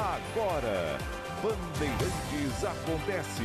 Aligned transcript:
Agora, 0.00 0.96
Bandeirantes 1.42 2.64
acontece. 2.64 3.42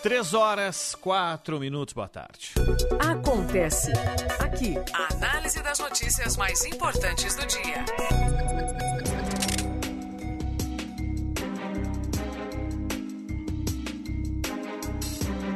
Três 0.00 0.32
horas, 0.32 0.94
quatro 0.94 1.58
minutos, 1.58 1.92
boa 1.92 2.08
tarde. 2.08 2.54
Acontece 3.00 3.90
aqui. 4.38 4.76
A 4.94 5.12
análise 5.14 5.60
das 5.60 5.80
notícias 5.80 6.36
mais 6.36 6.64
importantes 6.64 7.34
do 7.34 7.44
dia. 7.44 7.84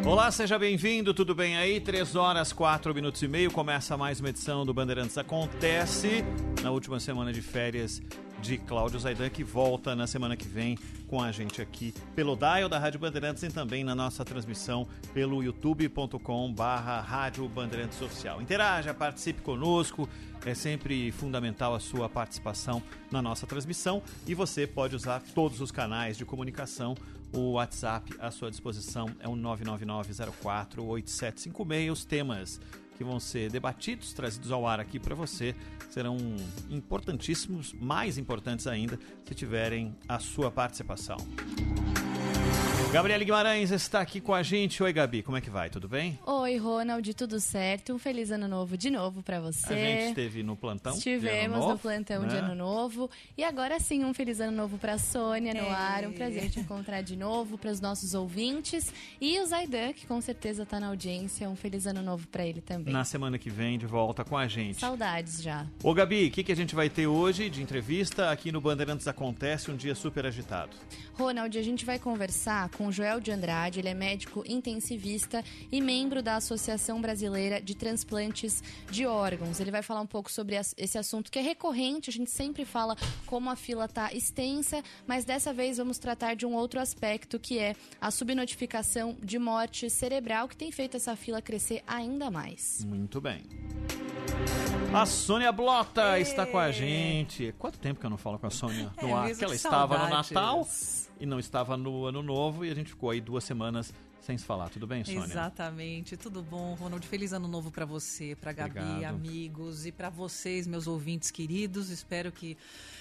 Olá, 0.05 0.33
seja 0.33 0.59
bem-vindo, 0.59 1.15
tudo 1.15 1.33
bem 1.33 1.57
aí? 1.57 1.81
Três 1.81 2.17
horas, 2.17 2.53
quatro 2.53 2.93
minutos 2.93 3.23
e 3.23 3.29
meio, 3.29 3.53
começa 3.53 3.97
mais 3.97 4.19
uma 4.19 4.31
edição 4.31 4.67
do 4.67 4.75
Bandeirantes 4.75 5.17
Acontece, 5.17 6.25
na 6.61 6.73
última 6.73 6.99
semana 6.99 7.33
de 7.33 7.41
férias 7.41 8.03
de 8.41 8.59
Cláudio 8.59 8.99
Zaidan, 8.99 9.31
que 9.31 9.45
volta 9.45 9.95
na 9.95 10.09
semana 10.09 10.37
que 10.37 10.49
vem 10.49 10.77
com 11.07 11.23
a 11.23 11.31
gente 11.31 11.63
aqui 11.63 11.95
pelo 12.17 12.35
dial 12.35 12.69
da 12.69 12.81
Rádio 12.81 12.99
Bandeirantes 12.99 13.45
e 13.45 13.49
também 13.49 13.85
na 13.85 13.95
nossa 13.95 14.25
transmissão 14.25 14.89
pelo 15.15 15.41
youtube.com 15.41 16.53
barra 16.53 17.01
Rádio 17.01 17.49
Bandeirantes 17.49 18.03
Oficial. 18.03 18.43
Interaja, 18.43 18.93
participe 18.93 19.41
conosco, 19.41 20.09
é 20.45 20.53
sempre 20.53 21.13
fundamental 21.13 21.77
a 21.77 21.81
sua 21.81 22.09
participação 22.09 22.83
na 23.09 23.23
nossa 23.23 23.47
transmissão 23.47 24.03
e 24.27 24.35
você 24.35 24.67
pode 24.67 24.97
usar 24.97 25.23
todos 25.33 25.61
os 25.61 25.71
canais 25.71 26.19
de 26.19 26.25
comunicação. 26.25 26.97
O 27.33 27.53
WhatsApp 27.53 28.13
à 28.19 28.31
sua 28.31 28.51
disposição 28.51 29.09
é 29.19 29.29
o 29.29 29.33
999048756. 29.33 31.91
Os 31.91 32.05
temas 32.05 32.61
que 32.97 33.03
vão 33.03 33.19
ser 33.19 33.51
debatidos, 33.51 34.13
trazidos 34.13 34.53
ao 34.53 34.67
ar 34.67 34.79
aqui 34.79 34.99
para 34.99 35.15
você, 35.15 35.55
serão 35.91 36.19
importantíssimos, 36.69 37.73
mais 37.73 38.19
importantes 38.19 38.67
ainda, 38.67 38.99
se 39.25 39.35
tiverem 39.35 39.97
a 40.07 40.19
sua 40.19 40.51
participação. 40.51 41.17
Gabriela 42.93 43.25
Guimarães 43.25 43.71
está 43.71 44.03
aqui 44.03 44.21
com 44.21 44.35
a 44.35 44.43
gente. 44.43 44.83
Oi, 44.83 44.93
Gabi, 44.93 45.23
como 45.23 45.35
é 45.35 45.41
que 45.41 45.49
vai? 45.49 45.71
Tudo 45.71 45.89
bem? 45.89 46.19
Oi, 46.27 46.59
Ronald, 46.59 47.15
tudo 47.15 47.41
certo? 47.41 47.95
Um 47.95 47.99
feliz 47.99 48.31
ano 48.31 48.47
novo 48.47 48.77
de 48.77 48.91
novo 48.91 49.23
para 49.23 49.41
você. 49.41 49.73
A 49.73 49.77
gente 49.77 50.09
esteve 50.09 50.43
no 50.43 50.55
plantão. 50.55 50.93
Estivemos 50.93 51.57
novo, 51.57 51.71
no 51.71 51.79
plantão 51.79 52.23
né? 52.25 52.29
de 52.29 52.37
ano 52.37 52.55
novo. 52.55 53.09
E 53.35 53.43
agora 53.43 53.81
sim, 53.81 54.05
um 54.05 54.13
feliz 54.13 54.41
ano 54.41 54.55
novo 54.55 54.77
para 54.77 54.99
Sônia 54.99 55.55
no 55.55 55.71
ar. 55.71 56.05
Um 56.05 56.13
prazer 56.13 56.51
te 56.51 56.61
encontrar 56.61 57.01
de 57.01 57.17
novo 57.17 57.57
para 57.57 57.71
os 57.71 57.81
nossos 57.81 58.13
ouvintes. 58.13 58.93
E 59.19 59.41
o 59.41 59.47
Zaidan, 59.47 59.95
que 59.95 60.07
com 60.07 60.21
certeza 60.21 60.65
está 60.65 60.79
na 60.79 60.89
audiência. 60.89 61.49
Um 61.49 61.57
feliz 61.57 61.87
ano 61.87 62.03
novo 62.03 62.29
para 62.29 62.45
ele 62.45 62.61
também. 62.61 62.93
Na 62.93 63.05
semana 63.05 63.39
que 63.39 63.49
vem, 63.49 63.79
de 63.79 63.87
volta 63.87 64.23
com 64.23 64.37
a 64.37 64.47
gente. 64.47 64.81
Saudades 64.81 65.43
já. 65.43 65.67
Ô, 65.83 65.95
Gabi, 65.95 66.27
o 66.27 66.31
que, 66.31 66.45
que 66.45 66.53
a 66.53 66.57
gente 66.57 66.75
vai 66.75 66.91
ter 66.91 67.07
hoje 67.07 67.49
de 67.49 67.63
entrevista 67.63 68.31
aqui 68.31 68.53
no 68.53 68.61
Bandeirantes 68.61 69.09
Acontece, 69.09 69.71
um 69.71 69.77
dia 69.77 69.95
super 69.95 70.27
agitado? 70.27 70.77
Ronald, 71.15 71.57
a 71.59 71.63
gente 71.63 71.87
vai 71.87 71.99
conversar 71.99 72.69
com 72.71 72.82
o 72.87 72.93
Joel 72.93 73.21
de 73.21 73.31
Andrade, 73.31 73.79
ele 73.81 73.89
é 73.89 73.95
médico 73.95 74.43
intensivista 74.47 75.45
e 75.71 75.81
membro 75.81 76.23
da 76.23 76.37
Associação 76.37 77.01
Brasileira 77.01 77.61
de 77.61 77.75
Transplantes 77.75 78.63
de 78.91 79.07
Órgãos. 79.07 79.61
Ele 79.61 79.71
vai 79.71 79.83
falar 79.83 80.01
um 80.01 80.07
pouco 80.07 80.31
sobre 80.31 80.57
esse 80.77 80.99
assunto 80.99 81.31
que 81.31 81.39
é 81.39 81.43
recorrente, 81.43 82.11
a 82.11 82.13
gente 82.13 82.31
sempre 82.31 82.65
fala 82.65 82.97
como 83.27 83.51
a 83.51 83.57
fila 83.57 83.85
está 83.87 84.13
extensa, 84.13 84.83
mas 85.07 85.25
dessa 85.25 85.53
vez 85.53 85.79
vamos 85.79 85.99
tratar 85.99 86.35
de 86.35 86.45
um 86.47 86.55
outro 86.55 86.81
aspecto 86.81 87.39
que 87.39 87.59
é 87.59 87.75
a 88.01 88.11
subnotificação 88.11 89.17
de 89.23 89.39
morte 89.39 89.89
cerebral 89.91 90.49
que 90.49 90.57
tem 90.57 90.71
feito 90.71 90.97
essa 90.97 91.17
fila 91.17 91.41
crescer 91.43 91.83
ainda 91.87 92.31
mais. 92.31 92.85
Muito 92.85 93.21
bem. 93.21 93.43
A 94.95 95.07
Sônia 95.07 95.51
Blota 95.51 96.19
está 96.19 96.45
com 96.47 96.59
a 96.59 96.71
gente. 96.71 97.55
Quanto 97.59 97.79
tempo 97.79 97.99
que 97.99 98.05
eu 98.05 98.11
não 98.11 98.19
falo 98.19 98.39
com 98.39 98.47
a 98.47 98.51
Sônia 98.51 98.91
no 99.01 99.09
É 99.09 99.13
ar? 99.13 99.25
mesmo, 99.25 99.39
Que 99.39 99.45
ela 99.45 99.53
que 99.55 99.57
estava 99.57 99.99
no. 99.99 100.09
Natal 100.11 100.69
e 101.23 101.27
não 101.27 101.39
estava 101.39 101.77
no 101.77 102.05
Ano 102.05 102.21
Novo 102.21 102.65
e 102.65 102.71
a 102.71 102.75
gente 102.75 102.91
ficou 102.91 103.09
aí 103.09 103.21
duas 103.21 103.45
semanas 103.45 103.95
sem 104.21 104.37
se 104.37 104.45
falar. 104.45 104.69
Tudo 104.71 104.89
bem, 104.89 105.05
Sônia? 105.05 105.23
Exatamente. 105.23 106.17
Tudo 106.17 106.43
bom, 106.43 106.75
Ronald? 106.75 107.07
Feliz 107.07 107.33
ano 107.33 107.47
novo 107.47 107.71
pra 107.71 107.85
você, 107.85 108.37
pra 108.41 108.53
Gabi, 108.53 108.81
Obrigado. 108.81 109.15
amigos 109.15 109.87
e 109.87 109.93
pra 109.93 110.11
vocês, 110.11 110.67
meus 110.67 110.89
ouvintes 110.89 111.31
queridos. 111.31 111.91
Espero 111.91 112.33
que 112.33 112.59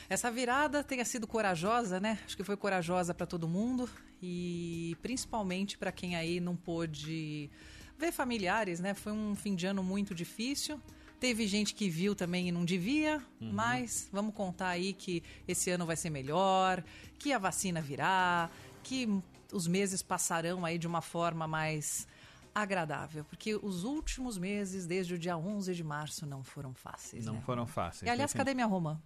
essa 0.07 0.29
virada 0.29 0.83
tenha 0.83 1.03
sido 1.03 1.25
corajosa, 1.25 1.99
né? 1.99 2.19
Acho 2.23 2.37
que 2.37 2.43
foi 2.43 2.55
corajosa 2.55 3.11
pra 3.11 3.25
todo 3.25 3.47
mundo 3.47 3.89
e 4.21 4.95
principalmente 5.01 5.75
pra 5.75 5.91
quem 5.91 6.15
aí 6.15 6.39
não 6.39 6.55
pôde 6.55 7.49
ver 7.97 8.11
familiares, 8.11 8.79
né? 8.79 8.93
Foi 8.93 9.11
um 9.11 9.35
fim 9.35 9.55
de 9.55 9.65
ano 9.65 9.81
muito 9.81 10.13
difícil. 10.13 10.79
Teve 11.21 11.45
gente 11.45 11.75
que 11.75 11.87
viu 11.87 12.15
também 12.15 12.47
e 12.47 12.51
não 12.51 12.65
devia, 12.65 13.21
mas 13.39 14.09
vamos 14.11 14.33
contar 14.33 14.69
aí 14.69 14.91
que 14.91 15.21
esse 15.47 15.69
ano 15.69 15.85
vai 15.85 15.95
ser 15.95 16.09
melhor, 16.09 16.83
que 17.19 17.31
a 17.31 17.37
vacina 17.37 17.79
virá, 17.79 18.49
que 18.81 19.07
os 19.53 19.67
meses 19.67 20.01
passarão 20.01 20.65
aí 20.65 20.79
de 20.79 20.87
uma 20.87 20.99
forma 20.99 21.47
mais 21.47 22.07
agradável, 22.55 23.23
porque 23.25 23.55
os 23.55 23.83
últimos 23.83 24.35
meses, 24.35 24.87
desde 24.87 25.13
o 25.13 25.19
dia 25.19 25.37
11 25.37 25.75
de 25.75 25.83
março, 25.83 26.25
não 26.25 26.43
foram 26.43 26.73
fáceis. 26.73 27.23
Não 27.23 27.35
né? 27.35 27.41
foram 27.45 27.67
fáceis. 27.67 28.01
E 28.01 28.09
aliás, 28.09 28.33
cadê 28.33 28.55
minha 28.55 28.65
Romã? 28.65 28.99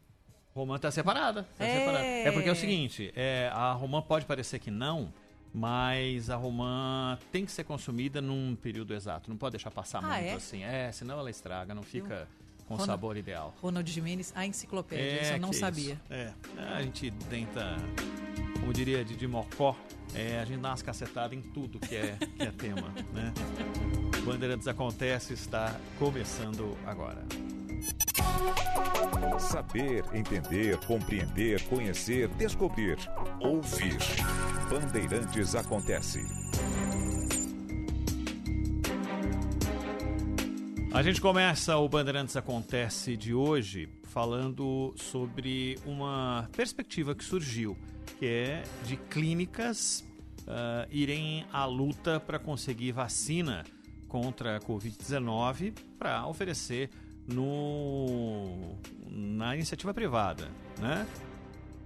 Romã 0.53 0.79
tá 0.79 0.89
separada. 0.89 1.43
Tá 1.57 1.65
É. 1.65 1.79
separada. 1.79 2.05
É 2.05 2.31
porque 2.31 2.47
é 2.47 2.51
o 2.53 2.55
seguinte, 2.55 3.11
é, 3.13 3.49
a 3.53 3.73
Romã 3.73 4.01
pode 4.01 4.25
parecer 4.25 4.59
que 4.59 4.71
não, 4.71 5.13
mas 5.57 6.29
a 6.29 6.35
Romã 6.35 7.17
tem 7.31 7.45
que 7.45 7.51
ser 7.51 7.63
consumida 7.63 8.21
num 8.21 8.55
período 8.57 8.93
exato. 8.93 9.29
Não 9.29 9.37
pode 9.37 9.51
deixar 9.53 9.71
passar 9.71 9.99
Ah, 9.99 10.07
muito 10.09 10.25
é? 10.25 10.33
assim. 10.33 10.63
É, 10.63 10.91
senão 10.91 11.17
ela 11.17 11.29
estraga, 11.29 11.73
não 11.73 11.81
fica 11.81 12.27
com 12.67 12.73
o 12.73 12.77
Ronald- 12.77 12.85
sabor 12.91 13.15
ideal. 13.15 13.55
Ronald 13.61 13.89
Jimenez, 13.89 14.33
a 14.35 14.45
enciclopédia, 14.45 15.21
isso 15.21 15.31
eu 15.33 15.39
não 15.39 15.53
sabia. 15.53 15.93
isso. 15.93 16.01
É, 16.09 16.33
a 16.75 16.81
gente 16.81 17.09
tenta, 17.29 17.77
como 18.59 18.73
diria 18.73 19.05
Didi 19.05 19.27
Mocó, 19.27 19.77
é, 20.13 20.39
a 20.39 20.45
gente 20.45 20.59
dá 20.59 20.71
umas 20.71 20.81
cacetadas 20.81 21.37
em 21.37 21.41
tudo 21.41 21.79
que 21.79 21.95
é, 21.95 22.17
que 22.35 22.43
é 22.43 22.51
tema, 22.51 22.89
né? 23.13 23.33
Bandeirantes 24.25 24.67
Acontece 24.67 25.33
está 25.33 25.79
começando 25.97 26.77
agora. 26.85 27.23
Saber, 29.39 30.03
entender, 30.13 30.77
compreender, 30.85 31.61
conhecer, 31.67 32.27
descobrir. 32.29 32.97
Ouvir. 33.39 33.97
Bandeirantes 34.69 35.53
acontece. 35.53 36.23
A 40.91 41.03
gente 41.03 41.21
começa 41.21 41.77
o 41.77 41.87
Bandeirantes 41.87 42.35
Acontece 42.35 43.15
de 43.15 43.33
hoje 43.33 43.87
falando 44.05 44.93
sobre 44.95 45.77
uma 45.85 46.49
perspectiva 46.55 47.13
que 47.13 47.23
surgiu, 47.23 47.77
que 48.17 48.25
é 48.25 48.63
de 48.85 48.97
clínicas 48.97 50.03
ah, 50.47 50.87
irem 50.89 51.45
à 51.53 51.65
luta 51.65 52.19
para 52.19 52.39
conseguir 52.39 52.91
vacina 52.91 53.63
contra 54.07 54.57
a 54.57 54.59
Covid-19 54.59 55.73
para 55.99 56.25
oferecer 56.25 56.89
no, 57.27 58.75
na 59.09 59.55
iniciativa 59.55 59.93
privada, 59.93 60.49
né? 60.79 61.05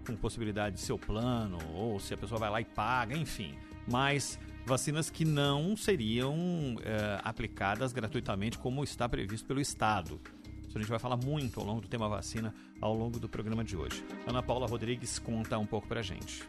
Com 0.09 0.21
possibilidade 0.21 0.75
de 0.75 0.81
seu 0.81 0.97
plano, 0.97 1.57
ou 1.73 2.00
se 2.00 2.13
a 2.13 2.17
pessoa 2.17 2.39
vai 2.39 2.50
lá 2.50 2.61
e 2.61 2.65
paga, 2.65 3.15
enfim. 3.15 3.57
Mas 3.88 4.39
vacinas 4.65 5.09
que 5.09 5.25
não 5.25 5.75
seriam 5.75 6.75
eh, 6.83 7.19
aplicadas 7.23 7.91
gratuitamente 7.91 8.57
como 8.57 8.83
está 8.83 9.07
previsto 9.07 9.47
pelo 9.47 9.59
Estado. 9.59 10.19
Isso 10.67 10.77
a 10.77 10.81
gente 10.81 10.89
vai 10.89 11.00
falar 11.00 11.17
muito 11.17 11.59
ao 11.59 11.65
longo 11.65 11.81
do 11.81 11.88
tema 11.88 12.07
vacina 12.07 12.53
ao 12.79 12.94
longo 12.94 13.19
do 13.19 13.27
programa 13.27 13.63
de 13.63 13.75
hoje. 13.75 14.03
Ana 14.27 14.44
Paula 14.44 14.67
Rodrigues 14.67 15.17
conta 15.17 15.57
um 15.57 15.65
pouco 15.65 15.88
pra 15.88 16.01
gente. 16.01 16.44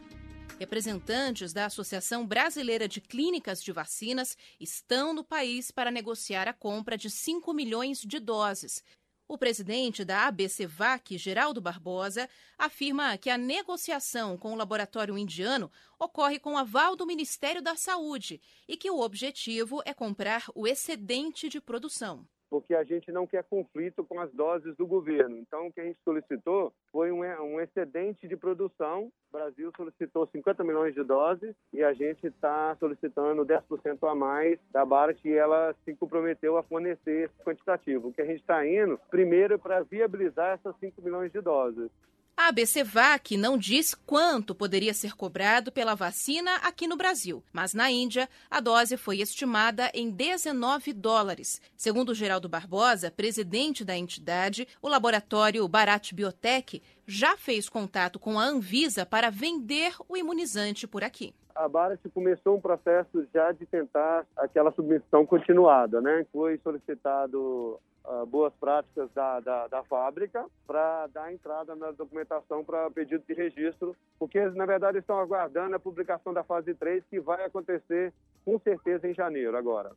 Representantes 0.58 1.54
da 1.54 1.64
Associação 1.64 2.26
Brasileira 2.26 2.86
de 2.86 3.00
Clínicas 3.00 3.62
de 3.62 3.72
Vacinas 3.72 4.36
estão 4.60 5.14
no 5.14 5.24
país 5.24 5.70
para 5.70 5.90
negociar 5.90 6.46
a 6.46 6.52
compra 6.52 6.98
de 6.98 7.08
5 7.08 7.54
milhões 7.54 8.00
de 8.00 8.20
doses. 8.20 8.84
O 9.31 9.38
presidente 9.38 10.05
da 10.05 10.27
ABCVAC, 10.27 11.17
Geraldo 11.17 11.61
Barbosa, 11.61 12.29
afirma 12.59 13.17
que 13.17 13.31
a 13.31 13.38
negociação 13.38 14.37
com 14.37 14.53
o 14.53 14.56
laboratório 14.56 15.17
indiano 15.17 15.71
ocorre 16.00 16.41
com 16.41 16.59
aval 16.59 16.97
do 16.97 17.06
Ministério 17.06 17.62
da 17.62 17.77
Saúde 17.77 18.41
e 18.67 18.77
que 18.77 18.91
o 18.91 18.99
objetivo 18.99 19.82
é 19.85 19.94
comprar 19.94 20.47
o 20.53 20.67
excedente 20.67 21.49
de 21.49 21.61
produção 21.61 22.27
porque 22.50 22.75
a 22.75 22.82
gente 22.82 23.12
não 23.12 23.26
quer 23.26 23.44
conflito 23.44 24.05
com 24.05 24.20
as 24.20 24.31
doses 24.32 24.76
do 24.76 24.87
governo. 24.87 25.38
Então, 25.38 25.69
o 25.69 25.73
que 25.73 25.81
a 25.81 25.85
gente 25.85 26.00
solicitou 26.05 26.73
foi 26.91 27.12
um, 27.12 27.20
um 27.20 27.61
excedente 27.61 28.26
de 28.26 28.37
produção. 28.37 29.11
O 29.31 29.32
Brasil 29.32 29.70
solicitou 29.76 30.26
50 30.26 30.64
milhões 30.64 30.93
de 30.93 31.05
doses 31.05 31.55
e 31.73 31.82
a 31.85 31.93
gente 31.93 32.26
está 32.26 32.76
solicitando 32.81 33.47
10% 33.47 34.11
a 34.11 34.14
mais 34.14 34.58
da 34.73 34.85
Barat 34.85 35.25
e 35.25 35.32
ela 35.32 35.75
se 35.85 35.94
comprometeu 35.94 36.56
a 36.56 36.62
fornecer 36.64 37.26
esse 37.26 37.44
quantitativo. 37.44 38.08
O 38.08 38.12
que 38.12 38.20
a 38.20 38.26
gente 38.26 38.41
está 38.41 38.67
indo, 38.67 38.99
primeiro, 39.08 39.55
é 39.55 39.58
para 39.58 39.82
viabilizar 39.82 40.55
essas 40.55 40.76
5 40.81 41.00
milhões 41.00 41.31
de 41.31 41.41
doses. 41.41 41.91
A 42.40 42.48
ABCVAC 42.48 43.37
não 43.37 43.58
diz 43.58 43.94
quanto 43.94 44.54
poderia 44.54 44.94
ser 44.94 45.14
cobrado 45.14 45.70
pela 45.70 45.94
vacina 45.94 46.56
aqui 46.64 46.87
no 46.87 46.96
Brasil, 46.96 47.44
mas 47.52 47.75
na 47.75 47.90
Índia 47.90 48.31
a 48.50 48.60
dose 48.60 48.96
foi 48.96 49.20
estimada 49.20 49.90
em 49.92 50.10
19 50.10 50.94
dólares. 50.94 51.60
Segundo 51.76 52.14
Geraldo 52.14 52.48
Barbosa, 52.48 53.10
presidente 53.10 53.84
da 53.84 53.94
entidade, 53.94 54.66
o 54.81 54.88
laboratório 54.88 55.69
Bharat 55.69 56.14
Biotech 56.14 56.82
já 57.06 57.37
fez 57.37 57.69
contato 57.69 58.19
com 58.19 58.38
a 58.38 58.44
Anvisa 58.44 59.04
para 59.04 59.28
vender 59.28 59.94
o 60.08 60.16
imunizante 60.16 60.86
por 60.86 61.04
aqui 61.04 61.34
a 61.54 61.69
Barat 61.69 62.00
começou 62.14 62.56
um 62.56 62.60
processo 62.60 63.26
já 63.34 63.52
de 63.52 63.66
tentar 63.66 64.25
aquela 64.34 64.72
submissão 64.72 65.26
continuada, 65.26 66.00
né? 66.00 66.25
Foi 66.32 66.58
solicitado 66.58 67.78
uh, 68.05 68.26
boas 68.26 68.52
práticas 68.55 69.11
da, 69.12 69.41
da, 69.41 69.69
da 69.69 69.85
fábrica 69.85 70.47
para 70.67 71.06
dar 71.08 71.32
entrada 71.32 71.75
na 71.75 71.91
documentação 71.91 72.64
para 72.64 72.91
pedido 72.91 73.25
de 73.26 73.35
registro, 73.35 73.97
porque 74.19 74.41
na 74.50 74.67
verdade 74.67 74.99
estão 74.99 75.19
aguardando 75.19 75.76
a 75.76 75.81
publicação 75.81 76.32
da 76.32 76.44
fase 76.44 76.75
3, 76.75 77.05
que 77.08 77.20
vai 77.20 77.44
acontecer 77.44 78.12
com 78.44 78.58
certeza 78.58 79.08
em 79.08 79.14
janeiro 79.14 79.56
agora. 79.56 79.93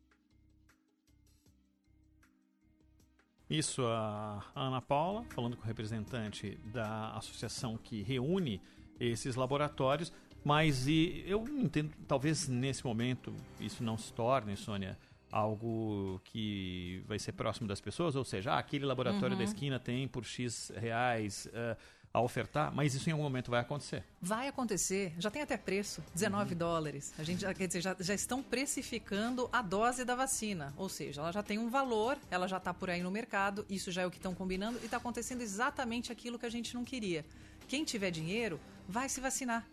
Isso, 3.49 3.85
a 3.85 4.43
Ana 4.55 4.81
Paula, 4.81 5.23
falando 5.29 5.55
com 5.55 5.63
o 5.63 5.67
representante 5.67 6.57
da 6.65 7.15
associação 7.15 7.77
que 7.77 8.01
reúne 8.01 8.61
esses 8.99 9.35
laboratórios, 9.35 10.11
mas 10.43 10.87
e, 10.87 11.23
eu 11.27 11.47
entendo, 11.47 11.93
talvez 12.07 12.47
nesse 12.47 12.85
momento 12.85 13.33
isso 13.59 13.83
não 13.83 13.97
se 13.97 14.11
torne, 14.13 14.57
Sônia, 14.57 14.97
algo 15.33 16.21
que 16.25 17.03
vai 17.07 17.17
ser 17.17 17.31
próximo 17.31 17.67
das 17.67 17.81
pessoas, 17.81 18.15
ou 18.15 18.23
seja, 18.23 18.53
ah, 18.53 18.59
aquele 18.59 18.85
laboratório 18.85 19.31
uhum. 19.31 19.37
da 19.39 19.43
esquina 19.43 19.79
tem 19.79 20.07
por 20.07 20.23
X 20.23 20.71
reais 20.75 21.47
uh, 21.47 21.75
a 22.13 22.21
ofertar, 22.21 22.71
mas 22.71 22.93
isso 22.93 23.09
em 23.09 23.13
algum 23.13 23.23
momento 23.23 23.49
vai 23.49 23.59
acontecer. 23.59 24.03
Vai 24.21 24.47
acontecer, 24.47 25.11
já 25.17 25.31
tem 25.31 25.41
até 25.41 25.57
preço, 25.57 26.03
19 26.13 26.51
uhum. 26.51 26.57
dólares. 26.59 27.15
A 27.17 27.23
gente 27.23 27.41
já, 27.41 27.51
quer 27.51 27.65
dizer, 27.65 27.81
já, 27.81 27.95
já 27.99 28.13
estão 28.13 28.43
precificando 28.43 29.49
a 29.51 29.63
dose 29.63 30.05
da 30.05 30.13
vacina, 30.13 30.71
ou 30.77 30.87
seja, 30.87 31.21
ela 31.21 31.31
já 31.31 31.41
tem 31.41 31.57
um 31.57 31.67
valor, 31.67 32.15
ela 32.29 32.47
já 32.47 32.57
está 32.57 32.71
por 32.71 32.91
aí 32.91 33.01
no 33.01 33.09
mercado, 33.09 33.65
isso 33.67 33.91
já 33.91 34.03
é 34.03 34.05
o 34.05 34.11
que 34.11 34.17
estão 34.17 34.35
combinando 34.35 34.77
e 34.83 34.85
está 34.85 34.97
acontecendo 34.97 35.41
exatamente 35.41 36.11
aquilo 36.11 36.37
que 36.37 36.45
a 36.45 36.51
gente 36.51 36.75
não 36.75 36.85
queria. 36.85 37.25
Quem 37.67 37.83
tiver 37.83 38.11
dinheiro 38.11 38.59
vai 38.87 39.09
se 39.09 39.19
vacinar. 39.19 39.67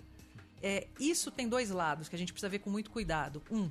É, 0.62 0.86
isso 0.98 1.30
tem 1.30 1.48
dois 1.48 1.70
lados 1.70 2.08
que 2.08 2.16
a 2.16 2.18
gente 2.18 2.32
precisa 2.32 2.48
ver 2.48 2.58
com 2.58 2.70
muito 2.70 2.90
cuidado. 2.90 3.42
Um, 3.50 3.70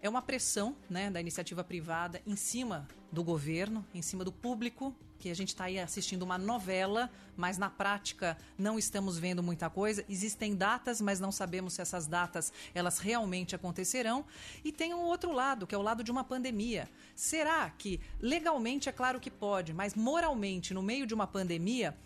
é 0.00 0.08
uma 0.08 0.22
pressão 0.22 0.76
né, 0.88 1.10
da 1.10 1.20
iniciativa 1.20 1.64
privada 1.64 2.20
em 2.26 2.36
cima 2.36 2.88
do 3.10 3.24
governo, 3.24 3.84
em 3.94 4.02
cima 4.02 4.24
do 4.24 4.30
público, 4.30 4.94
que 5.18 5.30
a 5.30 5.34
gente 5.34 5.48
está 5.48 5.64
aí 5.64 5.78
assistindo 5.78 6.22
uma 6.22 6.38
novela, 6.38 7.10
mas 7.36 7.58
na 7.58 7.68
prática 7.68 8.38
não 8.56 8.78
estamos 8.78 9.18
vendo 9.18 9.42
muita 9.42 9.68
coisa. 9.68 10.04
Existem 10.08 10.54
datas, 10.54 11.00
mas 11.00 11.18
não 11.18 11.32
sabemos 11.32 11.72
se 11.72 11.82
essas 11.82 12.06
datas 12.06 12.52
elas 12.72 12.98
realmente 12.98 13.54
acontecerão. 13.54 14.24
E 14.64 14.70
tem 14.70 14.94
um 14.94 15.00
outro 15.00 15.32
lado, 15.32 15.66
que 15.66 15.74
é 15.74 15.78
o 15.78 15.82
lado 15.82 16.04
de 16.04 16.10
uma 16.10 16.22
pandemia. 16.22 16.88
Será 17.16 17.68
que 17.70 18.00
legalmente 18.20 18.88
é 18.88 18.92
claro 18.92 19.18
que 19.18 19.30
pode, 19.30 19.72
mas 19.72 19.94
moralmente, 19.94 20.72
no 20.72 20.82
meio 20.82 21.06
de 21.06 21.14
uma 21.14 21.26
pandemia, 21.26 21.96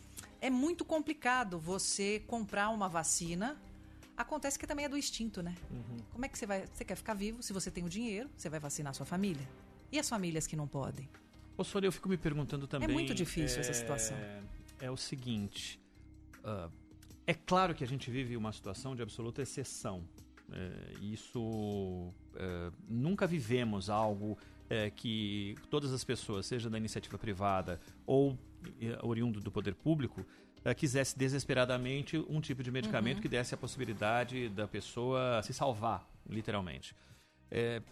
é 0.40 0.48
muito 0.48 0.84
complicado 0.84 1.58
você 1.58 2.22
comprar 2.26 2.70
uma 2.70 2.88
vacina 2.88 3.60
Acontece 4.16 4.58
que 4.58 4.66
também 4.66 4.84
é 4.84 4.88
do 4.88 4.96
instinto, 4.96 5.42
né? 5.42 5.54
Uhum. 5.70 5.96
Como 6.10 6.24
é 6.24 6.28
que 6.28 6.38
você 6.38 6.46
vai. 6.46 6.66
Você 6.66 6.84
quer 6.84 6.96
ficar 6.96 7.14
vivo? 7.14 7.42
Se 7.42 7.52
você 7.52 7.70
tem 7.70 7.84
o 7.84 7.88
dinheiro, 7.88 8.30
você 8.36 8.48
vai 8.48 8.60
vacinar 8.60 8.94
sua 8.94 9.06
família. 9.06 9.48
E 9.90 9.98
as 9.98 10.08
famílias 10.08 10.46
que 10.46 10.56
não 10.56 10.66
podem? 10.66 11.08
Ô, 11.56 11.64
Sônia, 11.64 11.88
eu 11.88 11.92
fico 11.92 12.08
me 12.08 12.16
perguntando 12.16 12.66
também. 12.66 12.88
É 12.88 12.92
muito 12.92 13.14
difícil 13.14 13.58
é, 13.58 13.60
essa 13.60 13.74
situação. 13.74 14.16
É 14.80 14.90
o 14.90 14.96
seguinte. 14.96 15.80
Uh, 16.38 16.70
é 17.26 17.34
claro 17.34 17.74
que 17.74 17.84
a 17.84 17.86
gente 17.86 18.10
vive 18.10 18.36
uma 18.36 18.52
situação 18.52 18.96
de 18.96 19.02
absoluta 19.02 19.42
exceção. 19.42 20.04
É, 20.50 20.94
isso. 21.00 22.12
É, 22.34 22.70
nunca 22.88 23.26
vivemos 23.26 23.88
algo 23.88 24.36
é, 24.68 24.90
que 24.90 25.54
todas 25.70 25.92
as 25.92 26.04
pessoas, 26.04 26.46
seja 26.46 26.68
da 26.68 26.76
iniciativa 26.78 27.16
privada 27.18 27.80
ou 28.06 28.38
é, 28.80 28.98
oriundo 29.02 29.40
do 29.40 29.50
poder 29.50 29.74
público, 29.74 30.24
uh, 30.64 30.74
quisesse 30.74 31.18
desesperadamente 31.18 32.18
um 32.28 32.40
tipo 32.40 32.62
de 32.62 32.70
medicamento 32.70 33.16
uhum. 33.16 33.22
que 33.22 33.28
desse 33.28 33.54
a 33.54 33.58
possibilidade 33.58 34.48
da 34.48 34.66
pessoa 34.66 35.42
se 35.42 35.52
salvar, 35.52 36.06
literalmente. 36.28 36.94
É, 37.50 37.82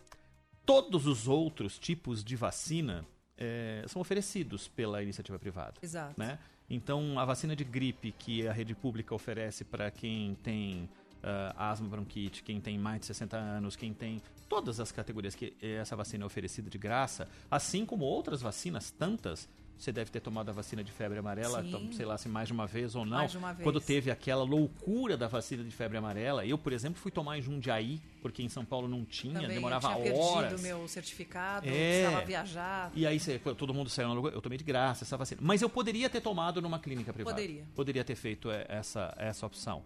todos 0.64 1.06
os 1.06 1.28
outros 1.28 1.78
tipos 1.78 2.24
de 2.24 2.36
vacina 2.36 3.04
é, 3.36 3.84
são 3.88 4.00
oferecidos 4.00 4.68
pela 4.68 5.02
iniciativa 5.02 5.38
privada. 5.38 5.74
Exato. 5.82 6.14
Né? 6.18 6.38
Então, 6.68 7.18
a 7.18 7.24
vacina 7.24 7.56
de 7.56 7.64
gripe 7.64 8.12
que 8.12 8.46
a 8.46 8.52
rede 8.52 8.74
pública 8.74 9.14
oferece 9.14 9.64
para 9.64 9.90
quem 9.90 10.36
tem 10.36 10.88
uh, 11.24 11.54
asma, 11.56 11.88
bronquite, 11.88 12.42
quem 12.42 12.60
tem 12.60 12.78
mais 12.78 13.00
de 13.00 13.06
60 13.06 13.36
anos, 13.36 13.74
quem 13.74 13.92
tem 13.92 14.22
todas 14.48 14.78
as 14.78 14.92
categorias 14.92 15.34
que 15.34 15.54
essa 15.60 15.96
vacina 15.96 16.24
é 16.24 16.26
oferecida 16.26 16.70
de 16.70 16.78
graça, 16.78 17.28
assim 17.50 17.84
como 17.84 18.04
outras 18.04 18.40
vacinas, 18.40 18.90
tantas, 18.90 19.48
você 19.80 19.90
deve 19.90 20.10
ter 20.10 20.20
tomado 20.20 20.50
a 20.50 20.52
vacina 20.52 20.84
de 20.84 20.92
febre 20.92 21.18
amarela, 21.18 21.64
sei 21.92 22.04
lá 22.04 22.18
se 22.18 22.28
mais 22.28 22.48
de 22.48 22.52
uma 22.52 22.66
vez 22.66 22.94
ou 22.94 23.06
não. 23.06 23.16
Mais 23.16 23.30
de 23.30 23.38
uma 23.38 23.52
vez. 23.54 23.64
Quando 23.64 23.80
teve 23.80 24.10
aquela 24.10 24.44
loucura 24.44 25.16
da 25.16 25.26
vacina 25.26 25.64
de 25.64 25.70
febre 25.70 25.96
amarela, 25.96 26.44
eu, 26.44 26.58
por 26.58 26.72
exemplo, 26.72 27.00
fui 27.00 27.10
tomar 27.10 27.38
em 27.38 27.42
Jundiaí, 27.42 27.98
porque 28.20 28.42
em 28.42 28.48
São 28.48 28.62
Paulo 28.62 28.86
não 28.86 29.06
tinha, 29.06 29.40
Também, 29.40 29.54
demorava 29.54 29.92
eu 29.92 30.02
tinha 30.02 30.14
horas. 30.14 30.50
perdido 30.50 30.62
meu 30.62 30.86
certificado, 30.86 31.66
é. 31.66 31.70
precisava 31.70 32.26
viajar. 32.26 32.92
E 32.94 33.06
aí 33.06 33.18
todo 33.56 33.72
mundo 33.72 33.88
saiu 33.88 34.08
na 34.08 34.14
loucura, 34.14 34.34
eu 34.34 34.42
tomei 34.42 34.58
de 34.58 34.64
graça 34.64 35.04
essa 35.04 35.16
vacina. 35.16 35.40
Mas 35.42 35.62
eu 35.62 35.70
poderia 35.70 36.10
ter 36.10 36.20
tomado 36.20 36.60
numa 36.60 36.78
clínica 36.78 37.10
privada. 37.10 37.34
Poderia. 37.34 37.64
Poderia 37.74 38.04
ter 38.04 38.16
feito 38.16 38.50
é, 38.50 38.66
essa, 38.68 39.14
essa 39.16 39.46
opção. 39.46 39.82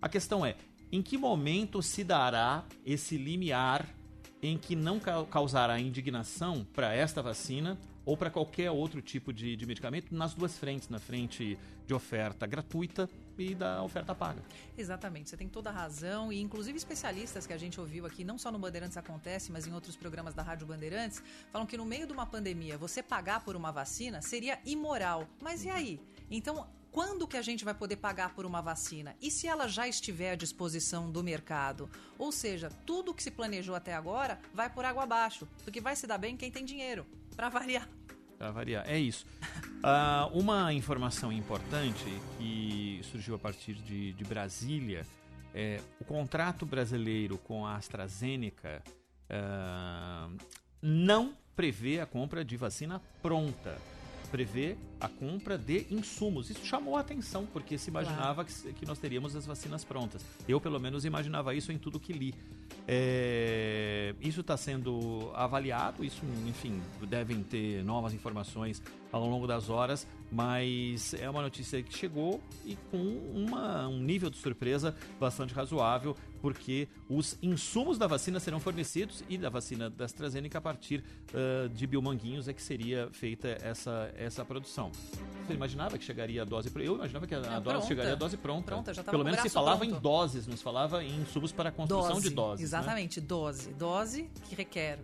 A 0.00 0.08
questão 0.08 0.46
é, 0.46 0.56
em 0.90 1.02
que 1.02 1.18
momento 1.18 1.82
se 1.82 2.02
dará 2.02 2.64
esse 2.86 3.18
limiar 3.18 3.86
em 4.42 4.56
que 4.56 4.74
não 4.74 4.98
causará 5.30 5.78
indignação 5.78 6.66
para 6.72 6.94
esta 6.94 7.20
vacina 7.20 7.78
ou 8.06 8.16
para 8.16 8.30
qualquer 8.30 8.70
outro 8.70 9.02
tipo 9.02 9.32
de, 9.32 9.56
de 9.56 9.66
medicamento 9.66 10.14
nas 10.14 10.32
duas 10.32 10.56
frentes, 10.56 10.88
na 10.88 11.00
frente 11.00 11.58
de 11.86 11.92
oferta 11.92 12.46
gratuita 12.46 13.10
e 13.36 13.54
da 13.54 13.82
oferta 13.82 14.14
paga. 14.14 14.40
Exatamente, 14.78 15.28
você 15.28 15.36
tem 15.36 15.48
toda 15.48 15.68
a 15.68 15.72
razão 15.72 16.32
e 16.32 16.40
inclusive 16.40 16.78
especialistas 16.78 17.46
que 17.46 17.52
a 17.52 17.58
gente 17.58 17.80
ouviu 17.80 18.06
aqui, 18.06 18.24
não 18.24 18.38
só 18.38 18.50
no 18.50 18.58
Bandeirantes 18.58 18.96
acontece, 18.96 19.50
mas 19.50 19.66
em 19.66 19.74
outros 19.74 19.96
programas 19.96 20.32
da 20.32 20.42
Rádio 20.42 20.66
Bandeirantes, 20.66 21.22
falam 21.50 21.66
que 21.66 21.76
no 21.76 21.84
meio 21.84 22.06
de 22.06 22.12
uma 22.12 22.24
pandemia, 22.24 22.78
você 22.78 23.02
pagar 23.02 23.44
por 23.44 23.56
uma 23.56 23.72
vacina 23.72 24.22
seria 24.22 24.58
imoral. 24.64 25.28
Mas 25.42 25.64
e 25.64 25.68
aí? 25.68 26.00
Então, 26.30 26.66
quando 26.96 27.28
que 27.28 27.36
a 27.36 27.42
gente 27.42 27.62
vai 27.62 27.74
poder 27.74 27.96
pagar 27.96 28.34
por 28.34 28.46
uma 28.46 28.62
vacina? 28.62 29.14
E 29.20 29.30
se 29.30 29.46
ela 29.46 29.68
já 29.68 29.86
estiver 29.86 30.30
à 30.30 30.34
disposição 30.34 31.10
do 31.10 31.22
mercado? 31.22 31.90
Ou 32.18 32.32
seja, 32.32 32.70
tudo 32.86 33.12
que 33.12 33.22
se 33.22 33.30
planejou 33.30 33.74
até 33.74 33.92
agora 33.92 34.40
vai 34.54 34.70
por 34.70 34.82
água 34.82 35.02
abaixo, 35.02 35.46
porque 35.62 35.78
vai 35.78 35.94
se 35.94 36.06
dar 36.06 36.16
bem 36.16 36.38
quem 36.38 36.50
tem 36.50 36.64
dinheiro, 36.64 37.06
para 37.36 37.48
variar. 37.48 37.88
Para 38.38 38.50
variar, 38.50 38.84
é 38.88 38.98
isso. 38.98 39.26
Uh, 39.78 40.28
uma 40.38 40.72
informação 40.72 41.32
importante 41.32 42.04
que 42.38 43.00
surgiu 43.04 43.34
a 43.34 43.38
partir 43.38 43.74
de, 43.74 44.12
de 44.12 44.24
Brasília 44.24 45.06
é 45.54 45.80
o 46.00 46.04
contrato 46.04 46.66
brasileiro 46.66 47.38
com 47.38 47.64
a 47.64 47.76
AstraZeneca 47.76 48.82
uh, 49.30 50.36
não 50.82 51.34
prevê 51.54 52.00
a 52.00 52.04
compra 52.04 52.44
de 52.44 52.58
vacina 52.58 53.00
pronta 53.22 53.78
prevê 54.30 54.76
a 55.00 55.08
compra 55.08 55.58
de 55.58 55.86
insumos. 55.90 56.48
Isso 56.50 56.64
chamou 56.64 56.96
a 56.96 57.00
atenção, 57.00 57.46
porque 57.52 57.76
se 57.78 57.90
imaginava 57.90 58.44
que, 58.44 58.52
se- 58.52 58.72
que 58.72 58.86
nós 58.86 58.98
teríamos 58.98 59.36
as 59.36 59.44
vacinas 59.46 59.84
prontas. 59.84 60.24
Eu, 60.48 60.60
pelo 60.60 60.78
menos, 60.80 61.04
imaginava 61.04 61.54
isso 61.54 61.70
em 61.72 61.78
tudo 61.78 62.00
que 62.00 62.12
li. 62.12 62.34
É, 62.88 64.14
isso 64.20 64.40
está 64.40 64.56
sendo 64.56 65.30
avaliado, 65.34 66.04
isso, 66.04 66.22
enfim, 66.46 66.80
devem 67.08 67.42
ter 67.42 67.84
novas 67.84 68.14
informações 68.14 68.82
ao 69.12 69.26
longo 69.28 69.46
das 69.46 69.68
horas, 69.68 70.06
mas 70.32 71.14
é 71.14 71.28
uma 71.28 71.42
notícia 71.42 71.82
que 71.82 71.96
chegou 71.96 72.40
e 72.64 72.76
com 72.90 72.98
uma- 73.34 73.86
um 73.88 73.98
nível 74.00 74.28
de 74.30 74.36
surpresa 74.36 74.94
bastante 75.20 75.52
razoável, 75.54 76.16
porque 76.40 76.88
os 77.08 77.36
insumos 77.42 77.98
da 77.98 78.06
vacina 78.06 78.38
serão 78.40 78.60
fornecidos 78.60 79.22
e 79.28 79.36
da 79.38 79.48
vacina 79.48 79.88
da 79.90 80.04
AstraZeneca 80.04 80.58
a 80.58 80.60
partir 80.60 81.02
ah, 81.34 81.68
de 81.72 81.86
Biomanguinhos 81.86 82.48
é 82.48 82.52
que 82.52 82.62
seria 82.62 83.08
feita 83.12 83.48
essa, 83.62 84.12
essa 84.16 84.44
produção. 84.44 84.85
Você 85.46 85.54
imaginava 85.54 85.96
que 85.96 86.04
chegaria 86.04 86.42
a 86.42 86.44
dose? 86.44 86.70
Eu 86.74 86.96
imaginava 86.96 87.26
que 87.26 87.34
a, 87.34 87.38
Não, 87.40 87.48
dose 87.50 87.62
pronta. 87.62 87.86
chegaria 87.86 88.12
a 88.12 88.16
dose 88.16 88.36
pronta. 88.36 88.64
Pronta, 88.66 88.92
já 88.94 89.02
tava 89.04 89.12
Pelo 89.12 89.24
menos 89.24 89.40
se 89.40 89.48
falava 89.48 89.84
em 89.86 89.90
pronto. 89.90 90.02
doses, 90.02 90.46
não 90.46 90.56
se 90.56 90.62
falava 90.62 91.04
em 91.04 91.20
insumos 91.20 91.52
para 91.52 91.68
a 91.68 91.72
construção 91.72 92.20
de 92.20 92.30
doses. 92.30 92.60
né? 92.60 92.78
Exatamente, 92.78 93.20
dose. 93.20 93.72
Dose 93.74 94.28
que 94.48 94.54
requer. 94.56 94.98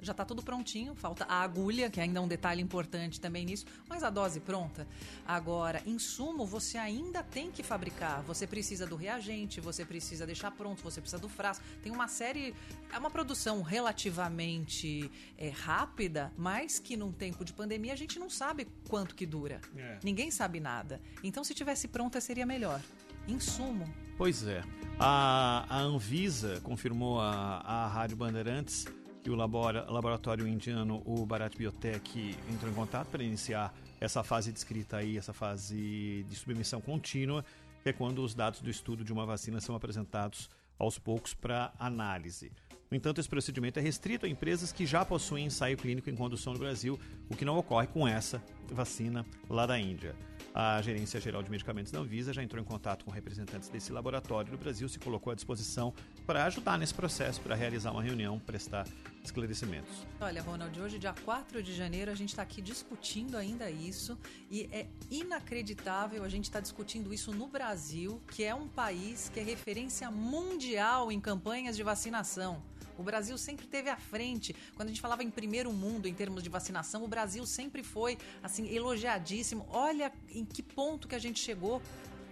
Já 0.00 0.12
está 0.12 0.24
tudo 0.24 0.42
prontinho, 0.42 0.94
falta 0.94 1.24
a 1.24 1.42
agulha, 1.42 1.90
que 1.90 2.00
ainda 2.00 2.18
é 2.18 2.22
um 2.22 2.28
detalhe 2.28 2.60
importante 2.60 3.20
também 3.20 3.44
nisso, 3.44 3.64
mas 3.88 4.02
a 4.02 4.10
dose 4.10 4.40
pronta. 4.40 4.86
Agora, 5.26 5.82
insumo 5.86 6.46
você 6.46 6.78
ainda 6.78 7.22
tem 7.22 7.50
que 7.50 7.62
fabricar. 7.62 8.22
Você 8.22 8.46
precisa 8.46 8.86
do 8.86 8.96
reagente, 8.96 9.60
você 9.60 9.84
precisa 9.84 10.26
deixar 10.26 10.50
pronto, 10.50 10.82
você 10.82 11.00
precisa 11.00 11.20
do 11.20 11.28
frasco. 11.28 11.64
Tem 11.82 11.90
uma 11.90 12.08
série. 12.08 12.54
É 12.92 12.98
uma 12.98 13.10
produção 13.10 13.62
relativamente 13.62 15.10
é, 15.36 15.48
rápida, 15.48 16.32
mas 16.36 16.78
que 16.78 16.96
num 16.96 17.12
tempo 17.12 17.44
de 17.44 17.52
pandemia 17.52 17.92
a 17.92 17.96
gente 17.96 18.18
não 18.18 18.30
sabe 18.30 18.66
quanto 18.88 19.14
que 19.14 19.26
dura. 19.26 19.60
É. 19.76 19.98
Ninguém 20.02 20.30
sabe 20.30 20.60
nada. 20.60 21.00
Então, 21.22 21.42
se 21.42 21.54
tivesse 21.54 21.88
pronta, 21.88 22.20
seria 22.20 22.46
melhor. 22.46 22.80
Insumo. 23.26 23.92
Pois 24.16 24.46
é. 24.46 24.62
A, 24.98 25.66
a 25.68 25.78
Anvisa 25.80 26.60
confirmou 26.62 27.20
à 27.20 27.56
à 27.66 27.88
Rádio 27.88 28.16
Bandeirantes 28.16 28.86
que 29.26 29.30
o 29.30 29.34
labora- 29.34 29.84
laboratório 29.90 30.46
indiano, 30.46 31.02
o 31.04 31.26
Bharat 31.26 31.56
Biotech, 31.58 32.36
entrou 32.48 32.70
em 32.70 32.74
contato 32.76 33.08
para 33.08 33.24
iniciar 33.24 33.74
essa 34.00 34.22
fase 34.22 34.52
descrita 34.52 34.98
aí, 34.98 35.18
essa 35.18 35.32
fase 35.32 36.24
de 36.28 36.36
submissão 36.36 36.80
contínua, 36.80 37.44
que 37.82 37.88
é 37.88 37.92
quando 37.92 38.22
os 38.22 38.36
dados 38.36 38.60
do 38.60 38.70
estudo 38.70 39.02
de 39.02 39.12
uma 39.12 39.26
vacina 39.26 39.60
são 39.60 39.74
apresentados 39.74 40.48
aos 40.78 40.96
poucos 40.96 41.34
para 41.34 41.72
análise. 41.76 42.52
No 42.88 42.96
entanto, 42.96 43.20
esse 43.20 43.28
procedimento 43.28 43.80
é 43.80 43.82
restrito 43.82 44.26
a 44.26 44.28
empresas 44.28 44.70
que 44.70 44.86
já 44.86 45.04
possuem 45.04 45.46
ensaio 45.46 45.76
clínico 45.76 46.08
em 46.08 46.14
condução 46.14 46.52
no 46.52 46.60
Brasil, 46.60 46.96
o 47.28 47.34
que 47.34 47.44
não 47.44 47.58
ocorre 47.58 47.88
com 47.88 48.06
essa 48.06 48.40
vacina 48.70 49.26
lá 49.50 49.66
da 49.66 49.76
Índia. 49.76 50.14
A 50.54 50.80
Gerência 50.80 51.20
Geral 51.20 51.42
de 51.42 51.50
Medicamentos 51.50 51.92
da 51.92 51.98
Anvisa 51.98 52.32
já 52.32 52.42
entrou 52.42 52.62
em 52.62 52.64
contato 52.64 53.04
com 53.04 53.10
representantes 53.10 53.68
desse 53.68 53.92
laboratório 53.92 54.52
no 54.52 54.56
Brasil, 54.56 54.88
se 54.88 54.98
colocou 54.98 55.32
à 55.32 55.34
disposição 55.34 55.92
para 56.26 56.44
ajudar 56.44 56.78
nesse 56.78 56.94
processo, 56.94 57.40
para 57.40 57.54
realizar 57.54 57.90
uma 57.90 58.02
reunião, 58.02 58.38
prestar 58.38 58.86
esclarecimentos. 59.26 60.06
Olha, 60.20 60.42
Ronald, 60.42 60.80
hoje, 60.80 60.98
dia 60.98 61.14
4 61.24 61.62
de 61.62 61.74
janeiro, 61.74 62.10
a 62.10 62.14
gente 62.14 62.30
está 62.30 62.42
aqui 62.42 62.62
discutindo 62.62 63.36
ainda 63.36 63.70
isso 63.70 64.18
e 64.50 64.68
é 64.72 64.86
inacreditável 65.10 66.24
a 66.24 66.28
gente 66.28 66.44
estar 66.44 66.60
discutindo 66.60 67.12
isso 67.12 67.32
no 67.32 67.46
Brasil, 67.46 68.20
que 68.30 68.44
é 68.44 68.54
um 68.54 68.68
país 68.68 69.28
que 69.28 69.40
é 69.40 69.42
referência 69.42 70.10
mundial 70.10 71.12
em 71.12 71.20
campanhas 71.20 71.76
de 71.76 71.82
vacinação. 71.82 72.62
O 72.98 73.02
Brasil 73.02 73.36
sempre 73.36 73.66
teve 73.66 73.90
à 73.90 73.96
frente. 73.96 74.54
Quando 74.74 74.88
a 74.88 74.90
gente 74.90 75.00
falava 75.00 75.22
em 75.22 75.30
primeiro 75.30 75.72
mundo 75.72 76.06
em 76.06 76.14
termos 76.14 76.42
de 76.42 76.48
vacinação, 76.48 77.04
o 77.04 77.08
Brasil 77.08 77.44
sempre 77.44 77.82
foi 77.82 78.16
assim 78.42 78.74
elogiadíssimo. 78.74 79.66
Olha 79.70 80.12
em 80.30 80.44
que 80.44 80.62
ponto 80.62 81.06
que 81.06 81.14
a 81.14 81.18
gente 81.18 81.38
chegou. 81.38 81.82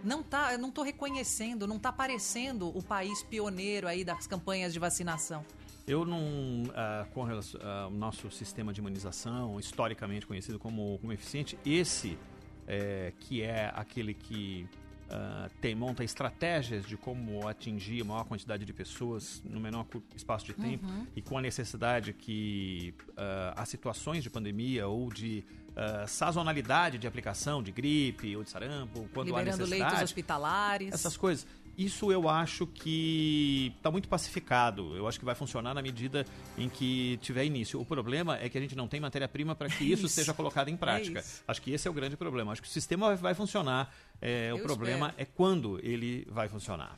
Não 0.02 0.22
tá, 0.22 0.52
eu 0.52 0.58
não 0.58 0.68
estou 0.68 0.84
reconhecendo, 0.84 1.66
não 1.66 1.76
está 1.76 1.88
aparecendo 1.88 2.68
o 2.76 2.82
país 2.82 3.22
pioneiro 3.22 3.88
aí 3.88 4.04
das 4.04 4.26
campanhas 4.26 4.72
de 4.72 4.78
vacinação. 4.78 5.44
Eu 5.86 6.04
não, 6.06 6.62
ah, 6.74 7.06
com 7.12 7.22
relação 7.24 7.60
ao 7.62 7.90
nosso 7.90 8.30
sistema 8.30 8.72
de 8.72 8.80
imunização, 8.80 9.60
historicamente 9.60 10.26
conhecido 10.26 10.58
como, 10.58 10.98
como 10.98 11.12
eficiente, 11.12 11.58
esse 11.64 12.18
é, 12.66 13.12
que 13.20 13.42
é 13.42 13.70
aquele 13.74 14.14
que 14.14 14.66
ah, 15.10 15.50
tem, 15.60 15.74
monta 15.74 16.02
estratégias 16.02 16.86
de 16.86 16.96
como 16.96 17.46
atingir 17.46 18.00
a 18.00 18.04
maior 18.06 18.24
quantidade 18.24 18.64
de 18.64 18.72
pessoas 18.72 19.42
no 19.44 19.60
menor 19.60 19.86
espaço 20.16 20.46
de 20.46 20.54
tempo 20.54 20.86
Uhum. 20.86 21.06
e 21.14 21.20
com 21.20 21.36
a 21.36 21.42
necessidade 21.42 22.14
que 22.14 22.94
ah, 23.16 23.52
há 23.54 23.66
situações 23.66 24.22
de 24.22 24.30
pandemia 24.30 24.88
ou 24.88 25.12
de 25.12 25.44
ah, 25.76 26.06
sazonalidade 26.06 26.96
de 26.96 27.06
aplicação 27.06 27.62
de 27.62 27.70
gripe 27.70 28.34
ou 28.34 28.42
de 28.42 28.48
sarampo, 28.48 29.06
quando 29.12 29.34
há 29.36 29.40
Liberando 29.40 29.58
necessidade. 29.58 29.82
leitos 29.92 30.02
hospitalares. 30.02 30.94
Essas 30.94 31.16
coisas. 31.18 31.46
Isso 31.76 32.12
eu 32.12 32.28
acho 32.28 32.66
que 32.66 33.72
está 33.76 33.90
muito 33.90 34.08
pacificado. 34.08 34.96
Eu 34.96 35.08
acho 35.08 35.18
que 35.18 35.24
vai 35.24 35.34
funcionar 35.34 35.74
na 35.74 35.82
medida 35.82 36.24
em 36.56 36.68
que 36.68 37.18
tiver 37.20 37.44
início. 37.44 37.80
O 37.80 37.84
problema 37.84 38.38
é 38.38 38.48
que 38.48 38.56
a 38.56 38.60
gente 38.60 38.76
não 38.76 38.88
tem 38.88 39.00
matéria-prima 39.00 39.54
para 39.54 39.68
que 39.68 39.84
isso, 39.90 40.06
Isso. 40.06 40.14
seja 40.14 40.32
colocado 40.32 40.68
em 40.68 40.76
prática. 40.76 41.20
É 41.20 41.24
acho 41.48 41.62
que 41.62 41.72
esse 41.72 41.88
é 41.88 41.90
o 41.90 41.94
grande 41.94 42.16
problema. 42.16 42.52
Acho 42.52 42.62
que 42.62 42.68
o 42.68 42.70
sistema 42.70 43.14
vai, 43.16 43.34
funcionar. 43.34 43.94
É, 44.20 44.52
o 44.54 44.60
problema 44.60 45.08
espero. 45.08 45.22
é 45.22 45.24
quando 45.24 45.80
ele 45.82 46.26
vai 46.30 46.48
funcionar. 46.48 46.96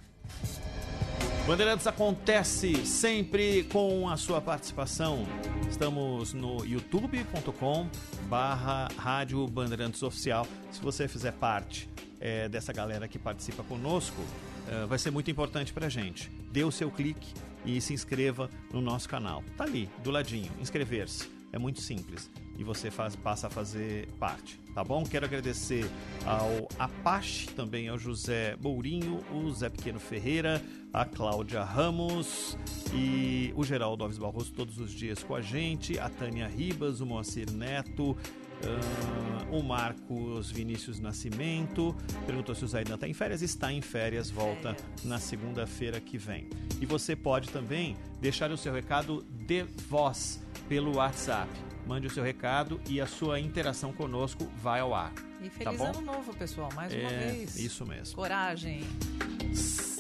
Bandeirantes 1.47 1.87
acontece 1.87 2.85
sempre 2.85 3.63
com 3.65 4.09
a 4.09 4.17
sua 4.17 4.41
participação. 4.41 5.25
Estamos 5.71 6.33
no 6.33 6.65
youtube.com 6.65 7.89
barra 8.29 8.89
Rádio 8.99 9.47
Bandeirantes 9.47 10.03
Oficial. 10.03 10.45
Se 10.73 10.81
você 10.81 11.07
fizer 11.07 11.31
parte 11.33 11.89
eh, 12.21 12.49
dessa 12.49 12.73
galera 12.73 13.07
que 13.07 13.17
participa 13.17 13.63
conosco, 13.63 14.21
eh, 14.69 14.87
vai 14.87 14.99
ser 14.99 15.11
muito 15.11 15.31
importante 15.31 15.73
pra 15.73 15.89
gente. 15.89 16.31
Dê 16.51 16.65
o 16.65 16.71
seu 16.71 16.91
clique 16.91 17.33
e 17.65 17.81
se 17.81 17.93
inscreva 17.93 18.51
no 18.73 18.81
nosso 18.81 19.09
canal. 19.09 19.43
Tá 19.57 19.65
ali, 19.65 19.89
do 20.03 20.11
ladinho, 20.11 20.51
inscrever-se. 20.61 21.29
É 21.53 21.59
muito 21.59 21.81
simples 21.81 22.31
e 22.59 22.65
você 22.65 22.91
faz, 22.91 23.15
passa 23.15 23.47
a 23.47 23.51
fazer 23.51 24.09
parte, 24.19 24.59
tá 24.75 24.83
bom? 24.83 25.05
Quero 25.05 25.27
agradecer 25.27 25.89
ao 26.25 26.69
Apache, 26.79 27.49
também 27.49 27.89
ao 27.89 27.99
José 27.99 28.57
Mourinho, 28.61 29.23
o 29.33 29.51
Zé 29.53 29.69
Pequeno 29.69 30.01
Ferreira, 30.01 30.63
a 30.93 31.05
Cláudia 31.05 31.63
Ramos 31.63 32.57
e 32.95 33.53
o 33.55 33.65
Geraldo 33.65 34.05
Alves 34.05 34.19
Barroso 34.19 34.53
todos 34.53 34.79
os 34.79 34.91
dias 34.91 35.23
com 35.23 35.35
a 35.35 35.41
gente, 35.41 35.99
a 35.99 36.09
Tânia 36.09 36.49
Ribas, 36.49 37.01
o 37.01 37.07
Moacir 37.07 37.51
Neto, 37.51 38.17
ah, 38.65 39.47
o 39.51 39.63
Marcos 39.63 40.51
Vinícius 40.51 40.99
Nascimento, 40.99 41.95
perguntou 42.27 42.55
se 42.55 42.65
o 42.65 42.69
Zaidan 42.69 42.95
está 42.95 43.07
em 43.09 43.15
férias, 43.15 43.43
está 43.43 43.73
em 43.73 43.81
férias, 43.81 44.31
volta 44.31 44.77
na 45.05 45.19
segunda-feira 45.19 46.01
que 46.01 46.19
vem. 46.19 46.49
E 46.81 46.87
você 46.87 47.15
pode 47.15 47.49
também 47.51 47.97
deixar 48.21 48.51
o 48.51 48.57
seu 48.57 48.73
recado 48.73 49.25
de 49.47 49.63
voz 49.89 50.41
pelo 50.69 50.97
WhatsApp. 50.97 51.49
Mande 51.87 52.09
o 52.09 52.11
seu 52.11 52.25
recado 52.25 52.81
e 52.89 53.01
a 53.01 53.07
sua 53.07 53.39
interação 53.39 53.93
conosco 53.93 54.45
vai 54.61 54.81
ao 54.81 54.93
ar. 54.93 55.13
E 55.41 55.49
tá 55.49 55.51
feliz 55.71 55.79
bom? 55.79 55.87
ano 55.87 56.01
novo, 56.01 56.35
pessoal, 56.35 56.69
mais 56.75 56.93
uma 56.93 57.03
É, 57.03 57.31
vez. 57.33 57.57
isso 57.57 57.87
mesmo. 57.87 58.17
Coragem. 58.17 58.83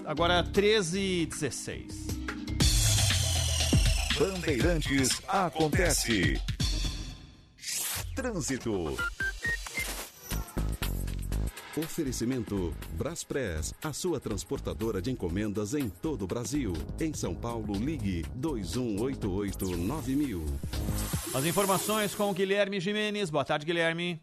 Agora 0.04 0.42
13 0.42 0.98
e 1.00 1.26
16. 1.26 2.06
Bandeirantes 4.18 5.20
acontece. 5.28 6.40
Trânsito. 8.16 8.96
Oferecimento 11.76 12.74
Braspress, 12.92 13.74
a 13.84 13.92
sua 13.92 14.18
transportadora 14.18 15.02
de 15.02 15.10
encomendas 15.10 15.74
em 15.74 15.90
todo 15.90 16.22
o 16.22 16.26
Brasil. 16.26 16.72
Em 16.98 17.12
São 17.12 17.34
Paulo, 17.34 17.74
ligue 17.74 18.24
2188-9000. 18.40 20.42
As 21.34 21.44
informações 21.44 22.14
com 22.14 22.32
Guilherme 22.32 22.80
Jimenez. 22.80 23.28
Boa 23.28 23.44
tarde, 23.44 23.66
Guilherme. 23.66 24.18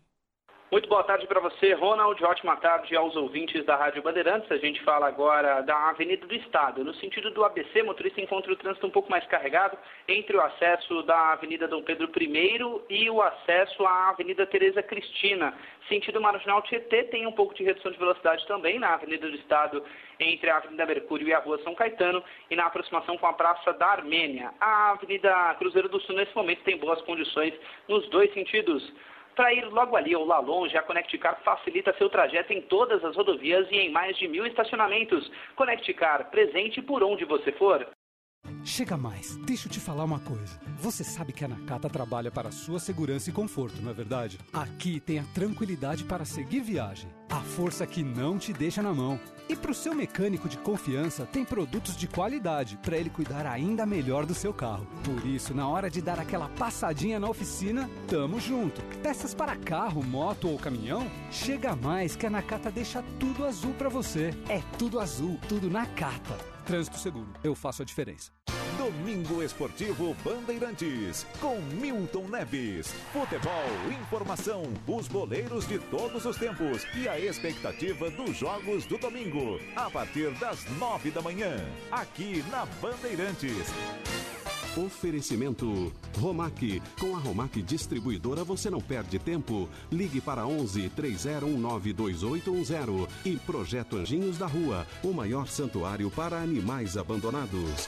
Muito 0.74 0.90
boa 0.90 1.04
tarde 1.04 1.28
para 1.28 1.40
você, 1.40 1.74
Ronald. 1.74 2.20
Ótima 2.26 2.56
tarde 2.56 2.96
aos 2.96 3.16
ouvintes 3.16 3.64
da 3.64 3.76
Rádio 3.76 4.02
Bandeirantes. 4.02 4.52
A 4.52 4.58
gente 4.58 4.82
fala 4.82 5.06
agora 5.06 5.62
da 5.62 5.90
Avenida 5.90 6.26
do 6.26 6.34
Estado. 6.34 6.84
No 6.84 6.96
sentido 6.96 7.30
do 7.30 7.46
ABC, 7.46 7.84
motorista 7.84 8.20
encontra 8.20 8.52
o 8.52 8.56
trânsito 8.56 8.88
um 8.88 8.90
pouco 8.90 9.08
mais 9.08 9.24
carregado 9.28 9.78
entre 10.08 10.36
o 10.36 10.42
acesso 10.42 11.04
da 11.04 11.34
Avenida 11.34 11.68
Dom 11.68 11.84
Pedro 11.84 12.10
I 12.20 12.60
e 12.90 13.08
o 13.08 13.22
acesso 13.22 13.86
à 13.86 14.10
Avenida 14.10 14.48
Tereza 14.48 14.82
Cristina. 14.82 15.54
Sentido 15.88 16.20
Marginal 16.20 16.64
Tietê 16.64 17.04
tem 17.04 17.28
um 17.28 17.32
pouco 17.34 17.54
de 17.54 17.64
redução 17.64 17.92
de 17.92 18.00
velocidade 18.00 18.44
também 18.48 18.80
na 18.80 18.96
Avenida 18.96 19.30
do 19.30 19.36
Estado 19.36 19.84
entre 20.20 20.50
a 20.50 20.58
Avenida 20.58 20.88
Mercúrio 20.88 21.28
e 21.28 21.34
a 21.36 21.40
Rua 21.40 21.60
São 21.64 21.76
Caetano 21.76 22.24
e 22.50 22.56
na 22.56 22.66
aproximação 22.66 23.16
com 23.20 23.28
a 23.28 23.34
Praça 23.34 23.74
da 23.74 23.90
Armênia. 23.90 24.52
A 24.60 24.94
Avenida 24.94 25.54
Cruzeiro 25.60 25.88
do 25.88 26.00
Sul, 26.02 26.16
nesse 26.16 26.36
momento, 26.36 26.64
tem 26.64 26.78
boas 26.78 27.00
condições 27.04 27.54
nos 27.88 28.10
dois 28.10 28.34
sentidos. 28.34 28.92
Para 29.36 29.54
ir 29.54 29.66
logo 29.66 29.96
ali 29.96 30.16
ou 30.16 30.26
lá 30.26 30.40
longe, 30.40 30.78
a 30.78 30.84
Conecticar 30.84 31.42
facilita 31.44 31.96
seu 31.98 32.10
trajeto 32.10 32.54
em 32.54 32.62
todas 32.62 33.04
as 33.04 33.16
rodovias 33.16 33.68
e 33.72 33.78
em 33.78 33.92
mais 33.92 34.16
de 34.18 34.28
mil 34.28 34.46
estacionamentos. 34.46 35.32
Conecticar, 35.56 36.30
presente 36.30 36.82
por 36.82 37.02
onde 37.02 37.26
você 37.26 37.52
for. 37.54 37.88
Chega 38.66 38.96
mais, 38.96 39.36
deixa 39.46 39.68
eu 39.68 39.72
te 39.72 39.80
falar 39.80 40.06
uma 40.06 40.20
coisa. 40.20 40.58
Você 40.80 41.04
sabe 41.04 41.34
que 41.34 41.44
a 41.44 41.48
Nakata 41.48 41.90
trabalha 41.90 42.32
para 42.32 42.50
sua 42.50 42.80
segurança 42.80 43.30
e 43.30 43.34
conforto, 43.34 43.82
não 43.82 43.92
é 43.92 43.94
verdade? 43.94 44.40
Aqui 44.54 45.02
tem 45.02 45.20
a 45.20 45.24
tranquilidade 45.34 46.06
para 46.06 46.24
seguir 46.24 46.62
viagem, 46.62 47.10
a 47.30 47.42
força 47.42 47.86
que 47.86 48.02
não 48.02 48.38
te 48.38 48.54
deixa 48.54 48.82
na 48.82 48.94
mão. 48.94 49.20
E 49.50 49.56
para 49.56 49.72
o 49.72 49.76
seu 49.76 49.94
mecânico 49.94 50.48
de 50.48 50.58
confiança, 50.58 51.26
tem 51.26 51.44
produtos 51.44 51.98
de 51.98 52.08
qualidade 52.08 52.80
para 52.82 52.98
ele 52.98 53.10
cuidar 53.10 53.46
ainda 53.46 53.86
melhor 53.86 54.26
do 54.26 54.34
seu 54.34 54.54
carro. 54.54 54.88
Por 55.04 55.26
isso, 55.26 55.54
na 55.54 55.68
hora 55.68 55.90
de 55.90 56.02
dar 56.02 56.18
aquela 56.18 56.48
passadinha 56.48 57.20
na 57.20 57.30
oficina, 57.30 57.90
tamo 58.08 58.40
junto. 58.40 58.82
Peças 59.04 59.34
para 59.34 59.58
carro, 59.58 60.02
moto 60.02 60.48
ou 60.48 60.58
caminhão? 60.58 61.06
Chega 61.30 61.76
mais 61.76 62.16
que 62.16 62.26
a 62.26 62.30
Nakata 62.30 62.72
deixa 62.72 63.04
tudo 63.20 63.46
azul 63.46 63.74
para 63.74 63.90
você. 63.90 64.34
É 64.48 64.62
tudo 64.78 65.02
azul, 65.02 65.38
tudo 65.50 65.70
Nakata. 65.70 66.53
Trânsito 66.66 66.98
seguro, 66.98 67.28
eu 67.44 67.54
faço 67.54 67.82
a 67.82 67.86
diferença. 67.86 68.32
Domingo 68.78 69.44
Esportivo 69.44 70.16
Bandeirantes, 70.24 71.26
com 71.40 71.60
Milton 71.80 72.28
Neves. 72.28 72.94
Futebol, 73.12 73.92
informação, 74.02 74.64
os 74.88 75.08
boleiros 75.08 75.68
de 75.68 75.78
todos 75.80 76.26
os 76.26 76.38
tempos 76.38 76.86
e 76.96 77.08
a 77.08 77.20
expectativa 77.20 78.10
dos 78.10 78.38
jogos 78.38 78.86
do 78.86 78.98
domingo, 78.98 79.60
a 79.76 79.90
partir 79.90 80.32
das 80.40 80.66
nove 80.78 81.12
da 81.12 81.22
manhã, 81.22 81.56
aqui 81.92 82.44
na 82.50 82.66
Bandeirantes. 82.82 83.68
Oferecimento 84.76 85.94
Romac. 86.18 86.82
Com 87.00 87.16
a 87.16 87.20
Romac 87.20 87.62
Distribuidora 87.62 88.44
você 88.44 88.70
não 88.70 88.82
perde 88.82 89.20
tempo. 89.20 89.70
Ligue 89.92 90.20
para 90.20 90.46
11 90.48 90.90
3019 90.90 91.94
2810 91.94 93.08
e 93.26 93.38
Projeto 93.38 93.98
Anjinhos 93.98 94.38
da 94.38 94.48
Rua, 94.48 94.88
o 95.04 95.14
maior 95.14 95.48
santuário 95.48 96.10
para 96.10 96.42
animais 96.42 96.98
abandonados. 96.98 97.88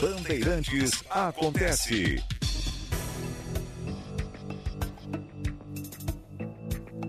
Bandeirantes 0.00 1.02
acontece. 1.10 2.22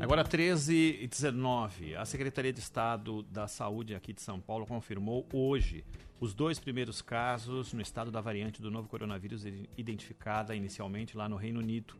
Agora 0.09 0.23
13 0.23 0.97
e 1.01 1.07
19, 1.07 1.95
a 1.95 2.03
Secretaria 2.03 2.51
de 2.51 2.59
Estado 2.59 3.21
da 3.21 3.47
Saúde 3.47 3.93
aqui 3.93 4.11
de 4.11 4.23
São 4.23 4.39
Paulo 4.39 4.65
confirmou 4.65 5.23
hoje 5.31 5.85
os 6.19 6.33
dois 6.33 6.57
primeiros 6.57 6.99
casos 6.99 7.73
no 7.73 7.79
estado 7.79 8.09
da 8.09 8.19
variante 8.19 8.59
do 8.59 8.71
novo 8.71 8.89
coronavírus 8.89 9.45
identificada 9.77 10.55
inicialmente 10.55 11.15
lá 11.15 11.29
no 11.29 11.35
Reino 11.35 11.59
Unido. 11.59 11.93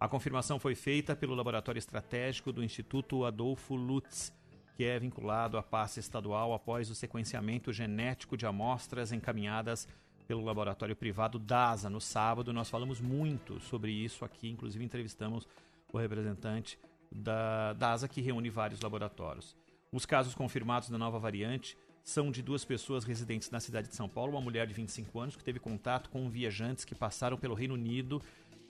A 0.00 0.08
confirmação 0.08 0.58
foi 0.58 0.74
feita 0.74 1.14
pelo 1.14 1.36
Laboratório 1.36 1.78
Estratégico 1.78 2.52
do 2.52 2.64
Instituto 2.64 3.24
Adolfo 3.24 3.76
Lutz, 3.76 4.32
que 4.74 4.82
é 4.82 4.98
vinculado 4.98 5.56
à 5.56 5.62
pasta 5.62 6.00
estadual 6.00 6.52
após 6.52 6.90
o 6.90 6.96
sequenciamento 6.96 7.72
genético 7.72 8.36
de 8.36 8.44
amostras 8.44 9.12
encaminhadas 9.12 9.86
pelo 10.26 10.44
laboratório 10.44 10.96
privado 10.96 11.38
DASA. 11.38 11.88
No 11.88 12.00
sábado, 12.00 12.52
nós 12.52 12.68
falamos 12.68 13.00
muito 13.00 13.60
sobre 13.60 13.92
isso 13.92 14.24
aqui, 14.24 14.50
inclusive 14.50 14.84
entrevistamos 14.84 15.46
o 15.92 15.98
representante 15.98 16.76
da 17.14 17.72
DASA, 17.74 18.08
que 18.08 18.20
reúne 18.20 18.50
vários 18.50 18.80
laboratórios. 18.80 19.56
Os 19.90 20.06
casos 20.06 20.34
confirmados 20.34 20.88
da 20.88 20.96
nova 20.96 21.18
variante 21.18 21.76
são 22.02 22.30
de 22.30 22.42
duas 22.42 22.64
pessoas 22.64 23.04
residentes 23.04 23.50
na 23.50 23.60
cidade 23.60 23.88
de 23.88 23.94
São 23.94 24.08
Paulo, 24.08 24.32
uma 24.32 24.40
mulher 24.40 24.66
de 24.66 24.74
25 24.74 25.20
anos 25.20 25.36
que 25.36 25.44
teve 25.44 25.60
contato 25.60 26.10
com 26.10 26.28
viajantes 26.28 26.84
que 26.84 26.94
passaram 26.94 27.36
pelo 27.36 27.54
Reino 27.54 27.74
Unido 27.74 28.20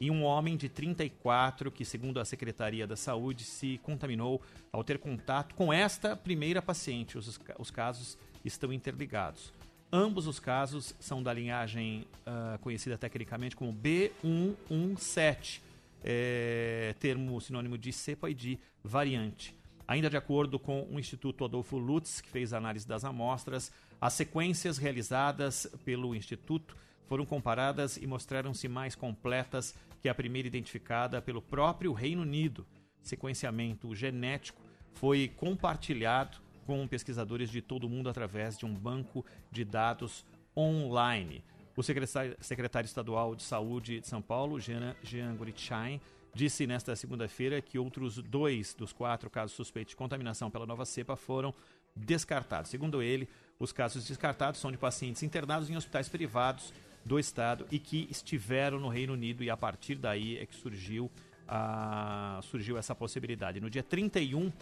e 0.01 0.11
um 0.11 0.25
homem 0.25 0.57
de 0.57 0.69
34 0.69 1.71
que, 1.71 1.85
segundo 1.85 2.19
a 2.19 2.25
Secretaria 2.25 2.87
da 2.87 2.97
Saúde, 2.97 3.45
se 3.45 3.79
contaminou 3.85 4.43
ao 4.73 4.83
ter 4.83 4.99
contato 4.99 5.55
com 5.55 5.73
esta 5.73 6.17
primeira 6.17 6.61
paciente. 6.61 7.17
Os, 7.17 7.41
os 7.59 7.71
casos 7.71 8.19
estão 8.45 8.73
interligados. 8.73 9.53
Ambos 9.93 10.27
os 10.27 10.41
casos 10.41 10.95
são 10.99 11.23
da 11.23 11.33
linhagem 11.33 12.07
uh, 12.27 12.59
conhecida 12.59 12.99
tecnicamente 12.99 13.55
como 13.55 13.73
B117, 13.73 15.61
é, 16.05 16.95
termo 16.99 17.41
sinônimo 17.41 17.79
de 17.79 17.93
cepa 17.93 18.31
e 18.31 18.35
de 18.35 18.59
variante. 18.83 19.57
Ainda 19.87 20.09
de 20.09 20.17
acordo 20.17 20.59
com 20.59 20.89
o 20.91 20.99
Instituto 20.99 21.45
Adolfo 21.45 21.77
Lutz, 21.77 22.21
que 22.21 22.29
fez 22.29 22.53
a 22.53 22.59
análise 22.59 22.87
das 22.87 23.05
amostras, 23.05 23.73
as 24.01 24.15
sequências 24.15 24.79
realizadas 24.79 25.67
pelo 25.85 26.15
Instituto 26.15 26.77
foram 27.07 27.27
comparadas 27.27 27.97
e 27.97 28.07
mostraram-se 28.07 28.69
mais 28.69 28.95
completas 28.95 29.75
que 30.01 30.09
a 30.09 30.15
primeira 30.15 30.49
identificada 30.49 31.21
pelo 31.21 31.43
próprio 31.43 31.93
Reino 31.93 32.23
Unido. 32.23 32.67
Sequenciamento 33.03 33.95
genético 33.95 34.63
foi 34.95 35.29
compartilhado 35.37 36.39
com 36.65 36.87
pesquisadores 36.87 37.51
de 37.51 37.61
todo 37.61 37.85
o 37.85 37.89
mundo 37.89 38.09
através 38.09 38.57
de 38.57 38.65
um 38.65 38.73
banco 38.73 39.25
de 39.51 39.65
dados 39.65 40.25
online. 40.57 41.45
O 41.77 41.83
secretário, 41.83 42.37
secretário 42.41 42.87
estadual 42.87 43.35
de 43.35 43.43
Saúde 43.43 44.01
de 44.01 44.07
São 44.07 44.21
Paulo, 44.21 44.61
Jean, 44.61 44.95
Jean 45.03 45.35
Gurichain, 45.35 46.01
disse 46.35 46.67
nesta 46.67 46.95
segunda-feira 46.97 47.61
que 47.61 47.79
outros 47.79 48.17
dois 48.17 48.75
dos 48.75 48.93
quatro 48.93 49.31
casos 49.31 49.55
suspeitos 49.57 49.91
de 49.91 49.97
contaminação 49.97 50.51
pela 50.51 50.67
nova 50.67 50.85
cepa 50.85 51.17
foram 51.17 51.55
descartados. 51.95 52.71
Segundo 52.71 53.03
ele, 53.03 53.29
os 53.59 53.73
casos 53.73 54.07
descartados 54.07 54.61
são 54.61 54.71
de 54.71 54.79
pacientes 54.79 55.23
internados 55.23 55.69
em 55.69 55.77
hospitais 55.77 56.09
privados 56.09 56.73
do 57.05 57.19
estado 57.19 57.67
e 57.71 57.79
que 57.79 58.07
estiveram 58.11 58.79
no 58.79 58.89
Reino 58.89 59.13
Unido 59.13 59.43
e 59.43 59.51
a 59.51 59.57
partir 59.57 59.97
daí 59.97 60.39
é 60.39 60.47
que 60.47 60.55
surgiu, 60.55 61.11
a, 61.47 62.41
surgiu 62.43 62.79
essa 62.79 62.95
possibilidade. 62.95 63.61
No 63.61 63.69
dia 63.69 63.83
31 63.83 64.53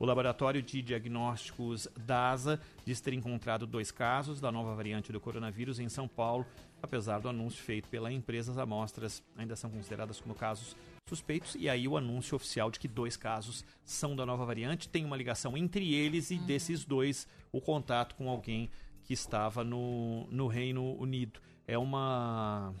o 0.00 0.06
Laboratório 0.06 0.62
de 0.62 0.80
Diagnósticos 0.80 1.86
DASA 1.94 2.58
diz 2.86 3.02
ter 3.02 3.12
encontrado 3.12 3.66
dois 3.66 3.90
casos 3.92 4.40
da 4.40 4.50
nova 4.50 4.74
variante 4.74 5.12
do 5.12 5.20
coronavírus 5.20 5.78
em 5.78 5.90
São 5.90 6.08
Paulo. 6.08 6.46
Apesar 6.82 7.20
do 7.20 7.28
anúncio 7.28 7.62
feito 7.62 7.86
pela 7.90 8.10
empresa, 8.10 8.50
as 8.50 8.56
amostras 8.56 9.22
ainda 9.36 9.54
são 9.54 9.68
consideradas 9.68 10.18
como 10.18 10.34
casos 10.34 10.74
suspeitos. 11.06 11.54
E 11.54 11.68
aí 11.68 11.86
o 11.86 11.98
anúncio 11.98 12.34
oficial 12.34 12.70
de 12.70 12.80
que 12.80 12.88
dois 12.88 13.14
casos 13.14 13.62
são 13.84 14.16
da 14.16 14.24
nova 14.24 14.46
variante 14.46 14.88
tem 14.88 15.04
uma 15.04 15.18
ligação 15.18 15.54
entre 15.54 15.92
eles 15.92 16.30
e 16.30 16.36
uhum. 16.36 16.46
desses 16.46 16.82
dois 16.82 17.28
o 17.52 17.60
contato 17.60 18.14
com 18.14 18.30
alguém 18.30 18.70
que 19.04 19.12
estava 19.12 19.62
no, 19.62 20.26
no 20.30 20.46
Reino 20.46 20.98
Unido. 20.98 21.40
É 21.68 21.76
uma 21.76 22.72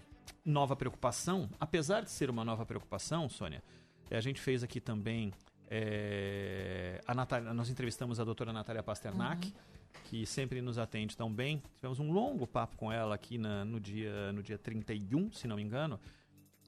nova 0.42 0.74
preocupação, 0.74 1.50
apesar 1.60 2.00
de 2.00 2.10
ser 2.10 2.30
uma 2.30 2.46
nova 2.46 2.64
preocupação, 2.64 3.28
Sônia, 3.28 3.62
eh, 4.10 4.16
a 4.16 4.20
gente 4.22 4.40
fez 4.40 4.62
aqui 4.64 4.80
também 4.80 5.34
é, 5.70 7.00
a 7.06 7.14
Natália, 7.14 7.54
nós 7.54 7.70
entrevistamos 7.70 8.18
a 8.18 8.24
doutora 8.24 8.52
Natália 8.52 8.82
Pasternak, 8.82 9.46
uhum. 9.46 9.52
que 10.04 10.26
sempre 10.26 10.60
nos 10.60 10.78
atende 10.78 11.16
tão 11.16 11.32
bem. 11.32 11.62
Tivemos 11.76 12.00
um 12.00 12.10
longo 12.10 12.44
papo 12.44 12.76
com 12.76 12.90
ela 12.90 13.14
aqui 13.14 13.38
na, 13.38 13.64
no, 13.64 13.78
dia, 13.78 14.32
no 14.32 14.42
dia 14.42 14.58
31, 14.58 15.30
se 15.30 15.46
não 15.46 15.54
me 15.54 15.62
engano. 15.62 16.00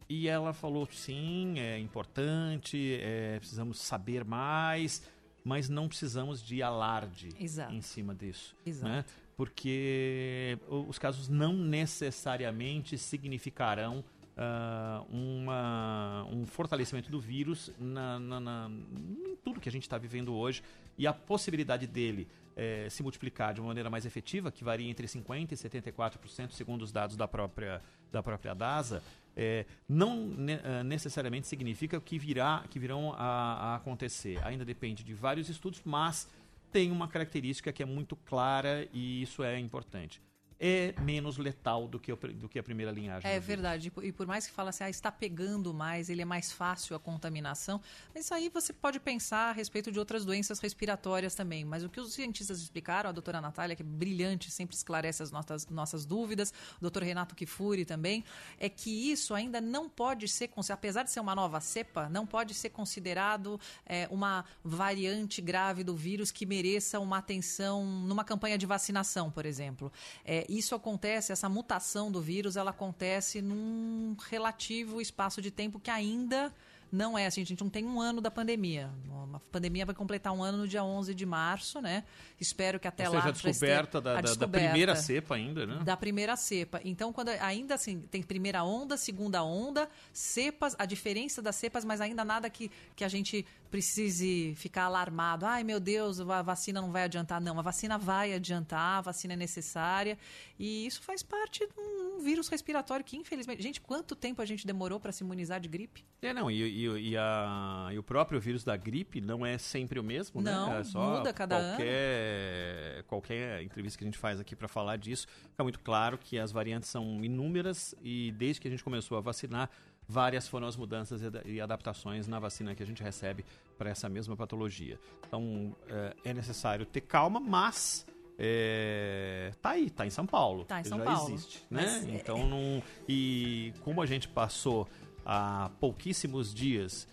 E 0.09 0.29
ela 0.29 0.53
falou: 0.53 0.89
sim, 0.93 1.59
é 1.59 1.81
importante, 1.81 2.99
é, 3.01 3.39
precisamos 3.41 3.81
saber 3.81 4.25
mais, 4.25 5.03
mas 5.43 5.69
não 5.69 5.89
precisamos 5.89 6.41
de 6.41 6.63
alarde 6.63 7.31
Exato. 7.41 7.75
em 7.75 7.83
cima 7.83 8.15
disso. 8.15 8.55
Né? 8.85 9.05
Porque 9.37 10.59
os 10.69 10.99
casos 10.99 11.29
não 11.29 11.55
necessariamente 11.55 12.97
significarão 12.97 14.05
uh, 14.37 15.05
uma, 15.15 16.27
um 16.31 16.47
fortalecimento 16.47 17.11
do 17.11 17.21
vírus 17.21 17.71
na, 17.79 18.19
na, 18.19 18.41
na, 18.41 18.71
em 18.71 19.37
tudo 19.37 19.61
que 19.61 19.69
a 19.69 19.73
gente 19.73 19.83
está 19.83 19.99
vivendo 19.99 20.35
hoje 20.35 20.63
e 20.97 21.07
a 21.07 21.13
possibilidade 21.13 21.87
dele 21.87 22.29
é, 22.55 22.89
se 22.91 23.03
multiplicar 23.03 23.55
de 23.55 23.61
uma 23.61 23.69
maneira 23.69 23.89
mais 23.89 24.05
efetiva, 24.05 24.53
que 24.53 24.63
varia 24.63 24.89
entre 24.89 25.07
50% 25.07 25.53
e 25.53 25.55
74%, 25.55 26.51
segundo 26.51 26.83
os 26.83 26.93
dados 26.93 27.17
da 27.17 27.27
própria, 27.27 27.81
da 28.11 28.23
própria 28.23 28.55
DASA, 28.55 29.03
é, 29.35 29.65
não 29.89 30.27
ne 30.27 30.61
ah, 30.63 30.85
necessariamente 30.85 31.47
significa 31.47 31.99
que, 31.99 32.19
virá, 32.19 32.65
que 32.69 32.79
virão 32.79 33.15
a, 33.15 33.73
a 33.73 33.75
acontecer. 33.77 34.39
Ainda 34.45 34.65
depende 34.65 35.03
de 35.03 35.15
vários 35.15 35.49
estudos, 35.49 35.81
mas 35.83 36.29
tem 36.71 36.91
uma 36.91 37.09
característica 37.09 37.73
que 37.73 37.83
é 37.83 37.87
muito 37.87 38.17
clara 38.17 38.87
e 38.93 39.23
isso 39.23 39.43
é 39.43 39.59
importante 39.59 40.21
é 40.65 40.95
menos 41.01 41.39
letal 41.39 41.89
do 41.89 41.99
que, 41.99 42.15
do 42.15 42.49
que 42.49 42.57
a 42.57 42.63
primeira 42.63 42.93
linhagem. 42.93 43.29
É 43.29 43.41
verdade. 43.41 43.93
E 44.01 44.13
por 44.13 44.29
mais 44.29 44.47
que 44.47 44.53
fala 44.53 44.71
assim, 44.71 44.85
ah, 44.85 44.91
está 44.91 45.11
pegando 45.11 45.75
mais, 45.75 46.09
ele 46.09 46.23
é 46.23 46.25
mais 46.25 46.53
fácil 46.53 46.95
a 46.95 47.01
contaminação, 47.01 47.81
mas 48.15 48.31
aí 48.31 48.49
você 48.49 48.73
pode 48.73 49.01
pensar 49.01 49.51
a 49.51 49.53
respeito 49.53 49.91
de 49.91 49.99
outras 49.99 50.25
doenças 50.25 50.61
respiratórias 50.61 51.35
também. 51.35 51.65
Mas 51.65 51.83
o 51.83 51.89
que 51.89 51.99
os 51.99 52.13
cientistas 52.13 52.61
explicaram, 52.61 53.11
a 53.11 53.13
doutora 53.13 53.41
Natália, 53.41 53.75
que 53.75 53.83
é 53.83 53.85
brilhante, 53.85 54.53
sempre 54.53 54.77
esclarece 54.77 55.21
as 55.21 55.33
nossas, 55.33 55.67
nossas 55.67 56.07
dúvidas, 56.07 56.55
o 56.79 56.81
doutor 56.81 57.03
Renato 57.03 57.35
Kifuri 57.35 57.85
também, 57.85 58.23
é 58.57 58.69
que 58.69 59.11
isso 59.11 59.35
ainda 59.35 59.61
não 59.61 59.89
pode 59.89 60.29
ser, 60.29 60.49
apesar 60.71 61.03
de 61.03 61.11
ser 61.11 61.19
uma 61.19 61.35
nova 61.35 61.61
cepa, 61.61 62.09
não 62.09 62.25
pode 62.25 62.55
ser 62.55 62.71
considerado 62.71 63.59
é, 63.85 64.07
uma 64.13 64.45
variante 64.63 65.43
grave 65.43 65.83
do 65.83 65.97
vírus 65.97 66.31
que 66.31 66.47
mereça 66.47 67.01
uma 67.01 67.19
atenção 67.19 67.85
numa 67.85 68.23
campanha 68.23 68.57
de 68.57 68.65
vacinação, 68.65 69.29
por 69.29 69.45
exemplo. 69.45 69.93
É, 70.25 70.47
isso 70.59 70.75
acontece, 70.75 71.33
essa 71.33 71.49
mutação 71.49 72.11
do 72.11 72.21
vírus, 72.21 72.57
ela 72.57 72.71
acontece 72.71 73.41
num 73.41 74.17
relativo 74.29 75.01
espaço 75.01 75.41
de 75.41 75.51
tempo 75.51 75.81
que 75.81 75.91
ainda 75.91 76.53
não 76.91 77.17
é 77.17 77.25
assim, 77.25 77.41
a 77.41 77.45
gente 77.47 77.63
não 77.63 77.71
tem 77.71 77.87
um 77.87 77.99
ano 77.99 78.21
da 78.21 78.31
pandemia. 78.31 78.91
A 79.33 79.39
pandemia 79.51 79.87
vai 79.87 79.95
completar 79.95 80.31
um 80.31 80.43
ano 80.43 80.59
no 80.59 80.69
dia 80.69 80.85
11 80.85 81.15
de 81.15 81.25
março, 81.25 81.81
né? 81.81 82.05
Espero 82.39 82.79
que 82.79 82.87
até 82.87 83.09
Ou 83.09 83.15
lá 83.15 83.23
seja, 83.23 83.31
a 83.31 83.33
descoberta 83.51 83.99
da, 83.99 84.11
a 84.11 84.15
da- 84.17 84.21
da 84.21 84.27
descoberta 84.29 84.67
primeira 84.69 84.95
cepa 84.95 85.35
ainda, 85.37 85.65
né? 85.67 85.83
da 85.83 85.97
primeira 85.97 86.37
cepa. 86.37 86.83
Então, 86.85 87.11
quando 87.11 87.31
ainda 87.31 87.77
assim 87.77 88.01
tem 88.11 88.23
primeira 88.23 88.63
onda, 88.63 88.99
segunda 88.99 89.43
onda, 89.43 89.89
cepas, 90.13 90.77
a 90.79 90.85
diferença 90.85 91.41
das 91.41 91.57
cepas, 91.57 91.83
mas 91.83 91.99
ainda 91.99 92.27
nada 92.27 92.51
que, 92.51 92.71
que 92.95 93.05
a 93.05 93.09
gente 93.09 93.47
precise 93.73 94.55
ficar 94.57 94.85
alarmado. 94.85 95.47
Ai, 95.47 95.65
meu 95.65 95.81
Deus, 95.81 96.21
a 96.21 96.43
vacina 96.43 96.81
não 96.81 96.93
vai 96.93 97.05
adiantar. 97.05 97.41
Não, 97.41 97.59
a 97.59 97.63
vacina 97.63 97.99
vai 97.99 98.33
adiantar, 98.35 98.99
a 98.99 99.01
vacina 99.01 99.33
é 99.33 99.37
necessária. 99.37 100.17
E 100.59 100.87
isso 100.87 101.01
faz 101.03 101.23
parte 101.23 101.67
de 101.67 101.73
um 101.81 102.21
vírus 102.23 102.49
respiratório 102.49 103.05
que, 103.05 103.17
infelizmente. 103.17 103.63
Gente, 103.63 103.81
quanto 103.81 104.15
tempo 104.15 104.41
a 104.41 104.45
gente 104.45 104.67
demorou 104.67 105.01
para 105.01 105.11
se 105.11 105.25
imunizar 105.25 105.59
de 105.59 105.69
gripe? 105.69 106.05
É, 106.21 106.33
não, 106.33 106.51
e, 106.51 106.63
e- 106.63 107.11
e 107.11 107.17
a- 107.17 107.89
e 107.93 107.99
o 107.99 108.03
próprio 108.03 108.39
vírus 108.39 108.63
da 108.63 108.77
gripe 108.77 109.21
não 109.21 109.45
é 109.45 109.57
sempre 109.59 109.99
o 109.99 110.05
mesmo, 110.05 110.41
Não, 110.41 110.71
né? 110.71 110.81
É 110.81 110.85
só 110.85 111.17
muda 111.19 111.33
cada 111.33 111.59
qualquer, 111.59 113.03
Qualquer 113.07 113.63
entrevista 113.63 113.99
que 113.99 114.05
a 114.05 114.07
gente 114.07 114.19
faz 114.19 114.39
aqui 114.39 114.55
para 114.55 114.69
falar 114.69 114.97
disso, 114.97 115.27
fica 115.51 115.63
muito 115.63 115.81
claro 115.81 116.17
que 116.19 116.39
as 116.39 116.53
variantes 116.53 116.89
são 116.89 117.25
inúmeras 117.25 117.95
e 118.03 118.33
desde 118.37 118.61
que 118.61 118.69
a 118.69 118.71
gente 118.71 118.85
começou 118.85 119.19
a 119.19 119.21
vacinar, 119.21 119.69
várias 120.13 120.47
foram 120.47 120.67
as 120.67 120.77
mudanças 120.77 121.23
e 121.23 121.27
ada- 121.27 121.43
adaptações 121.65 122.29
na 122.29 122.39
vacina 122.39 122.75
que 122.75 122.83
a 122.83 122.87
gente 122.87 123.03
recebe 123.03 123.45
para 123.79 123.91
essa 123.91 124.09
mesma 124.09 124.37
patologia. 124.37 124.99
Então, 125.27 125.75
é, 125.89 126.15
é 126.31 126.35
necessário 126.35 126.85
ter 126.87 127.01
calma, 127.01 127.41
mas... 127.41 128.07
É, 128.39 129.53
tá 129.63 129.71
aí, 129.71 129.89
tá 129.91 130.07
em 130.07 130.11
São 130.11 130.27
Paulo. 130.27 130.65
Tá 130.65 130.81
em 130.81 130.85
São 130.85 130.99
já 130.99 131.05
Paulo. 131.05 131.33
existe, 131.35 131.59
né? 131.71 131.83
Mas 131.83 132.05
é- 132.09 132.11
Então 132.17 132.47
não. 132.49 132.83
E 133.09 133.73
como 133.83 134.01
a 134.03 134.07
gente 134.07 134.27
passou 134.29 134.89
há 135.25 135.71
pouquíssimos 135.79 136.53
dias 136.53 137.07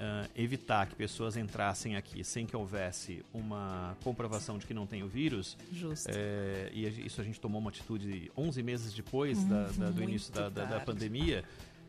ah, 0.00 0.28
evitar 0.36 0.86
que 0.86 0.94
pessoas 0.94 1.36
entrassem 1.36 1.96
aqui 1.96 2.22
sem 2.22 2.46
que 2.46 2.54
houvesse 2.56 3.24
uma 3.34 3.96
comprovação 4.04 4.56
de 4.56 4.66
que 4.66 4.72
não 4.74 4.86
tem 4.86 5.02
o 5.02 5.08
vírus. 5.08 5.56
Justo. 5.72 6.08
é, 6.14 6.70
e 6.72 6.86
isso 7.06 7.20
a 7.20 7.24
gente 7.24 7.40
tomou 7.40 7.60
uma 7.60 7.70
atitude 7.70 8.30
11 8.36 8.62
meses 8.62 8.92
depois 8.94 9.42
da- 9.44 9.66
da- 9.66 9.90
do 9.90 10.00
início 10.02 10.32
da, 10.32 10.48
da- 10.48 10.66
tarde. 10.66 10.84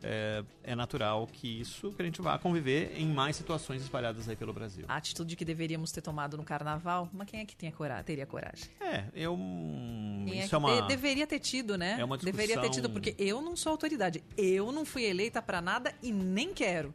É, 0.02 0.44
é 0.64 0.76
natural 0.76 1.28
que 1.28 1.60
isso 1.60 1.92
que 1.92 2.02
a 2.02 2.06
gente 2.06 2.22
vá 2.22 2.40
conviver 2.40 2.94
em 2.98 3.06
mais 3.08 3.36
situações 3.36 3.82
espalhadas 3.82 4.30
aí 4.30 4.36
pelo 4.36 4.54
Brasil. 4.54 4.86
A 4.88 4.96
atitude 4.96 5.36
que 5.36 5.44
deveríamos 5.44 5.92
ter 5.92 6.02
tomado 6.02 6.38
no 6.38 6.44
carnaval, 6.44 7.10
mas 7.12 7.28
quem 7.30 7.42
é 7.42 7.46
que 7.46 7.54
tinha 7.56 7.72
coragem, 7.72 8.04
teria 8.06 8.26
coragem? 8.26 8.66
É, 8.80 9.04
eu. 9.14 9.36
Quem 9.36 10.36
é 10.36 10.40
Isso 10.40 10.50
que 10.50 10.56
é 10.56 10.58
uma. 10.58 10.82
de- 10.82 10.88
deveria 10.88 11.28
ter 11.28 11.40
tido, 11.40 11.78
né? 11.78 11.98
É 12.00 12.06
uma 12.06 12.18
Deveria 12.18 12.56
ter 12.62 12.70
tido, 12.70 12.88
discussão- 12.88 12.94
porque 12.94 13.16
eu 13.22 13.42
não 13.42 13.58
sou 13.58 13.72
autoridade. 13.72 14.24
Eu 14.38 14.72
não 14.72 14.86
fui 14.86 15.04
eleita 15.04 15.42
pra 15.42 15.60
nada 15.62 15.94
e 16.02 16.12
nem 16.14 16.54
quero. 16.54 16.94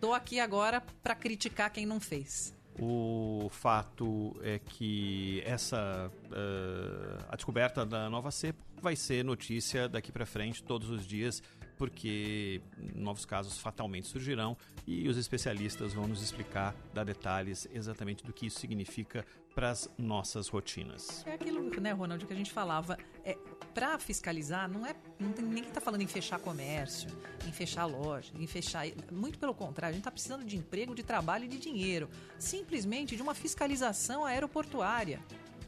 Tô 0.00 0.12
aqui 0.12 0.38
agora 0.38 0.82
pra 1.02 1.14
criticar 1.16 1.70
quem 1.70 1.84
não 1.86 1.98
fez. 1.98 2.54
O 2.78 3.48
fato 3.50 4.36
é 4.42 4.58
que 4.58 5.42
essa 5.46 6.10
eh, 6.32 7.18
a 7.28 7.36
descoberta 7.36 7.86
da 7.86 8.10
nova 8.10 8.30
cepa 8.30 8.58
vai 8.82 8.96
ser 8.96 9.24
notícia 9.24 9.88
daqui 9.88 10.10
para 10.12 10.26
frente 10.26 10.62
todos 10.62 10.90
os 10.90 11.06
dias, 11.06 11.42
porque 11.76 12.60
novos 12.94 13.24
casos 13.24 13.58
fatalmente 13.58 14.06
surgirão 14.06 14.56
e 14.86 15.08
os 15.08 15.16
especialistas 15.16 15.92
vão 15.92 16.06
nos 16.06 16.22
explicar, 16.22 16.74
dar 16.92 17.04
detalhes 17.04 17.68
exatamente 17.72 18.24
do 18.24 18.32
que 18.32 18.46
isso 18.46 18.60
significa 18.60 19.24
para 19.54 19.70
as 19.70 19.88
nossas 19.96 20.48
rotinas. 20.48 21.24
É 21.26 21.34
aquilo, 21.34 21.70
né, 21.80 21.92
Ronald, 21.92 22.26
que 22.26 22.32
a 22.32 22.36
gente 22.36 22.52
falava. 22.52 22.98
É, 23.24 23.38
para 23.72 23.98
fiscalizar, 23.98 24.68
não 24.68 24.84
é. 24.84 24.94
Não 25.18 25.32
tem 25.32 25.44
ninguém 25.44 25.64
tá 25.64 25.80
falando 25.80 26.02
em 26.02 26.06
fechar 26.06 26.38
comércio, 26.38 27.08
em 27.46 27.52
fechar 27.52 27.86
loja, 27.86 28.32
em 28.38 28.46
fechar. 28.46 28.86
Muito 29.10 29.38
pelo 29.38 29.54
contrário, 29.54 29.92
a 29.92 29.94
gente 29.94 30.00
está 30.00 30.10
precisando 30.10 30.44
de 30.44 30.56
emprego, 30.56 30.94
de 30.94 31.02
trabalho 31.02 31.44
e 31.44 31.48
de 31.48 31.58
dinheiro. 31.58 32.08
Simplesmente 32.38 33.16
de 33.16 33.22
uma 33.22 33.34
fiscalização 33.34 34.24
aeroportuária. 34.24 35.20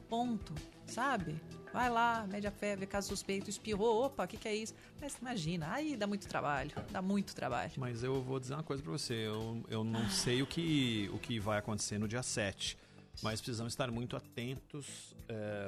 Ponto. 0.09 0.55
Sabe? 0.87 1.40
Vai 1.77 1.91
lá, 1.91 2.27
mede 2.27 2.47
a 2.47 2.51
fé, 2.51 2.75
vê 2.75 2.87
caso 2.87 3.09
suspeito, 3.09 3.51
espirrou, 3.51 4.07
opa, 4.07 4.25
o 4.25 4.27
que, 4.27 4.39
que 4.39 4.49
é 4.49 4.55
isso? 4.55 4.73
Mas 4.99 5.15
imagina, 5.21 5.71
aí 5.75 5.95
dá 5.95 6.07
muito 6.07 6.27
trabalho, 6.27 6.71
dá 6.91 7.03
muito 7.03 7.35
trabalho. 7.35 7.71
Mas 7.77 8.03
eu 8.03 8.23
vou 8.23 8.41
dizer 8.41 8.55
uma 8.55 8.62
coisa 8.62 8.83
para 8.83 8.93
você, 8.93 9.12
eu, 9.27 9.62
eu 9.69 9.85
não 9.85 10.09
sei 10.09 10.41
o 10.41 10.47
que, 10.47 11.11
o 11.12 11.19
que 11.19 11.39
vai 11.39 11.59
acontecer 11.59 11.99
no 11.99 12.09
dia 12.09 12.23
7, 12.23 12.79
mas 13.23 13.43
precisamos 13.43 13.75
estar 13.75 13.91
muito 13.91 14.17
atentos 14.17 15.15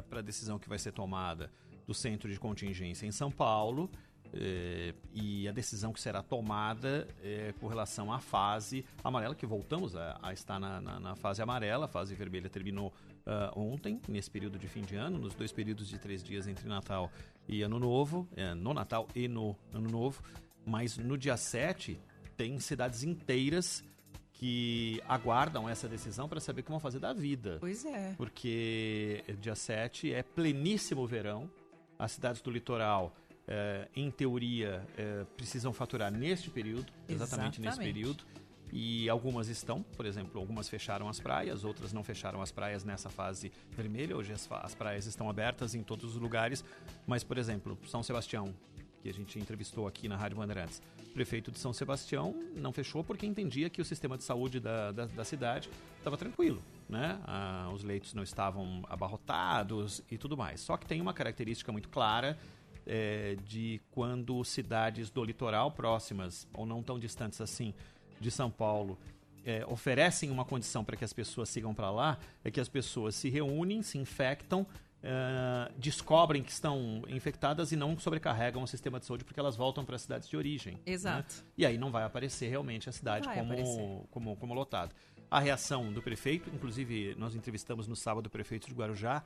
para 0.08 0.20
a 0.20 0.22
decisão 0.22 0.58
que 0.58 0.66
vai 0.66 0.78
ser 0.78 0.92
tomada 0.92 1.50
do 1.86 1.92
centro 1.92 2.32
de 2.32 2.38
contingência 2.40 3.04
em 3.04 3.12
São 3.12 3.30
Paulo 3.30 3.90
eh, 4.32 4.94
e 5.12 5.46
a 5.46 5.52
decisão 5.52 5.92
que 5.92 6.00
será 6.00 6.22
tomada 6.22 7.06
eh, 7.22 7.52
com 7.60 7.66
relação 7.66 8.10
à 8.10 8.18
fase 8.18 8.82
amarela, 9.04 9.34
que 9.34 9.44
voltamos 9.44 9.94
a, 9.94 10.18
a 10.22 10.32
estar 10.32 10.58
na, 10.58 10.80
na- 10.80 11.00
na 11.00 11.16
fase 11.16 11.42
amarela, 11.42 11.84
a 11.84 11.88
fase 11.88 12.14
vermelha 12.14 12.48
terminou 12.48 12.94
ah, 13.30 13.52
ontem, 13.54 14.00
nesse 14.08 14.30
período 14.30 14.58
de 14.58 14.66
fim 14.66 14.80
de 14.80 14.96
ano, 14.96 15.18
nos 15.18 15.34
dois 15.34 15.52
períodos 15.52 15.86
de 15.86 15.98
três 15.98 16.24
dias 16.24 16.48
entre 16.48 16.66
Natal 16.66 17.12
e 17.46 17.60
Ano 17.60 17.78
Novo, 17.78 18.26
eh, 18.34 18.54
no 18.54 18.72
Natal 18.72 19.06
e 19.14 19.28
no 19.28 19.54
Ano 19.70 19.90
Novo, 19.90 20.22
mas 20.64 20.96
no 20.96 21.18
dia 21.18 21.36
7 21.36 22.00
tem 22.38 22.58
cidades 22.58 23.02
inteiras 23.02 23.84
que 24.32 24.98
aguardam 25.06 25.68
essa 25.68 25.86
decisão 25.86 26.26
para 26.26 26.40
saber 26.40 26.62
o 26.62 26.64
que 26.64 26.70
vão 26.70 26.80
fazer 26.80 27.00
da 27.00 27.12
vida. 27.12 27.58
Pois 27.60 27.84
é. 27.84 28.14
Porque 28.16 29.22
dia 29.40 29.54
7 29.54 30.10
é 30.10 30.22
pleníssimo 30.22 31.06
verão, 31.06 31.50
as 31.98 32.12
cidades 32.12 32.40
do 32.40 32.50
litoral, 32.50 33.14
eh, 33.46 33.88
em 33.94 34.10
teoria, 34.10 34.86
eh, 34.96 35.26
precisam 35.36 35.70
faturar 35.70 36.10
neste 36.10 36.48
período, 36.48 36.90
exatamente, 37.06 37.60
nesse 37.60 37.74
Exatamente. 37.74 37.92
período. 37.92 38.24
E 38.72 39.08
algumas 39.08 39.48
estão, 39.48 39.82
por 39.82 40.04
exemplo, 40.06 40.40
algumas 40.40 40.68
fecharam 40.68 41.08
as 41.08 41.18
praias, 41.18 41.64
outras 41.64 41.92
não 41.92 42.04
fecharam 42.04 42.42
as 42.42 42.50
praias 42.50 42.84
nessa 42.84 43.08
fase 43.08 43.50
vermelha. 43.70 44.16
Hoje 44.16 44.32
as, 44.32 44.48
as 44.50 44.74
praias 44.74 45.06
estão 45.06 45.28
abertas 45.28 45.74
em 45.74 45.82
todos 45.82 46.14
os 46.14 46.20
lugares. 46.20 46.64
Mas, 47.06 47.24
por 47.24 47.38
exemplo, 47.38 47.78
São 47.86 48.02
Sebastião, 48.02 48.54
que 49.02 49.08
a 49.08 49.14
gente 49.14 49.38
entrevistou 49.38 49.86
aqui 49.86 50.08
na 50.08 50.16
Rádio 50.16 50.36
Bandeirantes, 50.36 50.82
prefeito 51.18 51.50
de 51.50 51.58
São 51.58 51.72
Sebastião 51.72 52.32
não 52.54 52.72
fechou 52.72 53.02
porque 53.02 53.26
entendia 53.26 53.68
que 53.68 53.82
o 53.82 53.84
sistema 53.84 54.16
de 54.16 54.22
saúde 54.22 54.60
da, 54.60 54.92
da, 54.92 55.06
da 55.06 55.24
cidade 55.24 55.68
estava 55.96 56.16
tranquilo. 56.16 56.62
Né? 56.88 57.20
Ah, 57.24 57.68
os 57.74 57.82
leitos 57.82 58.14
não 58.14 58.22
estavam 58.22 58.84
abarrotados 58.88 60.00
e 60.08 60.16
tudo 60.16 60.36
mais. 60.36 60.60
Só 60.60 60.76
que 60.76 60.86
tem 60.86 61.00
uma 61.00 61.12
característica 61.12 61.72
muito 61.72 61.88
clara 61.88 62.38
é, 62.86 63.36
de 63.44 63.80
quando 63.90 64.44
cidades 64.44 65.10
do 65.10 65.24
litoral 65.24 65.72
próximas 65.72 66.46
ou 66.54 66.64
não 66.64 66.84
tão 66.84 67.00
distantes 67.00 67.40
assim 67.40 67.74
de 68.20 68.30
São 68.30 68.50
Paulo 68.50 68.98
é, 69.44 69.64
oferecem 69.66 70.30
uma 70.30 70.44
condição 70.44 70.84
para 70.84 70.96
que 70.96 71.04
as 71.04 71.12
pessoas 71.12 71.48
sigam 71.48 71.74
para 71.74 71.90
lá, 71.90 72.18
é 72.44 72.50
que 72.50 72.60
as 72.60 72.68
pessoas 72.68 73.14
se 73.14 73.28
reúnem, 73.28 73.82
se 73.82 73.98
infectam, 73.98 74.66
é, 75.02 75.70
descobrem 75.78 76.42
que 76.42 76.50
estão 76.50 77.02
infectadas 77.08 77.72
e 77.72 77.76
não 77.76 77.98
sobrecarregam 77.98 78.62
o 78.62 78.66
sistema 78.66 78.98
de 78.98 79.06
saúde 79.06 79.24
porque 79.24 79.38
elas 79.38 79.56
voltam 79.56 79.84
para 79.84 79.96
as 79.96 80.02
cidades 80.02 80.28
de 80.28 80.36
origem. 80.36 80.74
né? 80.74 80.80
Exato. 80.86 81.44
E 81.56 81.64
aí 81.64 81.78
não 81.78 81.90
vai 81.90 82.04
aparecer 82.04 82.48
realmente 82.48 82.88
a 82.88 82.92
cidade 82.92 83.28
como, 83.28 84.06
como, 84.10 84.36
como 84.36 84.54
lotado. 84.54 84.94
A 85.30 85.40
reação 85.40 85.92
do 85.92 86.02
prefeito, 86.02 86.50
inclusive 86.54 87.14
nós 87.16 87.34
entrevistamos 87.34 87.86
no 87.86 87.94
sábado 87.94 88.26
o 88.26 88.30
prefeito 88.30 88.66
de 88.66 88.74
Guarujá, 88.74 89.22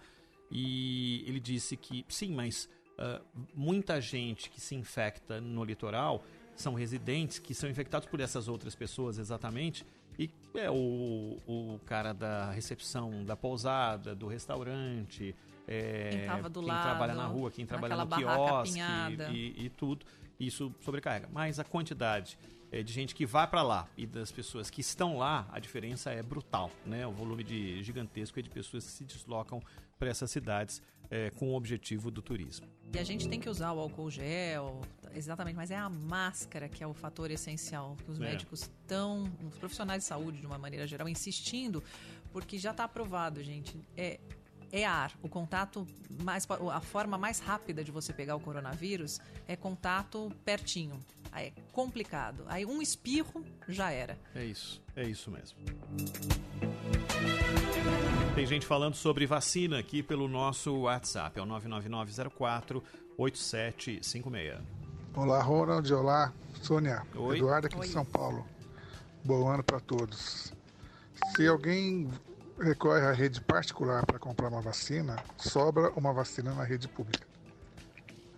e 0.51 1.25
ele 1.27 1.41
disse 1.41 1.77
que 1.77 2.05
sim, 2.09 2.35
mas 2.35 2.69
ah, 2.99 3.21
muita 3.55 4.01
gente 4.01 4.51
que 4.51 4.61
se 4.61 4.75
infecta 4.75 5.41
no 5.41 5.65
litoral 5.65 6.23
são 6.63 6.75
residentes 6.75 7.39
que 7.39 7.55
são 7.55 7.69
infectados 7.69 8.09
por 8.09 8.21
essas 8.21 8.49
outras 8.49 8.75
pessoas 8.75 9.19
exatamente. 9.19 9.85
E 10.19 10.31
é 10.55 10.71
o, 10.71 11.39
o 11.47 11.81
cara 11.87 12.13
da 12.13 12.51
recepção 12.51 13.25
da 13.25 13.37
pousada, 13.37 14.15
do 14.15 14.27
restaurante, 14.27 15.35
é, 15.67 16.11
Quem 16.11 16.27
tava 16.27 16.49
do 16.49 16.61
quem 16.61 16.69
lado, 16.69 16.83
trabalha 16.83 17.15
na 17.15 17.27
rua, 17.27 17.51
quem 17.51 17.65
trabalha 17.65 17.97
no 17.97 18.07
quiosque 18.07 18.81
e, 19.33 19.67
e 19.67 19.71
tudo. 19.71 20.05
Isso 20.39 20.75
sobrecarrega. 20.81 21.29
Mas 21.33 21.59
a 21.59 21.65
quantidade 21.65 22.39
eh, 22.73 22.83
de 22.83 22.93
gente 22.93 23.15
que 23.15 23.25
vai 23.27 23.47
para 23.47 23.63
lá 23.63 23.87
e 23.97 24.07
das 24.07 24.33
pessoas 24.33 24.69
que 24.71 24.81
estão 24.81 25.17
lá, 25.19 25.47
a 25.53 25.61
diferença 25.61 26.11
é 26.11 26.23
brutal, 26.23 26.71
né? 26.87 27.07
O 27.07 27.13
volume 27.13 27.45
de 27.45 27.83
gigantesco 27.85 28.39
é 28.39 28.43
de 28.43 28.51
pessoas 28.51 28.85
que 28.85 28.91
se 28.91 29.05
deslocam 29.05 29.63
para 29.99 30.09
essas 30.09 30.31
cidades 30.31 30.83
eh, 31.11 31.31
com 31.37 31.51
o 31.51 31.55
objetivo 31.55 32.11
do 32.11 32.21
turismo. 32.23 32.67
E 32.95 32.99
a 32.99 33.05
gente 33.05 33.29
tem 33.29 33.39
que 33.39 33.49
usar 33.49 33.73
o 33.73 33.79
álcool 33.81 34.11
gel, 34.11 34.81
exatamente, 35.15 35.55
mas 35.55 35.71
é 35.71 35.77
a 35.77 35.89
máscara 35.89 36.69
que 36.69 36.83
é 36.83 36.87
o 36.87 36.95
fator 36.95 37.31
essencial 37.31 37.97
que 38.05 38.11
os 38.11 38.19
É. 38.19 38.21
médicos 38.25 38.63
estão, 38.63 39.31
os 39.47 39.59
profissionais 39.59 40.03
de 40.03 40.09
saúde 40.09 40.39
de 40.41 40.47
uma 40.47 40.59
maneira 40.59 40.87
geral, 40.87 41.09
insistindo, 41.09 41.83
porque 42.33 42.59
já 42.59 42.71
está 42.71 42.85
aprovado, 42.85 43.43
gente. 43.43 43.79
É, 43.97 44.19
é 44.73 44.87
ar. 44.87 45.13
O 45.23 45.29
contato 45.29 45.87
mais. 46.23 46.47
A 46.51 46.81
forma 46.81 47.19
mais 47.19 47.39
rápida 47.41 47.85
de 47.85 47.91
você 47.91 48.11
pegar 48.13 48.35
o 48.37 48.41
coronavírus 48.41 49.21
é 49.47 49.55
contato 49.55 50.33
pertinho. 50.47 50.99
Aí 51.33 51.47
é 51.47 51.53
complicado. 51.73 52.45
Aí 52.47 52.67
um 52.67 52.83
espirro 52.83 53.45
já 53.67 53.91
era. 53.91 54.19
É 54.35 54.45
isso, 54.45 54.83
é 54.95 55.03
isso 55.03 55.31
mesmo. 55.31 55.59
Tem 58.35 58.47
gente 58.47 58.67
falando 58.67 58.95
sobre 58.95 59.27
vacina 59.27 59.79
aqui 59.79 60.03
pelo 60.03 60.29
nosso 60.29 60.75
WhatsApp, 60.83 61.39
é 61.39 61.43
o 61.43 61.47
99904 61.47 62.83
8756. 63.17 64.61
Olá, 65.15 65.43
Ronald. 65.43 65.93
Olá, 65.93 66.33
Sônia. 66.63 67.03
Oi. 67.15 67.37
Eduardo 67.37 67.67
aqui 67.67 67.77
Oi. 67.77 67.87
de 67.87 67.93
São 67.93 68.05
Paulo. 68.05 68.47
Bom 69.25 69.49
ano 69.49 69.63
para 69.63 69.81
todos. 69.81 70.53
Se 71.37 71.47
alguém 71.47 72.11
recorre 72.59 73.07
à 73.07 73.13
rede 73.13 73.41
particular 73.41 74.05
para 74.07 74.19
comprar 74.19 74.49
uma 74.49 74.61
vacina, 74.61 75.23
sobra 75.39 75.91
uma 75.93 76.13
vacina 76.13 76.55
na 76.55 76.65
rede 76.65 76.89
pública. 76.89 77.27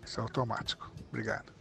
Isso 0.05 0.21
é 0.21 0.23
automático. 0.23 0.91
Obrigado. 1.09 1.53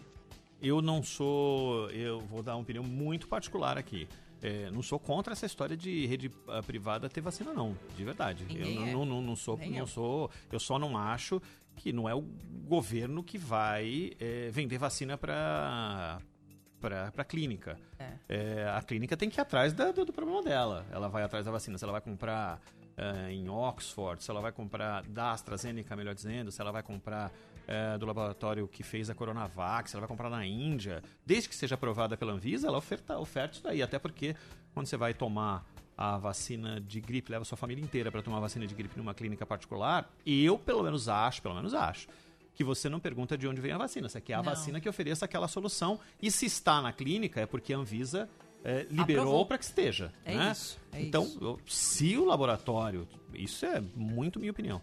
Eu 0.64 0.82
não 0.82 1.04
sou. 1.04 1.90
Eu 1.92 2.22
vou 2.22 2.42
dar 2.42 2.56
uma 2.56 2.62
opinião 2.62 2.84
muito 2.84 3.28
particular 3.28 3.78
aqui. 3.78 4.08
É, 4.42 4.70
não 4.72 4.82
sou 4.82 4.98
contra 4.98 5.34
essa 5.34 5.46
história 5.46 5.76
de 5.76 6.06
rede 6.06 6.32
ah, 6.48 6.64
privada 6.64 7.10
ter 7.10 7.22
vacina, 7.22 7.54
não. 7.54 7.78
De 7.96 8.04
verdade. 8.04 8.46
Ninguém 8.46 8.76
eu 8.76 8.80
não, 8.82 8.88
é. 8.88 8.92
não, 8.94 9.06
não, 9.06 9.22
não 9.22 9.36
sou. 9.36 9.58
Nem 9.58 9.72
não 9.72 9.80
eu. 9.80 9.88
sou. 9.88 10.32
Eu 10.52 10.60
só 10.60 10.80
não 10.80 10.98
acho 10.98 11.42
que 11.76 11.92
não 11.92 12.08
é 12.08 12.16
o 12.16 12.22
governo 12.66 13.24
que 13.24 13.38
vai 13.38 14.14
é, 14.20 14.50
vender 14.52 14.78
vacina 14.78 15.18
para 15.18 16.20
para 16.80 17.24
clínica. 17.24 17.78
É, 18.28 18.70
a 18.76 18.82
clínica 18.82 19.16
tem 19.16 19.30
que 19.30 19.40
ir 19.40 19.42
atrás 19.42 19.72
da- 19.72 19.92
do, 19.92 20.04
do 20.04 20.12
problema 20.12 20.44
dela. 20.44 20.86
Ela 20.92 21.08
vai 21.08 21.24
atrás 21.24 21.46
da 21.46 21.52
vacina. 21.52 21.78
Se 21.78 21.86
ela 21.86 21.94
vai 21.94 22.02
comprar 22.02 22.60
eh, 22.98 23.32
em 23.32 23.50
Oxford, 23.50 24.22
se 24.22 24.30
ela 24.30 24.42
vai 24.42 24.52
comprar 24.52 25.04
da 25.04 25.32
AstraZeneca, 25.32 25.96
melhor 25.96 26.14
dizendo, 26.14 26.52
se 26.52 26.62
ela 26.62 26.72
vai 26.72 26.84
comprar 26.84 27.32
eh, 27.68 27.98
do 27.98 28.06
laboratório 28.06 28.68
que 28.68 28.84
fez 28.84 29.10
a 29.10 29.16
Coronavac, 29.16 29.90
se 29.90 29.96
ela 29.96 30.02
vai 30.02 30.08
comprar 30.08 30.30
na 30.30 30.46
Índia, 30.46 31.02
desde 31.26 31.50
que 31.50 31.56
seja 31.56 31.76
aprovada 31.76 32.18
pela 32.18 32.34
Anvisa, 32.34 32.68
ela 32.68 32.78
oferta, 32.78 33.18
oferta 33.18 33.56
isso 33.56 33.64
daí. 33.64 33.82
Até 33.82 33.98
porque 33.98 34.36
quando 34.74 34.88
você 34.88 34.98
vai 34.98 35.14
tomar 35.14 35.66
a 35.98 36.18
vacina 36.18 36.82
de 36.82 37.00
gripe, 37.00 37.32
leva 37.32 37.46
sua 37.46 37.58
família 37.58 37.84
inteira 37.84 38.12
para 38.12 38.22
tomar 38.22 38.38
a 38.38 38.42
vacina 38.42 38.66
de 38.66 38.74
gripe 38.74 38.98
numa 38.98 39.14
clínica 39.14 39.46
particular, 39.46 40.12
eu 40.26 40.58
pelo 40.58 40.84
menos 40.84 41.08
acho, 41.08 41.42
pelo 41.42 41.56
menos 41.56 41.74
acho, 41.74 42.08
que 42.56 42.64
você 42.64 42.90
não 42.90 43.00
pergunta 43.00 43.38
de 43.38 43.48
onde 43.48 43.62
vem 43.62 43.72
a 43.72 43.78
vacina. 43.78 44.08
Você 44.10 44.22
quer 44.22 44.34
a 44.34 44.38
Não. 44.38 44.44
vacina 44.44 44.80
que 44.80 44.88
ofereça 44.88 45.26
aquela 45.26 45.48
solução. 45.48 46.00
E 46.22 46.30
se 46.30 46.46
está 46.46 46.82
na 46.82 46.92
clínica, 46.92 47.42
é 47.42 47.46
porque 47.46 47.74
a 47.74 47.78
Anvisa 47.78 48.30
eh, 48.64 48.86
liberou 48.90 49.46
para 49.46 49.58
que 49.58 49.66
esteja. 49.66 50.12
É 50.24 50.36
né? 50.36 50.52
isso, 50.52 50.80
é 50.92 51.02
então, 51.02 51.24
isso. 51.24 51.60
se 51.66 52.18
o 52.18 52.26
laboratório, 52.26 53.08
isso 53.34 53.66
é 53.66 53.82
muito 53.96 54.40
minha 54.40 54.52
opinião, 54.52 54.82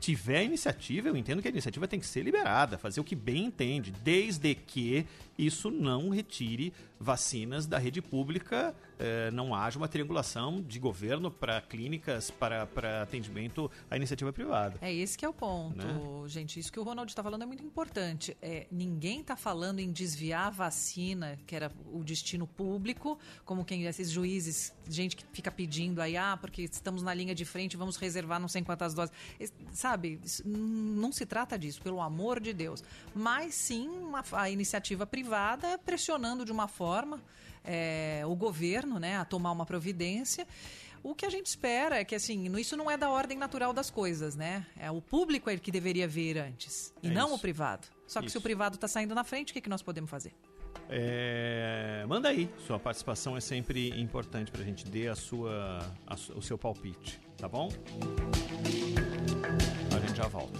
tiver 0.00 0.42
iniciativa, 0.42 1.08
eu 1.08 1.16
entendo 1.16 1.40
que 1.42 1.48
a 1.48 1.50
iniciativa 1.50 1.86
tem 1.86 2.00
que 2.00 2.06
ser 2.06 2.22
liberada, 2.22 2.78
fazer 2.78 3.00
o 3.00 3.04
que 3.04 3.14
bem 3.14 3.44
entende, 3.44 3.92
desde 4.02 4.54
que 4.54 5.06
isso 5.46 5.70
não 5.70 6.10
retire 6.10 6.72
vacinas 7.02 7.66
da 7.66 7.78
rede 7.78 8.02
pública, 8.02 8.74
é, 8.98 9.30
não 9.30 9.54
haja 9.54 9.78
uma 9.78 9.88
triangulação 9.88 10.60
de 10.60 10.78
governo 10.78 11.30
para 11.30 11.58
clínicas, 11.62 12.30
para, 12.30 12.66
para 12.66 13.02
atendimento 13.02 13.70
à 13.90 13.96
iniciativa 13.96 14.30
privada. 14.34 14.76
É 14.82 14.92
esse 14.92 15.16
que 15.16 15.24
é 15.24 15.28
o 15.28 15.32
ponto, 15.32 15.78
Né? 15.78 15.94
gente. 16.28 16.60
Isso 16.60 16.70
que 16.70 16.78
o 16.78 16.82
Ronald 16.82 17.10
está 17.10 17.22
falando 17.22 17.42
é 17.42 17.46
muito 17.46 17.64
importante. 17.64 18.36
É, 18.42 18.66
ninguém 18.70 19.22
está 19.22 19.34
falando 19.34 19.78
em 19.78 19.90
desviar 19.90 20.48
a 20.48 20.50
vacina, 20.50 21.38
que 21.46 21.56
era 21.56 21.72
o 21.90 22.04
destino 22.04 22.46
público, 22.46 23.18
como 23.46 23.64
quem 23.64 23.84
esses 23.86 24.10
juízes, 24.10 24.74
gente 24.86 25.16
que 25.16 25.24
fica 25.32 25.50
pedindo 25.50 26.02
aí, 26.02 26.18
ah, 26.18 26.36
porque 26.38 26.62
estamos 26.62 27.02
na 27.02 27.14
linha 27.14 27.34
de 27.34 27.46
frente, 27.46 27.78
vamos 27.78 27.96
reservar 27.96 28.38
não 28.38 28.48
sei 28.48 28.60
quantas 28.62 28.92
doses. 28.92 29.14
Es- 29.38 29.52
Sabe, 29.72 30.20
não 30.44 31.10
se 31.12 31.24
trata 31.24 31.58
disso, 31.58 31.80
pelo 31.80 32.00
amor 32.02 32.40
de 32.40 32.52
Deus. 32.52 32.84
Mas 33.14 33.54
sim 33.54 33.88
uma, 33.88 34.22
a 34.32 34.50
iniciativa 34.50 35.06
privada 35.06 35.29
pressionando 35.84 36.44
de 36.44 36.52
uma 36.52 36.68
forma 36.68 37.20
é, 37.64 38.22
o 38.26 38.34
governo 38.34 38.98
né, 38.98 39.16
a 39.16 39.24
tomar 39.24 39.52
uma 39.52 39.66
providência. 39.66 40.46
O 41.02 41.14
que 41.14 41.24
a 41.24 41.30
gente 41.30 41.46
espera 41.46 41.98
é 41.98 42.04
que, 42.04 42.14
assim, 42.14 42.54
isso 42.58 42.76
não 42.76 42.90
é 42.90 42.96
da 42.96 43.08
ordem 43.08 43.38
natural 43.38 43.72
das 43.72 43.90
coisas, 43.90 44.36
né? 44.36 44.66
É 44.78 44.90
o 44.90 45.00
público 45.00 45.48
é 45.48 45.56
que 45.56 45.70
deveria 45.70 46.06
vir 46.06 46.36
antes, 46.36 46.92
e 47.02 47.08
É 47.08 47.10
não 47.10 47.28
isso. 47.28 47.36
o 47.36 47.38
privado. 47.38 47.88
Só 48.06 48.20
que 48.20 48.26
se 48.26 48.32
Isso. 48.32 48.38
o 48.38 48.42
privado 48.42 48.74
está 48.74 48.86
saindo 48.88 49.14
na 49.14 49.24
frente, 49.24 49.50
o 49.50 49.54
que, 49.54 49.60
que 49.60 49.68
nós 49.70 49.80
podemos 49.82 50.10
fazer? 50.10 50.34
É, 50.90 52.04
manda 52.08 52.28
aí, 52.28 52.50
sua 52.66 52.78
participação 52.78 53.36
é 53.36 53.40
sempre 53.40 53.88
importante 54.00 54.50
para 54.50 54.60
a 54.60 54.64
gente 54.64 54.84
dê 54.84 55.08
a 55.08 55.14
sua, 55.14 55.78
a 56.06 56.14
o 56.36 56.42
seu 56.42 56.58
palpite, 56.58 57.20
tá 57.38 57.48
bom? 57.48 57.70
A 59.96 60.06
gente 60.06 60.16
já 60.16 60.26
volta. 60.26 60.58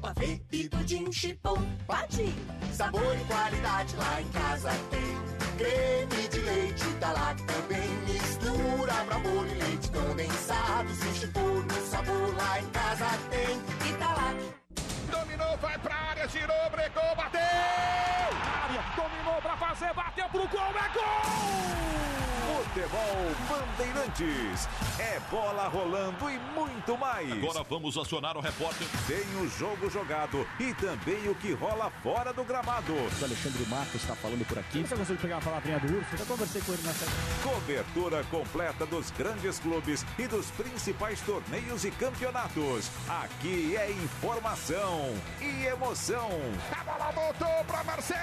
Pavê 0.01 0.41
e 0.53 0.69
pudim 0.69 1.11
chipom, 1.13 1.61
pati. 1.87 2.35
Sabor 2.73 3.17
e 3.17 3.25
qualidade 3.25 3.97
lá 3.97 4.21
em 4.21 4.29
casa 4.29 4.71
tem. 4.91 5.37
Creme 5.57 6.29
de 6.29 6.39
leite 6.41 6.85
da 7.01 7.13
Lac 7.13 7.43
também. 7.43 7.89
Mistura 8.07 8.95
pra 9.05 9.19
e 9.19 9.55
leite 9.55 9.91
condensado. 9.91 10.91
Se 10.95 11.21
chipom 11.21 11.41
no 11.41 11.87
sabor 11.87 12.37
lá 12.37 12.61
em 12.61 12.67
casa 12.71 13.07
tem. 13.31 13.91
Italac. 13.91 14.37
Dominou, 15.11 15.57
vai 15.59 15.79
pra 15.79 15.95
área, 15.95 16.29
girou, 16.29 16.71
brecou, 16.71 17.17
bateu! 17.17 17.41
Área, 17.41 18.83
dominou 18.97 19.41
pra 19.41 19.57
fazer, 19.57 19.95
bateu 19.95 20.29
pro 20.29 20.49
gol, 20.49 20.61
é 20.61 20.89
gol! 20.93 22.26
Futebol 22.67 23.31
Bandeirantes. 23.49 24.69
É 24.99 25.21
bola 25.31 25.69
rolando 25.69 26.29
e 26.31 26.39
muito 26.59 26.97
mais. 26.99 27.31
Agora 27.33 27.63
vamos 27.63 27.97
acionar 27.97 28.37
o 28.37 28.41
repórter. 28.41 28.87
Tem 29.07 29.25
o 29.41 29.49
jogo 29.49 29.89
jogado 29.89 30.47
e 30.59 30.75
também 30.75 31.29
o 31.29 31.35
que 31.35 31.53
rola 31.53 31.91
fora 32.03 32.33
do 32.33 32.45
gramado. 32.45 32.93
O 32.93 33.25
Alexandre 33.25 33.65
Marcos 33.69 34.03
está 34.03 34.15
falando 34.17 34.47
por 34.47 34.59
aqui. 34.59 34.83
Você 34.83 34.97
consegue 34.97 35.21
pegar 35.21 35.39
a 35.39 35.41
palavrinha 35.41 35.79
do 35.79 35.97
Urso? 35.97 36.09
Eu 36.13 36.19
já 36.19 36.25
conversei 36.25 36.63
com 36.63 36.73
ele 36.73 36.83
nessa. 36.83 37.07
Cobertura 37.43 38.25
completa 38.25 38.85
dos 38.87 39.11
grandes 39.11 39.59
clubes 39.59 40.05
e 40.19 40.27
dos 40.27 40.51
principais 40.51 41.21
torneios 41.21 41.85
e 41.85 41.91
campeonatos. 41.93 42.91
Aqui 43.09 43.77
é 43.77 43.91
informação 43.91 45.15
e 45.41 45.67
emoção. 45.67 46.31
A 46.73 46.85
bola 46.85 47.13
voltou 47.13 47.65
pra 47.67 47.85
Marcelo! 47.85 48.17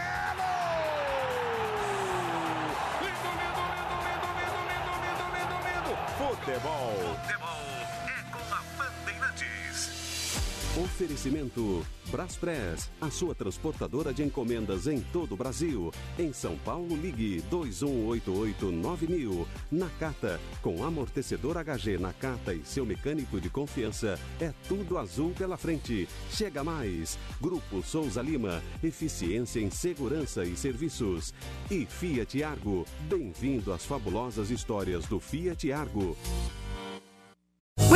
Futebol. 6.17 6.93
Futebol 7.01 7.62
Oferecimento 10.75 11.85
Braspress, 12.09 12.89
a 12.99 13.11
sua 13.11 13.35
transportadora 13.35 14.11
de 14.11 14.23
encomendas 14.23 14.87
em 14.87 15.01
todo 15.01 15.33
o 15.33 15.37
Brasil. 15.37 15.91
Em 16.17 16.33
São 16.33 16.57
Paulo, 16.57 16.95
ligue 16.95 17.43
2188-9000. 17.51 19.45
Nakata, 19.71 20.41
com 20.63 20.83
amortecedor 20.83 21.57
HG 21.63 21.99
Nakata 21.99 22.55
e 22.55 22.65
seu 22.65 22.87
mecânico 22.87 23.39
de 23.39 23.51
confiança, 23.51 24.19
é 24.41 24.51
tudo 24.67 24.97
azul 24.97 25.31
pela 25.37 25.57
frente. 25.57 26.09
Chega 26.31 26.63
mais. 26.63 27.19
Grupo 27.39 27.83
Souza 27.83 28.23
Lima, 28.23 28.59
eficiência 28.83 29.59
em 29.59 29.69
segurança 29.69 30.43
e 30.43 30.57
serviços. 30.57 31.35
E 31.69 31.85
Fiat 31.85 32.41
Argo, 32.41 32.83
bem-vindo 33.01 33.71
às 33.71 33.85
fabulosas 33.85 34.49
histórias 34.49 35.05
do 35.05 35.19
Fiat 35.19 35.71
Argo. 35.71 36.17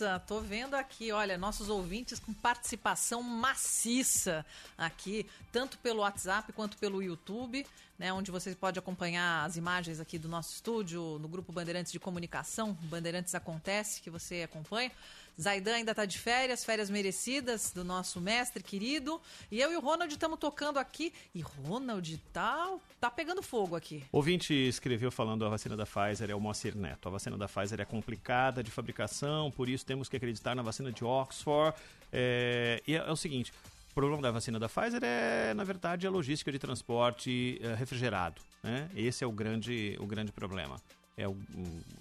Nossa, 0.00 0.20
tô 0.20 0.40
vendo 0.40 0.74
aqui, 0.74 1.10
olha, 1.10 1.36
nossos 1.36 1.68
ouvintes 1.68 2.20
com 2.20 2.32
participação 2.32 3.20
maciça 3.20 4.46
aqui, 4.76 5.26
tanto 5.50 5.76
pelo 5.78 6.02
WhatsApp 6.02 6.52
quanto 6.52 6.76
pelo 6.76 7.02
YouTube, 7.02 7.66
né, 7.98 8.12
onde 8.12 8.30
vocês 8.30 8.54
podem 8.54 8.78
acompanhar 8.78 9.44
as 9.44 9.56
imagens 9.56 9.98
aqui 9.98 10.16
do 10.16 10.28
nosso 10.28 10.54
estúdio, 10.54 11.18
no 11.18 11.26
grupo 11.26 11.50
Bandeirantes 11.50 11.90
de 11.90 11.98
Comunicação, 11.98 12.74
Bandeirantes 12.82 13.34
Acontece, 13.34 14.00
que 14.00 14.08
você 14.08 14.42
acompanha. 14.44 14.92
Zaidan 15.40 15.74
ainda 15.74 15.94
tá 15.94 16.04
de 16.04 16.18
férias, 16.18 16.64
férias 16.64 16.90
merecidas 16.90 17.72
do 17.72 17.84
nosso 17.84 18.20
mestre 18.20 18.62
querido. 18.62 19.20
E 19.50 19.60
eu 19.60 19.72
e 19.72 19.76
o 19.76 19.80
Ronald 19.80 20.12
estamos 20.12 20.38
tocando 20.38 20.78
aqui. 20.78 21.12
E 21.34 21.40
Ronald 21.40 22.18
tá, 22.32 22.74
tá 23.00 23.10
pegando 23.10 23.42
fogo 23.42 23.76
aqui. 23.76 24.02
Ouvinte 24.10 24.52
escreveu 24.52 25.12
falando 25.12 25.44
a 25.44 25.48
vacina 25.48 25.76
da 25.76 25.86
Pfizer 25.86 26.30
é 26.30 26.34
o 26.34 26.40
Moacir 26.40 26.76
Neto. 26.76 27.08
A 27.08 27.12
vacina 27.12 27.38
da 27.38 27.46
Pfizer 27.46 27.80
é 27.80 27.84
complicada 27.84 28.62
de 28.62 28.70
fabricação, 28.70 29.50
por 29.50 29.68
isso 29.68 29.86
temos 29.86 30.08
que 30.08 30.16
acreditar 30.16 30.54
na 30.56 30.62
vacina 30.62 30.90
de 30.90 31.04
Oxford. 31.04 31.76
É, 32.12 32.82
e 32.86 32.94
é, 32.94 32.98
é 32.98 33.10
o 33.10 33.16
seguinte, 33.16 33.52
o 33.90 33.94
problema 33.94 34.20
da 34.20 34.32
vacina 34.32 34.58
da 34.58 34.68
Pfizer 34.68 35.00
é, 35.04 35.54
na 35.54 35.62
verdade, 35.62 36.06
a 36.06 36.10
logística 36.10 36.50
de 36.50 36.58
transporte 36.58 37.60
é, 37.62 37.74
refrigerado. 37.74 38.42
Né? 38.62 38.90
Esse 38.94 39.22
é 39.22 39.26
o 39.26 39.32
grande, 39.32 39.96
o 40.00 40.06
grande 40.06 40.32
problema. 40.32 40.80
É 41.16 41.26
o, 41.26 41.36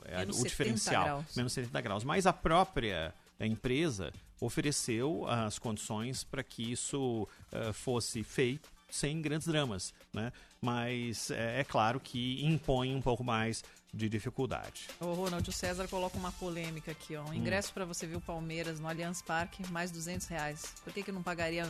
é 0.05 0.19
Menos 0.19 0.37
o 0.37 0.41
70 0.41 0.49
diferencial. 0.49 1.03
graus. 1.03 1.35
Menos 1.35 1.53
70 1.53 1.81
graus. 1.81 2.03
Mas 2.03 2.27
a 2.27 2.33
própria 2.33 3.13
a 3.39 3.45
empresa 3.45 4.11
ofereceu 4.39 5.25
as 5.27 5.57
condições 5.57 6.23
para 6.23 6.43
que 6.43 6.71
isso 6.71 7.27
eh, 7.51 7.73
fosse 7.73 8.23
feito 8.23 8.69
sem 8.89 9.21
grandes 9.21 9.47
dramas, 9.47 9.93
né? 10.13 10.31
Mas 10.61 11.29
é, 11.31 11.59
é 11.59 11.63
claro 11.63 11.99
que 11.99 12.43
impõe 12.45 12.95
um 12.95 13.01
pouco 13.01 13.23
mais 13.23 13.63
de 13.97 14.07
dificuldade. 14.07 14.87
O 14.99 15.13
Ronald 15.13 15.47
o 15.49 15.51
César 15.51 15.87
coloca 15.87 16.17
uma 16.17 16.31
polêmica 16.31 16.91
aqui, 16.91 17.15
ó. 17.15 17.23
Um 17.23 17.33
ingresso 17.33 17.73
pra 17.73 17.83
você 17.85 18.05
ver 18.07 18.15
o 18.17 18.21
Palmeiras 18.21 18.79
no 18.79 18.87
Allianz 18.87 19.21
Parque, 19.21 19.69
mais 19.71 19.91
200 19.91 20.27
reais. 20.27 20.73
Por 20.83 20.93
que, 20.93 21.03
que 21.03 21.11
não 21.11 21.23
pagaria 21.23 21.65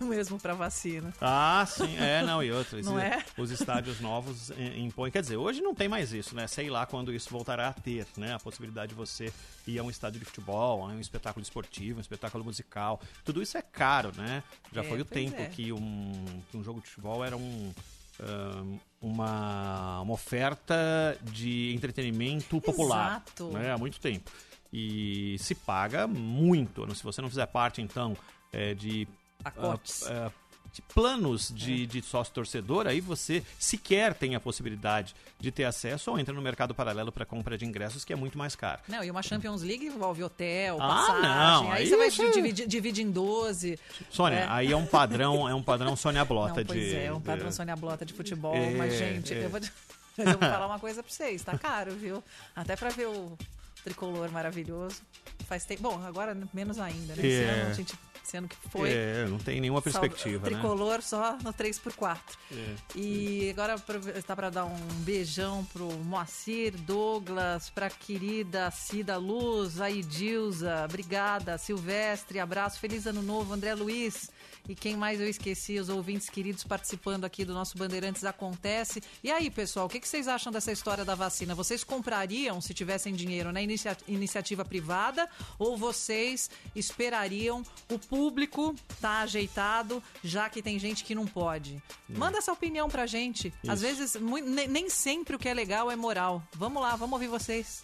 o 0.00 0.04
mesmo 0.04 0.38
pra 0.40 0.54
vacina? 0.54 1.12
Ah, 1.20 1.64
sim, 1.68 1.96
é, 1.98 2.22
não, 2.22 2.42
e 2.42 2.50
outras. 2.50 2.84
Não 2.84 2.98
é? 2.98 3.24
Os 3.36 3.50
estádios 3.50 4.00
novos 4.00 4.50
impõem. 4.76 5.10
Quer 5.12 5.22
dizer, 5.22 5.36
hoje 5.36 5.60
não 5.60 5.74
tem 5.74 5.88
mais 5.88 6.12
isso, 6.12 6.34
né? 6.34 6.46
Sei 6.46 6.70
lá 6.70 6.86
quando 6.86 7.12
isso 7.12 7.30
voltará 7.30 7.68
a 7.68 7.72
ter, 7.72 8.06
né? 8.16 8.34
A 8.34 8.38
possibilidade 8.38 8.90
de 8.90 8.94
você 8.94 9.32
ir 9.66 9.78
a 9.78 9.82
um 9.82 9.90
estádio 9.90 10.18
de 10.18 10.24
futebol, 10.26 10.82
a 10.82 10.86
um 10.86 10.98
espetáculo 11.00 11.42
esportivo, 11.42 11.98
um 11.98 12.00
espetáculo 12.00 12.42
musical. 12.44 13.00
Tudo 13.24 13.42
isso 13.42 13.58
é 13.58 13.62
caro, 13.62 14.12
né? 14.16 14.42
Já 14.72 14.82
É, 14.82 14.84
foi 14.88 15.00
o 15.00 15.04
tempo 15.04 15.40
é. 15.40 15.46
que, 15.46 15.72
um, 15.72 16.42
que 16.50 16.56
um 16.56 16.64
jogo 16.64 16.80
de 16.80 16.88
futebol 16.88 17.24
era 17.24 17.36
um. 17.36 17.72
ahn, 18.20 18.78
uma, 19.00 20.00
uma 20.00 20.12
oferta 20.12 21.18
de 21.22 21.72
entretenimento 21.74 22.60
popular 22.60 23.22
Exato. 23.26 23.48
né, 23.52 23.72
há 23.72 23.78
muito 23.78 23.98
tempo 23.98 24.30
e 24.72 25.36
se 25.38 25.54
paga 25.54 26.06
muito 26.06 26.94
se 26.94 27.02
você 27.02 27.20
não 27.20 27.28
fizer 27.28 27.46
parte 27.46 27.80
então 27.82 28.16
é, 28.52 28.74
de 28.74 29.08
Pacotes. 29.42 30.06
ah, 30.06 30.28
de 30.28 30.49
planos 30.94 31.52
de, 31.54 31.86
de 31.86 32.00
sócio 32.02 32.32
torcedor, 32.32 32.86
aí 32.86 33.00
você 33.00 33.42
sequer 33.58 34.14
tem 34.14 34.34
a 34.34 34.40
possibilidade 34.40 35.14
de 35.38 35.50
ter 35.50 35.64
acesso 35.64 36.10
ou 36.10 36.18
entra 36.18 36.32
no 36.34 36.40
mercado 36.42 36.74
paralelo 36.74 37.10
para 37.10 37.24
compra 37.24 37.56
de 37.58 37.64
ingressos, 37.64 38.04
que 38.04 38.12
é 38.12 38.16
muito 38.16 38.36
mais 38.38 38.54
caro. 38.54 38.80
Não, 38.86 39.02
e 39.02 39.10
uma 39.10 39.22
Champions 39.22 39.62
League 39.62 39.86
envolve 39.86 40.22
hotel, 40.22 40.76
Ah, 40.80 40.88
passagem. 40.88 41.22
não, 41.22 41.72
Aí, 41.72 41.82
aí 41.82 41.86
você 41.88 41.96
vai 41.96 42.10
você- 42.10 42.30
dividir, 42.30 42.66
dividir 42.66 43.04
em 43.04 43.10
12. 43.10 43.78
Sônia, 44.10 44.40
É. 44.40 44.46
aí 44.48 44.70
é 44.72 44.76
um 44.76 44.86
padrão, 44.86 45.48
é 45.48 45.54
um 45.54 45.62
padrão 45.62 45.96
Sônia 45.96 46.24
Blota 46.24 46.60
Não, 46.60 46.64
pois 46.66 46.78
de. 46.80 46.94
é, 46.96 47.12
um 47.12 47.20
padrão 47.20 47.48
de- 47.48 47.54
Sônia 47.54 47.74
Blota 47.76 48.04
de 48.04 48.12
futebol. 48.12 48.54
É, 48.54 48.70
mas, 48.74 48.96
gente, 48.98 49.32
é. 49.34 49.44
eu, 49.46 49.50
vou, 49.50 49.60
mas 49.60 49.72
eu 50.18 50.38
vou 50.38 50.48
falar 50.48 50.66
uma 50.66 50.78
coisa 50.78 51.02
pra 51.02 51.10
vocês. 51.12 51.42
Tá 51.42 51.56
caro, 51.58 51.92
viu? 51.96 52.22
Até 52.54 52.76
pra 52.76 52.90
ver 52.90 53.06
o 53.08 53.36
tricolor 53.82 54.30
maravilhoso. 54.30 55.00
Faz 55.46 55.64
tempo. 55.64 55.82
Bom, 55.82 56.00
agora 56.04 56.36
menos 56.52 56.78
ainda, 56.78 57.16
né? 57.16 57.26
Esse 57.26 57.42
É. 57.42 57.48
ano, 57.50 57.70
a 57.70 57.72
gente, 57.74 57.94
ano 58.36 58.48
que 58.48 58.56
foi. 58.68 58.90
É, 58.90 59.26
não 59.28 59.38
tem 59.38 59.60
nenhuma 59.60 59.82
perspectiva, 59.82 60.48
né? 60.48 60.56
Tricolor 60.56 61.02
só 61.02 61.36
no 61.42 61.52
3x4. 61.52 62.18
É. 62.52 62.74
E 62.94 63.50
agora 63.50 63.76
está 64.14 64.34
para 64.34 64.50
dar 64.50 64.64
um 64.64 64.76
beijão 65.00 65.64
pro 65.72 65.90
Moacir, 65.90 66.76
Douglas, 66.78 67.70
pra 67.70 67.90
querida 67.90 68.70
Cida 68.70 69.16
Luz, 69.16 69.80
a 69.80 69.90
Idilza, 69.90 70.84
obrigada, 70.84 71.58
Silvestre, 71.58 72.38
abraço, 72.38 72.78
feliz 72.78 73.06
ano 73.06 73.22
novo, 73.22 73.52
André 73.52 73.74
Luiz. 73.74 74.30
E 74.70 74.74
quem 74.76 74.96
mais 74.96 75.20
eu 75.20 75.28
esqueci, 75.28 75.80
os 75.80 75.88
ouvintes 75.88 76.30
queridos 76.30 76.62
participando 76.62 77.24
aqui 77.24 77.44
do 77.44 77.52
nosso 77.52 77.76
Bandeirantes 77.76 78.22
Acontece. 78.22 79.02
E 79.20 79.28
aí, 79.32 79.50
pessoal, 79.50 79.86
o 79.86 79.88
que 79.88 79.98
que 79.98 80.06
vocês 80.06 80.28
acham 80.28 80.52
dessa 80.52 80.70
história 80.70 81.04
da 81.04 81.16
vacina? 81.16 81.56
Vocês 81.56 81.82
comprariam, 81.82 82.60
se 82.60 82.72
tivessem 82.72 83.12
dinheiro, 83.12 83.50
na 83.50 83.60
inicia- 83.60 83.96
iniciativa 84.06 84.64
privada? 84.64 85.28
Ou 85.58 85.76
vocês 85.76 86.48
esperariam 86.76 87.64
o 87.90 87.98
público 87.98 88.72
tá 89.00 89.22
ajeitado, 89.22 90.00
já 90.22 90.48
que 90.48 90.62
tem 90.62 90.78
gente 90.78 91.02
que 91.02 91.16
não 91.16 91.26
pode? 91.26 91.82
Manda 92.08 92.38
essa 92.38 92.52
opinião 92.52 92.88
pra 92.88 93.06
gente. 93.08 93.52
Às 93.66 93.80
Isso. 93.82 93.96
vezes, 93.96 94.16
mui- 94.22 94.40
ne- 94.40 94.68
nem 94.68 94.88
sempre 94.88 95.34
o 95.34 95.38
que 95.40 95.48
é 95.48 95.52
legal 95.54 95.90
é 95.90 95.96
moral. 95.96 96.40
Vamos 96.54 96.80
lá, 96.80 96.94
vamos 96.94 97.14
ouvir 97.14 97.26
vocês. 97.26 97.82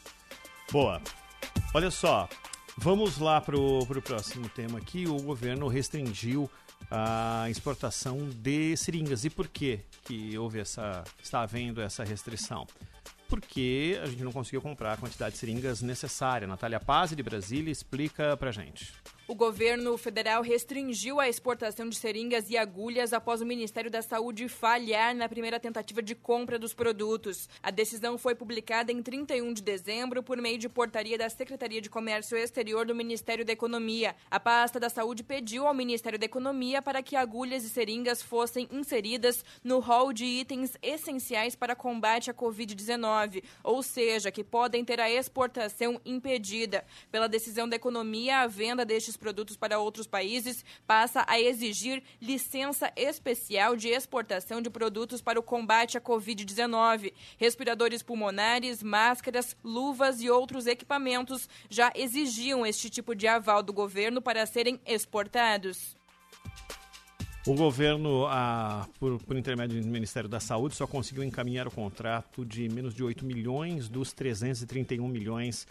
Boa. 0.70 1.02
Olha 1.74 1.90
só, 1.90 2.28
vamos 2.78 3.18
lá 3.18 3.40
pro, 3.40 3.84
pro 3.86 4.00
próximo 4.00 4.48
tema 4.48 4.78
aqui. 4.78 5.04
O 5.08 5.16
governo 5.20 5.66
restringiu 5.66 6.48
a 6.90 7.46
exportação 7.50 8.28
de 8.28 8.76
seringas. 8.76 9.24
E 9.24 9.30
por 9.30 9.48
que 9.48 9.80
que 10.04 10.36
houve 10.38 10.60
essa, 10.60 11.04
está 11.22 11.42
havendo 11.42 11.80
essa 11.80 12.04
restrição? 12.04 12.66
Porque 13.28 13.98
a 14.02 14.06
gente 14.06 14.22
não 14.22 14.32
conseguiu 14.32 14.62
comprar 14.62 14.92
a 14.92 14.96
quantidade 14.96 15.32
de 15.32 15.38
seringas 15.38 15.82
necessária. 15.82 16.46
Natália 16.46 16.78
Paz, 16.78 17.10
de 17.10 17.22
Brasília, 17.22 17.72
explica 17.72 18.36
pra 18.36 18.52
gente. 18.52 18.92
O 19.28 19.34
governo 19.34 19.98
federal 19.98 20.40
restringiu 20.40 21.18
a 21.18 21.28
exportação 21.28 21.88
de 21.88 21.96
seringas 21.96 22.48
e 22.48 22.56
agulhas 22.56 23.12
após 23.12 23.40
o 23.40 23.46
Ministério 23.46 23.90
da 23.90 24.00
Saúde 24.00 24.48
falhar 24.48 25.16
na 25.16 25.28
primeira 25.28 25.58
tentativa 25.58 26.00
de 26.00 26.14
compra 26.14 26.60
dos 26.60 26.72
produtos. 26.72 27.48
A 27.60 27.72
decisão 27.72 28.16
foi 28.16 28.36
publicada 28.36 28.92
em 28.92 29.02
31 29.02 29.52
de 29.52 29.62
dezembro 29.62 30.22
por 30.22 30.40
meio 30.40 30.58
de 30.58 30.68
portaria 30.68 31.18
da 31.18 31.28
Secretaria 31.28 31.80
de 31.80 31.90
Comércio 31.90 32.38
Exterior 32.38 32.86
do 32.86 32.94
Ministério 32.94 33.44
da 33.44 33.52
Economia. 33.52 34.14
A 34.30 34.38
pasta 34.38 34.78
da 34.78 34.88
Saúde 34.88 35.24
pediu 35.24 35.66
ao 35.66 35.74
Ministério 35.74 36.20
da 36.20 36.26
Economia 36.26 36.80
para 36.80 37.02
que 37.02 37.16
agulhas 37.16 37.64
e 37.64 37.68
seringas 37.68 38.22
fossem 38.22 38.68
inseridas 38.70 39.44
no 39.64 39.80
rol 39.80 40.12
de 40.12 40.24
itens 40.24 40.78
essenciais 40.80 41.56
para 41.56 41.74
combate 41.74 42.30
à 42.30 42.34
Covid-19, 42.34 43.42
ou 43.64 43.82
seja, 43.82 44.30
que 44.30 44.44
podem 44.44 44.84
ter 44.84 45.00
a 45.00 45.10
exportação 45.10 46.00
impedida. 46.04 46.84
Pela 47.10 47.28
decisão 47.28 47.68
da 47.68 47.74
economia, 47.74 48.42
a 48.42 48.46
venda 48.46 48.84
destes 48.84 49.15
produtos 49.16 49.56
para 49.56 49.78
outros 49.78 50.06
países 50.06 50.64
passa 50.86 51.24
a 51.26 51.40
exigir 51.40 52.02
licença 52.20 52.92
especial 52.96 53.76
de 53.76 53.88
exportação 53.88 54.60
de 54.60 54.70
produtos 54.70 55.20
para 55.20 55.38
o 55.38 55.42
combate 55.42 55.96
à 55.96 56.00
Covid-19. 56.00 57.12
Respiradores 57.38 58.02
pulmonares, 58.02 58.82
máscaras, 58.82 59.56
luvas 59.62 60.20
e 60.20 60.30
outros 60.30 60.66
equipamentos 60.66 61.48
já 61.68 61.92
exigiam 61.94 62.66
este 62.66 62.90
tipo 62.90 63.14
de 63.14 63.26
aval 63.26 63.62
do 63.62 63.72
governo 63.72 64.20
para 64.20 64.46
serem 64.46 64.80
exportados. 64.86 65.96
O 67.46 67.54
governo, 67.54 68.26
ah, 68.26 68.88
por, 68.98 69.22
por, 69.22 69.36
intermédio 69.36 69.80
do 69.80 69.86
Ministério 69.86 70.28
da 70.28 70.40
Saúde, 70.40 70.74
só 70.74 70.84
conseguiu 70.84 71.22
encaminhar 71.22 71.68
o 71.68 71.70
contrato 71.70 72.44
de 72.44 72.68
menos 72.68 72.92
de 72.92 73.04
8 73.04 73.24
milhões 73.24 73.88
dos 73.88 74.12
331 74.12 75.06
milhões 75.06 75.64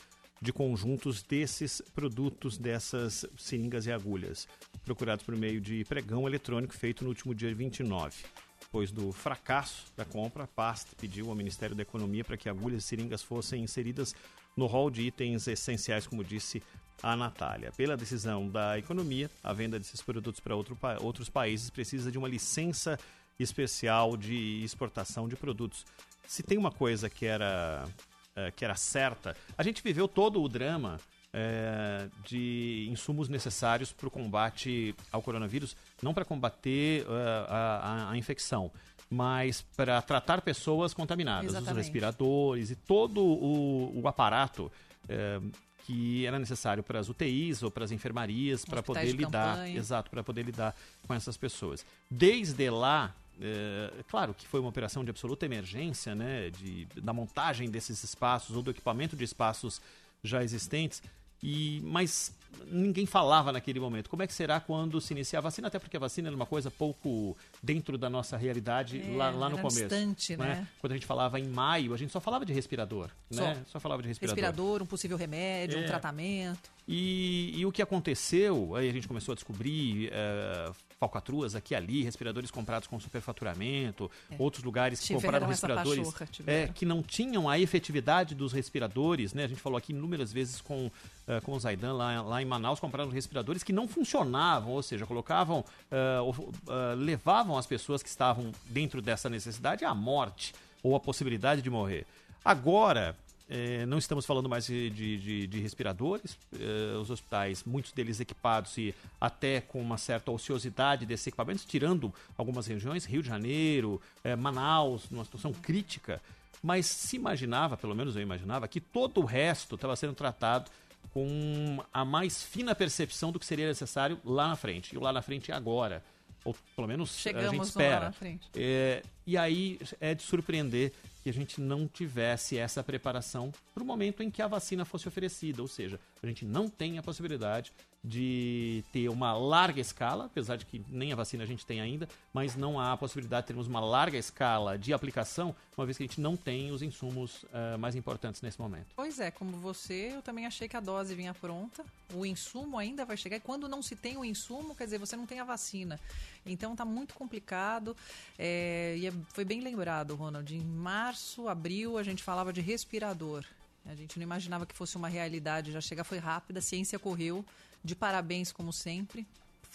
de 0.46 0.54
conjuntos 0.54 1.24
desses 1.24 1.82
produtos, 1.94 2.56
dessas 2.56 3.26
seringas 3.36 3.88
e 3.88 3.92
agulhas, 3.92 4.48
procurados 4.86 5.26
por 5.26 5.36
meio 5.36 5.60
de 5.60 5.84
pregão 5.86 6.28
eletrônico 6.28 6.74
feito 6.76 7.04
no 7.04 7.10
último 7.10 7.34
dia 7.34 7.54
29. 7.54 8.24
Depois 8.62 8.92
do 8.92 9.12
fracasso 9.12 9.86
da 9.98 10.06
compra, 10.06 10.44
a 10.44 10.48
pasta 10.48 10.96
pediu 11.00 11.30
ao 11.30 11.36
Ministério 11.36 11.76
da 11.76 11.82
Economia 11.82 12.24
para 12.24 12.38
que 12.38 12.48
agulhas 12.48 12.84
e 12.84 12.88
seringas 12.88 13.24
fossem 13.24 13.64
inseridas 13.64 14.14
no 14.56 14.68
rol 14.68 14.92
de 14.92 15.02
itens 15.02 15.48
essenciais, 15.48 16.06
como 16.06 16.24
disse 16.24 16.62
a 17.02 17.16
Natália. 17.16 17.72
Pela 17.72 17.98
decisão 17.98 18.48
da 18.48 18.78
economia, 18.78 19.30
a 19.44 19.52
venda 19.52 19.80
desses 19.80 20.02
produtos 20.02 20.40
para 20.40 20.56
outro, 20.56 20.78
outros 21.02 21.28
países 21.28 21.72
precisa 21.72 22.12
de 22.12 22.20
uma 22.20 22.30
licença 22.30 23.00
especial 23.40 24.16
de 24.16 24.64
exportação 24.64 25.28
de 25.28 25.36
produtos. 25.36 25.86
Se 26.28 26.44
tem 26.44 26.58
uma 26.58 26.72
coisa 26.72 27.10
que 27.10 27.26
era 27.26 27.88
é, 28.36 28.52
que 28.52 28.66
era 28.66 28.76
certa, 28.76 29.36
a 29.58 29.64
gente 29.64 29.82
viveu 29.82 30.08
todo 30.08 30.42
o 30.42 30.50
drama 30.50 31.00
é, 31.32 32.08
de 32.26 32.88
insumos 32.90 33.28
necessários 33.30 33.92
para 33.92 34.08
o 34.08 34.12
combate 34.12 34.96
ao 35.12 35.22
coronavírus, 35.22 35.76
não 36.02 36.14
para 36.14 36.24
combater 36.24 37.06
uh, 37.06 37.12
a, 37.50 38.12
a, 38.12 38.18
infecção, 38.18 38.72
mas 39.10 39.62
para 39.76 40.02
tratar 40.02 40.42
pessoas 40.42 40.94
contaminadas, 40.94 41.52
Exatamente. 41.52 41.72
os 41.72 41.78
respiradores 41.78 42.72
e 42.72 42.76
todo 42.76 43.22
o, 43.22 44.02
o 44.02 44.08
aparato 44.08 44.72
é, 45.10 45.42
que 45.86 46.26
era 46.26 46.40
necessário 46.40 46.82
para 46.82 47.00
as 47.00 47.10
UTIs 47.10 47.62
ou 47.62 47.70
para 47.70 47.86
as 47.86 47.92
enfermarias 47.92 48.66
para 48.66 48.82
poder 48.82 49.12
lidar, 49.12 49.58
campanha. 49.58 49.78
exato, 49.78 50.10
para 50.10 50.24
poder 50.24 50.44
lidar 50.44 50.76
com 51.06 51.14
essas 51.14 51.38
pessoas. 51.38 51.86
Desde 52.10 52.70
lá 52.70 53.14
é, 53.42 54.04
claro 54.08 54.34
que 54.34 54.48
foi 54.48 54.60
uma 54.60 54.70
operação 54.70 55.04
de 55.04 55.10
absoluta 55.10 55.46
emergência, 55.46 56.16
né, 56.16 56.50
de, 56.50 56.86
da 57.02 57.14
montagem 57.14 57.70
desses 57.70 58.04
espaços 58.04 58.56
ou 58.56 58.62
do 58.62 58.72
equipamento 58.72 59.16
de 59.16 59.24
espaços 59.24 59.82
já 60.24 60.44
existentes, 60.44 61.02
e, 61.44 61.82
mas 61.84 62.34
ninguém 62.68 63.06
falava 63.06 63.52
naquele 63.52 63.80
momento. 63.80 64.10
Como 64.10 64.24
é 64.24 64.28
que 64.28 64.34
será 64.34 64.60
quando 64.60 65.00
se 65.02 65.14
iniciar 65.14 65.40
a 65.40 65.42
vacina? 65.42 65.68
Até 65.68 65.80
porque 65.80 65.98
a 65.98 66.00
vacina 66.00 66.30
era 66.30 66.36
uma 66.36 66.46
coisa 66.46 66.70
pouco 66.72 67.38
dentro 67.62 67.98
da 67.98 68.10
nossa 68.10 68.38
realidade 68.38 69.02
é, 69.02 69.16
lá, 69.16 69.30
lá 69.30 69.50
no 69.50 69.58
começo. 69.58 69.80
Distante, 69.80 70.38
né? 70.38 70.46
né? 70.46 70.68
Quando 70.80 70.92
a 70.94 70.96
gente 70.96 71.06
falava 71.06 71.40
em 71.40 71.48
maio, 71.48 71.94
a 71.94 71.98
gente 71.98 72.12
só 72.12 72.20
falava 72.20 72.46
de 72.46 72.54
respirador, 72.54 73.10
só. 73.30 73.42
né? 73.42 73.64
Só 73.68 73.80
falava 73.80 74.02
de 74.02 74.08
respirador. 74.08 74.36
Respirador, 74.36 74.84
um 74.84 74.86
possível 74.86 75.18
remédio, 75.18 75.80
é. 75.80 75.82
um 75.82 75.86
tratamento. 75.86 76.76
E, 76.88 77.52
e, 77.56 77.66
o 77.66 77.72
que 77.72 77.82
aconteceu, 77.82 78.76
aí 78.76 78.88
a 78.88 78.94
gente 78.94 79.08
começou 79.08 79.32
a 79.32 79.36
descobrir 79.36 80.12
uh, 80.12 80.76
falcatruas 81.00 81.56
aqui 81.56 81.74
e 81.74 81.76
ali, 81.76 82.04
respiradores 82.04 82.52
comprados 82.52 82.88
com 82.88 83.00
superfaturamento, 83.00 84.10
é. 84.30 84.36
outros 84.38 84.64
lugares 84.64 85.00
que 85.00 85.08
tiveram 85.08 85.22
compraram 85.22 85.48
respiradores 85.48 86.14
é, 86.46 86.68
que 86.68 86.86
não 86.86 87.02
tinham 87.02 87.50
a 87.50 87.60
efetividade 87.60 88.36
dos 88.36 88.54
respiradores, 88.54 89.34
né? 89.34 89.46
A 89.46 89.48
gente 89.48 89.62
falou 89.62 89.78
aqui 89.78 89.94
inúmeras 89.94 90.32
vezes 90.32 90.62
com, 90.62 90.86
uh, 90.86 91.42
com 91.44 91.54
o 91.54 91.60
Zaidan 91.60 91.94
lá, 91.94 92.22
lá 92.22 92.42
em 92.42 92.45
Manaus, 92.46 92.80
compraram 92.80 93.10
respiradores 93.10 93.64
que 93.64 93.74
não 93.74 93.88
funcionavam, 93.88 94.72
ou 94.72 94.84
seja, 94.84 95.06
colocavam, 95.06 95.66
uh, 95.92 96.96
levavam 96.98 97.58
as 97.58 97.66
pessoas 97.66 98.02
que 98.02 98.10
estavam 98.10 98.52
dentro 98.68 99.02
dessa 99.02 99.30
necessidade 99.30 99.84
à 99.84 99.94
morte 99.94 100.54
ou 100.82 100.96
à 100.96 101.00
possibilidade 101.00 101.62
de 101.62 101.70
morrer. 101.70 102.06
Agora, 102.44 103.16
é, 103.48 103.86
não 103.86 103.98
estamos 103.98 104.26
falando 104.26 104.50
mais 104.50 104.66
de, 104.66 104.90
de, 104.90 105.48
de 105.48 105.60
respiradores, 105.60 106.38
é, 106.60 106.98
os 106.98 107.10
hospitais, 107.12 107.64
muitos 107.64 107.92
deles 107.92 108.20
equipados 108.20 108.76
e 108.78 108.94
até 109.22 109.62
com 109.62 109.80
uma 109.80 109.98
certa 109.98 110.32
ociosidade 110.32 111.06
desses 111.06 111.28
equipamentos, 111.28 111.64
tirando 111.66 112.14
algumas 112.38 112.66
regiões, 112.66 113.06
Rio 113.06 113.22
de 113.22 113.28
Janeiro, 113.28 114.02
é, 114.24 114.36
Manaus, 114.36 115.10
numa 115.12 115.24
situação 115.24 115.54
crítica, 115.54 116.22
mas 116.62 116.88
se 116.88 117.16
imaginava, 117.16 117.78
pelo 117.78 117.96
menos 117.96 118.16
eu 118.16 118.22
imaginava, 118.22 118.68
que 118.68 118.82
todo 118.82 119.22
o 119.22 119.26
resto 119.26 119.76
estava 119.76 119.96
sendo 119.96 120.16
tratado 120.16 120.72
com 121.16 121.82
a 121.94 122.04
mais 122.04 122.44
fina 122.44 122.76
percepção 122.76 123.32
do 123.32 123.40
que 123.40 123.46
seria 123.46 123.66
necessário 123.70 124.20
lá 124.26 124.50
na 124.50 124.58
frente. 124.58 124.94
E 124.94 124.98
o 124.98 125.02
lá 125.02 125.14
na 125.14 125.22
frente 125.22 125.50
é 125.50 125.56
agora. 125.56 126.04
Ou 126.44 126.54
pelo 126.76 126.90
menos 126.90 127.18
Chegamos 127.18 127.48
a 127.48 127.52
gente 127.54 127.64
espera. 127.64 128.00
Lá 128.00 128.06
na 128.08 128.12
frente. 128.12 128.50
É, 128.54 129.02
e 129.26 129.38
aí 129.38 129.80
é 130.00 130.14
de 130.14 130.24
surpreender 130.24 130.92
que 131.24 131.30
a 131.30 131.34
gente 131.34 131.60
não 131.60 131.88
tivesse 131.88 132.56
essa 132.58 132.84
preparação 132.84 133.52
para 133.74 133.82
o 133.82 133.86
momento 133.86 134.22
em 134.22 134.30
que 134.30 134.44
a 134.44 134.48
vacina 134.48 134.86
fosse 134.86 135.08
oferecida, 135.08 135.62
ou 135.62 135.68
seja, 135.68 136.00
a 136.22 136.28
gente 136.28 136.46
não 136.46 136.70
tem 136.70 136.98
a 136.98 137.04
possibilidade 137.04 137.72
de 138.04 138.84
ter 138.92 139.10
uma 139.10 139.34
larga 139.34 139.82
escala, 139.82 140.26
apesar 140.26 140.58
de 140.58 140.66
que 140.66 140.84
nem 140.88 141.12
a 141.12 141.16
vacina 141.16 141.44
a 141.44 141.48
gente 141.48 141.66
tem 141.66 141.82
ainda, 141.82 142.08
mas 142.32 142.56
não 142.56 142.80
há 142.80 142.94
a 142.94 142.98
possibilidade 142.98 143.44
de 143.44 143.48
termos 143.48 143.66
uma 143.66 143.80
larga 143.80 144.18
escala 144.18 144.78
de 144.78 144.94
aplicação, 144.94 145.56
uma 145.76 145.86
vez 145.86 145.98
que 145.98 146.04
a 146.04 146.06
gente 146.08 146.22
não 146.22 146.38
tem 146.38 146.72
os 146.72 146.84
insumos 146.84 147.44
uh, 147.44 147.80
mais 147.80 147.96
importantes 147.96 148.42
nesse 148.44 148.62
momento. 148.62 148.88
Pois 148.96 149.20
é, 149.20 149.32
como 149.32 149.58
você, 149.58 150.12
eu 150.14 150.22
também 150.22 150.46
achei 150.46 150.68
que 150.68 150.78
a 150.78 150.80
dose 150.80 151.16
vinha 151.16 151.34
pronta, 151.34 151.84
o 152.14 152.24
insumo 152.26 152.78
ainda 152.78 153.04
vai 153.04 153.18
chegar, 153.18 153.38
e 153.38 153.40
quando 153.40 153.68
não 153.68 153.82
se 153.82 153.96
tem 153.96 154.18
o 154.18 154.24
insumo, 154.24 154.76
quer 154.76 154.86
dizer, 154.86 155.00
você 155.00 155.16
não 155.16 155.26
tem 155.26 155.40
a 155.40 155.44
vacina. 155.44 156.00
Então 156.46 156.74
está 156.74 156.86
muito 156.86 157.16
complicado, 157.16 157.98
é, 158.38 158.96
e 159.00 159.08
é, 159.08 159.12
foi 159.30 159.46
bem 159.46 159.62
lembrado, 159.62 160.16
Ronald, 160.16 160.54
em 160.54 160.64
março, 160.64 161.48
abril, 161.48 161.98
a 161.98 162.04
gente 162.04 162.24
falava 162.24 162.52
de 162.52 162.62
respirador. 162.62 163.44
A 163.86 163.94
gente 163.94 164.18
não 164.18 164.24
imaginava 164.24 164.66
que 164.66 164.76
fosse 164.76 164.98
uma 164.98 165.08
realidade, 165.08 165.72
já 165.72 165.80
chegar 165.80 166.04
foi 166.04 166.18
rápida, 166.18 166.60
a 166.60 166.62
ciência 166.62 166.98
correu, 166.98 167.46
de 167.84 167.96
parabéns 167.96 168.52
como 168.52 168.74
sempre. 168.74 169.26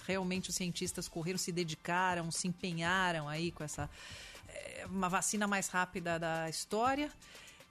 Realmente 0.07 0.51
os 0.51 0.57
cientistas 0.57 1.07
correram, 1.07 1.38
se 1.38 1.53
dedicaram, 1.53 2.30
se 2.30 2.49
empenharam 2.49 3.28
aí 3.28 3.53
com 3.53 3.62
essa 3.62 3.88
é, 4.49 4.86
uma 4.86 5.09
vacina 5.09 5.47
mais 5.47 5.68
rápida 5.68 6.18
da 6.18 6.49
história 6.49 7.11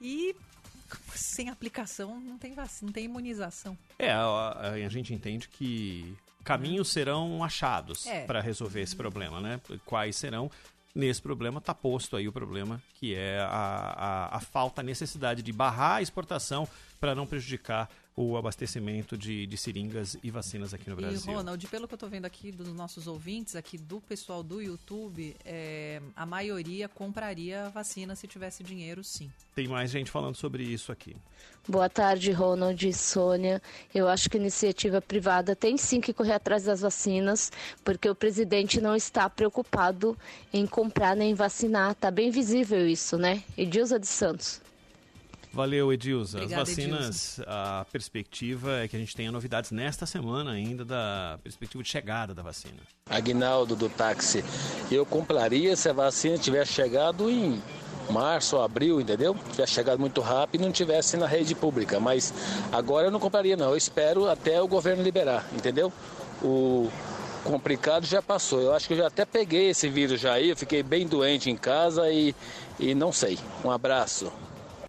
e 0.00 0.34
sem 1.14 1.50
aplicação 1.50 2.18
não 2.20 2.38
tem 2.38 2.54
vacina, 2.54 2.86
não 2.86 2.92
tem 2.92 3.04
imunização. 3.04 3.76
É, 3.98 4.12
a, 4.12 4.72
a 4.72 4.88
gente 4.88 5.12
entende 5.12 5.48
que 5.48 6.16
caminhos 6.42 6.88
serão 6.88 7.44
achados 7.44 8.06
é. 8.06 8.24
para 8.24 8.40
resolver 8.40 8.80
esse 8.80 8.96
problema, 8.96 9.40
né? 9.40 9.60
Quais 9.84 10.16
serão? 10.16 10.50
Nesse 10.94 11.22
problema 11.22 11.58
está 11.58 11.72
posto 11.72 12.16
aí 12.16 12.26
o 12.26 12.32
problema 12.32 12.82
que 12.94 13.14
é 13.14 13.38
a, 13.40 14.28
a, 14.32 14.36
a 14.36 14.40
falta, 14.40 14.80
a 14.80 14.84
necessidade 14.84 15.42
de 15.42 15.52
barrar 15.52 15.96
a 15.96 16.02
exportação 16.02 16.68
para 16.98 17.14
não 17.14 17.26
prejudicar 17.26 17.88
o 18.20 18.36
abastecimento 18.36 19.16
de, 19.16 19.46
de 19.46 19.56
seringas 19.56 20.16
e 20.22 20.30
vacinas 20.30 20.74
aqui 20.74 20.90
no 20.90 20.96
Brasil. 20.96 21.32
E, 21.32 21.34
Ronald, 21.34 21.66
pelo 21.68 21.88
que 21.88 21.94
eu 21.94 21.96
estou 21.96 22.08
vendo 22.08 22.26
aqui 22.26 22.52
dos 22.52 22.68
nossos 22.74 23.06
ouvintes, 23.06 23.56
aqui 23.56 23.78
do 23.78 24.00
pessoal 24.00 24.42
do 24.42 24.60
YouTube, 24.60 25.34
é, 25.44 26.02
a 26.14 26.26
maioria 26.26 26.88
compraria 26.88 27.70
vacina 27.70 28.14
se 28.14 28.26
tivesse 28.26 28.62
dinheiro, 28.62 29.02
sim. 29.02 29.30
Tem 29.54 29.66
mais 29.66 29.90
gente 29.90 30.10
falando 30.10 30.36
sobre 30.36 30.62
isso 30.62 30.92
aqui. 30.92 31.16
Boa 31.66 31.88
tarde, 31.88 32.30
Ronald 32.32 32.86
e 32.86 32.92
Sônia. 32.92 33.62
Eu 33.94 34.08
acho 34.08 34.28
que 34.28 34.36
a 34.36 34.40
iniciativa 34.40 35.00
privada 35.00 35.56
tem 35.56 35.76
sim 35.76 36.00
que 36.00 36.12
correr 36.12 36.32
atrás 36.32 36.64
das 36.64 36.80
vacinas, 36.80 37.50
porque 37.84 38.08
o 38.08 38.14
presidente 38.14 38.80
não 38.80 38.96
está 38.96 39.28
preocupado 39.30 40.16
em 40.52 40.66
comprar 40.66 41.16
nem 41.16 41.34
vacinar. 41.34 41.94
Tá 41.94 42.10
bem 42.10 42.30
visível 42.30 42.86
isso, 42.86 43.16
né? 43.16 43.42
Edilza 43.56 43.98
de 43.98 44.06
Santos. 44.06 44.60
Valeu, 45.52 45.92
Edilza. 45.92 46.38
Obrigada, 46.38 46.62
As 46.62 46.68
vacinas, 46.68 47.38
Edilza. 47.38 47.44
a 47.50 47.84
perspectiva 47.90 48.80
é 48.82 48.88
que 48.88 48.96
a 48.96 48.98
gente 48.98 49.16
tenha 49.16 49.32
novidades 49.32 49.70
nesta 49.72 50.06
semana 50.06 50.52
ainda 50.52 50.84
da 50.84 51.38
perspectiva 51.42 51.82
de 51.82 51.88
chegada 51.88 52.32
da 52.34 52.42
vacina. 52.42 52.76
Aguinaldo 53.08 53.74
do 53.74 53.88
táxi, 53.88 54.44
eu 54.90 55.04
compraria 55.04 55.74
se 55.74 55.88
a 55.88 55.92
vacina 55.92 56.38
tivesse 56.38 56.72
chegado 56.72 57.28
em 57.28 57.60
março, 58.10 58.58
abril, 58.58 59.00
entendeu? 59.00 59.36
Tivesse 59.50 59.72
chegado 59.72 59.98
muito 59.98 60.20
rápido 60.20 60.60
e 60.60 60.64
não 60.64 60.72
tivesse 60.72 61.16
na 61.16 61.26
rede 61.26 61.54
pública. 61.54 61.98
Mas 61.98 62.32
agora 62.70 63.08
eu 63.08 63.10
não 63.10 63.20
compraria, 63.20 63.56
não. 63.56 63.70
Eu 63.70 63.76
espero 63.76 64.28
até 64.28 64.60
o 64.62 64.68
governo 64.68 65.02
liberar, 65.02 65.46
entendeu? 65.52 65.92
O 66.42 66.90
complicado 67.44 68.06
já 68.06 68.22
passou. 68.22 68.60
Eu 68.60 68.72
acho 68.74 68.86
que 68.86 68.94
eu 68.94 68.98
já 68.98 69.06
até 69.08 69.24
peguei 69.24 69.70
esse 69.70 69.88
vírus 69.88 70.20
já 70.20 70.34
aí. 70.34 70.50
Eu 70.50 70.56
fiquei 70.56 70.82
bem 70.82 71.06
doente 71.06 71.50
em 71.50 71.56
casa 71.56 72.10
e, 72.10 72.34
e 72.78 72.94
não 72.94 73.12
sei. 73.12 73.38
Um 73.64 73.70
abraço. 73.70 74.32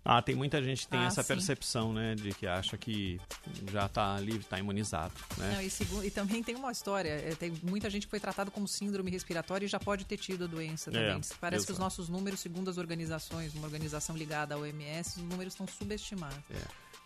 Ah, 0.03 0.19
tem 0.21 0.33
muita 0.33 0.61
gente 0.63 0.81
que 0.85 0.87
tem 0.87 0.99
Ah, 0.99 1.05
essa 1.05 1.21
sim. 1.21 1.27
percepção, 1.27 1.93
né? 1.93 2.15
De 2.15 2.33
que 2.33 2.47
acha 2.47 2.75
que 2.75 3.21
já 3.71 3.87
tá 3.87 4.19
livre, 4.19 4.43
tá 4.43 4.57
imunizado, 4.57 5.13
né? 5.37 5.53
Não, 5.55 5.61
e, 5.61 5.69
segu- 5.69 6.03
e 6.03 6.09
também 6.09 6.41
tem 6.41 6.55
uma 6.55 6.71
história. 6.71 7.09
é, 7.09 7.35
tem 7.35 7.51
muita 7.61 7.87
gente 7.89 8.07
que 8.07 8.09
foi 8.09 8.19
tratado 8.19 8.49
como 8.49 8.67
síndrome 8.67 9.11
respiratória 9.11 9.65
e 9.65 9.67
já 9.67 9.79
pode 9.79 10.03
ter 10.05 10.17
tido 10.17 10.45
a 10.45 10.47
doença 10.47 10.89
É, 10.89 10.93
também. 10.93 11.21
Parece 11.39 11.65
que 11.67 11.71
os 11.71 11.77
nossos 11.77 12.09
números, 12.09 12.39
segundo 12.39 12.69
as 12.69 12.77
organizações, 12.79 13.53
uma 13.53 13.65
organização 13.65 14.17
ligada 14.17 14.55
à 14.55 14.57
OMS, 14.57 15.19
os 15.19 15.23
números 15.25 15.53
estão 15.53 15.67
subestimados. 15.67 16.37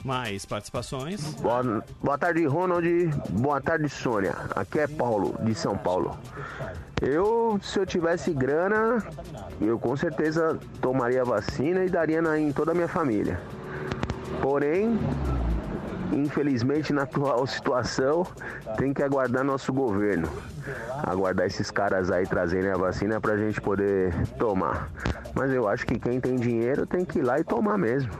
Mais 0.04 0.46
participações. 0.46 1.34
Boa, 1.36 1.84
boa 2.02 2.18
tarde, 2.18 2.46
Ronald. 2.46 2.88
Boa 3.32 3.60
tarde, 3.60 3.90
Sônia. 3.90 4.36
Aqui 4.56 4.80
é 4.80 4.88
Paulo, 4.88 5.36
de 5.44 5.56
São 5.56 5.76
Paulo. 5.78 6.18
Eu, 7.02 7.60
se 7.62 7.80
eu 7.80 7.86
tivesse 7.86 8.32
grana, 8.32 9.04
eu 9.60 9.80
com 9.80 9.96
certeza 9.98 10.60
tomaria 10.80 11.22
a 11.22 11.26
vacina 11.26 11.84
e 11.84 11.90
daria 11.90 12.22
na, 12.22 12.38
em 12.40 12.52
toda 12.52 12.72
a 12.72 12.76
minha 12.76 12.88
família. 12.88 13.42
Porém, 14.42 15.00
infelizmente, 16.14 16.94
na 16.94 17.04
atual 17.04 17.46
situação, 17.48 18.26
tem 18.78 18.94
que 18.94 19.02
aguardar 19.02 19.44
nosso 19.44 19.72
governo. 19.74 20.30
Aguardar 21.04 21.46
esses 21.46 21.70
caras 21.72 22.12
aí 22.12 22.26
trazerem 22.26 22.72
a 22.72 22.78
vacina 22.78 23.20
pra 23.22 23.38
gente 23.38 23.62
poder 23.62 24.14
tomar. 24.38 24.90
Mas 25.34 25.52
eu 25.52 25.68
acho 25.68 25.86
que 25.86 26.00
quem 26.00 26.20
tem 26.20 26.36
dinheiro 26.36 26.86
tem 26.86 27.06
que 27.06 27.20
ir 27.20 27.24
lá 27.24 27.40
e 27.40 27.44
tomar 27.44 27.78
mesmo. 27.78 28.12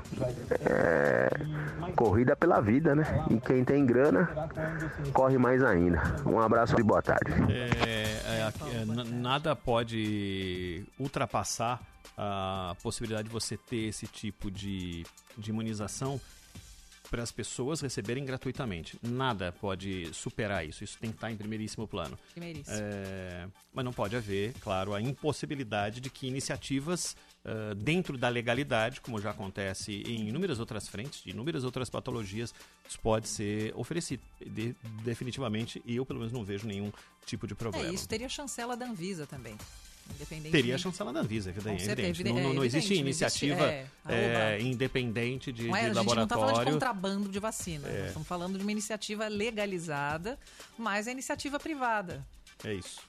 É 0.66 1.30
corrida 1.96 2.36
pela 2.36 2.60
vida, 2.60 2.94
né? 2.94 3.04
E 3.30 3.40
quem 3.40 3.64
tem 3.64 3.86
grana, 3.86 4.30
corre 5.14 5.38
mais 5.38 5.64
ainda. 5.64 6.02
Um 6.26 6.40
abraço 6.40 6.80
e 6.80 6.84
boa 6.84 7.02
tarde. 7.02 7.32
É, 7.50 7.70
é, 7.88 8.82
é, 8.82 8.86
nada 8.86 9.56
pode 9.56 10.86
ultrapassar 11.00 11.82
a 12.18 12.76
possibilidade 12.84 13.28
de 13.28 13.34
você 13.34 13.58
ter 13.58 13.88
esse 13.88 14.08
tipo 14.08 14.52
de, 14.52 15.06
de 15.38 15.50
imunização 15.50 16.20
para 17.16 17.24
as 17.24 17.32
pessoas 17.32 17.80
receberem 17.80 18.26
gratuitamente. 18.26 19.00
Nada 19.02 19.50
pode 19.54 20.14
superar 20.14 20.68
isso. 20.68 20.84
Isso 20.84 20.98
tem 21.00 21.12
que 21.12 21.16
estar 21.16 21.32
em 21.32 21.38
primeiríssimo 21.38 21.88
plano. 21.88 22.20
Primeiríssimo. 22.34 22.76
É, 22.78 23.48
mas 23.74 23.86
não 23.86 23.94
pode 23.94 24.18
haver, 24.18 24.52
claro, 24.60 24.94
a 24.94 25.00
impossibilidade 25.00 26.02
de 26.02 26.10
que 26.10 26.28
iniciativas 26.28 27.16
ah, 27.46 27.74
dentro 27.74 28.18
da 28.18 28.28
legalidade, 28.28 29.00
como 29.00 29.22
já 29.22 29.30
acontece 29.30 29.94
em 30.06 30.28
inúmeras 30.28 30.60
outras 30.60 30.90
frentes, 30.90 31.24
de 31.24 31.30
inúmeras 31.30 31.64
outras 31.64 31.90
patologias, 31.90 32.54
isso 32.90 33.00
pode 33.00 33.30
ser 33.30 33.72
oferecido. 33.78 34.22
De- 34.46 34.76
definitivamente, 35.06 35.82
eu 35.88 36.06
pelo 36.06 36.20
menos 36.20 36.34
não 36.34 36.44
vejo 36.44 36.68
nenhum 36.68 36.92
tipo 37.26 37.48
de 37.48 37.56
problema. 37.56 37.88
É, 37.88 37.94
isso 37.94 38.10
teria 38.10 38.28
chancela 38.28 38.76
da 38.76 38.86
Anvisa 38.88 39.26
também. 39.26 39.56
Teria 40.52 40.76
a 40.76 40.78
chancela 40.78 41.12
da 41.12 41.20
Anvisa, 41.20 41.50
evidente. 41.50 41.84
Evidente. 41.84 42.24
Não, 42.24 42.34
não- 42.36 42.54
não 42.56 42.64
é, 42.64 42.66
existe 42.66 42.94
não 42.94 43.02
iniciativa 43.02 43.54
existe- 43.74 43.92
é, 44.08 44.56
é, 44.58 44.62
independente 44.62 45.52
de, 45.52 45.68
Não 45.68 45.76
é, 45.76 45.90
de 45.90 45.98
a 45.98 46.02
gente 46.02 46.16
não 46.16 46.24
está 46.24 46.36
falando 46.36 46.48
de 46.54 46.60
laboratório. 46.60 46.74
contrabando 46.74 47.30
de 47.30 47.40
vacina. 47.40 47.88
É. 47.90 48.08
Estamos 48.08 48.28
falando 48.28 48.58
de 48.58 48.64
uma 48.64 48.72
iniciativa 48.72 49.28
legalizada, 49.28 50.40
mas 50.78 51.08
é 51.08 51.12
iniciativa 51.12 51.60
privada. 51.60 52.26
É 52.64 52.74
isso. 52.74 53.02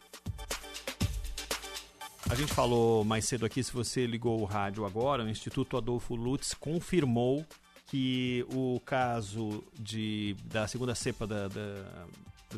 A 2.28 2.34
gente 2.34 2.52
falou 2.52 3.04
mais 3.04 3.24
cedo 3.24 3.46
aqui, 3.46 3.62
se 3.62 3.72
você 3.72 4.04
ligou 4.04 4.40
o 4.40 4.44
rádio 4.44 4.84
agora, 4.84 5.22
o 5.22 5.28
Instituto 5.28 5.76
Adolfo 5.76 6.16
Lutz 6.16 6.54
confirmou 6.54 7.46
que 7.86 8.44
o 8.52 8.80
caso 8.84 9.62
de, 9.78 10.36
da 10.44 10.66
segunda 10.66 10.94
cepa 10.94 11.26
da- 11.26 11.48
da- 11.48 12.06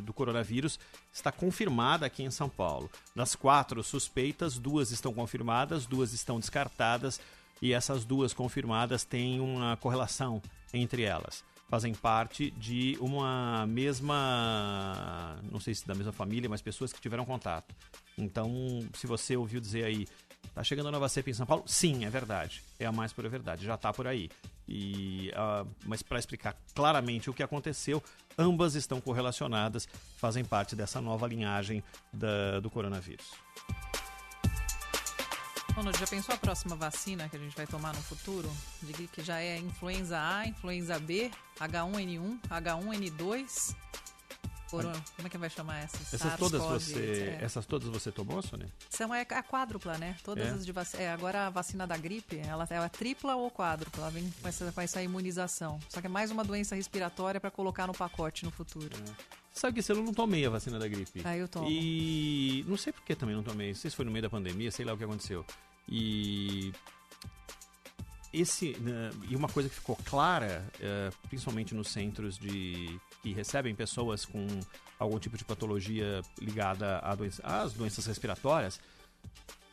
do 0.01 0.13
coronavírus 0.13 0.79
está 1.11 1.31
confirmada 1.31 2.05
aqui 2.05 2.23
em 2.23 2.31
São 2.31 2.47
Paulo. 2.49 2.89
Das 3.15 3.35
quatro 3.35 3.83
suspeitas, 3.83 4.57
duas 4.57 4.91
estão 4.91 5.13
confirmadas, 5.13 5.85
duas 5.85 6.13
estão 6.13 6.39
descartadas 6.39 7.19
e 7.61 7.73
essas 7.73 8.05
duas 8.05 8.33
confirmadas 8.33 9.03
têm 9.03 9.39
uma 9.39 9.75
correlação 9.77 10.41
entre 10.73 11.03
elas. 11.03 11.43
Fazem 11.69 11.93
parte 11.93 12.49
de 12.51 12.97
uma 12.99 13.65
mesma, 13.67 15.39
não 15.51 15.59
sei 15.59 15.73
se 15.75 15.85
da 15.87 15.93
mesma 15.95 16.11
família, 16.11 16.49
mas 16.49 16.61
pessoas 16.61 16.91
que 16.93 17.01
tiveram 17.01 17.25
contato. 17.25 17.73
Então, 18.17 18.51
se 18.93 19.05
você 19.07 19.35
ouviu 19.35 19.59
dizer 19.59 19.83
aí, 19.85 20.07
tá 20.53 20.63
chegando 20.63 20.89
a 20.89 20.91
nova 20.91 21.07
cepa 21.09 21.29
em 21.29 21.33
São 21.33 21.45
Paulo? 21.45 21.63
Sim, 21.67 22.05
é 22.05 22.09
verdade. 22.09 22.63
É 22.79 22.85
a 22.85 22.91
mais 22.91 23.13
pura 23.13 23.29
verdade, 23.29 23.65
já 23.65 23.77
tá 23.77 23.93
por 23.93 24.07
aí. 24.07 24.29
E, 24.71 25.31
ah, 25.35 25.65
mas 25.83 26.03
para 26.03 26.19
explicar 26.19 26.55
claramente 26.75 27.27
o 27.29 27.33
que 27.33 27.41
aconteceu, 27.41 28.03
ambas 28.37 28.75
estão 28.75 29.01
correlacionadas, 29.01 29.87
fazem 30.17 30.45
parte 30.45 30.75
dessa 30.75 31.01
nova 31.01 31.25
linhagem 31.27 31.83
da- 32.13 32.59
do 32.59 32.69
coronavírus. 32.69 33.25
Ronald, 35.75 35.97
já 35.97 36.05
pensou 36.07 36.35
a 36.35 36.37
próxima 36.37 36.75
vacina 36.75 37.29
que 37.29 37.35
a 37.35 37.39
gente 37.39 37.55
vai 37.55 37.65
tomar 37.65 37.95
no 37.95 38.01
futuro? 38.01 38.49
Gripe, 38.83 39.07
que 39.07 39.23
já 39.23 39.39
é 39.39 39.57
influenza 39.57 40.19
A, 40.19 40.45
influenza 40.45 40.99
B, 40.99 41.31
H1N1, 41.59 42.39
H1N2. 42.49 43.75
Como 44.69 45.27
é 45.27 45.29
que 45.29 45.37
vai 45.37 45.49
chamar 45.49 45.79
essas? 45.79 46.13
Essas 46.13 46.37
todas 46.37 46.61
você, 46.61 47.37
é. 47.39 47.43
essas 47.43 47.65
todas 47.65 47.89
você 47.89 48.11
tomou, 48.11 48.41
Sônia? 48.41 48.67
São 48.89 49.13
é 49.13 49.21
a 49.21 49.43
quádrupla, 49.43 49.97
né? 49.97 50.15
Todas 50.23 50.47
É? 50.47 50.51
as 50.51 50.65
de 50.65 50.71
vac... 50.71 50.93
é, 50.95 51.09
agora 51.09 51.47
a 51.47 51.49
vacina 51.49 51.87
da 51.87 51.97
gripe, 51.97 52.37
ela 52.37 52.67
é 52.69 52.77
a 52.77 52.89
tripla 52.89 53.35
ou 53.35 53.49
quádrupla, 53.49 54.03
ela 54.03 54.11
vem 54.11 54.29
com 54.41 54.47
essa, 54.47 54.71
com 54.71 54.81
essa 54.81 55.01
imunização. 55.01 55.79
Só 55.89 55.99
que 56.01 56.07
é 56.07 56.09
mais 56.09 56.31
uma 56.31 56.43
doença 56.43 56.75
respiratória 56.75 57.39
para 57.39 57.51
colocar 57.51 57.87
no 57.87 57.93
pacote 57.93 58.45
no 58.45 58.51
futuro. 58.51 58.89
Sabe 59.51 59.73
que 59.73 59.79
esse 59.79 59.91
ano 59.91 60.01
eu 60.01 60.05
não 60.05 60.13
tomei 60.13 60.45
a 60.45 60.49
vacina 60.49 60.79
da 60.79 60.87
gripe. 60.87 61.21
Ah, 61.25 61.35
eu 61.35 61.47
tomo. 61.47 61.67
E 61.69 62.63
não 62.67 62.77
sei 62.77 62.93
por 62.93 63.03
que 63.03 63.15
também 63.15 63.35
não 63.35 63.43
tomei. 63.43 63.69
Não 63.69 63.75
sei 63.75 63.89
se 63.89 63.95
foi 63.95 64.05
no 64.05 64.11
meio 64.11 64.23
da 64.23 64.29
pandemia, 64.29 64.71
sei 64.71 64.85
lá 64.85 64.93
o 64.93 64.97
que 64.97 65.03
aconteceu. 65.03 65.45
E 65.87 66.71
esse 68.31 68.73
né, 68.79 69.09
e 69.27 69.35
uma 69.35 69.49
coisa 69.49 69.67
que 69.67 69.75
ficou 69.75 69.95
clara, 70.05 70.65
eh, 70.79 71.09
principalmente 71.27 71.73
nos 71.73 71.89
centros 71.89 72.37
de 72.37 72.99
que 73.21 73.33
recebem 73.33 73.75
pessoas 73.75 74.25
com 74.25 74.47
algum 74.97 75.19
tipo 75.19 75.37
de 75.37 75.45
patologia 75.45 76.21
ligada 76.39 76.99
doença, 77.15 77.41
às 77.43 77.73
doenças 77.73 78.05
respiratórias, 78.05 78.79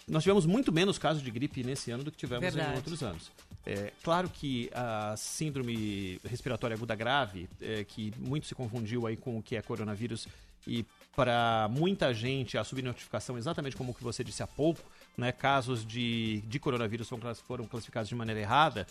nós 0.09 0.23
tivemos 0.23 0.47
muito 0.47 0.73
menos 0.73 0.99
casos 0.99 1.23
de 1.23 1.31
gripe 1.31 1.65
nesse 1.65 1.91
ano 1.91 2.05
do 2.05 2.13
que 2.13 2.17
tivemos 2.17 2.43
Verdade. 2.43 2.73
em 2.73 2.77
outros 2.77 3.03
anos. 3.03 3.31
É, 3.65 3.93
claro 4.03 4.29
que 4.29 4.71
a 4.73 5.17
síndrome 5.17 6.21
respiratória 6.25 6.77
aguda 6.77 6.95
grave, 6.95 7.49
é, 7.61 7.83
que 7.83 8.13
muito 8.19 8.47
se 8.47 8.55
confundiu 8.55 9.07
aí 9.07 9.17
com 9.17 9.37
o 9.37 9.43
que 9.43 9.57
é 9.57 9.63
coronavírus, 9.63 10.29
e 10.65 10.85
para 11.17 11.69
muita 11.71 12.15
gente 12.15 12.57
a 12.57 12.63
subnotificação, 12.63 13.37
exatamente 13.37 13.75
como 13.75 13.91
o 13.91 13.95
que 13.95 14.05
você 14.05 14.23
disse 14.23 14.43
há 14.43 14.47
pouco, 14.47 14.81
né, 15.17 15.33
casos 15.33 15.85
de, 15.85 16.43
de 16.43 16.61
coronavírus 16.61 17.09
foram 17.47 17.67
classificados 17.67 18.09
de 18.09 18.15
maneira 18.15 18.41
errada, 18.41 18.87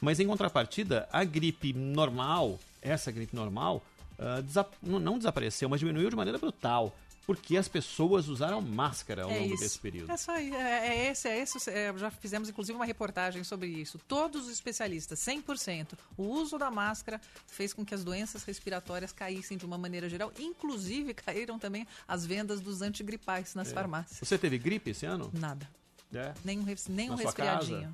mas 0.00 0.18
em 0.18 0.26
contrapartida, 0.26 1.08
a 1.12 1.22
gripe 1.22 1.72
normal, 1.72 2.58
essa 2.82 3.12
gripe 3.12 3.36
normal, 3.36 3.82
ah, 4.18 4.40
desa- 4.40 4.66
não, 4.82 5.18
desapareceu, 5.18 5.68
mas 5.68 5.80
diminuiu 5.80 6.08
de 6.10 6.16
maneira 6.16 6.38
brutal, 6.38 6.94
porque 7.26 7.56
as 7.56 7.66
pessoas 7.66 8.28
usaram 8.28 8.60
máscara 8.62 9.24
ao 9.24 9.30
É 9.30 9.38
longo 9.40 9.54
isso. 9.54 9.62
desse 9.64 9.78
período. 9.80 10.12
É 10.12 10.16
só 10.16 10.30
aí, 10.32 10.54
é, 10.54 10.88
é 10.88 11.10
esse, 11.10 11.28
é 11.28 11.38
esse. 11.40 11.70
é, 11.70 11.92
já 11.98 12.10
fizemos 12.10 12.48
inclusive 12.48 12.76
uma 12.76 12.84
reportagem 12.84 13.42
sobre 13.42 13.66
isso. 13.68 13.98
Todos 14.06 14.46
os 14.46 14.52
especialistas, 14.52 15.18
100%, 15.18 15.94
o 16.16 16.22
uso 16.22 16.56
da 16.56 16.70
máscara 16.70 17.20
fez 17.46 17.72
com 17.72 17.84
que 17.84 17.94
as 17.94 18.04
doenças 18.04 18.44
respiratórias 18.44 19.10
caíssem 19.12 19.58
de 19.58 19.66
uma 19.66 19.76
maneira 19.76 20.08
geral. 20.08 20.32
Inclusive 20.38 21.12
caíram 21.14 21.58
também 21.58 21.86
as 22.06 22.24
vendas 22.24 22.60
dos 22.60 22.80
antigripais 22.80 23.54
nas 23.56 23.70
É. 23.70 23.74
farmácias. 23.74 24.20
Você 24.26 24.38
teve 24.38 24.56
gripe 24.56 24.90
esse 24.90 25.04
ano? 25.04 25.30
Nada. 25.34 25.68
É? 26.14 26.32
Nem 26.44 26.60
um, 26.60 26.62
res- 26.62 26.86
nem 26.86 27.08
Na 27.08 27.16
resfriadinho. 27.16 27.92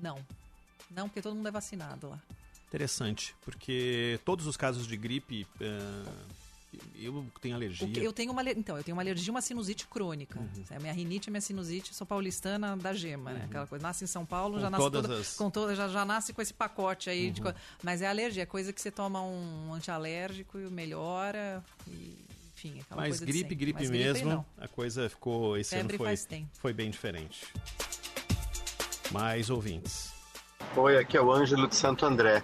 Não. 0.00 0.16
Não, 0.90 1.08
porque 1.08 1.20
todo 1.20 1.34
mundo 1.34 1.48
é 1.48 1.50
vacinado 1.50 2.08
lá. 2.10 2.20
Interessante, 2.70 3.34
porque 3.42 4.20
todos 4.24 4.46
os 4.46 4.56
casos 4.56 4.86
de 4.86 4.96
gripe, 4.96 5.44
eh, 5.60 6.04
eu 6.94 7.26
tenho 7.40 7.56
alergia. 7.56 8.00
Eu 8.00 8.12
tenho 8.12 8.30
uma 8.30 8.48
então 8.48 8.76
eu 8.78 8.84
tenho 8.84 8.96
uma 8.96 9.02
alergia 9.02 9.28
uma 9.32 9.40
sinusite 9.42 9.88
crônica 9.88 10.38
Uhum. 10.38 10.64
a 10.70 10.78
minha 10.78 10.92
rinite 10.92 11.28
a 11.28 11.32
minha 11.32 11.40
sinusite 11.40 11.92
sou 11.92 12.06
paulistana 12.06 12.76
da 12.76 12.92
gema 12.92 13.32
né 13.32 13.42
aquela 13.46 13.66
coisa 13.66 13.82
nasce 13.82 14.04
em 14.04 14.06
São 14.06 14.24
Paulo 14.24 14.54
Com 14.54 14.60
já 14.60 14.70
nasce 14.70 14.82
todas 14.84 15.02
toda, 15.02 15.18
as- 15.20 15.34
com 15.34 15.50
toda 15.50 15.74
já, 15.74 15.88
já 15.88 16.04
nasce 16.04 16.32
com 16.32 16.40
esse 16.40 16.54
pacote 16.54 17.10
aí 17.10 17.32
de 17.32 17.40
Uhum. 17.42 17.50
co- 17.52 17.58
mas 17.82 18.02
é 18.02 18.06
alergia 18.06 18.44
é 18.44 18.46
coisa 18.46 18.72
que 18.72 18.80
você 18.80 18.92
toma 18.92 19.20
um 19.20 19.74
antialérgico 19.74 20.60
e 20.60 20.70
melhora 20.70 21.60
e, 21.88 22.14
enfim 22.54 22.78
aquela 22.82 23.00
Mas 23.00 23.18
coisa 23.18 23.26
de 23.26 23.32
gripe, 23.32 23.54
gripe 23.56 23.80
Mas 23.80 23.90
mesmo, 23.90 24.28
não. 24.30 24.46
a 24.58 24.68
coisa 24.68 25.08
ficou. 25.10 25.56
Esse 25.58 25.70
Febre 25.74 25.94
ano 25.94 25.98
foi, 25.98 26.06
faz 26.06 26.24
tempo. 26.24 26.48
foi 26.60 26.72
bem 26.72 26.88
diferente. 26.88 27.46
Mais 29.10 29.50
ouvintes. 29.50 30.12
Oi, 30.76 30.98
aqui 30.98 31.16
é 31.16 31.20
o 31.20 31.32
Ângelo 31.32 31.66
de 31.66 31.74
Santo 31.74 32.06
André. 32.06 32.42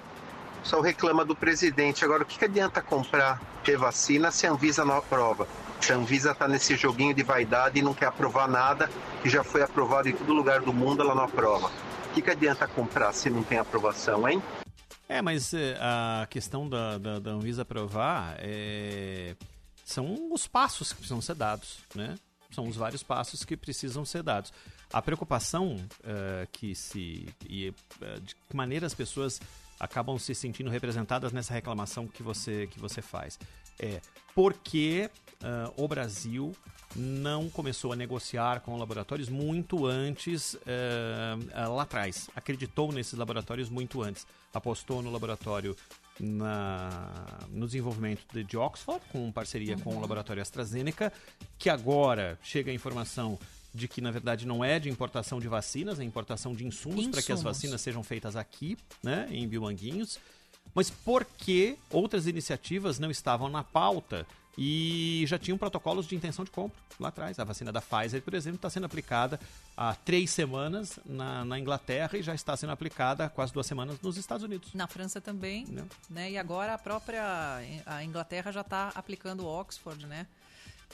O 0.73 0.81
reclama 0.81 1.25
do 1.25 1.37
presidente. 1.37 2.05
Agora, 2.05 2.25
o 2.25 2.27
que, 2.27 2.39
que 2.39 2.45
adianta 2.45 2.83
comprar, 2.83 3.41
ter 3.65 3.79
vacina 3.79 4.33
se 4.33 4.47
a 4.47 4.51
Anvisa 4.51 4.85
não 4.85 4.97
aprova? 4.97 5.47
Se 5.81 5.93
a 5.93 5.97
Anvisa 5.97 6.33
está 6.33 6.49
nesse 6.49 6.75
joguinho 6.75 7.15
de 7.15 7.23
vaidade 7.23 7.79
e 7.79 7.83
não 7.83 7.95
quer 7.95 8.07
aprovar 8.07 8.49
nada, 8.49 8.91
que 9.23 9.29
já 9.29 9.45
foi 9.45 9.63
aprovado 9.63 10.09
em 10.09 10.13
todo 10.13 10.33
lugar 10.33 10.61
do 10.61 10.73
mundo, 10.73 11.03
ela 11.03 11.15
não 11.15 11.23
aprova. 11.23 11.71
que, 12.15 12.21
que 12.21 12.31
adianta 12.31 12.67
comprar 12.67 13.13
se 13.13 13.31
não 13.31 13.45
tem 13.45 13.59
aprovação, 13.59 14.29
hein? 14.29 14.43
É, 15.09 15.23
mas 15.23 15.55
eh, 15.55 15.79
a 15.81 16.27
questão 16.29 16.69
da, 16.69 16.99
da, 16.99 17.19
da 17.21 17.31
Anvisa 17.31 17.63
aprovar 17.63 18.35
é, 18.39 19.37
são 19.85 20.33
os 20.33 20.49
passos 20.49 20.93
que 20.93 20.97
precisam 20.97 21.21
ser 21.21 21.37
dados, 21.37 21.79
né? 21.95 22.17
São 22.51 22.67
os 22.67 22.77
vários 22.77 23.05
passos 23.05 23.45
que 23.45 23.57
precisam 23.57 24.05
ser 24.05 24.23
dados. 24.25 24.53
A 24.93 25.03
preocupação 25.03 25.77
eh, 26.05 26.47
que 26.53 26.75
se. 26.75 27.29
E, 27.49 27.75
eh, 28.01 28.21
de 28.21 28.35
que 28.35 28.57
maneira 28.57 28.87
as 28.87 28.95
pessoas 28.95 29.41
acabam 29.79 30.19
se 30.19 30.35
sentindo 30.35 30.71
representadas 30.71 31.33
nessa 31.33 31.53
reclamação 31.53 32.07
que 32.07 32.23
você, 32.23 32.67
que 32.67 32.81
você 32.81 33.03
faz 33.03 33.39
é 33.79 34.01
por 34.35 34.55
que 34.55 35.11
ah, 35.43 35.73
o 35.77 35.87
Brasil 35.87 36.55
não 36.95 37.51
começou 37.51 37.93
a 37.93 37.97
negociar 37.97 38.61
com 38.61 38.77
laboratórios 38.79 39.29
muito 39.29 39.87
antes 39.87 40.57
eh, 40.67 41.37
ah, 41.53 41.69
lá 41.69 41.83
atrás. 41.83 42.31
Acreditou 42.35 42.93
nesses 42.93 43.15
laboratórios 43.19 43.69
muito 43.69 44.03
antes. 44.03 44.27
Apostou 44.55 45.03
no 45.03 45.11
laboratório 45.11 45.77
na, 46.19 47.39
no 47.51 47.67
desenvolvimento 47.67 48.25
de, 48.33 48.45
de 48.45 48.57
Oxford, 48.57 49.03
com 49.13 49.31
parceria 49.31 49.77
com 49.77 49.95
o 49.97 50.01
laboratório 50.01 50.41
AstraZeneca, 50.41 51.13
que 51.59 51.69
agora 51.69 52.39
chega 52.43 52.71
a 52.71 52.75
informação 52.75 53.39
de 53.77 53.87
que, 53.87 54.01
na 54.01 54.11
verdade, 54.11 54.47
não 54.47 54.65
é 54.65 54.79
de 54.81 54.89
importação 54.89 55.39
de 55.39 55.47
vacinas, 55.49 56.01
é 56.01 56.05
importação 56.05 56.55
de 56.55 56.67
insumos, 56.67 57.07
para 57.07 57.23
que 57.23 57.31
as 57.33 57.39
Insumos. 57.41 57.57
vacinas 57.57 57.81
sejam 57.81 58.03
feitas 58.03 58.35
aqui, 58.35 58.77
né, 59.03 59.29
em 59.31 59.47
Biomanguinhos. 59.47 60.19
Mas 60.75 60.91
por 60.91 61.25
que 61.25 61.77
outras 61.91 62.27
iniciativas 62.27 62.99
não 62.99 63.11
estavam 63.11 63.49
na 63.49 63.63
pauta 63.63 64.27
e 64.59 65.25
já 65.27 65.39
tinham 65.39 65.57
protocolos 65.59 66.07
de 66.07 66.17
intenção 66.17 66.45
de 66.45 66.51
compra 66.51 66.77
lá 66.99 67.09
atrás? 67.09 67.39
A 67.39 67.45
vacina 67.45 67.71
da 67.73 67.81
Pfizer, 67.81 68.21
por 68.23 68.35
exemplo, 68.35 68.57
está 68.57 68.69
sendo 68.69 68.85
aplicada 68.87 69.39
há 69.77 69.95
três 69.95 70.31
semanas 70.31 70.99
na, 71.05 71.45
na 71.45 71.59
Inglaterra 71.59 72.19
e 72.19 72.23
já 72.23 72.35
está 72.35 72.57
sendo 72.57 72.73
aplicada 72.73 73.27
há 73.27 73.29
quase 73.29 73.53
duas 73.53 73.67
semanas 73.67 74.01
nos 74.03 74.17
Estados 74.17 74.43
Unidos. 74.45 74.75
Na 74.75 74.87
França 74.87 75.21
também, 75.21 75.67
né? 76.11 76.31
E 76.33 76.37
agora 76.39 76.75
a 76.75 76.79
própria 76.79 77.23
a 77.87 78.03
Inglaterra 78.05 78.51
já 78.51 78.63
está 78.63 78.89
aplicando 78.95 79.45
o 79.45 79.47
Oxford, 79.47 80.05
né? 80.07 80.27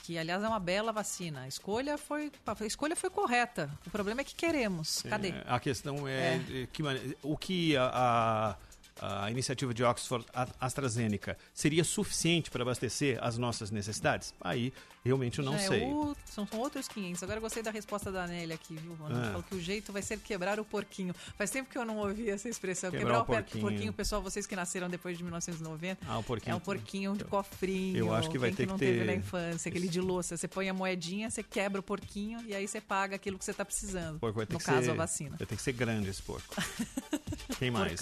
Que 0.02 0.18
aliás 0.18 0.42
é 0.42 0.48
uma 0.48 0.58
bela 0.58 0.92
vacina. 0.92 1.42
A 1.42 1.48
escolha 1.48 1.96
foi 1.96 2.32
a 2.46 2.66
escolha 2.66 2.96
foi 2.96 3.10
correta. 3.10 3.70
O 3.86 3.90
problema 3.90 4.20
é 4.20 4.24
que 4.24 4.34
queremos. 4.34 5.02
Cadê? 5.02 5.28
É, 5.28 5.44
a 5.46 5.60
questão 5.60 6.08
é, 6.08 6.36
é 6.36 6.68
que 6.72 6.82
o 7.22 7.36
que 7.36 7.76
a, 7.76 7.90
a, 7.92 8.56
a 9.00 9.30
iniciativa 9.30 9.72
de 9.74 9.82
Oxford 9.84 10.26
AstraZeneca 10.60 11.36
seria 11.54 11.84
suficiente 11.84 12.50
para 12.50 12.62
abastecer 12.62 13.18
as 13.22 13.36
nossas 13.38 13.70
necessidades? 13.70 14.34
Aí 14.40 14.72
realmente 15.04 15.38
eu 15.40 15.44
não 15.44 15.52
Já 15.54 15.64
é 15.64 15.68
sei. 15.68 15.84
o- 15.84 16.14
são, 16.24 16.46
são 16.46 16.60
outros 16.60 16.86
500. 16.88 17.22
Agora 17.22 17.38
eu 17.38 17.42
gostei 17.42 17.62
da 17.62 17.70
resposta 17.70 18.12
da 18.12 18.26
Nélia 18.26 18.54
aqui, 18.54 18.74
viu, 18.76 18.94
Rony? 18.94 19.14
Ah. 19.18 19.24
Falou 19.26 19.42
que 19.42 19.54
o 19.56 19.60
jeito 19.60 19.92
vai 19.92 20.00
ser 20.02 20.18
quebrar 20.20 20.60
o 20.60 20.64
porquinho. 20.64 21.14
Faz 21.36 21.50
tempo 21.50 21.68
que 21.70 21.76
eu 21.76 21.84
não 21.84 21.98
ouvi 21.98 22.30
essa 22.30 22.48
expressão. 22.48 22.90
Quebrar 22.90 23.04
Quebrar, 23.06 23.20
o 23.22 23.24
porquinho. 23.24 23.62
porquinho. 23.68 23.92
Pessoal, 23.92 24.22
vocês 24.22 24.46
que 24.46 24.54
nasceram 24.54 24.88
depois 24.88 25.16
de 25.18 25.24
1990. 25.24 26.06
Ah, 26.08 26.18
o 26.18 26.22
porquinho. 26.22 26.52
É 26.52 26.56
um 26.56 26.60
porquinho 26.60 27.16
de 27.16 27.24
cofrinho. 27.24 27.96
Eu 27.96 28.14
acho 28.14 28.30
que 28.30 28.38
vai 28.38 28.52
ter 28.52 28.66
não 28.66 28.74
que 28.74 28.84
teve 28.84 28.98
ter- 29.00 29.04
na 29.06 29.14
infância, 29.14 29.68
aquele 29.68 29.88
de 29.88 30.00
louça. 30.00 30.36
Você 30.36 30.46
põe 30.46 30.68
a 30.68 30.74
moedinha, 30.74 31.30
você 31.30 31.42
quebra 31.42 31.80
o 31.80 31.82
porquinho 31.82 32.40
e 32.46 32.54
aí 32.54 32.66
você 32.68 32.80
paga 32.80 33.16
aquilo 33.16 33.38
que 33.38 33.44
você 33.44 33.50
está 33.50 33.64
precisando. 33.64 34.18
Porco 34.20 34.36
vai 34.36 34.46
ter 34.46 34.52
no 34.54 34.58
que 34.60 34.64
caso, 34.64 34.84
ser, 34.84 34.90
a 34.90 34.94
vacina. 34.94 35.36
Vai 35.36 35.46
ter 35.46 35.56
que 35.56 35.62
ser 35.62 35.72
grande 35.72 36.08
esse 36.10 36.22
porco. 36.22 36.54
Quem 37.58 37.70
mais? 37.70 38.00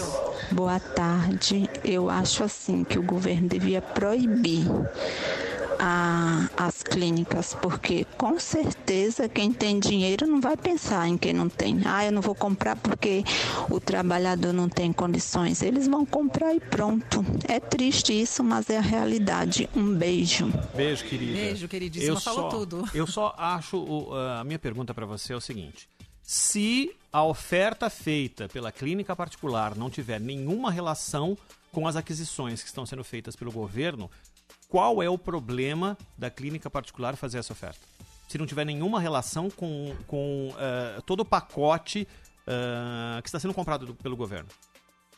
Boa 0.52 0.78
tarde. 0.94 1.68
Eu 1.84 2.08
acho 2.10 2.42
assim 2.44 2.84
que 2.84 2.98
o 2.98 3.02
governo 3.02 3.48
devia 3.48 3.80
proibir 3.82 4.64
a- 5.78 6.48
as 6.58 6.82
clínicas, 6.82 7.54
porque 7.54 8.04
com 8.18 8.38
certeza 8.38 9.28
quem 9.28 9.50
tem 9.50 9.80
dinheiro 9.80 10.26
não 10.26 10.38
vai 10.40 10.54
pensar 10.56 11.08
em 11.08 11.16
quem 11.16 11.32
não 11.32 11.48
tem. 11.48 11.80
Ah, 11.86 12.04
eu 12.04 12.12
não 12.12 12.20
vou 12.20 12.34
comprar 12.34 12.76
porque 12.76 13.24
o 13.70 13.80
trabalhador 13.80 14.52
não 14.52 14.68
tem 14.68 14.92
condições. 14.92 15.62
Eles 15.62 15.88
vão 15.88 16.04
comprar 16.04 16.54
e 16.54 16.60
pronto. 16.60 17.24
É 17.48 17.58
triste 17.58 18.12
isso, 18.18 18.44
mas 18.44 18.68
é 18.68 18.76
a 18.76 18.82
realidade. 18.82 19.70
Um 19.74 19.94
beijo. 19.94 20.52
Beijo, 20.76 21.04
querida. 21.06 21.32
Beijo, 21.32 21.68
queridíssima. 21.68 22.12
Eu 22.12 22.20
Falou 22.20 22.50
só- 22.50 22.58
tudo. 22.58 22.84
Eu 22.92 23.06
só 23.06 23.34
acho. 23.38 23.78
o- 23.78 24.14
a 24.14 24.44
minha 24.44 24.58
pergunta 24.58 24.92
para 24.92 25.06
você 25.06 25.32
é 25.32 25.36
o 25.36 25.40
seguinte: 25.40 25.88
se 26.30 26.94
a 27.12 27.24
oferta 27.24 27.90
feita 27.90 28.48
pela 28.48 28.70
clínica 28.70 29.16
particular 29.16 29.74
não 29.74 29.90
tiver 29.90 30.20
nenhuma 30.20 30.70
relação 30.70 31.36
com 31.72 31.88
as 31.88 31.96
aquisições 31.96 32.62
que 32.62 32.68
estão 32.68 32.86
sendo 32.86 33.02
feitas 33.02 33.34
pelo 33.34 33.50
governo, 33.50 34.08
qual 34.68 35.02
é 35.02 35.10
o 35.10 35.18
problema 35.18 35.98
da 36.16 36.30
clínica 36.30 36.70
particular 36.70 37.16
fazer 37.16 37.38
essa 37.38 37.52
oferta? 37.52 37.80
Se 38.28 38.38
não 38.38 38.46
tiver 38.46 38.64
nenhuma 38.64 39.00
relação 39.00 39.50
com, 39.50 39.92
com 40.06 40.54
eh, 40.56 41.00
todo 41.04 41.18
o 41.20 41.24
pacote 41.24 42.06
eh, 42.46 43.20
que 43.22 43.28
está 43.28 43.40
sendo 43.40 43.52
comprado 43.52 43.86
do- 43.86 43.94
pelo 43.96 44.16
governo. 44.16 44.48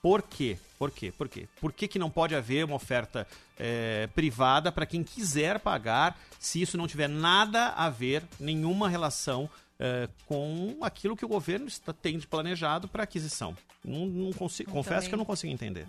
Por 0.00 0.22
quê? 0.22 0.56
Por 0.78 0.90
quê? 0.90 1.12
Por 1.12 1.28
quê? 1.28 1.46
Por 1.60 1.74
que, 1.74 1.86
que 1.86 1.98
não 1.98 2.08
pode 2.08 2.34
haver 2.34 2.64
uma 2.64 2.76
oferta 2.76 3.26
eh, 3.58 4.08
privada 4.14 4.72
para 4.72 4.86
quem 4.86 5.04
quiser 5.04 5.60
pagar 5.60 6.18
se 6.40 6.62
isso 6.62 6.78
não 6.78 6.88
tiver 6.88 7.08
nada 7.08 7.68
a 7.68 7.90
ver, 7.90 8.24
nenhuma 8.40 8.88
relação 8.88 9.48
eh, 9.78 10.08
com 10.26 10.78
aquilo 10.82 11.16
que 11.16 11.24
o 11.24 11.28
governo 11.28 11.66
está, 11.66 11.92
tem 11.92 12.18
de 12.18 12.26
planejado 12.26 12.88
para 12.88 13.02
aquisição? 13.02 13.56
Não, 13.84 14.06
não 14.06 14.32
consigo, 14.32 14.70
confesso 14.70 15.08
que 15.08 15.14
eu 15.14 15.18
não 15.18 15.24
consigo 15.24 15.52
entender. 15.52 15.86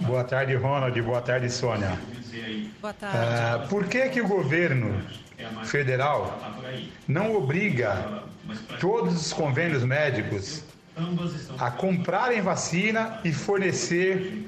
Boa 0.00 0.24
tarde, 0.24 0.54
Ronald. 0.54 1.00
Boa 1.02 1.20
tarde, 1.20 1.50
Sônia. 1.50 1.98
Boa 2.80 2.92
tarde. 2.92 3.68
por 3.68 3.86
que, 3.86 4.08
que 4.10 4.20
o 4.20 4.28
governo 4.28 5.02
federal 5.64 6.38
não 7.08 7.34
obriga 7.34 8.22
todos 8.80 9.14
os 9.14 9.32
convênios 9.32 9.82
médicos 9.82 10.64
a 11.58 11.70
comprarem 11.70 12.40
vacina 12.40 13.20
e 13.24 13.32
fornecer 13.32 14.46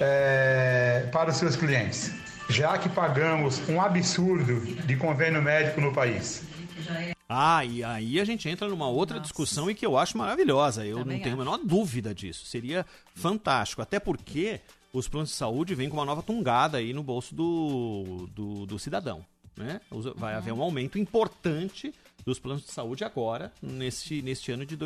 eh, 0.00 1.08
para 1.12 1.30
os 1.30 1.36
seus 1.36 1.56
clientes, 1.56 2.12
já 2.48 2.76
que 2.78 2.88
pagamos 2.88 3.68
um 3.68 3.80
absurdo 3.80 4.60
de 4.60 4.96
convênio 4.96 5.42
médico 5.42 5.80
no 5.80 5.92
país? 5.92 6.42
Ah, 7.28 7.64
e 7.64 7.82
aí 7.82 8.20
a 8.20 8.24
gente 8.24 8.48
entra 8.48 8.68
numa 8.68 8.86
outra 8.88 9.18
discussão 9.18 9.70
e 9.70 9.74
que 9.74 9.84
eu 9.86 9.96
acho 9.96 10.16
maravilhosa. 10.18 10.84
Eu 10.84 10.98
Também 10.98 11.16
não 11.16 11.22
tenho 11.24 11.36
a 11.36 11.38
acho. 11.42 11.50
menor 11.50 11.64
dúvida 11.64 12.14
disso. 12.14 12.44
Seria 12.46 12.84
fantástico. 13.14 13.80
Até 13.80 13.98
porque 13.98 14.60
os 14.92 15.08
planos 15.08 15.30
de 15.30 15.34
saúde 15.36 15.74
vêm 15.74 15.88
com 15.88 15.96
uma 15.96 16.04
nova 16.04 16.22
tungada 16.22 16.78
aí 16.78 16.92
no 16.92 17.02
bolso 17.02 17.34
do, 17.34 18.28
do, 18.34 18.66
do 18.66 18.78
cidadão. 18.78 19.24
Né? 19.56 19.80
Vai 20.16 20.32
Uhum. 20.32 20.38
haver 20.38 20.52
um 20.52 20.62
aumento 20.62 20.98
importante 20.98 21.94
dos 22.26 22.38
planos 22.38 22.64
de 22.64 22.72
saúde 22.72 23.04
agora, 23.04 23.52
neste, 23.62 24.20
neste 24.22 24.50
ano 24.52 24.64
de 24.66 24.76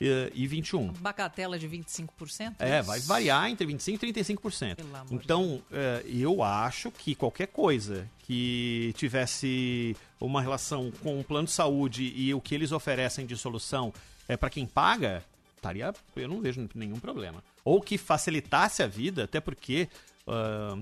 2021. 0.00 0.92
Bacatela 0.94 1.58
de 1.58 1.68
25%? 1.68 2.54
É, 2.58 2.80
vai 2.82 3.00
variar 3.00 3.50
entre 3.50 3.66
25% 3.66 4.02
e 4.02 4.12
35%. 4.12 4.76
Pelo 4.76 4.96
amor 4.96 5.12
Então, 5.12 5.62
é, 5.70 6.02
eu 6.08 6.42
acho 6.42 6.90
que 6.90 7.14
qualquer 7.14 7.48
coisa 7.48 8.08
que 8.20 8.94
tivesse 8.96 9.94
uma 10.20 10.40
relação 10.40 10.90
com 11.02 11.20
o 11.20 11.24
plano 11.24 11.46
de 11.46 11.52
saúde 11.52 12.12
e 12.16 12.32
o 12.32 12.40
que 12.40 12.54
eles 12.54 12.72
oferecem 12.72 13.26
de 13.26 13.36
solução 13.36 13.92
é 14.26 14.36
para 14.36 14.48
quem 14.48 14.66
paga, 14.66 15.24
estaria, 15.56 15.92
eu 16.16 16.28
não 16.28 16.40
vejo 16.40 16.68
nenhum 16.74 16.98
problema. 16.98 17.42
Ou 17.64 17.80
que 17.80 17.98
facilitasse 17.98 18.82
a 18.82 18.86
vida, 18.86 19.24
até 19.24 19.40
porque 19.40 19.88
ah, 20.26 20.78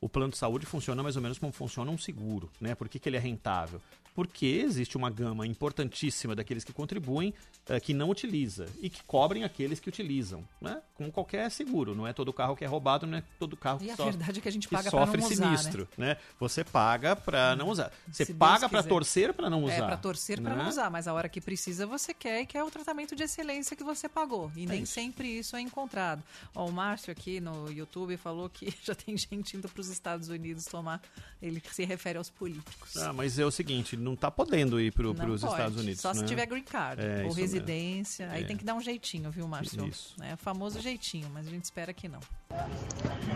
o 0.00 0.08
plano 0.08 0.32
de 0.32 0.38
saúde 0.38 0.66
funciona 0.66 1.02
mais 1.02 1.16
ou 1.16 1.22
menos 1.22 1.38
como 1.38 1.52
funciona 1.52 1.90
um 1.90 1.98
seguro, 1.98 2.50
né? 2.60 2.74
Por 2.74 2.88
que, 2.88 2.98
que 2.98 3.08
ele 3.08 3.16
é 3.16 3.20
rentável? 3.20 3.80
Porque 4.14 4.44
existe 4.64 4.96
uma 4.96 5.08
gama 5.10 5.46
importantíssima 5.46 6.34
daqueles 6.36 6.64
que 6.64 6.72
contribuem 6.72 7.32
eh, 7.66 7.80
que 7.80 7.94
não 7.94 8.10
utiliza 8.10 8.66
e 8.80 8.90
que 8.90 9.02
cobrem 9.04 9.42
aqueles 9.44 9.80
que 9.80 9.88
utilizam, 9.88 10.46
né? 10.60 10.82
Como 10.94 11.10
qualquer 11.10 11.50
seguro, 11.50 11.94
não 11.94 12.06
é 12.06 12.12
todo 12.12 12.32
carro 12.32 12.54
que 12.54 12.62
é 12.64 12.66
roubado, 12.66 13.06
não 13.06 13.18
é 13.18 13.22
todo 13.38 13.56
carro 13.56 13.78
E 13.82 13.86
que, 13.86 13.90
a 13.90 13.96
so- 13.96 14.04
verdade 14.04 14.38
é 14.38 14.42
que 14.42 14.48
a 14.48 14.52
gente 14.52 14.68
paga 14.68 14.90
pra 14.90 15.00
sofre 15.06 15.20
não 15.20 15.26
usar, 15.28 15.44
sinistro, 15.56 15.88
né? 15.96 16.16
Você 16.38 16.62
paga 16.62 17.16
para 17.16 17.56
não 17.56 17.68
usar. 17.70 17.90
Você 18.10 18.26
Se 18.26 18.34
paga 18.34 18.68
para 18.68 18.82
torcer 18.82 19.32
para 19.32 19.48
não 19.48 19.64
usar. 19.64 19.72
É, 19.74 19.82
pra 19.86 19.96
torcer 19.96 20.40
né? 20.40 20.54
não 20.54 20.68
usar, 20.68 20.90
mas 20.90 21.08
a 21.08 21.14
hora 21.14 21.28
que 21.28 21.40
precisa 21.40 21.86
você 21.86 22.12
quer 22.12 22.42
e 22.42 22.46
quer 22.46 22.62
o 22.62 22.70
tratamento 22.70 23.16
de 23.16 23.22
excelência 23.22 23.74
que 23.76 23.82
você 23.82 24.08
pagou. 24.08 24.52
E 24.54 24.64
É 24.64 24.66
nem 24.66 24.82
isso. 24.82 24.92
sempre 24.92 25.26
isso 25.38 25.56
é 25.56 25.60
encontrado. 25.60 26.22
Ó, 26.54 26.66
o 26.68 26.72
Márcio 26.72 27.10
aqui 27.10 27.40
no 27.40 27.70
YouTube 27.72 28.16
falou 28.18 28.50
que 28.50 28.72
já 28.84 28.94
tem 28.94 29.16
gente 29.16 29.56
indo 29.56 29.68
pros 29.70 29.88
Estados 29.88 30.28
Unidos 30.28 30.66
tomar. 30.66 31.00
Ele 31.40 31.62
se 31.72 31.84
refere 31.84 32.18
aos 32.18 32.28
políticos. 32.30 32.96
Ah, 32.98 33.12
mas 33.12 33.38
é 33.38 33.44
o 33.44 33.50
seguinte, 33.50 33.96
não 34.02 34.16
tá 34.16 34.30
podendo 34.30 34.80
ir 34.80 34.92
para 34.92 35.06
os 35.08 35.42
Estados 35.42 35.78
Unidos. 35.80 36.00
Só 36.00 36.12
se 36.12 36.20
né? 36.20 36.26
tiver 36.26 36.46
green 36.46 36.62
card 36.64 37.00
É, 37.00 37.24
ou 37.24 37.32
residência. 37.32 38.28
Aí 38.30 38.42
É. 38.42 38.46
tem 38.46 38.56
que 38.56 38.64
dar 38.64 38.74
um 38.74 38.80
jeitinho, 38.80 39.30
viu, 39.30 39.46
Márcio? 39.48 39.86
Isso. 39.86 40.14
É 40.22 40.34
o 40.34 40.36
famoso 40.36 40.80
jeitinho, 40.80 41.28
mas 41.32 41.46
a 41.46 41.50
gente 41.50 41.64
espera 41.64 41.92
que 41.92 42.08
não. 42.08 42.20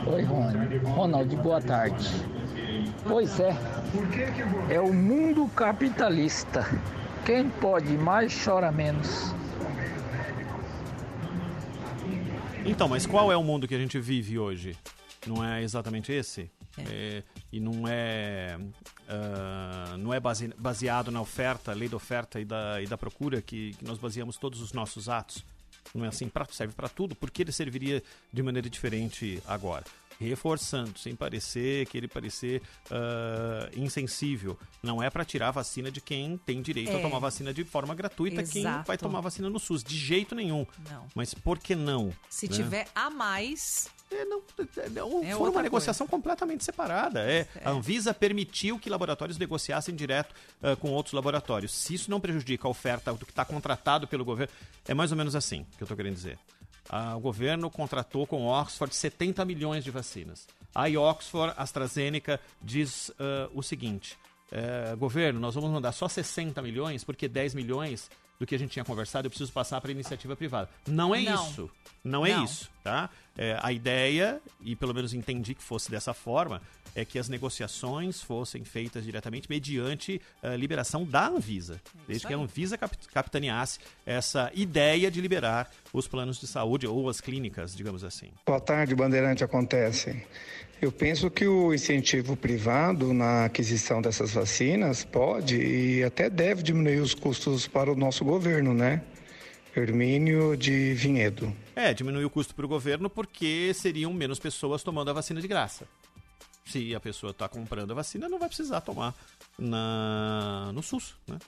Oi, 0.06 0.22
Ronald. 0.22 0.76
Ronald, 0.78 1.36
boa 1.36 1.60
tarde. 1.62 2.04
Pois 3.04 3.38
é, 3.40 3.54
é 4.70 4.80
o 4.80 4.92
mundo 4.92 5.48
capitalista. 5.54 6.66
Quem 7.24 7.48
pode 7.48 7.96
mais 7.96 8.32
chora 8.44 8.70
menos. 8.70 9.34
Então, 12.64 12.88
mas 12.88 13.06
qual 13.06 13.30
é 13.30 13.36
o 13.36 13.42
mundo 13.42 13.66
que 13.68 13.74
a 13.74 13.78
gente 13.78 13.98
vive 13.98 14.38
hoje? 14.38 14.76
Não 15.26 15.44
é 15.44 15.62
exatamente 15.62 16.12
esse? 16.12 16.50
É, 16.78 17.22
e 17.56 17.60
não 17.60 17.88
é, 17.88 18.58
uh, 18.58 19.96
não 19.96 20.12
é 20.12 20.20
base, 20.20 20.48
baseado 20.58 21.10
na 21.10 21.22
oferta, 21.22 21.72
lei 21.72 21.88
da 21.88 21.96
oferta 21.96 22.38
e 22.38 22.44
da, 22.44 22.82
e 22.82 22.86
da 22.86 22.98
procura, 22.98 23.40
que, 23.40 23.72
que 23.72 23.84
nós 23.84 23.98
baseamos 23.98 24.36
todos 24.36 24.60
os 24.60 24.74
nossos 24.74 25.08
atos. 25.08 25.42
Não 25.94 26.04
é 26.04 26.08
assim, 26.08 26.28
pra, 26.28 26.44
serve 26.50 26.74
para 26.74 26.88
tudo, 26.88 27.14
por 27.14 27.30
que 27.30 27.42
ele 27.42 27.52
serviria 27.52 28.02
de 28.30 28.42
maneira 28.42 28.68
diferente 28.68 29.42
agora? 29.46 29.84
Reforçando, 30.20 30.98
sem 30.98 31.14
parecer 31.14 31.86
querer 31.86 32.08
parecer 32.08 32.62
uh, 32.90 33.78
insensível. 33.78 34.58
Não 34.82 35.02
é 35.02 35.10
para 35.10 35.24
tirar 35.24 35.48
a 35.48 35.52
vacina 35.52 35.90
de 35.90 36.00
quem 36.00 36.38
tem 36.38 36.62
direito 36.62 36.90
É. 36.92 36.98
a 36.98 37.02
tomar 37.02 37.18
vacina 37.18 37.52
de 37.52 37.64
forma 37.64 37.94
gratuita, 37.94 38.42
quem 38.42 38.62
Exato. 38.62 38.86
vai 38.86 38.96
tomar 38.96 39.20
vacina 39.20 39.48
no 39.50 39.58
SUS. 39.58 39.82
De 39.82 39.96
jeito 39.96 40.34
nenhum. 40.34 40.66
Não. 40.90 41.06
Mas 41.14 41.34
por 41.34 41.58
que 41.58 41.74
não? 41.74 42.12
Se 42.28 42.48
né? 42.48 42.54
tiver 42.54 42.88
a 42.94 43.10
mais. 43.10 43.88
É, 44.08 44.24
não, 44.24 44.40
é 45.22 45.34
Foi 45.34 45.50
uma 45.50 45.62
negociação 45.62 46.06
completamente 46.06 46.62
separada. 46.64 47.20
É, 47.28 47.48
A 47.64 47.70
Anvisa 47.70 48.14
permitiu 48.14 48.78
que 48.78 48.88
laboratórios 48.88 49.36
negociassem 49.36 49.96
direto 49.96 50.32
ah, 50.62 50.76
com 50.76 50.92
outros 50.92 51.12
laboratórios. 51.12 51.72
Se 51.74 51.94
isso 51.94 52.08
não 52.08 52.20
prejudica 52.20 52.68
a 52.68 52.70
oferta 52.70 53.12
do 53.12 53.26
que 53.26 53.32
está 53.32 53.44
contratado 53.44 54.06
pelo 54.06 54.24
governo, 54.24 54.52
é 54.86 54.94
mais 54.94 55.10
ou 55.10 55.18
menos 55.18 55.34
assim 55.34 55.64
que 55.76 55.82
eu 55.82 55.86
estou 55.86 55.96
querendo 55.96 56.14
dizer. 56.14 56.38
Ah, 56.88 57.16
o 57.16 57.20
governo 57.20 57.70
contratou 57.70 58.26
com 58.26 58.46
Oxford 58.46 58.94
70 58.94 59.44
milhões 59.44 59.84
de 59.84 59.90
vacinas. 59.90 60.46
Aí 60.74 60.96
Oxford, 60.96 61.54
AstraZeneca, 61.56 62.40
diz 62.62 63.10
ah, 63.18 63.48
o 63.54 63.62
seguinte: 63.62 64.16
eh, 64.52 64.94
governo, 64.96 65.40
nós 65.40 65.54
vamos 65.54 65.70
mandar 65.70 65.92
só 65.92 66.08
60 66.08 66.62
milhões, 66.62 67.02
porque 67.02 67.28
10 67.28 67.54
milhões 67.54 68.10
do 68.38 68.46
que 68.46 68.54
a 68.54 68.58
gente 68.58 68.70
tinha 68.70 68.84
conversado 68.84 69.26
eu 69.26 69.30
preciso 69.30 69.52
passar 69.52 69.80
para 69.80 69.90
a 69.90 69.92
iniciativa 69.92 70.36
privada. 70.36 70.68
Não 70.86 71.14
é 71.14 71.22
Não. 71.22 71.34
isso. 71.48 71.70
Não 72.04 72.24
é 72.26 72.30
Não. 72.32 72.44
isso, 72.44 72.70
tá? 72.84 73.10
É, 73.36 73.58
a 73.60 73.72
ideia, 73.72 74.40
e 74.62 74.76
pelo 74.76 74.94
menos 74.94 75.12
entendi 75.12 75.54
que 75.54 75.62
fosse 75.62 75.90
dessa 75.90 76.14
forma, 76.14 76.62
é 76.94 77.04
que 77.04 77.18
as 77.18 77.28
negociações 77.28 78.22
fossem 78.22 78.64
feitas 78.64 79.04
diretamente 79.04 79.50
mediante 79.50 80.20
a 80.42 80.56
liberação 80.56 81.04
da 81.04 81.26
Anvisa. 81.28 81.80
Desde 82.08 82.26
que 82.26 82.32
a 82.32 82.36
Anvisa 82.36 82.78
cap- 82.78 82.96
capitaneasse 83.12 83.80
essa 84.06 84.50
ideia 84.54 85.10
de 85.10 85.20
liberar 85.20 85.70
os 85.92 86.06
planos 86.08 86.40
de 86.40 86.46
saúde 86.46 86.86
ou 86.86 87.08
as 87.10 87.20
clínicas, 87.20 87.76
digamos 87.76 88.02
assim. 88.04 88.30
Boa 88.46 88.60
tarde, 88.60 88.94
Bandeirante 88.94 89.44
Acontece. 89.44 90.24
Eu 90.80 90.92
penso 90.92 91.30
que 91.30 91.46
o 91.46 91.72
incentivo 91.72 92.36
privado 92.36 93.14
na 93.14 93.46
aquisição 93.46 94.02
dessas 94.02 94.32
vacinas 94.32 95.04
pode 95.04 95.56
e 95.56 96.04
até 96.04 96.28
deve 96.28 96.62
diminuir 96.62 97.00
os 97.00 97.14
custos 97.14 97.66
para 97.66 97.90
o 97.90 97.96
nosso 97.96 98.24
governo, 98.24 98.74
né? 98.74 99.02
Hermínio 99.74 100.56
de 100.56 100.92
Vinhedo. 100.94 101.54
É, 101.74 101.94
diminuir 101.94 102.24
o 102.24 102.30
custo 102.30 102.54
para 102.54 102.64
o 102.64 102.68
governo 102.68 103.08
porque 103.08 103.72
seriam 103.74 104.12
menos 104.12 104.38
pessoas 104.38 104.82
tomando 104.82 105.10
a 105.10 105.14
vacina 105.14 105.40
de 105.40 105.48
graça. 105.48 105.86
Se 106.66 106.94
a 106.94 107.00
pessoa 107.00 107.30
está 107.30 107.48
comprando 107.48 107.92
a 107.92 107.94
vacina, 107.94 108.28
não 108.28 108.38
vai 108.38 108.48
precisar 108.48 108.80
tomar 108.80 109.14
na, 109.56 110.70
no 110.74 110.82
SUS, 110.82 111.14
né? 111.26 111.38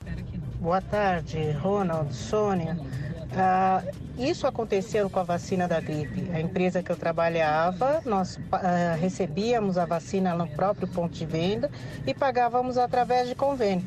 Boa 0.61 0.81
tarde, 0.81 1.51
Ronald, 1.53 2.15
Sônia. 2.15 2.79
Ah, 3.37 3.83
isso 4.17 4.47
aconteceu 4.47 5.11
com 5.11 5.19
a 5.19 5.25
vacina 5.25 5.67
da 5.67 5.81
gripe. 5.81 6.31
A 6.33 6.41
empresa 6.41 6.83
que 6.83 6.91
eu 6.91 6.97
trabalhava, 6.97 8.01
nós 8.05 8.39
ah, 8.53 8.97
recebíamos 8.99 9.77
a 9.77 9.85
vacina 9.85 10.35
no 10.35 10.47
próprio 10.47 10.87
ponto 10.87 11.13
de 11.13 11.27
venda 11.27 11.69
e 12.07 12.15
pagávamos 12.15 12.79
através 12.79 13.29
de 13.29 13.35
convênio. 13.35 13.85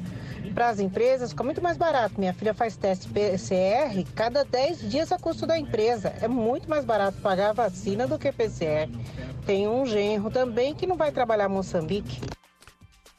Para 0.54 0.70
as 0.70 0.80
empresas 0.80 1.32
fica 1.32 1.44
muito 1.44 1.62
mais 1.62 1.78
barato. 1.78 2.20
Minha 2.20 2.34
filha 2.34 2.54
faz 2.54 2.76
teste 2.76 3.08
PCR, 3.08 4.04
cada 4.16 4.44
10 4.44 4.90
dias 4.90 5.12
a 5.12 5.18
custo 5.20 5.46
da 5.46 5.58
empresa. 5.58 6.10
É 6.22 6.28
muito 6.28 6.70
mais 6.70 6.84
barato 6.84 7.18
pagar 7.22 7.52
a 7.52 7.54
vacina 7.54 8.08
do 8.08 8.18
que 8.20 8.32
PCR. 8.32 8.90
Tem 9.46 9.68
um 9.68 9.86
genro 9.86 10.30
também 10.30 10.76
que 10.76 10.86
não 10.86 10.96
vai 10.98 11.12
trabalhar 11.12 11.50
em 11.50 11.54
Moçambique. 11.54 12.20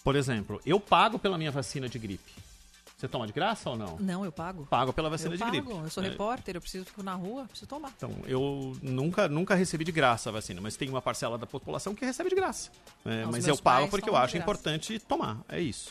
Por 0.05 0.17
exemplo, 0.17 0.61
eu 0.67 0.79
pago 0.81 1.19
pela 1.19 1.39
minha 1.39 1.51
vacina 1.51 1.89
de 1.89 1.99
gripe. 1.99 2.33
Você 2.99 3.09
toma 3.09 3.27
de 3.27 3.33
graça 3.33 3.69
ou 3.69 3.77
não? 3.77 3.97
Não, 3.99 4.25
eu 4.25 4.31
pago. 4.31 4.65
Pago 4.67 4.93
pela 4.93 5.11
vacina 5.11 5.31
eu 5.31 5.37
de 5.37 5.43
pago. 5.43 5.51
gripe. 5.51 5.71
Eu 5.73 5.91
sou 5.91 6.05
É. 6.05 6.09
repórter, 6.09 6.55
eu 6.57 6.61
preciso 6.61 6.85
ficar 6.85 7.03
na 7.03 7.15
rua, 7.15 7.47
preciso 7.47 7.67
tomar. 7.69 7.93
Então, 7.97 8.13
eu 8.27 8.77
nunca, 8.81 9.27
nunca 9.29 9.57
recebi 9.57 9.85
de 9.85 9.91
graça 9.91 10.29
a 10.29 10.33
vacina, 10.33 10.61
mas 10.61 10.77
tem 10.77 10.89
uma 10.89 11.03
parcela 11.03 11.37
da 11.37 11.47
população 11.47 11.97
que 11.97 12.05
recebe 12.05 12.31
de 12.31 12.37
graça. 12.37 12.71
É, 13.05 13.25
Os 13.25 13.31
mas 13.31 13.47
eu 13.49 13.57
pago 13.57 13.89
porque 13.89 14.09
eu 14.09 14.15
acho 14.17 14.37
importante 14.37 15.01
tomar. 15.01 15.39
É 15.49 15.61
isso. 15.61 15.91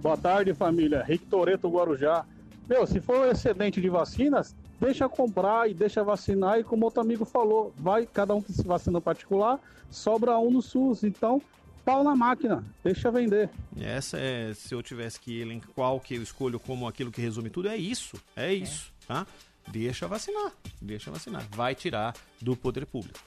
Boa 0.00 0.16
tarde, 0.16 0.54
família. 0.54 1.02
Rick 1.02 1.26
Toreto, 1.26 1.68
Guarujá. 1.68 2.24
Meu, 2.66 2.86
se 2.86 3.00
for 3.00 3.18
um 3.20 3.30
excedente 3.30 3.82
de 3.82 3.88
vacinas, 3.90 4.56
deixa 4.80 5.06
comprar 5.10 5.68
e 5.68 5.74
deixa 5.74 6.02
vacinar. 6.02 6.58
E 6.58 6.64
como 6.64 6.86
outro 6.86 7.02
amigo 7.02 7.26
falou, 7.26 7.70
vai 7.76 8.06
cada 8.06 8.34
um 8.34 8.40
que 8.40 8.50
se 8.50 8.62
vacina 8.62 8.98
particular, 8.98 9.60
sobra 9.90 10.38
um 10.38 10.50
no 10.50 10.62
SUS. 10.62 11.04
Então, 11.04 11.42
pau 11.84 12.02
na 12.02 12.16
máquina, 12.16 12.64
deixa 12.82 13.10
vender. 13.10 13.50
Essa 13.78 14.18
é, 14.18 14.54
se 14.54 14.74
eu 14.74 14.82
tivesse 14.82 15.20
que 15.20 15.38
elencar 15.38 15.68
qual 15.74 16.00
que 16.00 16.14
eu 16.14 16.22
escolho 16.22 16.58
como 16.58 16.88
aquilo 16.88 17.10
que 17.10 17.20
resume 17.20 17.50
tudo, 17.50 17.68
é 17.68 17.76
isso. 17.76 18.16
É 18.34 18.54
isso, 18.54 18.90
tá? 19.06 19.26
Deixa 19.68 20.08
vacinar, 20.08 20.52
deixa 20.80 21.10
vacinar. 21.10 21.46
Vai 21.50 21.74
tirar 21.74 22.14
do 22.40 22.56
poder 22.56 22.86
público. 22.86 23.20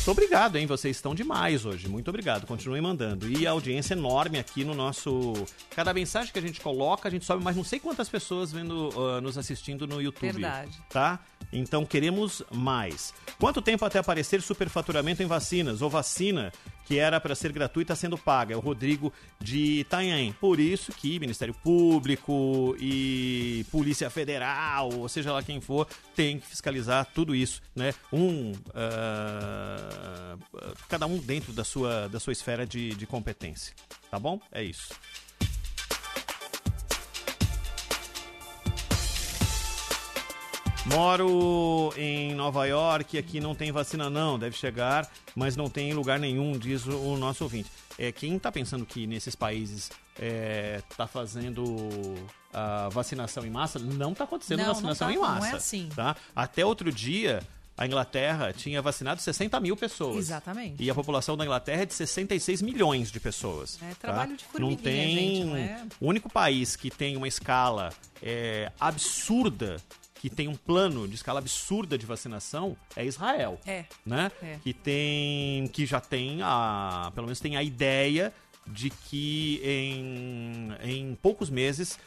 Muito 0.00 0.12
obrigado, 0.12 0.56
hein? 0.56 0.66
Vocês 0.66 0.96
estão 0.96 1.14
demais 1.14 1.66
hoje. 1.66 1.86
Muito 1.86 2.08
obrigado. 2.08 2.46
Continuem 2.46 2.80
mandando. 2.80 3.28
E 3.28 3.46
a 3.46 3.50
audiência 3.50 3.92
enorme 3.92 4.38
aqui 4.38 4.64
no 4.64 4.74
nosso. 4.74 5.34
Cada 5.76 5.92
mensagem 5.92 6.32
que 6.32 6.38
a 6.38 6.42
gente 6.42 6.58
coloca, 6.58 7.06
a 7.06 7.10
gente 7.10 7.26
sobe 7.26 7.44
mais 7.44 7.54
não 7.54 7.62
sei 7.62 7.78
quantas 7.78 8.08
pessoas 8.08 8.50
vendo, 8.50 8.88
ah, 8.96 9.20
nos 9.20 9.36
assistindo 9.36 9.86
no 9.86 10.00
YouTube. 10.00 10.32
Verdade. 10.32 10.72
Tá? 10.88 11.20
Então 11.52 11.84
queremos 11.84 12.42
mais. 12.50 13.12
Quanto 13.38 13.60
tempo 13.60 13.84
até 13.84 13.98
aparecer 13.98 14.40
superfaturamento 14.40 15.22
em 15.22 15.26
vacinas 15.26 15.82
ou 15.82 15.90
vacina 15.90 16.50
que 16.86 16.98
era 16.98 17.20
para 17.20 17.34
ser 17.34 17.52
gratuita 17.52 17.94
sendo 17.94 18.16
paga? 18.16 18.54
É 18.54 18.56
o 18.56 18.60
Rodrigo 18.60 19.12
de 19.38 19.80
Itanhaém. 19.80 20.32
Por 20.32 20.58
isso 20.58 20.92
que 20.92 21.20
Ministério 21.20 21.54
Público 21.54 22.74
e 22.80 23.66
Polícia 23.70 24.08
Federal, 24.08 24.90
ou 24.92 25.08
seja 25.08 25.32
lá 25.32 25.42
quem 25.42 25.60
for, 25.60 25.86
tem 26.16 26.38
que 26.38 26.46
fiscalizar 26.46 27.06
tudo 27.14 27.34
isso, 27.34 27.60
né? 27.74 27.92
Um, 28.12 28.52
ah, 28.74 29.89
cada 30.88 31.06
um 31.06 31.18
dentro 31.18 31.52
da 31.52 31.64
sua, 31.64 32.08
da 32.08 32.20
sua 32.20 32.32
esfera 32.32 32.66
de, 32.66 32.94
de 32.94 33.06
competência. 33.06 33.74
Tá 34.10 34.18
bom? 34.18 34.40
É 34.50 34.62
isso. 34.62 34.88
Moro 40.86 41.92
em 41.96 42.34
Nova 42.34 42.66
York, 42.66 43.16
aqui 43.16 43.38
não 43.38 43.54
tem 43.54 43.70
vacina 43.70 44.08
não, 44.08 44.38
deve 44.38 44.56
chegar, 44.56 45.08
mas 45.36 45.54
não 45.54 45.68
tem 45.68 45.90
em 45.90 45.94
lugar 45.94 46.18
nenhum, 46.18 46.52
diz 46.58 46.86
o, 46.86 47.16
nosso 47.16 47.44
ouvinte. 47.44 47.70
É, 47.98 48.10
quem 48.10 48.36
está 48.36 48.50
pensando 48.50 48.86
que 48.86 49.06
nesses 49.06 49.36
países 49.36 49.90
está 50.88 51.06
fazendo 51.06 52.14
a 52.52 52.88
vacinação 52.88 53.44
em 53.44 53.50
massa, 53.50 53.78
não 53.78 54.12
está 54.12 54.24
acontecendo 54.24 54.58
Não, 54.58 54.66
não 54.66 54.74
vacinação 54.74 55.08
tá, 55.08 55.12
em 55.12 55.16
não 55.16 55.22
massa. 55.22 55.46
é 55.46 55.52
assim. 55.52 55.88
Tá? 55.94 56.16
Até 56.34 56.64
outro 56.64 56.90
dia, 56.90 57.42
a 57.80 57.86
Inglaterra 57.86 58.52
tinha 58.52 58.82
vacinado 58.82 59.22
60 59.22 59.58
mil 59.58 59.74
pessoas. 59.74 60.18
Exatamente. 60.18 60.82
E 60.82 60.90
a 60.90 60.94
população 60.94 61.34
da 61.34 61.44
Inglaterra 61.44 61.80
é 61.82 61.86
de 61.86 61.94
66 61.94 62.60
milhões 62.60 63.10
de 63.10 63.18
pessoas. 63.18 63.78
É 63.82 63.88
tá? 63.88 63.94
trabalho 64.00 64.36
de 64.36 64.44
Não 64.44 64.50
formiguinha, 64.50 64.82
tem. 64.82 65.16
gente, 65.16 65.44
não 65.44 65.56
é? 65.56 65.86
O 65.98 66.06
único 66.06 66.30
país 66.30 66.76
que 66.76 66.90
tem 66.90 67.16
uma 67.16 67.26
escala 67.26 67.90
é, 68.22 68.70
absurda, 68.78 69.78
que 70.16 70.28
tem 70.28 70.46
um 70.46 70.54
plano 70.54 71.08
de 71.08 71.14
escala 71.14 71.38
absurda 71.38 71.96
de 71.96 72.04
vacinação, 72.04 72.76
é 72.94 73.06
Israel. 73.06 73.58
É. 73.66 73.86
Né? 74.04 74.30
É. 74.42 74.58
Que 74.62 74.74
tem. 74.74 75.66
Que 75.68 75.86
já 75.86 76.00
tem 76.00 76.40
a. 76.42 77.10
Pelo 77.14 77.28
menos 77.28 77.40
tem 77.40 77.56
a 77.56 77.62
ideia 77.62 78.30
de 78.66 78.90
que 78.90 79.58
em, 79.64 80.68
em 80.82 81.14
poucos 81.14 81.48
meses. 81.48 81.98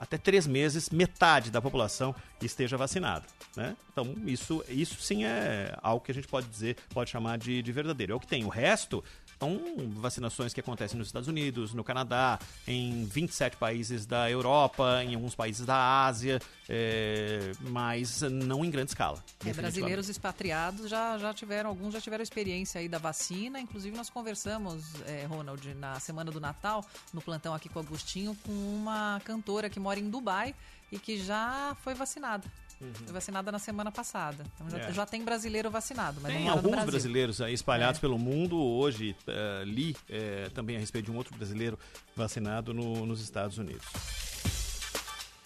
Até 0.00 0.16
três 0.16 0.46
meses, 0.46 0.88
metade 0.88 1.50
da 1.50 1.60
população 1.60 2.14
esteja 2.40 2.78
vacinada. 2.78 3.26
Né? 3.54 3.76
Então, 3.92 4.14
isso, 4.24 4.64
isso 4.66 5.02
sim 5.02 5.24
é 5.24 5.76
algo 5.82 6.02
que 6.02 6.10
a 6.10 6.14
gente 6.14 6.26
pode 6.26 6.48
dizer, 6.48 6.78
pode 6.88 7.10
chamar 7.10 7.36
de, 7.36 7.60
de 7.60 7.70
verdadeiro. 7.70 8.14
É 8.14 8.16
o 8.16 8.20
que 8.20 8.26
tem. 8.26 8.42
O 8.44 8.48
resto 8.48 9.04
são 9.40 9.58
vacinações 9.94 10.52
que 10.52 10.60
acontecem 10.60 10.98
nos 10.98 11.08
Estados 11.08 11.26
Unidos, 11.26 11.72
no 11.72 11.82
Canadá, 11.82 12.38
em 12.68 13.06
27 13.06 13.56
países 13.56 14.04
da 14.04 14.30
Europa, 14.30 15.02
em 15.02 15.14
alguns 15.14 15.34
países 15.34 15.64
da 15.64 16.04
Ásia, 16.04 16.38
é, 16.68 17.52
mas 17.60 18.20
não 18.20 18.62
em 18.62 18.70
grande 18.70 18.90
escala. 18.90 19.24
É, 19.46 19.52
brasileiros 19.54 20.10
expatriados 20.10 20.90
já, 20.90 21.16
já 21.16 21.32
tiveram, 21.32 21.70
alguns 21.70 21.94
já 21.94 22.00
tiveram 22.02 22.22
experiência 22.22 22.82
aí 22.82 22.88
da 22.88 22.98
vacina. 22.98 23.58
Inclusive, 23.58 23.96
nós 23.96 24.10
conversamos, 24.10 24.84
é, 25.06 25.24
Ronald, 25.24 25.74
na 25.74 25.98
semana 25.98 26.30
do 26.30 26.38
Natal, 26.38 26.84
no 27.14 27.22
plantão 27.22 27.54
aqui 27.54 27.70
com 27.70 27.78
o 27.78 27.82
Agostinho, 27.82 28.36
com 28.44 28.52
uma 28.52 29.22
cantora 29.24 29.70
que 29.70 29.80
mora 29.80 29.98
em 29.98 30.10
Dubai 30.10 30.54
e 30.92 30.98
que 30.98 31.16
já 31.18 31.74
foi 31.82 31.94
vacinada. 31.94 32.44
Foi 32.80 33.12
vacinada 33.12 33.52
na 33.52 33.58
semana 33.58 33.92
passada. 33.92 34.42
Então 34.54 34.70
já, 34.70 34.78
É. 34.78 34.90
já 34.92 35.04
tem 35.04 35.22
brasileiro 35.22 35.70
vacinado, 35.70 36.18
mas 36.22 36.32
Tem 36.32 36.44
no 36.46 36.50
alguns 36.50 36.70
Brasil. 36.70 36.90
brasileiros 36.90 37.40
aí 37.42 37.52
espalhados 37.52 38.00
pelo 38.00 38.18
mundo. 38.18 38.56
Hoje 38.58 39.14
eh, 39.26 39.62
li 39.66 39.94
eh, 40.08 40.48
também 40.54 40.76
a 40.76 40.78
respeito 40.78 41.04
de 41.06 41.12
um 41.12 41.16
outro 41.16 41.36
brasileiro 41.36 41.78
vacinado 42.16 42.72
no- 42.72 43.04
nos 43.04 43.20
Estados 43.20 43.58
Unidos. 43.58 43.84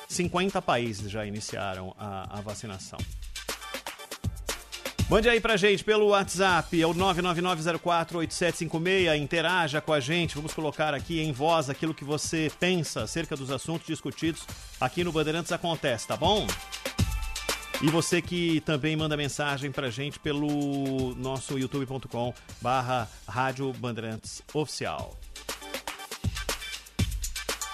50 0.08 0.62
países 0.62 1.10
já 1.10 1.26
iniciaram 1.26 1.92
a, 1.98 2.38
a 2.38 2.40
vacinação. 2.40 2.98
Mande 5.10 5.28
aí 5.28 5.40
pra 5.40 5.56
gente 5.56 5.82
pelo 5.84 6.06
WhatsApp, 6.08 6.80
é 6.80 6.86
o 6.86 6.94
999048756, 6.94 9.18
interaja 9.18 9.80
com 9.80 9.92
a 9.92 10.00
gente, 10.00 10.34
vamos 10.36 10.54
colocar 10.54 10.94
aqui 10.94 11.20
em 11.20 11.30
voz 11.32 11.68
aquilo 11.68 11.92
que 11.92 12.04
você 12.04 12.50
pensa 12.58 13.02
acerca 13.02 13.36
dos 13.36 13.50
assuntos 13.50 13.86
discutidos 13.86 14.42
aqui 14.80 15.04
no 15.04 15.12
Bandeirantes 15.12 15.52
Acontece, 15.52 16.06
tá 16.06 16.16
bom? 16.16 16.46
E 17.84 17.88
você 17.90 18.22
que 18.22 18.60
também 18.62 18.96
manda 18.96 19.14
mensagem 19.14 19.70
pra 19.70 19.90
gente 19.90 20.18
pelo 20.18 21.14
nosso 21.16 21.58
youtube.com 21.58 22.32
barra 22.62 23.06
Rádio 23.28 23.70
Bandeirantes 23.74 24.42
Oficial. 24.54 25.14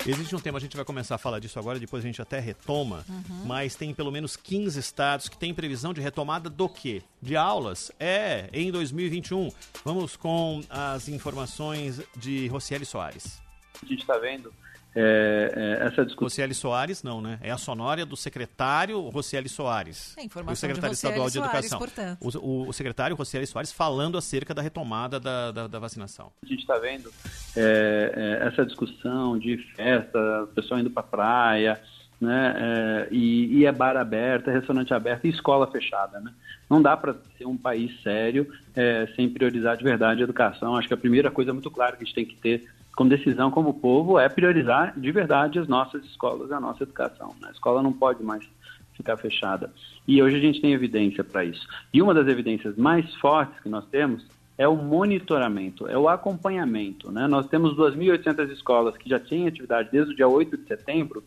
Existe 0.05 0.35
um 0.35 0.41
tema, 0.41 0.57
a 0.59 0.61
gente 0.61 0.75
vai 0.75 0.85
começar 0.85 1.15
a 1.15 1.19
falar 1.19 1.39
disso 1.39 1.59
agora, 1.61 1.79
depois 1.79 2.03
a 2.03 2.07
gente 2.07 2.21
até 2.21 2.41
retoma, 2.41 3.05
Uhum. 3.09 3.45
mas 3.45 3.77
tem 3.77 3.93
pelo 3.95 4.11
menos 4.11 4.35
15 4.35 4.81
estados 4.81 5.29
que 5.29 5.37
têm 5.37 5.53
previsão 5.55 5.93
de 5.95 6.01
retomada 6.01 6.49
do 6.51 6.69
quê? 6.69 7.03
De 7.23 7.37
aulas? 7.37 7.93
É, 8.01 8.49
em 8.53 8.73
2021. 8.73 9.51
Vamos 9.85 10.17
com 10.17 10.63
as 10.71 11.07
informações 11.09 12.01
de 12.17 12.49
Rocieli 12.49 12.87
Soares. 12.87 13.41
A 13.81 13.87
gente 13.87 14.01
está 14.01 14.17
vendo 14.19 14.53
é, 14.95 15.79
é, 15.81 15.87
essa 15.87 16.05
discussão. 16.05 16.27
Rocieli 16.27 16.55
Soares, 16.55 17.03
não, 17.03 17.21
né? 17.21 17.39
É 17.43 17.51
a 17.51 17.57
sonória 17.59 18.05
do 18.05 18.17
secretário 18.17 19.01
Rocieli 19.09 19.49
Soares. 19.49 20.15
É, 20.19 20.23
informação 20.25 20.53
o 20.53 20.57
secretário 20.57 20.91
de 20.91 20.97
estadual 20.97 21.27
de 21.29 21.33
Soares, 21.35 21.55
Educação. 21.73 21.79
portanto. 21.79 22.19
O, 22.43 22.69
o- 22.69 22.73
secretário 22.73 23.17
Rocieli 23.17 23.47
Soares 23.47 23.73
falando 23.73 24.17
acerca 24.19 24.53
da 24.55 24.63
retomada 24.63 25.21
da, 25.21 25.51
da, 25.53 25.67
da 25.67 25.79
vacinação. 25.79 26.33
A 26.43 26.47
gente 26.47 26.61
está 26.61 26.79
vendo 26.79 27.13
é, 27.57 28.39
é, 28.43 28.47
essa 28.49 28.65
discussão 28.65 29.39
de 29.39 29.57
festa, 29.77 30.19
o 30.45 30.47
pessoal 30.49 30.81
indo 30.81 30.91
para 30.91 31.03
praia, 31.03 31.81
né? 32.21 32.55
é, 32.57 33.09
e, 33.11 33.59
e 33.59 33.67
é 33.67 33.73
bar 33.73 33.97
aberto, 33.97 34.51
é 34.51 34.53
restaurante 34.53 34.93
aberto 34.93 35.25
e 35.25 35.31
escola 35.31 35.67
fechada, 35.67 36.21
né? 36.21 36.33
Não 36.69 36.81
dá 36.81 36.97
para 36.97 37.17
ser 37.37 37.47
um 37.47 37.57
país 37.57 38.01
sério 38.03 38.47
é, 38.77 39.09
sem 39.17 39.29
priorizar 39.29 39.77
de 39.77 39.83
verdade 39.83 40.21
a 40.21 40.25
educação. 40.25 40.77
Acho 40.77 40.87
que 40.87 40.95
a 40.95 40.99
primeira 40.99 41.31
coisa 41.31 41.53
muito 41.53 41.71
clara 41.71 41.97
que 41.97 42.03
a 42.03 42.07
gente 42.07 42.15
tem 42.15 42.25
que 42.25 42.37
ter 42.37 42.69
como 42.95 43.09
decisão 43.09 43.51
como 43.51 43.75
povo 43.75 44.19
é 44.19 44.29
priorizar 44.29 44.93
de 44.99 45.11
verdade 45.11 45.59
as 45.59 45.67
nossas 45.67 46.05
escolas, 46.05 46.53
a 46.53 46.61
nossa 46.61 46.83
educação. 46.83 47.35
né? 47.41 47.49
A 47.49 47.53
escola 47.53 47.83
não 47.83 47.93
pode 47.93 48.23
mais 48.23 48.47
ficar 48.95 49.17
fechada. 49.17 49.73
E 50.07 50.23
hoje 50.23 50.37
a 50.37 50.41
gente 50.41 50.61
tem 50.61 50.73
evidência 50.73 51.25
para 51.25 51.45
isso. 51.45 51.67
E 51.93 52.03
uma 52.03 52.13
das 52.13 52.29
evidências 52.29 52.77
mais 52.77 53.13
fortes 53.17 53.59
que 53.61 53.69
nós 53.69 53.87
temos 53.87 54.25
é 54.59 54.69
o 54.69 54.77
monitoramento, 54.77 55.89
é 55.89 55.97
o 55.97 56.09
acompanhamento. 56.09 57.11
Né? 57.11 57.27
Nós 57.27 57.49
temos 57.49 57.75
2.800 57.75 58.53
escolas 58.53 58.97
que 58.97 59.09
já 59.09 59.19
têm 59.19 59.47
atividade 59.47 59.89
desde 59.91 60.13
o 60.13 60.17
dia 60.17 60.29
8 60.29 60.57
de 60.59 60.67
setembro 60.67 61.25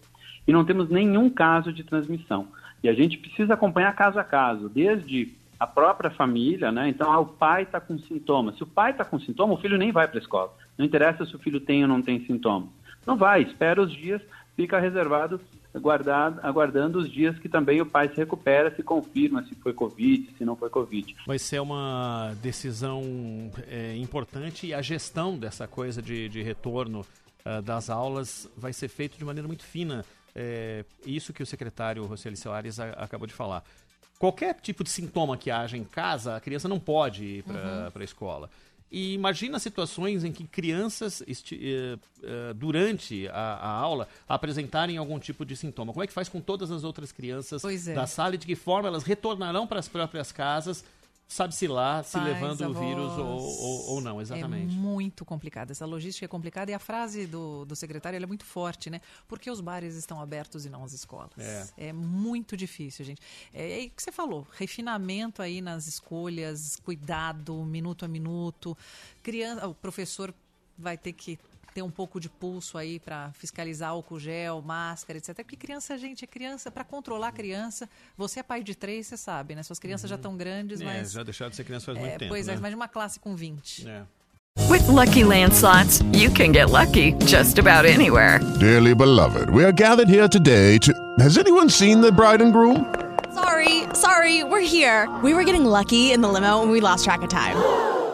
e 0.47 0.51
não 0.51 0.65
temos 0.65 0.89
nenhum 0.89 1.29
caso 1.29 1.71
de 1.71 1.83
transmissão. 1.83 2.47
E 2.83 2.89
a 2.89 2.93
gente 2.93 3.17
precisa 3.17 3.53
acompanhar 3.53 3.95
caso 3.95 4.19
a 4.19 4.23
caso, 4.23 4.69
desde 4.69 5.33
a 5.59 5.65
própria 5.65 6.09
família, 6.09 6.71
né? 6.71 6.89
Então, 6.89 7.11
ah, 7.11 7.19
o 7.19 7.25
pai 7.25 7.63
está 7.63 7.79
com 7.79 7.97
sintomas. 7.97 8.57
Se 8.57 8.63
o 8.63 8.67
pai 8.67 8.91
está 8.91 9.05
com 9.05 9.19
sintoma, 9.19 9.53
o 9.53 9.57
filho 9.57 9.77
nem 9.77 9.91
vai 9.91 10.07
para 10.07 10.19
a 10.19 10.21
escola. 10.21 10.53
Não 10.77 10.85
interessa 10.85 11.25
se 11.25 11.35
o 11.35 11.39
filho 11.39 11.61
tem 11.61 11.83
ou 11.83 11.87
não 11.87 12.01
tem 12.01 12.25
sintomas. 12.25 12.69
Não 13.05 13.15
vai, 13.15 13.43
espera 13.43 13.81
os 13.81 13.91
dias, 13.91 14.21
fica 14.55 14.79
reservado, 14.79 15.39
guardado, 15.75 16.39
aguardando 16.43 16.99
os 16.99 17.09
dias 17.09 17.37
que 17.39 17.49
também 17.49 17.81
o 17.81 17.85
pai 17.85 18.09
se 18.09 18.15
recupera, 18.15 18.73
se 18.75 18.83
confirma 18.83 19.43
se 19.43 19.55
foi 19.55 19.73
Covid, 19.73 20.33
se 20.37 20.45
não 20.45 20.55
foi 20.55 20.69
Covid. 20.69 21.15
Vai 21.25 21.39
ser 21.39 21.59
uma 21.61 22.33
decisão 22.41 23.01
é, 23.67 23.95
importante 23.97 24.67
e 24.67 24.73
a 24.73 24.81
gestão 24.81 25.37
dessa 25.37 25.67
coisa 25.67 26.01
de, 26.01 26.29
de 26.29 26.41
retorno 26.41 27.05
ah, 27.45 27.61
das 27.61 27.89
aulas 27.89 28.49
vai 28.55 28.71
ser 28.71 28.87
feito 28.87 29.17
de 29.17 29.25
maneira 29.25 29.47
muito 29.47 29.63
fina. 29.63 30.05
É, 30.36 30.84
isso 31.05 31.31
que 31.34 31.43
o 31.43 31.45
secretário 31.45 32.05
Rocieli 32.05 32.36
Soares 32.38 32.79
a- 32.79 32.89
acabou 32.91 33.27
de 33.27 33.34
falar. 33.34 33.63
Qualquer 34.17 34.55
tipo 34.61 34.84
de 34.84 34.89
sintoma 34.89 35.38
que 35.38 35.51
haja 35.51 35.77
em 35.77 35.84
casa, 35.84 36.36
a 36.36 36.39
criança 36.39 36.67
não 36.67 36.79
pode 36.79 37.23
ir 37.25 37.43
para 37.43 37.91
Uhum. 37.95 38.01
a 38.01 38.03
escola. 38.03 38.49
E 38.91 39.13
imagina 39.15 39.57
situações 39.57 40.23
em 40.23 40.31
que 40.31 40.43
crianças, 40.45 41.21
eh, 41.21 41.97
eh, 42.21 42.53
durante 42.55 43.27
a, 43.29 43.34
a 43.55 43.67
aula, 43.69 44.07
apresentarem 44.29 44.97
algum 44.97 45.17
tipo 45.19 45.43
de 45.43 45.55
sintoma. 45.55 45.91
Como 45.91 46.03
é 46.03 46.07
que 46.07 46.13
faz 46.13 46.29
com 46.29 46.39
todas 46.39 46.69
as 46.69 46.84
outras 46.84 47.11
crianças 47.11 47.63
é. 47.88 47.93
da 47.95 48.05
sala 48.05 48.36
e 48.36 48.38
de 48.38 48.45
que 48.45 48.55
forma 48.55 48.88
elas 48.88 49.03
retornarão 49.03 49.65
para 49.65 49.79
as 49.79 49.88
próprias 49.88 50.31
casas, 50.31 50.86
sabe-se 51.34 51.67
lá, 51.67 52.03
se 52.03 52.13
Pais, 52.13 52.25
levando 52.25 52.61
o 52.61 52.65
avós. 52.65 52.88
vírus 52.88 53.11
ou, 53.17 53.41
ou, 53.41 53.89
ou 53.91 54.01
não, 54.01 54.21
exatamente. 54.21 54.73
É 54.73 54.77
muito 54.77 55.25
complicado. 55.25 55.71
Essa 55.71 55.86
logística 55.86 56.25
é 56.25 56.27
complicada 56.27 56.71
e 56.71 56.73
a 56.73 56.79
frase 56.79 57.25
do, 57.25 57.65
do 57.65 57.75
secretário 57.75 58.21
é 58.21 58.25
muito 58.25 58.45
forte, 58.45 58.89
né? 58.89 59.01
Porque 59.27 59.49
os 59.49 59.59
bares 59.59 59.95
estão 59.95 60.21
abertos 60.21 60.65
e 60.65 60.69
não 60.69 60.84
as 60.84 60.93
escolas. 60.93 61.31
É. 61.77 61.91
muito 61.91 62.55
difícil, 62.55 63.03
gente. 63.03 63.21
É, 63.53 63.84
é 63.84 63.86
o 63.86 63.89
que 63.89 64.03
você 64.03 64.11
falou, 64.11 64.47
refinamento 64.53 65.41
aí 65.41 65.61
nas 65.61 65.88
escolhas, 65.88 66.79
cuidado, 66.84 67.55
minuto 67.65 68.05
a 68.05 68.07
minuto. 68.07 68.77
Criança, 69.21 69.67
o 69.67 69.73
professor 69.73 70.34
vai 70.77 70.97
ter 70.97 71.13
que 71.13 71.39
ter 71.74 71.82
um 71.82 71.89
pouco 71.89 72.19
de 72.19 72.30
pulso 72.30 72.78
aí 72.78 72.99
para 72.99 73.32
fiscalizar 73.34 73.89
álcool 73.89 74.19
gel, 74.19 74.61
máscara, 74.61 75.17
etc. 75.17 75.36
Porque 75.38 75.55
criança, 75.55 75.97
gente, 75.97 76.24
é 76.24 76.28
criança, 76.28 76.69
para 76.71 76.84
controlar 76.84 77.30
a 77.30 77.32
criança. 77.32 77.89
Você 78.17 78.39
é 78.39 78.43
pai 78.43 78.63
de 78.63 78.76
três, 78.76 79.07
você 79.07 79.17
sabe, 79.17 79.55
né? 79.55 79.63
Suas 79.63 79.80
crianças 79.80 80.09
já 80.09 80.15
estão 80.15 80.38
grandes, 80.38 80.82
É, 80.82 80.86
mas. 80.86 81.11
já 81.11 81.24
deixaram 81.24 81.49
de 81.49 81.55
ser 81.55 81.63
criança 81.63 81.86
faz 81.88 81.97
É, 81.97 82.01
muito 82.01 82.19
tempo. 82.19 82.30
pois 82.30 82.47
é, 82.47 82.53
né? 82.53 82.59
mas 82.61 82.69
de 82.71 82.76
uma 82.76 82.88
classe 82.88 83.19
com 83.19 83.36
20. 83.36 83.88
É. 83.89 84.03
With 84.69 84.84
Lucky 84.88 85.24
Land 85.24 85.53
slots, 85.55 85.99
you 86.13 86.32
can 86.32 86.53
get 86.53 86.69
lucky 86.69 87.15
just 87.26 87.57
about 87.57 87.88
anywhere. 87.88 88.39
Dearly 88.59 88.93
beloved, 88.93 89.49
we 89.49 89.63
are 89.65 89.74
gathered 89.74 90.07
here 90.07 90.30
today 90.30 90.78
to. 90.80 90.93
Has 91.19 91.38
anyone 91.39 91.69
seen 91.69 92.01
the 92.01 92.11
bride 92.11 92.39
and 92.43 92.51
groom? 92.51 92.86
Sorry, 93.34 93.88
sorry, 93.95 94.43
we're 94.43 94.61
here. 94.61 95.09
We 95.24 95.34
were 95.34 95.43
getting 95.43 95.65
lucky 95.65 96.11
in 96.11 96.21
the 96.21 96.30
limo 96.30 96.61
and 96.61 96.69
we 96.71 96.82
lost 96.82 97.03
track 97.03 97.24
of 97.24 97.30
time. 97.30 97.57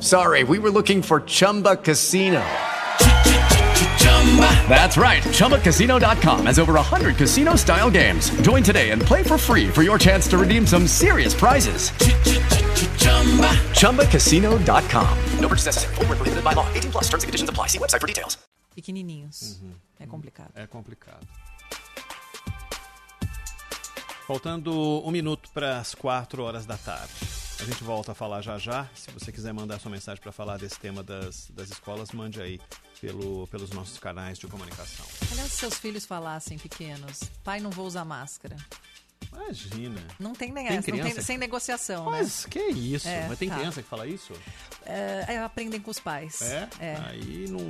sorry, 0.00 0.44
we 0.44 0.58
were 0.58 0.70
looking 0.70 1.02
for 1.02 1.22
Chumba 1.22 1.76
Casino. 1.76 2.44
That's 4.68 4.96
right. 4.96 5.22
ChumbaCasino.com 5.22 6.46
has 6.46 6.58
over 6.58 6.74
100 6.74 7.16
casino 7.16 7.56
style 7.56 7.90
games. 7.90 8.30
Join 8.42 8.62
today 8.62 8.90
and 8.90 9.00
play 9.00 9.22
for 9.22 9.38
free 9.38 9.68
for 9.68 9.82
your 9.82 9.98
chance 9.98 10.28
to 10.28 10.38
redeem 10.38 10.66
some 10.66 10.86
serious 10.86 11.34
prizes. 11.34 11.90
ChumbaCasino.com. 13.72 15.18
No 15.40 15.48
purchase 15.48 15.66
necessary. 15.66 15.94
Void 15.96 16.08
were 16.08 16.16
prohibited 16.16 16.44
by 16.44 16.52
law. 16.52 16.66
18 16.74 16.92
plus. 16.92 17.04
Terms 17.04 17.24
and 17.24 17.28
conditions 17.28 17.50
apply. 17.50 17.68
See 17.68 17.78
website 17.78 18.00
for 18.00 18.06
details. 18.06 18.38
Pequenininhos. 18.76 19.60
É 19.98 20.06
complicado. 20.06 20.52
É 20.54 20.66
complicado. 20.66 21.26
Faltando 24.26 25.02
um 25.04 25.10
minuto 25.10 25.48
para 25.52 25.78
as 25.78 25.94
quatro 25.94 26.44
horas 26.44 26.66
da 26.66 26.76
tarde. 26.76 27.37
A 27.60 27.64
gente 27.64 27.82
volta 27.82 28.12
a 28.12 28.14
falar 28.14 28.40
já 28.40 28.56
já. 28.58 28.86
Se 28.94 29.10
você 29.10 29.32
quiser 29.32 29.52
mandar 29.52 29.78
sua 29.80 29.90
mensagem 29.90 30.22
para 30.22 30.30
falar 30.32 30.58
desse 30.58 30.78
tema 30.78 31.02
das, 31.02 31.48
das 31.50 31.70
escolas, 31.70 32.12
mande 32.12 32.40
aí 32.40 32.60
pelo, 33.00 33.46
pelos 33.48 33.70
nossos 33.70 33.98
canais 33.98 34.38
de 34.38 34.46
comunicação. 34.46 35.04
Aliás, 35.32 35.50
se 35.52 35.58
seus 35.58 35.74
filhos 35.74 36.06
falassem 36.06 36.56
pequenos, 36.58 37.20
pai, 37.42 37.58
não 37.60 37.70
vou 37.70 37.86
usar 37.86 38.04
máscara. 38.04 38.56
Imagina. 39.32 40.00
Não 40.18 40.32
tem 40.32 40.52
nem 40.52 40.66
Tem 40.68 40.76
essa, 40.78 40.90
não 40.90 40.98
tem, 41.00 41.14
que- 41.14 41.22
sem 41.22 41.36
negociação, 41.36 42.04
Mas 42.06 42.44
né? 42.44 42.50
que 42.50 42.60
isso? 42.60 43.08
É, 43.08 43.26
Mas 43.28 43.38
tem 43.38 43.48
tá. 43.48 43.56
criança 43.56 43.82
que 43.82 43.88
fala 43.88 44.06
isso? 44.06 44.32
É, 44.86 45.24
é, 45.34 45.38
aprendem 45.40 45.80
com 45.80 45.90
os 45.90 45.98
pais. 45.98 46.40
É? 46.42 46.68
É. 46.78 46.96
Aí 47.08 47.46
não. 47.48 47.68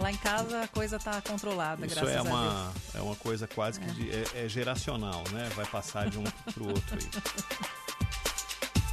Lá 0.00 0.10
em 0.10 0.16
casa 0.16 0.62
a 0.62 0.68
coisa 0.68 0.98
tá 0.98 1.20
controlada, 1.22 1.84
Isso 1.86 1.94
graças 1.94 2.14
é 2.14 2.18
a 2.18 2.22
Deus. 2.22 2.34
uma, 2.34 2.72
é 2.94 3.00
uma 3.02 3.16
coisa 3.16 3.46
quase 3.46 3.78
que 3.78 3.90
de- 3.92 4.10
é, 4.10 4.44
é 4.46 4.48
geracional, 4.48 5.22
né? 5.30 5.48
Vai 5.54 5.66
passar 5.66 6.08
de 6.10 6.18
um 6.18 6.24
pro 6.54 6.66
outro 6.68 6.98
aí. 6.98 7.08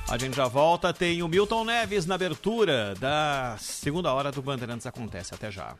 A 0.10 0.18
gente 0.18 0.36
já 0.36 0.48
volta, 0.48 0.92
tem 0.92 1.22
o 1.22 1.28
Milton 1.28 1.64
Neves 1.64 2.08
na 2.08 2.16
abertura 2.16 2.96
da 2.96 3.56
segunda 3.60 4.12
hora 4.12 4.32
do 4.32 4.42
Bandeirantes 4.42 4.88
Acontece. 4.88 5.36
Até 5.36 5.52
já. 5.52 5.76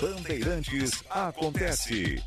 Bandeirantes 0.00 1.02
acontece. 1.10 2.22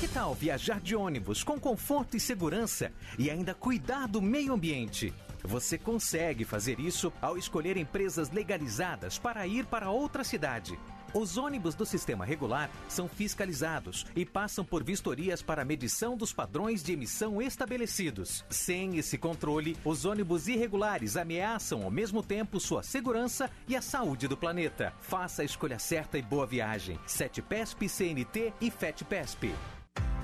Que 0.00 0.08
tal 0.08 0.34
viajar 0.34 0.80
de 0.80 0.96
ônibus 0.96 1.44
com 1.44 1.60
conforto 1.60 2.16
e 2.16 2.20
segurança 2.20 2.90
e 3.18 3.30
ainda 3.30 3.52
cuidar 3.52 4.06
do 4.08 4.22
meio 4.22 4.54
ambiente? 4.54 5.12
Você 5.46 5.78
consegue 5.78 6.44
fazer 6.44 6.80
isso 6.80 7.12
ao 7.22 7.38
escolher 7.38 7.76
empresas 7.76 8.30
legalizadas 8.30 9.16
para 9.16 9.46
ir 9.46 9.64
para 9.66 9.90
outra 9.90 10.24
cidade. 10.24 10.76
Os 11.14 11.38
ônibus 11.38 11.74
do 11.74 11.86
sistema 11.86 12.24
regular 12.24 12.68
são 12.88 13.08
fiscalizados 13.08 14.04
e 14.14 14.26
passam 14.26 14.64
por 14.64 14.82
vistorias 14.82 15.40
para 15.40 15.64
medição 15.64 16.16
dos 16.16 16.32
padrões 16.32 16.82
de 16.82 16.92
emissão 16.92 17.40
estabelecidos. 17.40 18.44
Sem 18.50 18.98
esse 18.98 19.16
controle, 19.16 19.76
os 19.84 20.04
ônibus 20.04 20.48
irregulares 20.48 21.16
ameaçam 21.16 21.84
ao 21.84 21.90
mesmo 21.90 22.22
tempo 22.22 22.58
sua 22.58 22.82
segurança 22.82 23.48
e 23.68 23.76
a 23.76 23.80
saúde 23.80 24.26
do 24.26 24.36
planeta. 24.36 24.92
Faça 25.00 25.42
a 25.42 25.44
escolha 25.44 25.78
certa 25.78 26.18
e 26.18 26.22
boa 26.22 26.46
viagem. 26.46 26.98
7PESP, 27.06 27.88
CNT 27.88 28.52
e 28.60 28.70
FETPESP. 28.70 29.54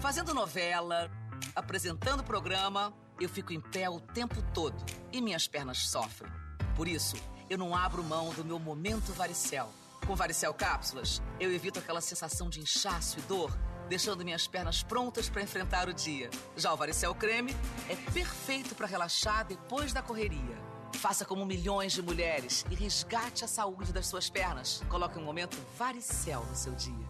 Fazendo 0.00 0.34
novela, 0.34 1.08
apresentando 1.54 2.24
programa, 2.24 2.92
eu 3.20 3.28
fico 3.28 3.52
em 3.52 3.60
pé 3.60 3.88
o 3.88 4.00
tempo 4.00 4.42
todo 4.54 4.76
e 5.12 5.20
minhas 5.20 5.46
pernas 5.46 5.78
sofrem. 5.88 6.30
Por 6.74 6.88
isso, 6.88 7.16
eu 7.48 7.58
não 7.58 7.74
abro 7.74 8.02
mão 8.02 8.32
do 8.32 8.44
meu 8.44 8.58
momento 8.58 9.12
varicel. 9.12 9.70
Com 10.06 10.16
varicel 10.16 10.52
cápsulas, 10.52 11.22
eu 11.38 11.52
evito 11.52 11.78
aquela 11.78 12.00
sensação 12.00 12.48
de 12.48 12.60
inchaço 12.60 13.18
e 13.18 13.22
dor, 13.22 13.56
deixando 13.88 14.24
minhas 14.24 14.46
pernas 14.46 14.82
prontas 14.82 15.28
para 15.28 15.42
enfrentar 15.42 15.88
o 15.88 15.94
dia. 15.94 16.30
Já 16.56 16.72
o 16.72 16.76
varicel 16.76 17.14
creme 17.14 17.54
é 17.88 17.94
perfeito 18.10 18.74
para 18.74 18.86
relaxar 18.86 19.46
depois 19.46 19.92
da 19.92 20.02
correria. 20.02 20.72
Faça 20.94 21.24
como 21.24 21.46
milhões 21.46 21.92
de 21.92 22.02
mulheres 22.02 22.64
e 22.70 22.74
resgate 22.74 23.44
a 23.44 23.48
saúde 23.48 23.92
das 23.92 24.06
suas 24.06 24.28
pernas. 24.28 24.82
Coloque 24.88 25.18
um 25.18 25.24
momento 25.24 25.56
varicel 25.78 26.44
no 26.46 26.56
seu 26.56 26.74
dia. 26.74 27.08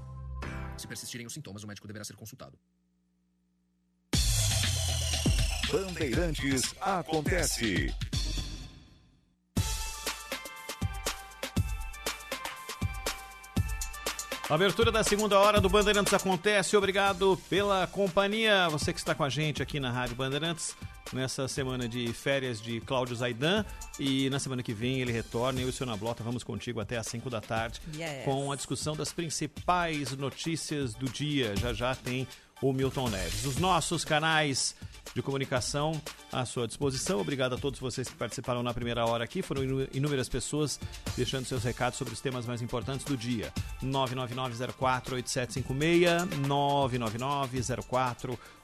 Se 0.77 0.87
persistirem 0.87 1.27
os 1.27 1.33
sintomas, 1.33 1.63
o 1.63 1.67
médico 1.67 1.87
deverá 1.87 2.05
ser 2.05 2.17
consultado. 2.17 2.59
Bandeirantes 5.73 6.75
acontece. 6.81 7.91
Abertura 14.51 14.93
da 14.93 15.03
segunda 15.03 15.39
hora 15.39 15.61
do 15.61 15.69
Bandeirantes 15.69 16.13
acontece. 16.13 16.77
Obrigado 16.77 17.41
pela 17.49 17.87
companhia. 17.87 18.69
Você 18.69 18.93
que 18.93 18.99
está 18.99 19.15
com 19.15 19.25
a 19.25 19.31
gente 19.31 19.63
aqui 19.63 19.81
na 19.81 19.91
Rádio 19.91 20.15
Bandeirantes 20.15 20.77
nessa 21.13 21.49
semana 21.49 21.89
de 21.89 22.13
férias 22.13 22.61
de 22.61 22.81
Cláudio 22.83 23.17
Zaidan. 23.17 23.65
E 23.99 24.29
na 24.29 24.39
semana 24.39 24.63
que 24.63 24.75
vem 24.75 25.01
ele 25.01 25.11
retorna. 25.13 25.61
Eu 25.61 25.69
e 25.69 25.71
o 25.71 25.73
seu 25.73 25.87
Nablota 25.87 26.23
vamos 26.23 26.45
contigo 26.45 26.81
até 26.81 26.99
às 26.99 27.07
5 27.07 27.31
da 27.31 27.41
tarde 27.41 27.81
Yes. 27.97 28.25
com 28.25 28.53
a 28.53 28.57
discussão 28.57 28.95
das 28.95 29.11
principais 29.13 30.11
notícias 30.17 30.93
do 30.95 31.09
dia. 31.09 31.55
Já 31.57 31.73
já 31.73 31.95
tem 31.95 32.27
o 32.61 32.73
Milton 32.75 33.09
Neves. 33.09 33.47
Os 33.47 33.57
nossos 33.57 34.05
canais 34.05 34.75
de 35.15 35.23
comunicação 35.23 36.01
à 36.31 36.45
sua 36.45 36.67
disposição. 36.67 37.21
Obrigado 37.21 37.55
a 37.55 37.59
todos 37.59 37.79
vocês 37.79 38.09
que 38.09 38.15
participaram 38.17 38.63
na 38.63 38.73
primeira 38.73 39.05
hora 39.07 39.25
aqui. 39.25 39.43
Foram 39.43 39.63
inú- 39.65 39.89
inúmeras 39.93 40.29
pessoas 40.29 40.79
deixando 41.17 41.45
seus 41.45 41.65
recados 41.65 41.99
sobre 41.99 42.15
os 42.15 42.21
temas 42.21 42.47
mais 42.47 42.63
importantes 42.63 43.05
do 43.05 43.17
dia. 43.17 43.53
999-04-8756, 43.83 46.29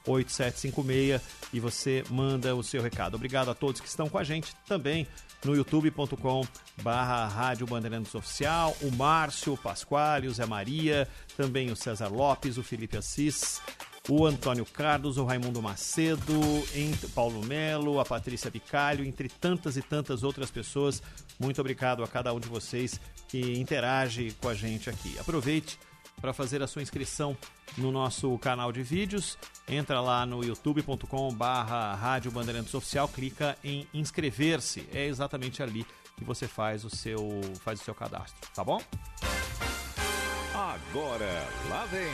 999-04-8756 0.07 1.21
e 1.53 1.61
você 1.61 2.05
manda 2.11 2.55
o 2.55 2.63
seu 2.63 2.83
recado. 2.83 3.15
Obrigado 3.15 3.51
a 3.51 3.55
todos 3.55 3.81
que 3.81 3.89
estão 3.89 4.09
com 4.09 4.19
a 4.19 4.25
gente 4.25 4.55
também 4.67 5.07
no 5.45 5.55
youtube.com 5.55 6.45
barra 6.83 7.27
Rádio 7.29 7.67
Bandeirantes 7.67 8.15
Oficial, 8.15 8.77
o 8.83 8.91
Márcio 8.91 9.57
Pasquale, 9.57 10.27
o 10.27 10.35
Zé 10.35 10.47
Maria, 10.47 11.09
também 11.37 11.71
o 11.71 11.77
César 11.77 12.09
Lopes, 12.09 12.59
o 12.59 12.63
Felipe 12.63 12.97
Assis, 12.97 13.61
o 14.09 14.27
Antônio 14.27 14.65
Carlos, 14.65 15.19
o 15.19 15.25
Raimundo 15.25 15.61
Macedo, 15.61 16.33
ent- 16.75 17.09
Paulo 17.15 17.45
Melo, 17.45 18.01
a 18.01 18.05
Patrícia 18.05 18.51
Bicalho, 18.51 19.05
entre 19.05 19.29
tantas 19.29 19.77
e 19.77 19.83
tantas 19.83 20.23
outras 20.23 20.51
pessoas. 20.51 21.03
Muito 21.39 21.61
obrigado 21.61 22.03
a 22.03 22.09
cada 22.09 22.33
um 22.33 22.41
de 22.41 22.49
vocês 22.49 22.99
que 23.29 23.59
interage 23.59 24.35
com 24.41 24.49
a 24.49 24.55
gente 24.55 24.89
aqui. 24.89 25.19
Aproveite 25.19 25.79
para 26.21 26.33
fazer 26.33 26.63
a 26.63 26.67
sua 26.67 26.83
inscrição 26.83 27.37
no 27.77 27.93
nosso 27.93 28.37
canal 28.39 28.73
de 28.73 28.83
vídeos. 28.83 29.37
Entra 29.69 30.01
lá 30.01 30.25
no 30.27 30.43
youtube.com 30.43 31.33
barra 31.35 31.95
Rádio 31.95 32.31
Bandeirantes 32.33 32.75
Oficial, 32.75 33.07
clica 33.09 33.57
em 33.63 33.87
inscrever-se. 33.93 34.89
É 34.93 35.07
exatamente 35.07 35.63
ali 35.63 35.87
que 36.17 36.25
você 36.25 36.49
faz 36.49 36.85
o 36.85 36.91
seu, 36.91 37.41
faz 37.63 37.81
o 37.81 37.85
seu 37.85 37.95
cadastro, 37.95 38.35
tá 38.55 38.65
bom? 38.65 38.81
Agora, 40.55 41.47
lá 41.69 41.85
vem 41.87 42.09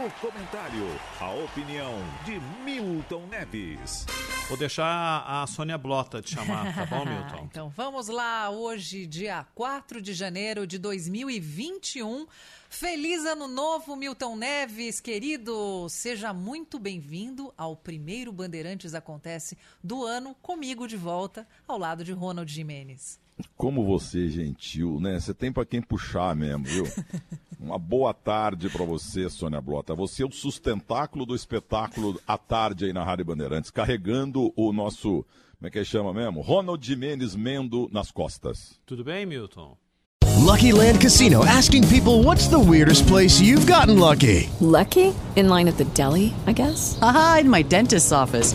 o 0.00 0.10
comentário, 0.12 0.86
a 1.20 1.30
opinião 1.30 1.92
de 2.24 2.40
Milton 2.64 3.26
Neves. 3.26 4.06
Vou 4.48 4.56
deixar 4.56 5.22
a 5.26 5.46
Sônia 5.46 5.76
Blota 5.76 6.22
te 6.22 6.34
chamar, 6.34 6.74
tá 6.74 6.86
bom, 6.86 7.04
Milton? 7.04 7.44
Então 7.44 7.68
vamos 7.68 8.08
lá, 8.08 8.48
hoje, 8.48 9.06
dia 9.06 9.46
4 9.54 10.00
de 10.00 10.14
janeiro 10.14 10.66
de 10.66 10.78
2021. 10.78 12.26
Feliz 12.70 13.26
ano 13.26 13.46
novo, 13.46 13.94
Milton 13.94 14.36
Neves, 14.36 15.00
querido! 15.00 15.86
Seja 15.90 16.32
muito 16.32 16.78
bem-vindo 16.78 17.52
ao 17.54 17.76
primeiro 17.76 18.32
Bandeirantes 18.32 18.94
Acontece 18.94 19.58
do 19.84 20.02
ano, 20.02 20.34
comigo 20.40 20.88
de 20.88 20.96
volta, 20.96 21.46
ao 21.68 21.76
lado 21.76 22.02
de 22.02 22.12
Ronald 22.12 22.50
Jimenez. 22.50 23.19
Como 23.56 23.84
você 23.84 24.26
é 24.26 24.28
gentil, 24.28 24.98
né? 25.00 25.18
Você 25.18 25.34
tem 25.34 25.52
pra 25.52 25.64
quem 25.64 25.80
puxar 25.82 26.34
mesmo, 26.34 26.64
viu? 26.64 26.84
Uma 27.60 27.78
boa 27.78 28.14
tarde 28.14 28.70
pra 28.70 28.84
você, 28.84 29.28
Sônia 29.28 29.60
Blota. 29.60 29.94
Você 29.94 30.22
é 30.22 30.26
o 30.26 30.32
sustentáculo 30.32 31.26
do 31.26 31.34
espetáculo 31.34 32.18
à 32.26 32.38
tarde 32.38 32.86
aí 32.86 32.92
na 32.92 33.04
Rádio 33.04 33.26
Bandeirantes, 33.26 33.70
carregando 33.70 34.50
o 34.56 34.72
nosso, 34.72 35.24
como 35.58 35.68
é 35.68 35.70
que 35.70 35.84
chama 35.84 36.14
mesmo? 36.14 36.40
Ronald 36.40 36.84
Jimenez 36.84 37.36
Mendo 37.36 37.88
nas 37.92 38.10
costas. 38.10 38.80
Tudo 38.86 39.04
bem, 39.04 39.26
Milton? 39.26 39.76
Lucky 40.38 40.72
Land 40.72 41.00
Casino 41.00 41.44
asking 41.44 41.86
people 41.88 42.22
what's 42.22 42.48
the 42.48 42.58
weirdest 42.58 43.06
place 43.06 43.40
you've 43.40 43.66
gotten 43.66 43.98
lucky? 43.98 44.48
Lucky? 44.60 45.14
In 45.36 45.48
line 45.48 45.68
at 45.68 45.76
the 45.76 45.84
deli, 45.92 46.32
I 46.46 46.52
guess? 46.52 46.98
Aha, 47.02 47.40
in 47.42 47.50
my 47.50 47.62
dentist's 47.62 48.10
office. 48.10 48.54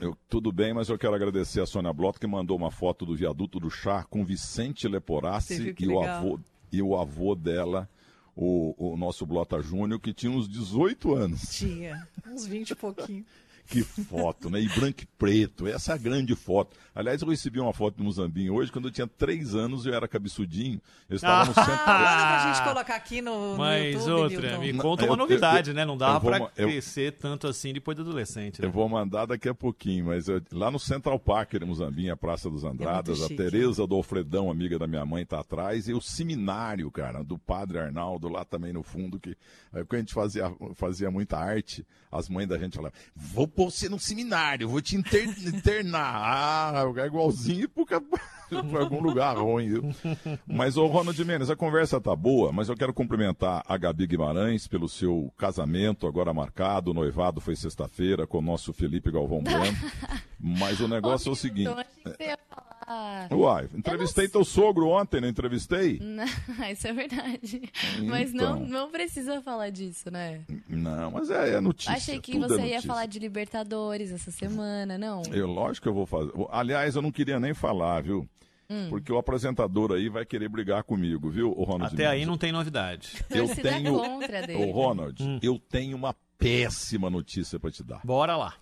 Eu, 0.00 0.16
tudo 0.28 0.50
bem, 0.50 0.74
mas 0.74 0.88
eu 0.88 0.98
quero 0.98 1.14
agradecer 1.14 1.60
a 1.60 1.66
Sônia 1.66 1.92
Blota 1.92 2.18
que 2.18 2.26
mandou 2.26 2.56
uma 2.56 2.70
foto 2.70 3.06
do 3.06 3.14
viaduto 3.14 3.60
do 3.60 3.70
chá 3.70 4.04
com 4.04 4.24
Vicente 4.24 4.88
Leporassi 4.88 5.74
e 5.78 5.88
o, 5.88 6.02
avô, 6.02 6.40
e 6.72 6.82
o 6.82 6.96
avô 6.96 7.34
dela, 7.34 7.88
o, 8.34 8.74
o 8.92 8.96
nosso 8.96 9.24
Blota 9.24 9.62
Júnior, 9.62 10.00
que 10.00 10.12
tinha 10.12 10.32
uns 10.32 10.48
18 10.48 11.14
anos. 11.14 11.42
Tinha, 11.42 12.06
uns 12.26 12.46
20 12.46 12.70
e 12.70 12.74
pouquinho. 12.74 13.24
Que 13.66 13.82
foto, 13.82 14.50
né? 14.50 14.60
E 14.60 14.68
branco 14.68 15.04
e 15.04 15.06
preto, 15.18 15.66
essa 15.66 15.92
é 15.92 15.94
a 15.94 15.98
grande 15.98 16.34
foto. 16.34 16.76
Aliás, 16.94 17.20
eu 17.22 17.28
recebi 17.28 17.58
uma 17.58 17.72
foto 17.72 17.96
do 17.96 18.04
Muzambinho 18.04 18.54
hoje, 18.54 18.70
quando 18.70 18.86
eu 18.86 18.90
tinha 18.92 19.06
três 19.06 19.54
anos, 19.54 19.84
eu 19.84 19.92
era 19.94 20.06
cabeçudinho. 20.06 20.80
Eu 21.10 21.16
estava 21.16 21.46
no 21.46 21.54
centro. 21.54 21.70
Manda 21.70 21.84
pra 21.86 22.52
gente 22.54 22.64
colocar 22.64 22.94
aqui 22.94 23.20
no, 23.20 23.52
no 23.52 23.58
Mas 23.58 23.94
YouTube, 24.06 24.34
outra, 24.36 24.58
Milton. 24.58 24.60
me 24.60 24.78
conta 24.82 25.02
eu- 25.04 25.10
uma 25.10 25.16
novidade, 25.16 25.70
eu- 25.70 25.74
né? 25.74 25.84
Não 25.84 25.96
dava 25.96 26.20
pra 26.20 26.40
crescer 26.48 27.12
tanto 27.12 27.46
assim 27.48 27.72
depois 27.72 27.96
do 27.96 28.02
adolescente, 28.02 28.60
né? 28.62 28.68
Eu 28.68 28.70
vou 28.72 28.88
mandar 28.88 29.26
daqui 29.26 29.48
a 29.48 29.54
pouquinho, 29.54 30.06
mas 30.06 30.28
eu- 30.28 30.40
lá 30.52 30.70
no 30.70 30.78
Central 30.78 31.18
Park, 31.18 31.54
em 31.54 31.64
Muzambinho, 31.64 32.12
a 32.12 32.16
Praça 32.16 32.48
dos 32.48 32.62
Andradas, 32.64 33.20
a 33.22 33.28
chique. 33.28 33.36
Tereza 33.36 33.86
do 33.86 33.94
Alfredão, 33.96 34.50
amiga 34.50 34.78
da 34.78 34.86
minha 34.86 35.04
mãe, 35.04 35.26
tá 35.26 35.40
atrás, 35.40 35.88
e 35.88 35.92
o 35.94 36.00
seminário, 36.00 36.90
cara, 36.92 37.24
do 37.24 37.36
Padre 37.38 37.78
Arnaldo, 37.78 38.28
lá 38.28 38.44
também 38.44 38.72
no 38.72 38.82
fundo, 38.84 39.18
que 39.18 39.36
aí, 39.72 39.84
quando 39.84 39.94
a 39.94 39.98
gente 39.98 40.14
fazia, 40.14 40.44
fazia 40.74 41.10
muita 41.10 41.36
arte, 41.38 41.84
as 42.12 42.28
mães 42.28 42.46
da 42.46 42.56
gente 42.56 42.76
falavam, 42.76 42.96
vou 43.16 43.48
pôr 43.48 43.70
você 43.72 43.88
no 43.88 43.98
seminário, 43.98 44.68
vou 44.68 44.80
te 44.80 44.94
inter- 44.96 45.24
internar. 45.44 46.14
Ah, 46.14 46.83
é 46.96 47.06
igualzinho 47.06 47.68
porque 47.68 47.94
por 48.68 48.80
algum 48.80 49.00
lugar 49.00 49.36
ruim, 49.36 49.68
viu? 49.68 49.94
Mas, 50.46 50.76
ô 50.76 50.86
Ronald 50.86 51.22
Mendes, 51.24 51.50
a 51.50 51.56
conversa 51.56 52.00
tá 52.00 52.14
boa, 52.14 52.52
mas 52.52 52.68
eu 52.68 52.76
quero 52.76 52.92
cumprimentar 52.94 53.62
a 53.66 53.76
Gabi 53.76 54.06
Guimarães 54.06 54.66
pelo 54.66 54.88
seu 54.88 55.32
casamento 55.36 56.06
agora 56.06 56.32
marcado, 56.32 56.90
o 56.90 56.94
noivado 56.94 57.40
foi 57.40 57.56
sexta-feira 57.56 58.26
com 58.26 58.38
o 58.38 58.42
nosso 58.42 58.72
Felipe 58.72 59.10
Galvão 59.10 59.42
Bueno. 59.42 59.76
Mas 60.46 60.78
o 60.80 60.86
negócio 60.86 61.30
é 61.30 61.32
o 61.32 61.36
seguinte. 61.36 61.70
Então, 61.70 61.78
achei 61.78 62.02
que 62.02 62.10
você 62.18 62.24
ia 62.24 62.38
falar. 62.50 63.28
Uai, 63.32 63.66
entrevistei 63.74 64.28
teu 64.28 64.44
sogro 64.44 64.88
ontem, 64.88 65.18
não 65.18 65.28
entrevistei? 65.28 65.98
Não, 66.02 66.24
isso 66.70 66.86
é 66.86 66.92
verdade. 66.92 67.62
Mas 68.02 68.30
não, 68.34 68.56
Então. 68.58 68.68
não 68.68 68.90
precisa 68.90 69.40
falar 69.40 69.70
disso, 69.70 70.10
né? 70.10 70.42
Não, 70.68 71.12
mas 71.12 71.30
é, 71.30 71.54
é 71.54 71.60
notícia. 71.60 71.94
Achei 71.94 72.20
que 72.20 72.32
tudo 72.32 72.48
você 72.48 72.60
é 72.60 72.68
ia 72.72 72.82
falar 72.82 73.06
de 73.06 73.18
Libertadores 73.18 74.12
essa 74.12 74.30
semana, 74.30 74.98
não? 74.98 75.22
Eu, 75.32 75.46
lógico 75.46 75.84
que 75.84 75.88
eu 75.88 75.94
vou 75.94 76.04
fazer. 76.04 76.32
Aliás, 76.50 76.94
eu 76.94 77.00
não 77.00 77.10
queria 77.10 77.40
nem 77.40 77.54
falar, 77.54 78.02
viu? 78.02 78.28
Hum. 78.68 78.88
Porque 78.88 79.12
o 79.12 79.18
apresentador 79.18 79.92
aí 79.92 80.08
vai 80.08 80.24
querer 80.24 80.48
brigar 80.48 80.82
comigo, 80.84 81.28
viu, 81.30 81.52
o 81.56 81.64
Ronald? 81.64 81.92
Até 81.94 82.06
aí 82.06 82.24
não 82.24 82.38
tem 82.38 82.50
novidade. 82.52 83.22
Eu 83.30 83.46
tenho. 83.54 83.96
contra 83.96 84.46
dele. 84.46 84.64
Ô, 84.64 84.70
Ronald, 84.72 85.22
eu 85.42 85.58
tenho 85.58 85.96
uma 85.96 86.14
péssima 86.38 87.08
notícia 87.10 87.58
para 87.60 87.70
te 87.70 87.82
dar. 87.82 88.00
Bora 88.04 88.36
lá. 88.36 88.54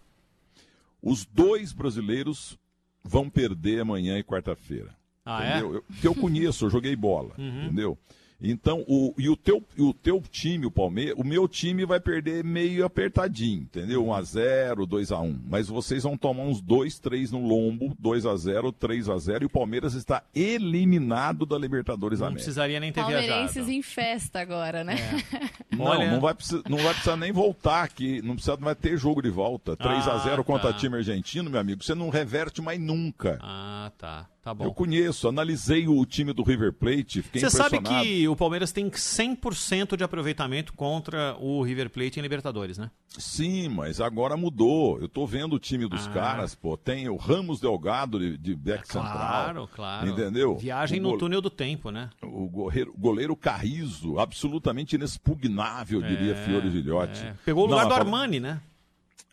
Os 1.03 1.25
dois 1.25 1.73
brasileiros 1.73 2.59
vão 3.03 3.29
perder 3.29 3.81
amanhã 3.81 4.19
e 4.19 4.23
quarta-feira. 4.23 4.95
Ah, 5.25 5.45
é? 5.45 5.51
entendeu? 5.59 5.75
Eu, 5.77 5.85
que 6.01 6.07
eu 6.07 6.15
conheço, 6.15 6.65
eu 6.67 6.71
joguei 6.71 6.95
bola, 6.97 7.35
Uhum. 7.39 7.65
entendeu? 7.67 7.99
Então, 8.43 8.85
o, 8.89 9.15
e 9.17 9.29
o 9.31 9.37
teu, 9.37 9.63
e 9.77 9.83
o 9.83 9.93
teu 9.95 10.21
time, 10.31 10.67
o 10.67 10.71
Palmeiras, 10.71 11.15
o 11.19 11.25
meu 11.25 11.47
time 11.47 11.85
vai 11.87 12.01
perder 12.01 12.43
meio 12.43 12.85
apertadinho, 12.85 13.63
entendeu? 13.63 14.05
1x0, 14.05 14.87
2x1. 14.87 15.39
Mas 15.49 15.69
vocês 15.69 16.03
vão 16.03 16.17
tomar 16.17 16.43
uns 16.43 16.61
2, 16.61 16.99
3 16.99 17.31
no 17.31 17.47
lombo, 17.47 17.97
2x0, 18.03 18.73
3x0, 18.75 19.43
e 19.43 19.45
o 19.45 19.51
Palmeiras 19.51 19.95
está 19.95 20.23
eliminado 20.35 21.47
da 21.47 21.57
Libertadores 21.59 22.19
Não 22.21 22.27
América. 22.27 22.45
precisaria 22.45 22.81
nem 22.81 22.93
ter 22.93 23.01
Palmeirenses 23.01 23.55
viajado. 23.55 23.71
em 23.73 23.83
festa 23.83 24.41
agora, 24.41 24.83
né? 24.83 24.97
Não, 25.71 25.87
Olha- 25.87 26.11
não, 26.13 26.21
vai 26.21 26.35
precisar, 26.35 26.63
não 26.69 26.77
vai 26.79 26.93
precisar 26.93 27.17
nem 27.17 27.33
voltar 27.33 27.83
aqui. 27.83 28.21
Não, 28.21 28.35
precisa, 28.35 28.57
não 28.57 28.65
vai 28.65 28.75
ter 28.75 28.97
jogo 28.99 29.23
de 29.23 29.31
volta. 29.31 29.75
3x0 29.77 30.41
Ah, 30.41 30.45
contra 30.45 30.71
tá. 30.71 30.79
time 30.79 30.97
argentino, 30.97 31.49
meu 31.49 31.59
amigo. 31.59 31.83
Você 31.83 31.95
não 31.95 32.11
reverte 32.11 32.61
mais 32.61 32.79
nunca. 32.79 33.39
Ah, 33.41 33.91
tá. 33.97 34.27
Tá 34.43 34.53
bom. 34.53 34.65
Eu 34.65 34.75
conheço, 34.75 35.29
analisei 35.29 35.87
o 35.87 36.05
time 36.05 36.33
do 36.33 36.43
River 36.43 36.73
Plate, 36.73 37.23
fiquei 37.23 37.41
Você 37.41 37.49
sabe 37.49 37.81
que 37.81 38.27
o 38.27 38.35
Palmeiras 38.35 38.73
tem 38.73 38.91
100% 38.91 39.97
de 39.97 40.03
aproveitamento 40.03 40.73
contra 40.73 41.37
o 41.39 41.63
River 41.63 41.89
Plate 41.89 42.19
em 42.19 42.23
Libertadores, 42.23 42.77
né? 42.77 42.91
Sim, 43.07 43.69
mas 43.69 44.01
agora 44.01 44.37
mudou. 44.37 44.99
Eu 45.01 45.09
tô 45.09 45.25
vendo 45.27 45.53
o 45.55 45.59
time 45.61 45.87
dos 45.89 46.09
Ah. 46.09 46.11
caras, 46.11 46.57
pô. 46.57 46.77
Tem 46.77 47.09
o 47.09 47.15
Ramos 47.15 47.61
Delgado 47.61 48.19
de, 48.19 48.37
de 48.37 48.57
back 48.57 48.85
central. 48.89 49.13
Claro, 49.13 49.69
claro. 49.73 50.09
Entendeu? 50.09 50.57
Viagem 50.57 50.99
O 50.99 51.03
no 51.03 51.09
gole- 51.11 51.21
túnel 51.21 51.41
do 51.41 51.51
tempo, 51.51 51.91
né? 51.93 52.11
O 52.21 52.49
goleiro, 52.49 52.93
goleiro 52.99 53.37
Carrizo, 53.37 54.19
absolutamente 54.19 54.97
inexpugnável, 54.97 56.03
diria 56.03 56.33
É, 56.33 56.45
Fiore 56.45 56.69
Vilhote. 56.69 57.23
é. 57.23 57.35
Pegou 57.45 57.65
o 57.65 57.67
lugar 57.69 57.83
Não, 57.83 57.89
do 57.91 57.95
Armani, 57.95 58.41
né? 58.41 58.61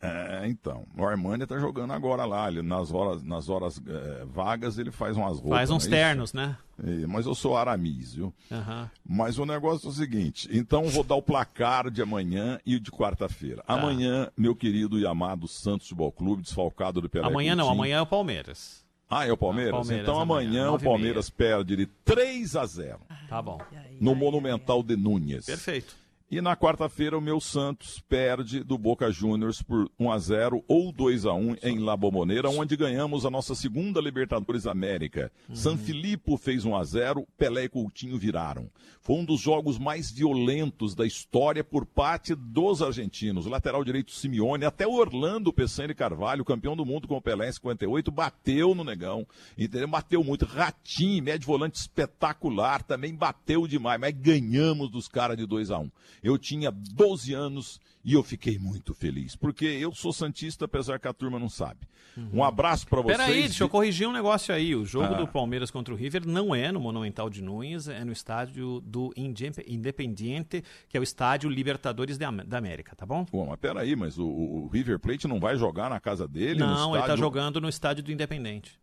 É, 0.02 0.48
então. 0.48 0.86
O 0.98 1.06
Armani 1.06 1.46
tá 1.46 1.60
jogando 1.60 1.92
agora 1.92 2.24
lá. 2.24 2.48
Ele, 2.48 2.62
nas 2.62 2.94
horas, 2.94 3.22
nas 3.22 3.50
horas 3.50 3.82
eh, 3.86 4.26
vagas, 4.28 4.78
ele 4.78 4.92
faz 4.92 5.18
umas 5.18 5.38
roupas. 5.40 5.58
Faz 5.58 5.70
uns 5.70 5.70
não 5.70 5.76
é 5.76 5.80
isso? 5.80 5.90
ternos, 5.90 6.34
né? 6.34 6.58
É, 6.82 7.06
mas 7.06 7.26
eu 7.26 7.36
sou 7.36 7.58
aramis, 7.58 8.14
viu? 8.16 8.34
Aham. 8.50 8.90
Mas 9.06 9.38
o 9.38 9.46
negócio 9.46 9.88
é 9.88 9.90
o 9.90 9.94
seguinte: 9.94 10.48
então 10.52 10.86
vou 10.86 11.04
dar 11.04 11.16
o 11.16 11.22
placar 11.22 11.92
de 11.92 12.02
amanhã 12.02 12.60
e 12.66 12.80
de 12.80 12.90
quarta-feira. 12.90 13.62
Tá. 13.64 13.74
Amanhã, 13.74 14.30
meu 14.38 14.56
querido 14.56 14.98
e 14.98 15.06
amado 15.06 15.48
Santos 15.48 15.88
Futebol 15.88 16.12
Clube, 16.14 16.44
desfalcado 16.44 17.02
do 17.02 17.10
Pelé. 17.10 17.28
Amanhã 17.28 17.54
não, 17.56 17.66
Coutinho. 17.66 17.82
amanhã 17.82 17.98
é 17.98 18.02
o 18.02 18.06
Palmeiras. 18.06 18.88
Ah, 19.10 19.28
é 19.28 19.32
o 19.32 19.38
Palmeiras? 19.38 19.74
Ah, 19.74 19.78
Palmeiras 19.78 20.04
então 20.04 20.20
amanhã, 20.20 20.68
amanhã, 20.68 20.72
o. 20.72 20.80
Palmeiras 20.80 21.30
perde 21.30 21.76
de 21.76 21.88
3 22.06 22.56
a 22.56 22.66
0 22.66 23.00
Tá 23.28 23.42
bom. 23.42 23.60
no 24.00 24.16
Monumental 24.16 24.82
de 24.84 24.96
Núñez. 24.96 25.46
Perfeito. 25.46 25.96
E 26.32 26.42
na 26.42 26.56
quarta-feira 26.56 27.18
o 27.18 27.22
meu 27.22 27.42
Santos 27.42 28.00
perde 28.08 28.64
do 28.64 28.78
Boca 28.78 29.10
Juniors 29.10 29.64
por 29.64 29.90
1 30.00 30.12
a 30.12 30.20
0 30.20 30.64
ou 30.68 30.92
2 30.92 31.26
a 31.26 31.34
1 31.34 31.56
em 31.64 31.80
La 31.80 31.98
Bombonera, 31.98 32.52
onde 32.52 32.78
ganhamos 32.78 33.26
a 33.26 33.32
nossa 33.32 33.56
segunda 33.56 34.00
Libertadores 34.00 34.68
América. 34.68 35.32
San 35.52 35.76
Filipe 35.76 36.38
fez 36.38 36.66
1 36.66 36.76
a 36.76 36.84
0, 36.84 37.28
Pelé 37.36 37.64
e 37.64 37.70
Coutinho 37.70 38.16
viraram. 38.16 38.70
Foi 39.02 39.16
um 39.16 39.26
dos 39.26 39.42
jogos 39.42 39.80
mais 39.80 40.12
violentos 40.12 40.94
da 40.94 41.04
história 41.04 41.64
por 41.64 41.84
parte 41.84 42.36
dos 42.36 42.84
argentinos. 42.84 43.48
O 43.48 43.50
lateral 43.50 43.84
direito 43.84 44.12
Simeone, 44.12 44.66
até 44.66 44.86
o 44.86 44.94
Orlando 44.94 45.52
Pessani 45.52 45.96
Carvalho, 45.96 46.46
campeão 46.46 46.76
do 46.76 46.86
mundo 46.86 47.08
com 47.08 47.18
o 47.18 47.22
Pelé 47.22 47.50
em 47.50 47.54
58, 47.54 48.12
bateu 48.12 48.76
no 48.76 48.84
negão. 48.84 49.26
Entendeu? 49.58 49.88
Bateu 49.88 50.24
muito. 50.24 50.46
Ratinho, 50.46 51.24
médio 51.24 51.48
volante 51.48 51.80
espetacular, 51.80 52.84
também 52.84 53.16
bateu 53.16 53.66
demais, 53.66 54.00
mas 54.00 54.14
ganhamos 54.14 54.92
dos 54.92 55.08
caras 55.08 55.36
de 55.36 55.48
2 55.48 55.72
a 55.72 55.80
1 55.80 55.90
Eu 56.24 56.38
tinha 56.38 56.72
12 56.72 57.34
anos 57.34 57.80
e 58.04 58.14
eu 58.14 58.24
fiquei 58.24 58.58
muito 58.58 58.94
feliz, 58.94 59.36
porque 59.36 59.66
eu 59.66 59.94
sou 59.94 60.12
santista, 60.14 60.66
apesar 60.66 61.00
que 61.00 61.08
a 61.08 61.14
turma 61.14 61.38
não 61.40 61.50
sabe. 61.50 61.88
Um 62.34 62.44
abraço 62.44 62.86
pra 62.86 63.00
vocês. 63.02 63.18
Peraí, 63.18 63.42
deixa 63.44 63.64
eu 63.64 63.70
corrigir 63.70 64.06
um 64.06 64.12
negócio 64.12 64.54
aí. 64.54 64.76
O 64.76 64.84
jogo 64.86 65.14
Ah. 65.14 65.18
do 65.18 65.28
Palmeiras 65.28 65.72
contra 65.72 65.94
o 65.94 65.98
River 65.98 66.28
não 66.28 66.54
é 66.54 66.70
no 66.70 66.80
Monumental 66.80 67.30
de 67.30 67.42
Nunes, 67.42 67.88
é 67.88 68.04
no 68.04 68.12
estádio 68.12 68.82
do 68.82 69.14
Indep- 69.16 69.64
Independiente, 69.66 70.62
que 70.90 70.98
é 70.98 71.00
o 71.00 71.04
estádio 71.04 71.50
Libertadores 71.50 72.18
da 72.18 72.28
América, 72.58 72.94
tá 72.96 73.06
bom? 73.06 73.26
Bom, 73.32 73.46
mas 73.48 73.60
peraí, 73.60 73.96
mas 73.96 74.18
o, 74.18 74.26
o 74.28 74.68
River 74.68 75.00
Plate 75.00 75.28
não 75.30 75.40
vai 75.40 75.56
jogar 75.56 75.90
na 75.90 76.00
casa 76.00 76.28
dele? 76.28 76.60
não, 76.60 76.90
ele 76.92 76.98
tá 77.00 77.00
estádio- 77.06 77.24
jogando 77.24 77.62
no 77.62 77.70
estádio 77.70 78.04
do 78.04 78.12
Independente. 78.12 78.78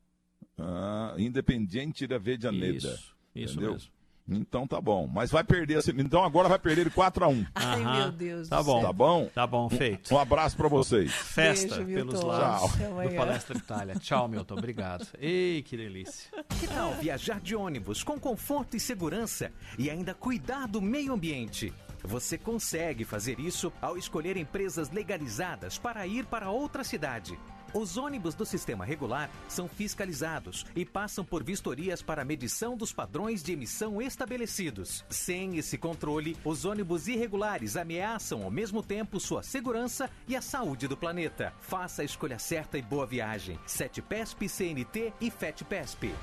Ah, 0.59 1.15
Independiente 1.19 2.07
da 2.07 2.17
Vejaneda. 2.19 2.77
Isso, 2.77 3.15
isso 3.35 3.53
entendeu? 3.55 3.73
mesmo. 3.73 3.91
Então 4.29 4.67
tá 4.67 4.81
bom. 4.81 5.07
Mas 5.07 5.31
vai 5.31 5.45
perder. 5.45 5.79
assim, 5.79 5.93
Então 5.97 6.25
agora 6.25 6.49
vai 6.49 6.59
perder 6.59 6.85
de 6.85 6.91
4 6.91 7.25
a 7.25 7.29
1 7.29 7.47
Ai, 7.55 7.83
Aham. 7.83 7.99
meu 8.03 8.13
Deus 8.13 8.49
Tá 8.49 8.59
do 8.59 8.65
bom. 8.65 8.79
céu. 8.81 8.87
Tá 8.87 8.93
bom? 8.93 9.31
Tá 9.35 9.47
bom, 9.47 9.69
feito. 9.69 10.15
Um 10.15 10.19
abraço 10.19 10.57
pra 10.57 10.69
vocês. 10.69 11.13
Festa 11.13 11.77
Beijo, 11.77 11.95
pelos 11.95 12.21
lados 12.23 12.73
do. 12.73 13.17
Palestra 13.17 13.57
Itália. 13.57 13.95
Tchau, 13.97 14.29
Milton. 14.29 14.55
Obrigado. 14.59 15.07
Ei, 15.19 15.63
que 15.63 15.77
delícia. 15.77 16.31
Que 16.61 16.67
tal 16.67 16.93
viajar 16.95 17.41
de 17.41 17.55
ônibus 17.55 18.03
com 18.03 18.19
conforto 18.19 18.77
e 18.77 18.81
segurança 18.81 19.53
e 19.79 19.89
ainda 19.91 20.13
cuidar 20.15 20.67
do 20.67 20.81
meio 20.83 21.13
ambiente? 21.13 21.73
Você 22.05 22.37
consegue 22.39 23.05
fazer 23.05 23.41
isso 23.41 23.73
ao 23.83 23.97
escolher 23.97 24.37
empresas 24.37 24.91
legalizadas 24.91 25.77
para 25.79 26.07
ir 26.07 26.25
para 26.27 26.51
outra 26.51 26.85
cidade. 26.85 27.39
Os 27.75 27.97
ônibus 27.97 28.35
do 28.35 28.47
sistema 28.47 28.85
regular 28.85 29.31
são 29.49 29.69
fiscalizados 29.69 30.65
e 30.75 30.85
passam 30.85 31.25
por 31.25 31.43
vistorias 31.43 32.03
para 32.03 32.25
medição 32.25 32.77
dos 32.77 32.93
padrões 32.93 33.43
de 33.43 33.53
emissão 33.53 34.01
estabelecidos. 34.01 35.05
Sem 35.09 35.57
esse 35.57 35.77
controle, 35.77 36.37
os 36.45 36.65
ônibus 36.65 37.09
irregulares 37.09 37.77
ameaçam 37.77 38.43
ao 38.43 38.51
mesmo 38.51 38.83
tempo 38.83 39.21
sua 39.21 39.43
segurança 39.43 40.11
e 40.27 40.37
a 40.37 40.43
saúde 40.43 40.89
do 40.89 40.97
planeta. 40.97 41.53
Faça 41.61 42.03
a 42.03 42.05
escolha 42.05 42.39
certa 42.39 42.79
e 42.79 42.83
boa 42.83 43.07
viagem. 43.07 43.59
7PESP, 43.67 44.49
CNT 44.49 45.13
e 45.21 45.31
FETPESP. 45.31 46.15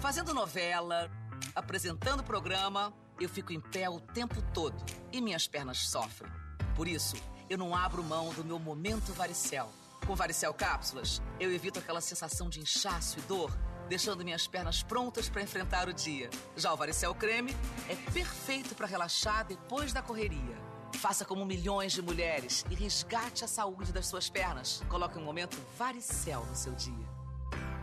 Fazendo 0.00 0.34
novela, 0.34 1.10
apresentando 1.54 2.22
programa, 2.22 2.92
eu 3.20 3.28
fico 3.28 3.52
em 3.52 3.60
pé 3.60 3.88
o 3.88 4.00
tempo 4.00 4.42
todo 4.52 4.76
e 5.12 5.20
minhas 5.20 5.46
pernas 5.46 5.78
sofrem. 5.78 6.30
Por 6.74 6.88
isso, 6.88 7.16
eu 7.48 7.56
não 7.56 7.74
abro 7.74 8.02
mão 8.02 8.32
do 8.32 8.44
meu 8.44 8.58
momento 8.58 9.12
varicel. 9.12 9.70
Com 10.06 10.16
varicel 10.16 10.52
cápsulas, 10.52 11.22
eu 11.38 11.52
evito 11.52 11.78
aquela 11.78 12.00
sensação 12.00 12.48
de 12.48 12.58
inchaço 12.58 13.18
e 13.20 13.22
dor, 13.22 13.56
deixando 13.88 14.24
minhas 14.24 14.48
pernas 14.48 14.82
prontas 14.82 15.28
para 15.28 15.42
enfrentar 15.42 15.88
o 15.88 15.92
dia. 15.92 16.28
Já 16.56 16.72
o 16.72 16.76
varicel 16.76 17.14
creme 17.14 17.54
é 17.88 17.94
perfeito 18.10 18.74
para 18.74 18.86
relaxar 18.86 19.46
depois 19.46 19.92
da 19.92 20.02
correria. 20.02 20.60
Faça 20.94 21.24
como 21.24 21.44
milhões 21.44 21.92
de 21.92 22.02
mulheres 22.02 22.64
e 22.68 22.74
resgate 22.74 23.44
a 23.44 23.48
saúde 23.48 23.92
das 23.92 24.06
suas 24.06 24.28
pernas. 24.28 24.82
Coloque 24.88 25.18
um 25.18 25.24
momento 25.24 25.56
varicel 25.78 26.44
no 26.46 26.54
seu 26.54 26.74
dia. 26.74 27.06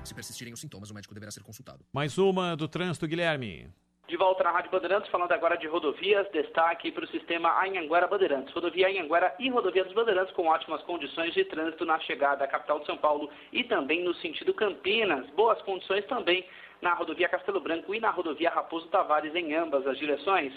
Se 0.04 0.14
persistirem 0.14 0.54
os 0.54 0.60
sintomas, 0.60 0.90
o 0.90 0.94
médico 0.94 1.14
deverá 1.14 1.32
ser 1.32 1.44
consultado. 1.44 1.86
Mais 1.94 2.18
uma 2.18 2.56
do 2.56 2.68
trânsito, 2.68 3.08
Guilherme. 3.08 3.74
De 4.10 4.18
volta 4.18 4.44
na 4.44 4.50
Rádio 4.50 4.72
Bandeirantes, 4.72 5.12
falando 5.12 5.32
agora 5.34 5.56
de 5.56 5.68
rodovias, 5.68 6.28
destaque 6.32 6.92
para 6.92 7.04
o 7.04 7.08
sistema 7.10 7.64
Anhanguera 7.64 8.08
Bandeirantes. 8.08 8.52
Rodovia 8.52 8.88
Anhanguera 8.88 9.36
e 9.38 9.50
Rodovia 9.50 9.84
dos 9.84 9.94
Bandeirantes 9.94 10.34
com 10.34 10.48
ótimas 10.48 10.82
condições 10.82 11.32
de 11.36 11.46
trânsito 11.46 11.86
na 11.86 12.00
chegada 12.00 12.44
à 12.44 12.48
capital 12.48 12.80
de 12.80 12.88
São 12.88 12.98
Paulo 12.98 13.30
e 13.54 13.64
também 13.66 14.04
no 14.04 14.16
sentido 14.16 14.52
Campinas. 14.52 15.30
Boas 15.36 15.62
condições 15.62 16.04
também 16.08 16.44
na 16.82 16.96
rodovia 16.96 17.30
Castelo 17.30 17.60
Branco 17.60 17.94
e 17.94 18.00
na 18.00 18.10
rodovia 18.10 18.50
Raposo 18.50 18.88
Tavares 18.88 19.36
em 19.36 19.54
ambas 19.54 19.86
as 19.86 20.00
direções. 20.00 20.54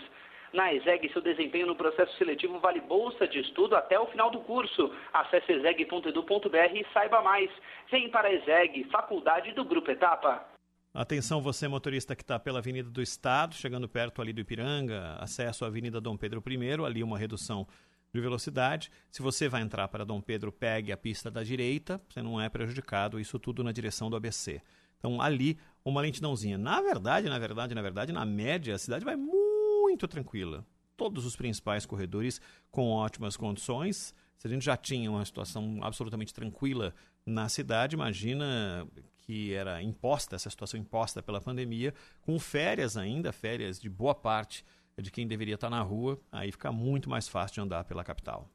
Na 0.55 0.73
ESEG, 0.73 1.13
seu 1.13 1.21
desempenho 1.21 1.67
no 1.67 1.77
processo 1.77 2.17
seletivo 2.17 2.59
vale 2.59 2.81
bolsa 2.81 3.29
de 3.29 3.41
estudo 3.41 3.77
até 3.77 4.01
o 4.01 4.07
final 4.07 4.31
do 4.31 4.41
curso. 4.41 4.91
Acesse 5.13 5.53
exeg.edu.br 5.53 6.75
e 6.75 6.87
saiba 6.95 7.21
mais. 7.21 7.51
Vem 7.91 8.09
para 8.09 8.29
a 8.29 8.33
ESEG, 8.33 8.85
Faculdade 8.85 9.53
do 9.53 9.63
Grupo 9.63 9.91
Etapa. 9.91 10.52
Atenção 10.95 11.41
você 11.41 11.67
motorista 11.67 12.15
que 12.15 12.23
está 12.23 12.39
pela 12.39 12.59
Avenida 12.59 12.91
do 12.91 13.01
Estado, 13.01 13.55
chegando 13.55 13.89
perto 13.89 14.21
ali 14.21 14.31
do 14.31 14.43
Ipiranga, 14.43 15.17
acesso 15.19 15.65
à 15.65 15.69
Avenida 15.69 16.03
Dom 16.03 16.19
Pedro 16.19 16.45
I, 16.47 16.85
ali 16.85 17.03
uma 17.03 17.19
redução 17.19 17.67
de 18.13 18.21
velocidade. 18.21 18.91
Se 19.11 19.23
você 19.23 19.49
vai 19.49 19.63
entrar 19.63 19.89
para 19.89 20.05
Dom 20.05 20.21
Pedro, 20.21 20.53
pegue 20.53 20.93
a 20.93 20.97
pista 20.99 21.31
da 21.31 21.43
direita, 21.43 21.99
você 22.11 22.21
não 22.21 22.39
é 22.39 22.51
prejudicado, 22.51 23.19
isso 23.19 23.39
tudo 23.39 23.65
na 23.65 23.73
direção 23.73 24.11
do 24.11 24.17
ABC. 24.17 24.61
Então 24.99 25.23
ali 25.23 25.59
uma 25.83 26.03
lentidãozinha. 26.03 26.59
Na 26.59 26.83
verdade, 26.83 27.27
na 27.27 27.39
verdade, 27.39 27.75
na 27.75 27.81
verdade, 27.81 28.13
na 28.13 28.27
média 28.27 28.75
a 28.75 28.79
cidade 28.79 29.03
vai 29.03 29.17
muito 29.17 30.07
tranquila. 30.07 30.63
Todos 30.95 31.25
os 31.25 31.35
principais 31.35 31.87
corredores 31.87 32.39
com 32.71 32.91
ótimas 32.91 33.35
condições. 33.35 34.15
Se 34.37 34.47
a 34.47 34.51
gente 34.51 34.63
já 34.63 34.77
tinha 34.77 35.11
uma 35.11 35.25
situação 35.25 35.79
absolutamente 35.83 36.35
tranquila 36.35 36.95
na 37.25 37.49
cidade, 37.49 37.97
imagina 37.97 38.87
que 39.23 39.55
era 39.55 39.83
imposta, 39.83 40.37
essa 40.37 40.51
situação 40.51 40.79
imposta 40.79 41.23
pela 41.23 41.41
pandemia, 41.41 41.95
com 42.21 42.39
férias 42.39 42.97
ainda, 42.97 43.33
férias 43.33 43.81
de 43.81 43.89
boa 43.89 44.15
parte 44.15 44.65
de 45.01 45.11
quem 45.11 45.27
deveria 45.27 45.55
estar 45.55 45.71
na 45.71 45.81
rua, 45.81 46.21
aí 46.31 46.53
fica 46.53 46.71
muito 46.71 47.09
mais 47.09 47.27
fácil 47.29 47.55
de 47.55 47.61
andar 47.63 47.85
pela 47.85 48.05
capital. 48.05 48.49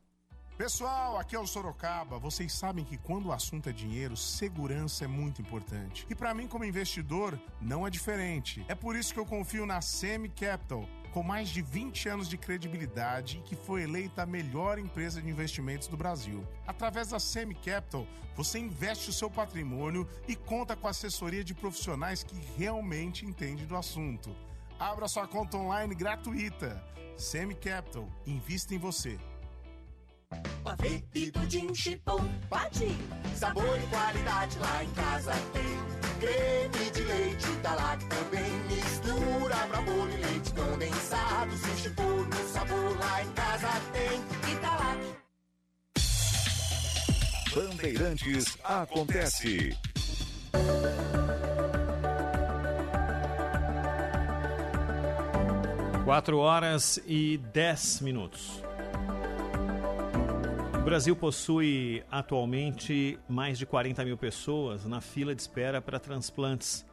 Pessoal, 0.58 1.20
aqui 1.20 1.36
é 1.36 1.40
o 1.40 1.46
Sorocaba. 1.46 2.18
Vocês 2.18 2.52
sabem 2.52 2.84
que 2.84 2.98
quando 2.98 3.28
o 3.28 3.32
assunto 3.32 3.70
é 3.70 3.72
dinheiro, 3.72 4.18
segurança 4.18 5.06
é 5.06 5.08
muito 5.08 5.40
importante. 5.40 6.04
E 6.10 6.16
para 6.16 6.34
mim, 6.34 6.48
como 6.48 6.66
investidor, 6.66 7.40
não 7.62 7.86
é 7.86 7.92
diferente. 7.92 8.66
É 8.68 8.74
por 8.74 8.96
isso 8.96 9.14
que 9.14 9.20
eu 9.20 9.26
confio 9.26 9.68
na 9.68 9.82
Semi 9.82 10.30
Capital. 10.30 10.90
Com 11.14 11.24
mais 11.24 11.50
de 11.50 11.62
20 11.62 12.10
anos 12.10 12.30
de 12.30 12.38
credibilidade 12.38 13.38
e 13.38 13.42
que 13.42 13.56
foi 13.56 13.84
eleita 13.84 14.24
a 14.24 14.26
melhor 14.26 14.78
empresa 14.78 15.22
de 15.22 15.30
investimentos 15.30 15.88
do 15.88 15.98
Brasil. 15.98 16.46
Através 16.66 17.10
da 17.10 17.20
Semi 17.20 17.56
Capital, 17.56 18.06
você 18.36 18.60
investe 18.60 19.10
o 19.10 19.14
seu 19.14 19.30
patrimônio 19.30 20.08
e 20.28 20.36
conta 20.36 20.76
com 20.76 20.88
assessoria 20.88 21.44
de 21.44 21.56
profissionais 21.56 22.24
que 22.24 22.36
realmente 22.58 23.26
entendem 23.26 23.66
do 23.66 23.76
assunto. 23.76 24.36
Abra 24.80 25.08
sua 25.08 25.28
conta 25.28 25.58
online 25.58 25.96
gratuita. 25.96 26.84
Semi 27.18 27.56
Capital, 27.56 28.08
invista 28.28 28.76
em 28.76 28.78
você. 28.78 29.18
Pavê 30.64 31.02
e 31.16 31.32
pudim 31.32 31.74
chipom, 31.74 32.28
bate. 32.50 32.90
Sabor 33.36 33.78
e 33.78 33.88
qualidade 33.88 34.60
lá 34.60 34.84
em 34.84 34.90
casa 34.92 35.32
tem. 35.54 35.98
Creme 36.20 36.92
de 36.92 37.04
leite 37.04 37.48
da 37.64 37.74
lá 37.74 37.98
também. 37.98 38.52
Mistura 38.68 39.56
pra 39.70 39.82
bolo 39.82 40.12
e 40.12 40.18
leite 40.18 40.52
condensado. 40.54 41.52
Se 41.56 41.84
chipom 41.84 42.04
no 42.04 42.50
sabor 42.50 43.00
lá 43.00 43.24
em 43.24 43.32
casa 43.32 43.70
tem. 43.94 44.52
E 44.52 44.56
tá. 44.58 44.78
Bandeirantes 47.56 48.58
acontece. 48.64 49.76
Quatro 56.04 56.38
horas 56.40 57.00
e 57.08 57.38
dez 57.54 58.02
minutos. 58.02 58.67
Brasil 60.88 61.18
possui 61.18 62.02
atualmente 62.10 63.20
mais 63.28 63.58
de 63.58 63.66
40 63.66 64.06
mil 64.06 64.18
pessoas 64.18 64.86
na 64.86 65.02
fila 65.02 65.36
de 65.36 65.42
espera 65.42 65.82
para 65.82 66.00
transplantes, 66.00 66.86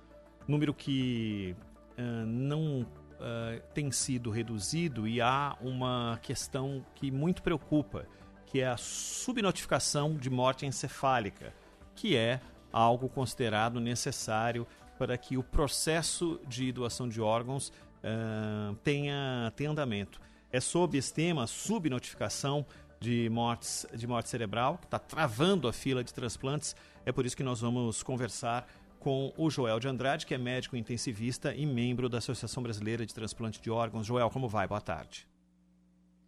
número 0.49 0.75
que 0.75 1.55
uh, 1.97 2.27
não 2.27 2.81
uh, 2.81 3.63
tem 3.73 3.93
sido 3.93 4.33
reduzido 4.33 5.07
e 5.07 5.21
há 5.21 5.57
uma 5.61 6.19
questão 6.25 6.85
que 6.97 7.09
muito 7.09 7.41
preocupa, 7.41 8.05
que 8.47 8.61
é 8.61 8.67
a 8.67 8.77
subnotificação 8.77 10.17
de 10.17 10.29
morte 10.29 10.67
encefálica, 10.67 11.55
que 11.95 12.17
é 12.17 12.41
algo 12.73 13.09
considerado 13.09 13.79
necessário 13.79 14.67
para 14.99 15.17
que 15.17 15.37
o 15.37 15.43
processo 15.45 16.41
de 16.49 16.73
doação 16.73 17.09
de 17.09 17.21
órgãos 17.21 17.69
uh, 17.69 18.75
tenha, 18.83 19.53
tenha 19.55 19.71
andamento. 19.71 20.21
É 20.51 20.59
sob 20.59 20.99
esse 20.99 21.15
tema, 21.15 21.47
subnotificação 21.47 22.67
de, 23.05 23.29
mortes, 23.29 23.87
de 23.95 24.07
morte 24.07 24.31
cerebral, 24.31 24.79
que 24.79 24.87
está 24.87 24.99
travando 24.99 25.69
a 25.69 25.73
fila 25.73 26.03
de 26.03 26.13
transplantes. 26.13 26.75
É 27.05 27.13
por 27.13 27.27
isso 27.27 27.37
que 27.37 27.43
nós 27.43 27.61
vamos 27.61 28.03
conversar 28.03 28.67
com 28.99 29.31
o 29.37 29.51
Joel 29.51 29.79
de 29.79 29.87
Andrade, 29.87 30.25
que 30.25 30.33
é 30.33 30.39
médico 30.39 30.75
intensivista 30.75 31.55
e 31.55 31.67
membro 31.67 32.09
da 32.09 32.17
Associação 32.17 32.63
Brasileira 32.63 33.05
de 33.05 33.13
Transplante 33.13 33.61
de 33.61 33.71
Órgãos. 33.71 34.07
Joel, 34.07 34.31
como 34.31 34.49
vai? 34.49 34.67
Boa 34.67 34.81
tarde. 34.81 35.27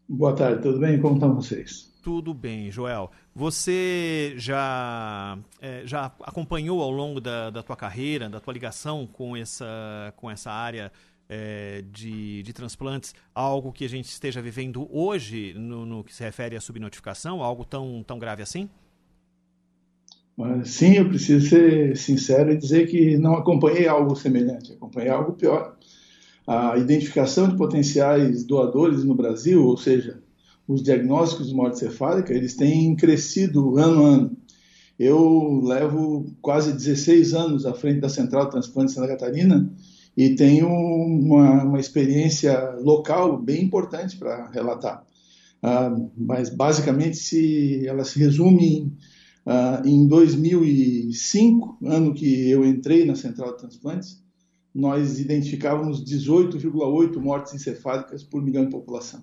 Boa 0.07 0.35
tarde, 0.35 0.62
tudo 0.62 0.78
bem? 0.78 1.01
Como 1.01 1.15
estão 1.15 1.35
vocês? 1.35 1.90
Tudo 2.03 2.35
bem, 2.35 2.70
Joel. 2.70 3.11
Você 3.35 4.35
já, 4.36 5.39
é, 5.61 5.82
já 5.86 6.12
acompanhou 6.20 6.82
ao 6.82 6.90
longo 6.90 7.20
da, 7.20 7.48
da 7.48 7.62
tua 7.62 7.74
carreira, 7.74 8.28
da 8.28 8.39
tua 8.39 8.53
ligação 8.53 9.07
com 9.07 9.35
essa, 9.35 10.12
com 10.15 10.31
essa 10.31 10.53
área 10.53 10.93
é, 11.28 11.82
de, 11.93 12.43
de 12.43 12.53
transplantes, 12.53 13.15
algo 13.35 13.73
que 13.73 13.85
a 13.85 13.89
gente 13.89 14.07
esteja 14.07 14.40
vivendo 14.40 14.89
hoje 14.90 15.55
no, 15.55 15.85
no 15.85 16.05
que 16.05 16.15
se 16.15 16.23
refere 16.23 16.57
à 16.57 16.61
subnotificação, 16.61 17.43
algo 17.43 17.65
tão, 17.65 18.03
tão 18.07 18.19
grave 18.19 18.43
assim? 18.43 18.69
Sim, 20.65 20.97
eu 20.97 21.09
preciso 21.09 21.48
ser 21.48 21.97
sincero 21.97 22.53
e 22.53 22.59
dizer 22.59 22.86
que 22.89 23.16
não 23.16 23.35
acompanhei 23.35 23.89
algo 23.89 24.15
semelhante, 24.15 24.73
acompanhei 24.73 25.09
algo 25.09 25.32
pior. 25.32 25.77
A 26.47 26.77
identificação 26.77 27.48
de 27.48 27.57
potenciais 27.57 28.44
doadores 28.44 29.03
no 29.03 29.15
Brasil, 29.15 29.65
ou 29.65 29.77
seja, 29.78 30.20
os 30.69 30.82
diagnósticos 30.82 31.48
de 31.48 31.55
morte 31.55 31.78
cefálica, 31.78 32.35
eles 32.35 32.55
têm 32.55 32.94
crescido 32.94 33.78
ano 33.78 34.05
a 34.05 34.09
ano. 34.09 34.36
Eu 34.98 35.61
levo 35.65 36.31
quase 36.43 36.73
16 36.73 37.35
anos 37.35 37.66
à 37.66 37.73
frente 37.73 38.01
da 38.01 38.09
Central 38.09 38.44
de 38.44 38.51
Transplante 38.53 38.89
de 38.89 38.94
Santa 38.94 39.09
Catarina 39.09 39.70
e 40.16 40.34
tenho 40.34 40.68
uma, 40.68 41.64
uma 41.64 41.78
experiência 41.78 42.76
local 42.80 43.38
bem 43.38 43.64
importante 43.64 44.16
para 44.16 44.48
relatar. 44.51 45.05
Uh, 45.62 46.10
mas 46.16 46.48
basicamente 46.48 47.16
se 47.16 47.86
ela 47.86 48.05
se 48.05 48.18
resume 48.18 48.93
uh, 49.47 49.86
em 49.86 50.06
2005, 50.06 51.78
ano 51.84 52.14
que 52.14 52.48
eu 52.48 52.64
entrei 52.64 53.05
na 53.05 53.14
Central 53.14 53.52
de 53.52 53.59
Transplantes, 53.59 54.24
nós 54.74 55.18
identificávamos 55.18 56.05
18,8 56.05 57.18
mortes 57.18 57.55
encefálicas 57.55 58.22
por 58.22 58.43
milhão 58.43 58.64
de 58.64 58.70
população. 58.70 59.22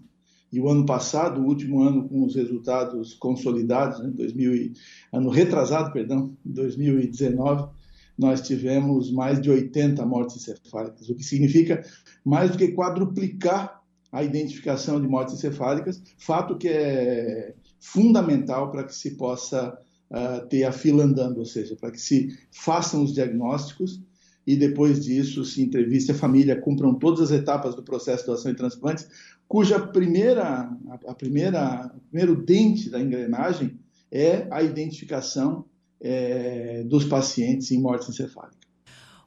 E 0.52 0.60
o 0.60 0.70
ano 0.70 0.86
passado, 0.86 1.42
o 1.42 1.46
último 1.46 1.82
ano 1.82 2.08
com 2.08 2.24
os 2.24 2.36
resultados 2.36 3.16
consolidados, 3.16 4.00
né, 4.00 4.12
2000 4.14 4.74
ano 5.12 5.30
retrasado, 5.30 5.92
perdão, 5.92 6.36
2019, 6.46 7.70
nós 8.18 8.42
tivemos 8.42 9.12
mais 9.12 9.42
de 9.42 9.50
80 9.50 10.06
mortes 10.06 10.38
encefálicas, 10.38 11.10
o 11.10 11.16
que 11.16 11.24
significa 11.24 11.84
mais 12.24 12.52
do 12.52 12.58
que 12.58 12.72
quadruplicar 12.72 13.82
a 14.12 14.24
identificação 14.24 15.02
de 15.02 15.08
mortes 15.08 15.34
encefálicas, 15.34 16.02
fato 16.18 16.58
que 16.58 16.68
é 16.68 17.56
fundamental 17.80 18.72
para 18.72 18.84
que 18.84 18.96
se 18.96 19.12
possa 19.18 19.78
uh, 20.12 20.48
ter 20.48 20.64
a 20.64 20.72
fila 20.72 21.04
andando, 21.04 21.40
ou 21.40 21.46
seja, 21.46 21.76
para 21.76 21.92
que 21.92 22.00
se 22.00 22.38
façam 22.52 23.04
os 23.04 23.14
diagnósticos 23.14 24.02
e 24.46 24.56
depois 24.56 25.04
disso 25.04 25.44
se 25.44 25.64
entreviste 25.64 26.12
a 26.12 26.16
família, 26.16 26.60
cumpram 26.60 26.94
todas 26.94 27.22
as 27.22 27.32
etapas 27.32 27.76
do 27.76 27.82
processo 27.82 28.24
de 28.24 28.28
doação 28.28 28.52
e 28.52 28.56
transplantes, 28.56 29.08
cuja 29.48 29.80
primeira, 29.80 30.70
a 31.08 31.16
primeira, 31.16 31.92
o 31.96 32.00
primeiro 32.10 32.36
dente 32.36 32.90
da 32.90 33.00
engrenagem 33.00 33.80
é 34.12 34.48
a 34.52 34.62
identificação 34.62 35.66
é, 36.04 36.84
dos 36.84 37.06
pacientes 37.06 37.72
em 37.72 37.80
morte 37.80 38.10
encefálica. 38.12 38.62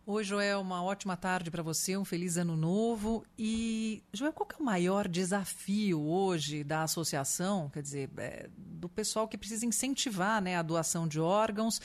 Oi, 0.09 0.23
Joel, 0.23 0.61
uma 0.61 0.85
ótima 0.85 1.16
tarde 1.16 1.51
para 1.51 1.65
você, 1.65 1.97
um 1.97 2.05
feliz 2.05 2.36
ano 2.36 2.57
novo. 2.57 3.24
E, 3.36 4.05
Joel, 4.12 4.32
qual 4.32 4.48
é 4.53 4.62
o 4.62 4.65
maior 4.65 5.09
desafio 5.09 6.01
hoje 6.01 6.62
da 6.62 6.85
associação, 6.85 7.69
quer 7.70 7.82
dizer, 7.82 8.11
é, 8.19 8.48
do 8.57 8.89
pessoal 8.89 9.27
que 9.27 9.36
precisa 9.36 9.66
incentivar 9.66 10.40
né, 10.40 10.55
a 10.55 10.62
doação 10.62 11.09
de 11.09 11.19
órgãos, 11.19 11.81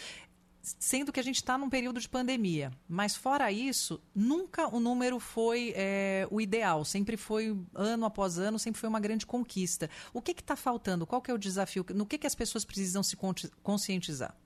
sendo 0.62 1.12
que 1.12 1.20
a 1.20 1.24
gente 1.24 1.38
está 1.38 1.58
num 1.58 1.68
período 1.68 2.00
de 2.00 2.08
pandemia. 2.08 2.72
Mas, 2.88 3.16
fora 3.16 3.52
isso, 3.52 4.00
nunca 4.14 4.68
o 4.68 4.80
número 4.80 5.20
foi 5.20 5.74
é, 5.76 6.28
o 6.30 6.40
ideal, 6.40 6.86
sempre 6.86 7.18
foi, 7.18 7.58
ano 7.74 8.06
após 8.06 8.38
ano, 8.38 8.60
sempre 8.60 8.80
foi 8.80 8.88
uma 8.88 9.00
grande 9.00 9.26
conquista. 9.26 9.90
O 10.14 10.22
que 10.22 10.30
está 10.30 10.56
faltando? 10.56 11.08
Qual 11.08 11.24
que 11.24 11.32
é 11.32 11.34
o 11.34 11.40
desafio? 11.40 11.84
No 11.96 12.06
que, 12.06 12.20
que 12.20 12.28
as 12.28 12.36
pessoas 12.36 12.64
precisam 12.64 13.02
se 13.02 13.18
conscientizar? 13.64 14.38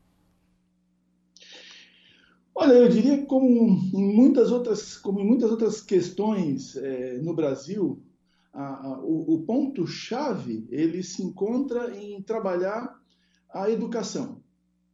Olha, 2.57 2.71
eu 2.71 2.87
diria 2.87 3.17
que 3.17 3.25
como 3.25 3.45
em 3.47 4.15
muitas 4.15 4.49
outras, 4.49 4.95
como 4.95 5.19
em 5.19 5.27
muitas 5.27 5.51
outras 5.51 5.81
questões 5.81 6.77
é, 6.77 7.17
no 7.17 7.35
Brasil, 7.35 8.01
a, 8.53 8.87
a, 8.87 8.99
o, 9.01 9.33
o 9.33 9.43
ponto-chave 9.43 10.65
ele 10.69 11.03
se 11.03 11.21
encontra 11.21 11.93
em 11.93 12.21
trabalhar 12.21 12.97
a 13.53 13.69
educação. 13.69 14.41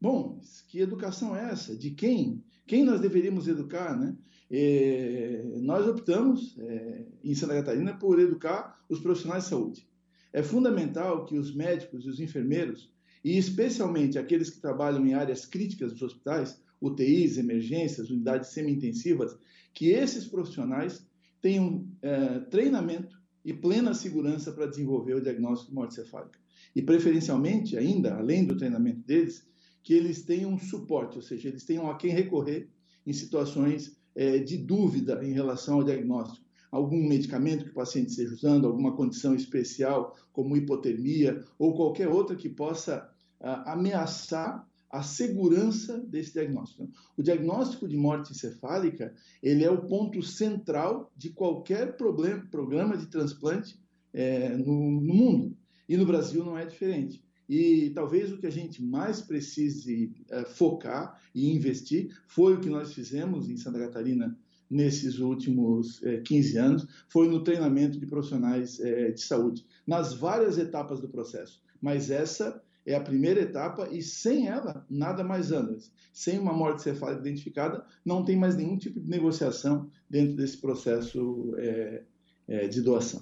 Bom, 0.02 0.42
que 0.68 0.80
educação 0.80 1.36
é 1.36 1.52
essa? 1.52 1.78
De 1.78 1.92
quem? 1.92 2.44
Quem 2.66 2.84
nós 2.84 3.00
deveríamos 3.00 3.48
educar, 3.48 3.96
né? 3.96 4.18
É, 4.50 5.44
nós 5.58 5.88
optamos 5.88 6.58
é, 6.58 7.06
em 7.24 7.36
Santa 7.36 7.54
Catarina 7.54 7.94
por 7.94 8.20
educar 8.20 8.84
os 8.90 9.00
profissionais 9.00 9.44
de 9.44 9.50
saúde. 9.52 9.88
É 10.34 10.42
fundamental 10.42 11.26
que 11.26 11.38
os 11.38 11.54
médicos 11.54 12.06
e 12.06 12.10
os 12.10 12.20
enfermeiros, 12.20 12.92
e 13.24 13.38
especialmente 13.38 14.18
aqueles 14.18 14.50
que 14.50 14.60
trabalham 14.60 15.06
em 15.06 15.14
áreas 15.14 15.46
críticas 15.46 15.92
dos 15.92 16.02
hospitais, 16.02 16.60
UTIs, 16.82 17.38
emergências, 17.38 18.10
unidades 18.10 18.50
semi-intensivas, 18.50 19.38
que 19.74 19.90
esses 19.90 20.26
profissionais 20.26 21.06
tenham 21.42 21.88
é, 22.02 22.40
treinamento 22.40 23.20
e 23.44 23.54
plena 23.54 23.94
segurança 23.94 24.52
para 24.52 24.68
desenvolver 24.68 25.16
o 25.16 25.22
diagnóstico 25.22 25.70
de 25.70 25.76
morte 25.76 25.96
cefálica. 25.96 26.40
E, 26.76 26.82
preferencialmente, 26.82 27.78
ainda, 27.78 28.16
além 28.16 28.46
do 28.46 28.56
treinamento 28.56 29.02
deles, 29.02 29.48
que 29.84 29.94
eles 29.94 30.24
tenham 30.24 30.58
suporte, 30.58 31.18
ou 31.18 31.22
seja, 31.22 31.50
eles 31.50 31.64
tenham 31.64 31.90
a 31.90 31.96
quem 31.96 32.12
recorrer 32.12 32.70
em 33.06 33.14
situações 33.14 33.98
é, 34.16 34.38
de 34.38 34.58
dúvida 34.58 35.24
em 35.24 35.32
relação 35.32 35.76
ao 35.76 35.84
diagnóstico. 35.84 36.46
Algum 36.72 37.06
medicamento 37.08 37.66
que 37.66 37.72
o 37.72 37.76
paciente 37.76 38.10
esteja 38.10 38.34
usando, 38.34 38.68
alguma 38.68 38.96
condição 38.96 39.36
especial, 39.36 40.16
como 40.32 40.56
hipotermia, 40.56 41.44
ou 41.60 41.76
qualquer 41.76 42.08
outra 42.08 42.36
que 42.36 42.48
possa 42.48 43.10
ah, 43.42 43.74
ameaçar 43.74 44.66
a 44.92 45.02
segurança 45.02 45.98
desse 46.00 46.34
diagnóstico. 46.34 46.90
O 47.18 47.24
diagnóstico 47.24 47.88
de 47.88 47.96
morte 47.96 48.32
encefálica 48.32 49.14
ele 49.42 49.64
é 49.64 49.72
o 49.72 49.86
ponto 49.88 50.22
central 50.22 51.12
de 51.16 51.30
qualquer 51.30 51.96
problema, 51.96 52.46
programa 52.52 52.98
de 52.98 53.08
transplante 53.08 53.80
é, 54.14 54.58
no, 54.58 55.02
no, 55.02 55.14
mundo. 55.14 55.58
E 55.88 55.96
no 55.96 56.06
Brasil 56.06 56.44
não 56.44 56.58
é 56.58 56.66
diferente. 56.66 57.24
E 57.48 57.92
talvez 57.92 58.32
o 58.32 58.38
que 58.38 58.48
a 58.48 58.52
gente 58.52 58.84
mais 58.84 59.22
precise 59.22 60.14
é, 60.30 60.44
focar 60.46 61.20
e 61.34 61.52
investir 61.54 62.10
foi 62.28 62.56
o 62.56 62.60
que 62.60 62.70
nós 62.70 62.94
fizemos 62.94 63.50
em 63.50 63.58
Santa 63.58 63.80
Catarina 63.80 64.38
nesses 64.70 65.20
últimos 65.20 66.02
é, 66.04 66.22
15 66.22 66.58
anos, 66.58 66.88
foi 67.10 67.28
no 67.28 67.44
treinamento 67.44 68.00
de 68.00 68.06
profissionais 68.06 68.80
é, 68.80 69.12
de 69.12 69.22
saúde, 69.22 69.66
nas 69.86 70.14
várias 70.14 70.58
etapas 70.58 71.02
do 71.02 71.10
processo. 71.10 71.62
Mas 71.82 72.10
essa 72.10 72.64
é 72.86 72.96
a 72.96 73.02
primeira 73.02 73.42
etapa 73.42 73.88
e 73.90 74.02
sem 74.02 74.48
ela 74.48 74.86
nada 74.90 75.24
mais 75.24 75.52
anda. 75.52 75.78
Sem 76.12 76.40
uma 76.40 76.54
morte 76.54 76.82
cefálica 76.82 77.22
identificada, 77.22 77.86
não 78.04 78.24
tem 78.26 78.36
mais 78.36 78.56
nenhum 78.56 78.78
tipo 78.78 79.00
de 79.00 79.10
negociação 79.10 79.90
dentro 80.10 80.36
desse 80.36 80.58
processo 80.58 81.54
é, 81.58 82.04
é, 82.48 82.68
de 82.68 82.82
doação. 82.82 83.22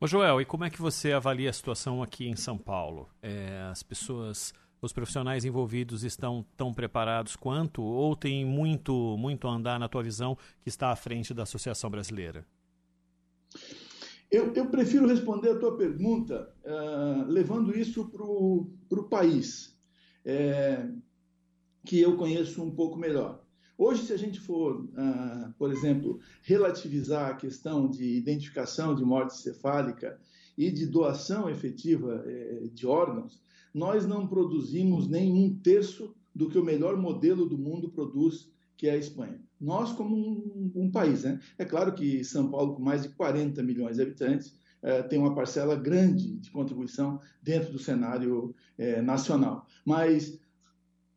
Ô 0.00 0.06
Joel, 0.06 0.40
e 0.40 0.44
como 0.44 0.64
é 0.64 0.70
que 0.70 0.80
você 0.80 1.12
avalia 1.12 1.50
a 1.50 1.52
situação 1.52 2.02
aqui 2.02 2.28
em 2.28 2.36
São 2.36 2.56
Paulo? 2.56 3.08
É, 3.20 3.66
as 3.70 3.82
pessoas, 3.82 4.52
os 4.80 4.92
profissionais 4.92 5.44
envolvidos 5.44 6.04
estão 6.04 6.44
tão 6.56 6.72
preparados 6.72 7.34
quanto 7.34 7.82
ou 7.82 8.14
tem 8.14 8.44
muito, 8.44 9.16
muito 9.18 9.48
a 9.48 9.50
andar 9.50 9.80
na 9.80 9.88
tua 9.88 10.02
visão 10.02 10.38
que 10.60 10.68
está 10.68 10.92
à 10.92 10.96
frente 10.96 11.34
da 11.34 11.42
Associação 11.42 11.90
Brasileira? 11.90 12.46
Eu, 14.30 14.52
eu 14.52 14.66
prefiro 14.66 15.06
responder 15.06 15.50
a 15.50 15.58
tua 15.58 15.76
pergunta 15.76 16.52
uh, 16.62 17.24
levando 17.26 17.76
isso 17.76 18.08
para 18.10 18.22
o 18.24 19.08
país, 19.08 19.74
é, 20.24 20.86
que 21.84 21.98
eu 21.98 22.16
conheço 22.16 22.62
um 22.62 22.70
pouco 22.70 22.98
melhor. 22.98 23.42
Hoje, 23.78 24.02
se 24.02 24.12
a 24.12 24.18
gente 24.18 24.38
for, 24.40 24.84
uh, 24.84 25.54
por 25.56 25.72
exemplo, 25.72 26.20
relativizar 26.42 27.30
a 27.30 27.36
questão 27.36 27.88
de 27.88 28.04
identificação 28.18 28.94
de 28.94 29.02
morte 29.02 29.36
cefálica 29.36 30.20
e 30.58 30.70
de 30.70 30.84
doação 30.84 31.48
efetiva 31.48 32.22
eh, 32.26 32.68
de 32.72 32.84
órgãos, 32.84 33.40
nós 33.72 34.04
não 34.04 34.26
produzimos 34.26 35.08
nem 35.08 35.32
um 35.32 35.56
terço 35.56 36.12
do 36.34 36.48
que 36.48 36.58
o 36.58 36.64
melhor 36.64 36.96
modelo 36.96 37.46
do 37.46 37.56
mundo 37.56 37.88
produz, 37.88 38.50
que 38.76 38.88
é 38.88 38.92
a 38.92 38.96
Espanha. 38.96 39.40
Nós, 39.60 39.92
como 39.92 40.16
um, 40.16 40.72
um 40.74 40.90
país, 40.90 41.24
né? 41.24 41.40
É 41.56 41.64
claro 41.64 41.94
que 41.94 42.22
São 42.24 42.50
Paulo, 42.50 42.74
com 42.74 42.82
mais 42.82 43.02
de 43.02 43.08
40 43.10 43.62
milhões 43.62 43.96
de 43.96 44.02
habitantes, 44.02 44.56
eh, 44.82 45.02
tem 45.02 45.18
uma 45.18 45.34
parcela 45.34 45.74
grande 45.74 46.36
de 46.36 46.50
contribuição 46.50 47.20
dentro 47.42 47.72
do 47.72 47.78
cenário 47.78 48.54
eh, 48.76 49.02
nacional. 49.02 49.66
Mas 49.84 50.38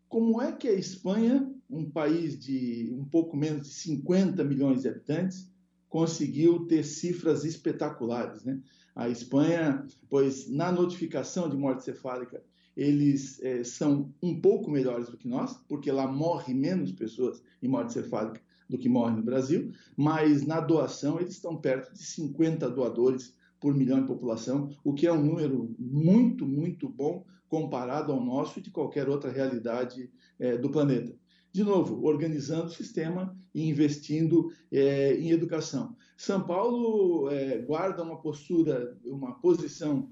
como 0.09 0.41
é 0.41 0.51
que 0.51 0.67
a 0.67 0.73
Espanha 0.73 1.47
um 1.71 1.89
país 1.89 2.37
de 2.37 2.93
um 2.93 3.05
pouco 3.05 3.37
menos 3.37 3.67
de 3.67 3.73
50 3.73 4.43
milhões 4.43 4.81
de 4.81 4.89
habitantes, 4.89 5.49
conseguiu 5.87 6.67
ter 6.67 6.83
cifras 6.83 7.45
espetaculares. 7.45 8.43
Né? 8.43 8.59
A 8.93 9.09
Espanha, 9.09 9.85
pois 10.09 10.49
na 10.49 10.71
notificação 10.71 11.49
de 11.49 11.55
morte 11.55 11.85
cefálica, 11.85 12.43
eles 12.75 13.41
é, 13.43 13.63
são 13.63 14.13
um 14.21 14.39
pouco 14.39 14.71
melhores 14.71 15.09
do 15.09 15.17
que 15.17 15.27
nós, 15.27 15.57
porque 15.67 15.91
lá 15.91 16.07
morre 16.07 16.53
menos 16.53 16.91
pessoas 16.91 17.41
em 17.61 17.67
morte 17.67 17.93
cefálica 17.93 18.41
do 18.69 18.77
que 18.77 18.87
morre 18.87 19.15
no 19.15 19.23
Brasil, 19.23 19.71
mas 19.97 20.45
na 20.45 20.61
doação 20.61 21.19
eles 21.19 21.33
estão 21.33 21.57
perto 21.57 21.93
de 21.93 22.03
50 22.03 22.69
doadores 22.69 23.35
por 23.59 23.75
milhão 23.75 24.01
de 24.01 24.07
população, 24.07 24.69
o 24.83 24.93
que 24.93 25.05
é 25.05 25.11
um 25.11 25.23
número 25.23 25.75
muito, 25.77 26.47
muito 26.47 26.87
bom 26.87 27.25
comparado 27.49 28.13
ao 28.13 28.23
nosso 28.23 28.59
e 28.59 28.61
de 28.61 28.71
qualquer 28.71 29.09
outra 29.09 29.29
realidade 29.29 30.09
é, 30.39 30.57
do 30.57 30.69
planeta 30.69 31.13
de 31.53 31.65
novo, 31.65 32.05
organizando 32.05 32.67
o 32.67 32.73
sistema 32.73 33.37
e 33.53 33.67
investindo 33.67 34.53
é, 34.71 35.17
em 35.17 35.31
educação. 35.31 35.97
São 36.15 36.41
Paulo 36.41 37.29
guarda 37.67 38.03
uma 38.03 38.21
postura, 38.21 38.97
uma 39.03 39.33
posição 39.33 40.07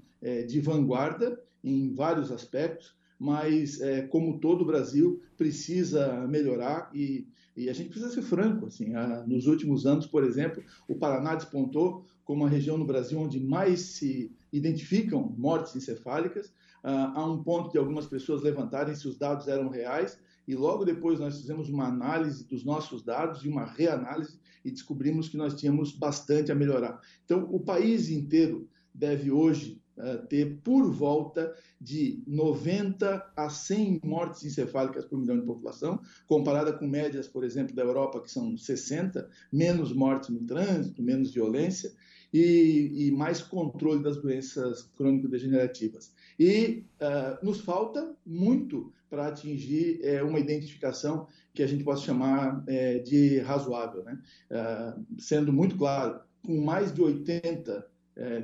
de 0.46 0.60
vanguarda 0.60 1.40
em 1.62 1.94
vários 1.94 2.30
aspectos, 2.30 2.94
mas 3.18 3.80
é, 3.80 4.02
como 4.02 4.40
todo 4.40 4.62
o 4.62 4.66
Brasil 4.66 5.20
precisa 5.36 6.26
melhorar 6.26 6.90
e, 6.94 7.28
e, 7.56 7.68
a 7.68 7.72
gente 7.74 7.90
precisa 7.90 8.10
ser 8.12 8.22
franco. 8.22 8.66
Assim, 8.66 8.94
a, 8.94 9.26
nos 9.26 9.46
últimos 9.46 9.84
anos, 9.84 10.06
por 10.06 10.24
exemplo, 10.24 10.62
o 10.88 10.94
Paraná 10.94 11.34
despontou 11.34 12.04
como 12.24 12.46
a 12.46 12.48
região 12.48 12.78
no 12.78 12.86
Brasil 12.86 13.18
onde 13.18 13.38
mais 13.38 13.80
se 13.80 14.32
identificam 14.52 15.34
mortes 15.36 15.76
encefálicas, 15.76 16.52
ah, 16.82 17.12
a 17.14 17.30
um 17.30 17.42
ponto 17.42 17.70
de 17.70 17.78
algumas 17.78 18.06
pessoas 18.06 18.42
levantarem 18.42 18.94
se 18.94 19.06
os 19.06 19.18
dados 19.18 19.48
eram 19.48 19.68
reais 19.68 20.18
e 20.48 20.54
logo 20.54 20.84
depois 20.84 21.20
nós 21.20 21.38
fizemos 21.38 21.68
uma 21.68 21.86
análise 21.86 22.46
dos 22.46 22.64
nossos 22.64 23.02
dados 23.02 23.44
e 23.44 23.48
uma 23.48 23.64
reanálise 23.64 24.38
e 24.64 24.70
descobrimos 24.70 25.28
que 25.28 25.36
nós 25.36 25.54
tínhamos 25.54 25.92
bastante 25.92 26.50
a 26.50 26.54
melhorar. 26.54 27.00
Então, 27.24 27.46
o 27.50 27.60
país 27.60 28.08
inteiro 28.10 28.68
deve 28.94 29.30
hoje 29.30 29.79
ter 30.28 30.58
por 30.62 30.90
volta 30.90 31.54
de 31.80 32.22
90 32.26 33.32
a 33.36 33.48
100 33.48 34.00
mortes 34.04 34.44
encefálicas 34.44 35.04
por 35.04 35.18
milhão 35.18 35.38
de 35.38 35.46
população, 35.46 36.00
comparada 36.26 36.72
com 36.72 36.86
médias, 36.86 37.26
por 37.26 37.44
exemplo, 37.44 37.74
da 37.74 37.82
Europa, 37.82 38.20
que 38.20 38.30
são 38.30 38.56
60, 38.56 39.28
menos 39.52 39.92
mortes 39.92 40.28
no 40.28 40.40
trânsito, 40.40 41.02
menos 41.02 41.32
violência 41.32 41.92
e, 42.32 43.06
e 43.06 43.10
mais 43.10 43.40
controle 43.42 44.02
das 44.02 44.16
doenças 44.16 44.82
crônico-degenerativas. 44.96 46.12
E 46.38 46.84
uh, 47.00 47.44
nos 47.44 47.60
falta 47.60 48.14
muito 48.24 48.92
para 49.08 49.26
atingir 49.26 50.00
é, 50.04 50.22
uma 50.22 50.38
identificação 50.38 51.26
que 51.52 51.62
a 51.62 51.66
gente 51.66 51.82
possa 51.82 52.02
chamar 52.02 52.62
é, 52.68 52.98
de 52.98 53.40
razoável. 53.40 54.04
Né? 54.04 54.18
Uh, 54.50 55.20
sendo 55.20 55.52
muito 55.52 55.76
claro, 55.76 56.20
com 56.46 56.60
mais 56.60 56.94
de 56.94 57.02
80 57.02 57.72
é, 57.72 57.89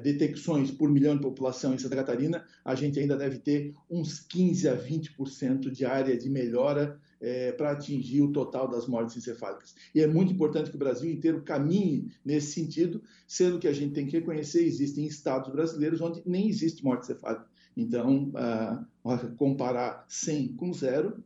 detecções 0.03 0.71
por 0.71 0.91
milhão 0.91 1.17
de 1.17 1.23
população 1.23 1.75
em 1.75 1.79
Santa 1.79 1.97
Catarina, 1.97 2.45
a 2.65 2.75
gente 2.75 2.99
ainda 2.99 3.17
deve 3.17 3.39
ter 3.39 3.75
uns 3.91 4.21
15 4.21 4.69
a 4.69 4.77
20% 4.77 5.71
de 5.71 5.85
área 5.85 6.17
de 6.17 6.31
melhora 6.31 6.99
é, 7.21 7.53
para 7.53 7.73
atingir 7.73 8.23
o 8.23 8.33
total 8.33 8.69
das 8.69 8.87
mortes 8.87 9.17
encefálicas. 9.17 9.75
E 9.95 10.01
é 10.01 10.07
muito 10.07 10.33
importante 10.33 10.71
que 10.71 10.77
o 10.77 10.79
Brasil 10.79 11.11
inteiro 11.11 11.43
caminhe 11.43 12.11
nesse 12.25 12.53
sentido, 12.53 13.03
sendo 13.27 13.59
que 13.59 13.69
a 13.69 13.73
gente 13.73 13.95
tem 13.95 14.07
que 14.07 14.19
reconhecer 14.19 14.65
existem 14.65 15.07
estados 15.07 15.51
brasileiros 15.51 16.01
onde 16.01 16.23
nem 16.27 16.49
existe 16.49 16.85
morte 16.85 17.05
encefálica. 17.05 17.47
Então, 17.77 18.33
uh, 18.35 19.37
comparar 19.37 20.05
100 20.09 20.55
com 20.55 20.73
zero, 20.73 21.23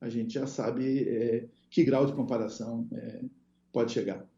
a 0.00 0.08
gente 0.08 0.32
já 0.34 0.46
sabe 0.46 1.06
é, 1.06 1.48
que 1.68 1.84
grau 1.84 2.06
de 2.06 2.14
comparação 2.14 2.88
é, 2.92 3.20
pode 3.70 3.92
chegar. 3.92 4.29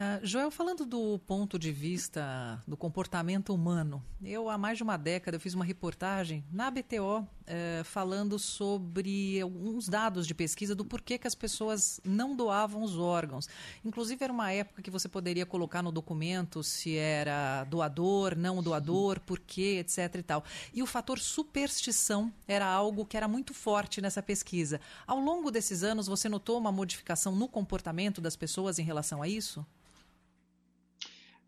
Uh, 0.00 0.26
Joel, 0.26 0.50
falando 0.50 0.86
do 0.86 1.18
ponto 1.26 1.58
de 1.58 1.70
vista 1.70 2.58
do 2.66 2.74
comportamento 2.74 3.52
humano, 3.52 4.02
eu 4.24 4.48
há 4.48 4.56
mais 4.56 4.78
de 4.78 4.82
uma 4.82 4.96
década 4.96 5.36
eu 5.36 5.40
fiz 5.40 5.52
uma 5.52 5.62
reportagem 5.62 6.42
na 6.50 6.70
BTO 6.70 7.18
uh, 7.18 7.28
eh, 7.46 7.82
falando 7.84 8.38
sobre 8.38 9.38
alguns 9.42 9.90
dados 9.90 10.26
de 10.26 10.34
pesquisa 10.34 10.74
do 10.74 10.86
porquê 10.86 11.18
que 11.18 11.26
as 11.26 11.34
pessoas 11.34 12.00
não 12.02 12.34
doavam 12.34 12.82
os 12.82 12.96
órgãos. 12.96 13.46
Inclusive 13.84 14.24
era 14.24 14.32
uma 14.32 14.50
época 14.50 14.80
que 14.80 14.90
você 14.90 15.06
poderia 15.06 15.44
colocar 15.44 15.82
no 15.82 15.92
documento 15.92 16.62
se 16.62 16.96
era 16.96 17.64
doador, 17.64 18.34
não 18.34 18.62
doador, 18.62 19.20
porquê, 19.20 19.80
etc 19.80 20.14
e 20.14 20.22
tal. 20.22 20.42
E 20.72 20.82
o 20.82 20.86
fator 20.86 21.18
superstição 21.18 22.32
era 22.48 22.64
algo 22.64 23.04
que 23.04 23.18
era 23.18 23.28
muito 23.28 23.52
forte 23.52 24.00
nessa 24.00 24.22
pesquisa. 24.22 24.80
Ao 25.06 25.20
longo 25.20 25.50
desses 25.50 25.82
anos, 25.82 26.06
você 26.06 26.26
notou 26.26 26.56
uma 26.56 26.72
modificação 26.72 27.36
no 27.36 27.46
comportamento 27.46 28.18
das 28.18 28.34
pessoas 28.34 28.78
em 28.78 28.82
relação 28.82 29.20
a 29.20 29.28
isso? 29.28 29.62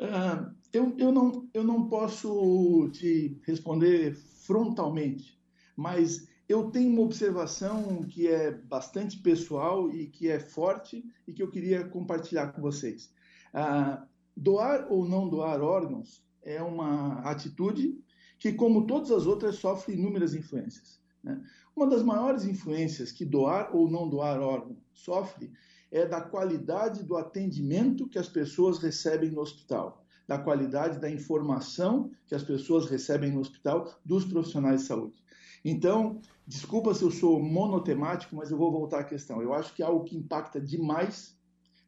Uh, 0.03 0.53
eu, 0.73 0.93
eu, 0.99 1.12
não, 1.12 1.49
eu 1.55 1.62
não 1.62 1.89
posso 1.89 2.91
te 2.93 3.41
responder 3.45 4.16
frontalmente, 4.16 5.41
mas 5.77 6.27
eu 6.49 6.73
tenho 6.73 6.91
uma 6.91 7.03
observação 7.03 8.03
que 8.03 8.27
é 8.27 8.51
bastante 8.51 9.19
pessoal 9.20 9.89
e 9.95 10.09
que 10.09 10.29
é 10.29 10.41
forte 10.41 11.05
e 11.27 11.33
que 11.33 11.41
eu 11.41 11.49
queria 11.49 11.85
compartilhar 11.85 12.49
com 12.49 12.61
vocês. 12.61 13.15
Uh, 13.55 14.05
doar 14.37 14.89
ou 14.91 15.07
não 15.09 15.29
doar 15.29 15.62
órgãos 15.62 16.24
é 16.43 16.61
uma 16.61 17.20
atitude 17.20 17.97
que, 18.41 18.53
como 18.53 18.89
todas 18.89 19.12
as 19.12 19.24
outras, 19.24 19.55
sofre 19.55 19.95
inúmeras 19.95 20.35
influências. 20.35 21.01
Né? 21.23 21.41
Uma 21.77 21.87
das 21.87 22.03
maiores 22.03 22.45
influências 22.45 23.12
que 23.12 23.24
doar 23.24 23.70
ou 23.73 23.89
não 23.89 24.09
doar 24.09 24.41
órgão 24.41 24.77
sofre 24.93 25.53
é 25.93 26.06
da 26.06 26.23
qualidade 26.23 27.05
do 27.05 27.16
atendimento 27.16 28.09
que 28.09 28.19
as 28.19 28.28
pessoas 28.28 28.78
recebem 28.78 29.31
no 29.31 29.43
hospital, 29.43 30.02
da 30.27 30.39
qualidade 30.39 30.98
da 30.98 31.10
informação 31.10 32.10
que 32.27 32.35
as 32.35 32.43
pessoas 32.43 32.89
recebem 32.89 33.31
no 33.31 33.40
hospital 33.40 33.94
dos 34.02 34.24
profissionais 34.24 34.81
de 34.81 34.86
saúde. 34.86 35.23
Então, 35.62 36.19
desculpa 36.47 36.94
se 36.94 37.02
eu 37.02 37.10
sou 37.10 37.40
monotemático, 37.40 38.35
mas 38.35 38.51
eu 38.51 38.56
vou 38.56 38.73
voltar 38.73 39.01
à 39.01 39.05
questão. 39.05 39.43
Eu 39.43 39.52
acho 39.52 39.74
que 39.74 39.82
é 39.82 39.86
algo 39.86 40.05
que 40.05 40.16
impacta 40.16 40.59
demais, 40.59 41.36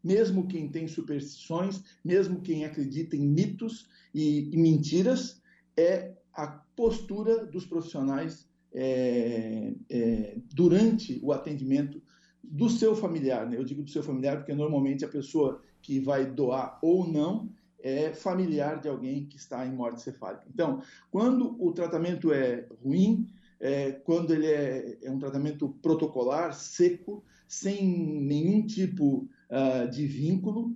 mesmo 0.02 0.46
quem 0.46 0.68
tem 0.68 0.86
superstições, 0.86 1.82
mesmo 2.04 2.42
quem 2.42 2.66
acredita 2.66 3.16
em 3.16 3.26
mitos 3.26 3.88
e, 4.12 4.50
e 4.52 4.56
mentiras, 4.58 5.40
é 5.74 6.12
a 6.34 6.46
postura 6.46 7.46
dos 7.46 7.64
profissionais 7.64 8.46
é, 8.72 9.72
é, 9.88 10.36
durante 10.52 11.18
o 11.22 11.32
atendimento 11.32 12.02
do 12.50 12.68
seu 12.68 12.94
familiar. 12.94 13.48
Né? 13.48 13.56
Eu 13.56 13.64
digo 13.64 13.82
do 13.82 13.90
seu 13.90 14.02
familiar 14.02 14.38
porque 14.38 14.54
normalmente 14.54 15.04
a 15.04 15.08
pessoa 15.08 15.60
que 15.82 16.00
vai 16.00 16.26
doar 16.26 16.78
ou 16.82 17.06
não 17.06 17.50
é 17.82 18.12
familiar 18.14 18.80
de 18.80 18.88
alguém 18.88 19.26
que 19.26 19.36
está 19.36 19.66
em 19.66 19.72
morte 19.72 20.00
cefálica. 20.00 20.46
Então, 20.52 20.82
quando 21.10 21.62
o 21.62 21.70
tratamento 21.72 22.32
é 22.32 22.66
ruim, 22.82 23.26
é, 23.60 23.92
quando 23.92 24.32
ele 24.32 24.46
é, 24.46 24.98
é, 25.02 25.10
um 25.10 25.18
tratamento 25.18 25.68
protocolar, 25.82 26.54
seco, 26.54 27.22
sem 27.46 27.86
nenhum 28.22 28.66
tipo 28.66 29.28
uh, 29.50 29.90
de 29.90 30.06
vínculo, 30.06 30.74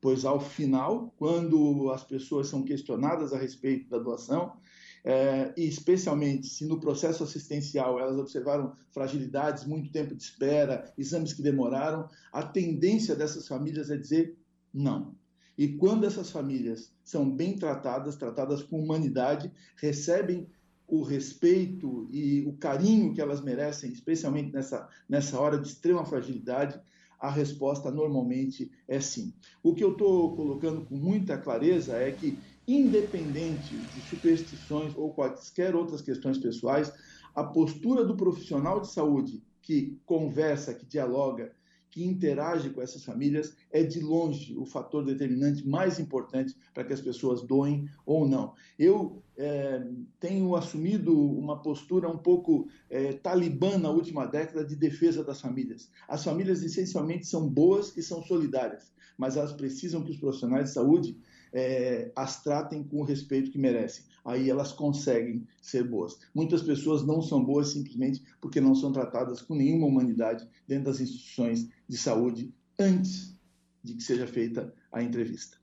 pois 0.00 0.24
ao 0.24 0.40
final, 0.40 1.14
quando 1.18 1.90
as 1.90 2.02
pessoas 2.02 2.48
são 2.48 2.62
questionadas 2.62 3.32
a 3.32 3.38
respeito 3.38 3.88
da 3.90 3.98
doação, 3.98 4.56
é, 5.04 5.52
e 5.56 5.66
especialmente 5.66 6.46
se 6.46 6.66
no 6.66 6.78
processo 6.80 7.24
assistencial 7.24 7.98
elas 7.98 8.18
observaram 8.18 8.74
fragilidades, 8.90 9.64
muito 9.64 9.90
tempo 9.90 10.14
de 10.14 10.22
espera, 10.22 10.92
exames 10.96 11.32
que 11.32 11.42
demoraram, 11.42 12.08
a 12.32 12.42
tendência 12.42 13.14
dessas 13.14 13.46
famílias 13.48 13.90
é 13.90 13.96
dizer 13.96 14.36
não. 14.72 15.14
E 15.56 15.68
quando 15.68 16.06
essas 16.06 16.30
famílias 16.30 16.92
são 17.04 17.30
bem 17.30 17.56
tratadas, 17.56 18.16
tratadas 18.16 18.62
com 18.62 18.80
humanidade, 18.80 19.52
recebem 19.76 20.46
o 20.86 21.02
respeito 21.02 22.08
e 22.10 22.42
o 22.42 22.52
carinho 22.54 23.14
que 23.14 23.20
elas 23.20 23.40
merecem, 23.40 23.92
especialmente 23.92 24.52
nessa, 24.52 24.88
nessa 25.08 25.38
hora 25.38 25.58
de 25.58 25.68
extrema 25.68 26.04
fragilidade, 26.04 26.80
a 27.20 27.30
resposta 27.30 27.90
normalmente 27.90 28.70
é 28.88 28.98
sim. 28.98 29.32
O 29.62 29.74
que 29.74 29.84
eu 29.84 29.92
estou 29.92 30.34
colocando 30.34 30.84
com 30.86 30.96
muita 30.96 31.36
clareza 31.36 31.94
é 31.96 32.10
que, 32.10 32.38
independente 32.66 33.84
de 33.86 34.00
superstições 34.00 34.94
ou 34.96 35.12
quaisquer 35.12 35.74
outras 35.74 36.00
questões 36.00 36.38
pessoais, 36.38 36.92
a 37.34 37.44
postura 37.44 38.04
do 38.04 38.16
profissional 38.16 38.80
de 38.80 38.90
saúde 38.90 39.42
que 39.62 39.98
conversa, 40.04 40.74
que 40.74 40.86
dialoga, 40.86 41.52
que 41.90 42.04
interage 42.04 42.70
com 42.70 42.80
essas 42.80 43.04
famílias 43.04 43.56
é 43.70 43.82
de 43.82 44.00
longe 44.00 44.56
o 44.56 44.64
fator 44.64 45.04
determinante 45.04 45.66
mais 45.66 45.98
importante 45.98 46.56
para 46.72 46.84
que 46.84 46.92
as 46.92 47.00
pessoas 47.00 47.42
doem 47.42 47.88
ou 48.06 48.28
não. 48.28 48.54
Eu 48.78 49.22
é, 49.36 49.84
tenho 50.20 50.54
assumido 50.54 51.12
uma 51.12 51.60
postura 51.60 52.08
um 52.08 52.18
pouco 52.18 52.68
é, 52.88 53.14
talibã 53.14 53.76
na 53.76 53.90
última 53.90 54.24
década 54.24 54.64
de 54.64 54.76
defesa 54.76 55.24
das 55.24 55.40
famílias. 55.40 55.90
As 56.08 56.22
famílias 56.22 56.62
essencialmente 56.62 57.26
são 57.26 57.48
boas 57.48 57.96
e 57.96 58.02
são 58.02 58.22
solidárias, 58.22 58.92
mas 59.18 59.36
elas 59.36 59.52
precisam 59.52 60.04
que 60.04 60.12
os 60.12 60.16
profissionais 60.16 60.66
de 60.66 60.74
saúde 60.74 61.18
é, 61.52 62.10
as 62.14 62.42
tratem 62.42 62.82
com 62.82 63.00
o 63.00 63.04
respeito 63.04 63.50
que 63.50 63.58
merecem. 63.58 64.04
Aí 64.24 64.50
elas 64.50 64.72
conseguem 64.72 65.46
ser 65.60 65.84
boas. 65.84 66.18
Muitas 66.34 66.62
pessoas 66.62 67.04
não 67.04 67.22
são 67.22 67.42
boas 67.42 67.70
simplesmente 67.70 68.22
porque 68.40 68.60
não 68.60 68.74
são 68.74 68.92
tratadas 68.92 69.40
com 69.40 69.54
nenhuma 69.54 69.86
humanidade 69.86 70.46
dentro 70.66 70.84
das 70.84 71.00
instituições 71.00 71.68
de 71.88 71.96
saúde 71.96 72.54
antes 72.78 73.36
de 73.82 73.94
que 73.94 74.02
seja 74.02 74.26
feita 74.26 74.72
a 74.92 75.02
entrevista. 75.02 75.60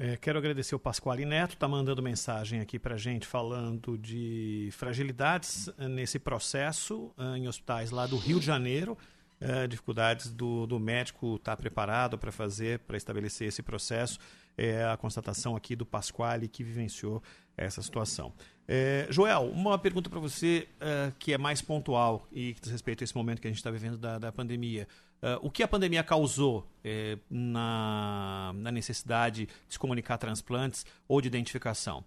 É, 0.00 0.16
quero 0.16 0.38
agradecer 0.38 0.76
o 0.76 0.78
Pasquale 0.78 1.24
Neto, 1.24 1.54
está 1.54 1.66
mandando 1.66 2.00
mensagem 2.00 2.60
aqui 2.60 2.78
para 2.78 2.96
gente 2.96 3.26
falando 3.26 3.98
de 3.98 4.68
fragilidades 4.70 5.68
eh, 5.76 5.88
nesse 5.88 6.20
processo 6.20 7.12
eh, 7.18 7.38
em 7.38 7.48
hospitais 7.48 7.90
lá 7.90 8.06
do 8.06 8.16
Rio 8.16 8.38
de 8.38 8.46
Janeiro. 8.46 8.96
Uh, 9.40 9.68
dificuldades 9.68 10.32
do, 10.32 10.66
do 10.66 10.80
médico 10.80 11.36
estar 11.36 11.54
tá 11.54 11.56
preparado 11.56 12.18
para 12.18 12.32
fazer, 12.32 12.80
para 12.80 12.96
estabelecer 12.96 13.46
esse 13.46 13.62
processo. 13.62 14.18
É 14.58 14.84
a 14.84 14.96
constatação 14.96 15.54
aqui 15.54 15.76
do 15.76 15.86
Pasquale 15.86 16.48
que 16.48 16.64
vivenciou 16.64 17.22
essa 17.56 17.80
situação. 17.80 18.32
É, 18.66 19.06
Joel, 19.08 19.50
uma 19.50 19.78
pergunta 19.78 20.10
para 20.10 20.18
você 20.18 20.68
uh, 20.74 21.12
que 21.18 21.32
é 21.32 21.38
mais 21.38 21.62
pontual 21.62 22.26
e 22.32 22.54
que 22.54 22.60
diz 22.60 22.72
respeito 22.72 23.02
a 23.02 23.04
esse 23.04 23.16
momento 23.16 23.40
que 23.40 23.46
a 23.46 23.50
gente 23.50 23.58
está 23.58 23.70
vivendo 23.70 23.96
da, 23.96 24.18
da 24.18 24.32
pandemia. 24.32 24.88
Uh, 25.22 25.46
o 25.46 25.50
que 25.50 25.62
a 25.62 25.68
pandemia 25.68 26.04
causou 26.04 26.68
eh, 26.84 27.18
na, 27.28 28.52
na, 28.54 28.70
necessidade 28.70 29.46
de 29.46 29.52
se 29.68 29.78
comunicar 29.78 30.16
transplantes 30.16 30.86
ou 31.08 31.20
de 31.20 31.26
identificação? 31.26 32.04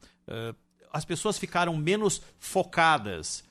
as 0.94 1.06
pessoas 1.06 1.38
ficaram 1.38 1.76
menos 1.76 2.22
focadas 2.38 3.44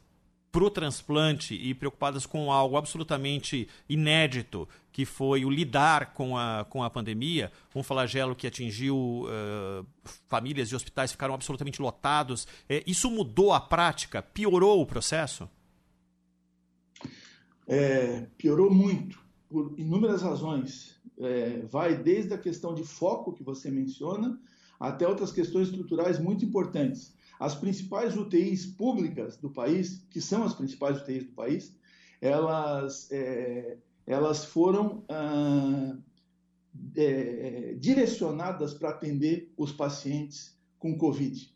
para 0.53 0.65
o 0.65 0.71
transplante 0.71 1.55
e 1.55 1.73
preocupadas 1.75 2.27
com 2.27 2.51
algo 2.51 2.77
absolutamente 2.77 3.69
inédito, 3.89 4.69
que 4.93 5.05
foi 5.05 5.45
o 5.45 5.51
lidar 5.51 6.13
com 6.13 6.37
a, 6.37 6.67
com 6.69 6.83
a 6.83 6.91
pandemia, 6.91 7.53
um 7.75 7.83
flagelo 7.83 8.35
que 8.35 8.47
atingiu 8.47 8.97
uh, 9.25 9.87
famílias 10.29 10.71
e 10.71 10.75
hospitais 10.75 11.13
ficaram 11.13 11.35
absolutamente 11.35 11.81
lotados. 11.81 12.49
É, 12.69 12.83
isso 12.87 13.11
mudou 13.11 13.53
a 13.53 13.61
prática? 13.61 14.23
Piorou 14.23 14.81
o 14.81 14.87
processo? 14.87 15.49
É, 17.67 18.27
piorou 18.37 18.69
muito, 18.75 19.21
por 19.49 19.73
inúmeras 19.79 20.23
razões. 20.23 21.01
É, 21.19 21.61
vai 21.71 21.97
desde 21.97 22.35
a 22.35 22.39
questão 22.39 22.75
de 22.75 22.83
foco 22.83 23.33
que 23.33 23.45
você 23.45 23.71
menciona, 23.71 24.41
até 24.81 25.07
outras 25.07 25.31
questões 25.31 25.69
estruturais 25.69 26.19
muito 26.19 26.45
importantes. 26.45 27.15
As 27.41 27.55
principais 27.55 28.19
UTIs 28.19 28.67
públicas 28.67 29.39
do 29.39 29.49
país, 29.49 30.07
que 30.11 30.21
são 30.21 30.45
as 30.45 30.55
principais 30.55 31.01
UTIs 31.01 31.25
do 31.25 31.33
país, 31.33 31.75
elas, 32.21 33.11
é, 33.11 33.79
elas 34.07 34.45
foram 34.45 35.03
ah, 35.09 35.97
é, 36.95 37.75
direcionadas 37.81 38.75
para 38.75 38.91
atender 38.91 39.51
os 39.57 39.73
pacientes 39.73 40.55
com 40.79 40.99
Covid. 40.99 41.51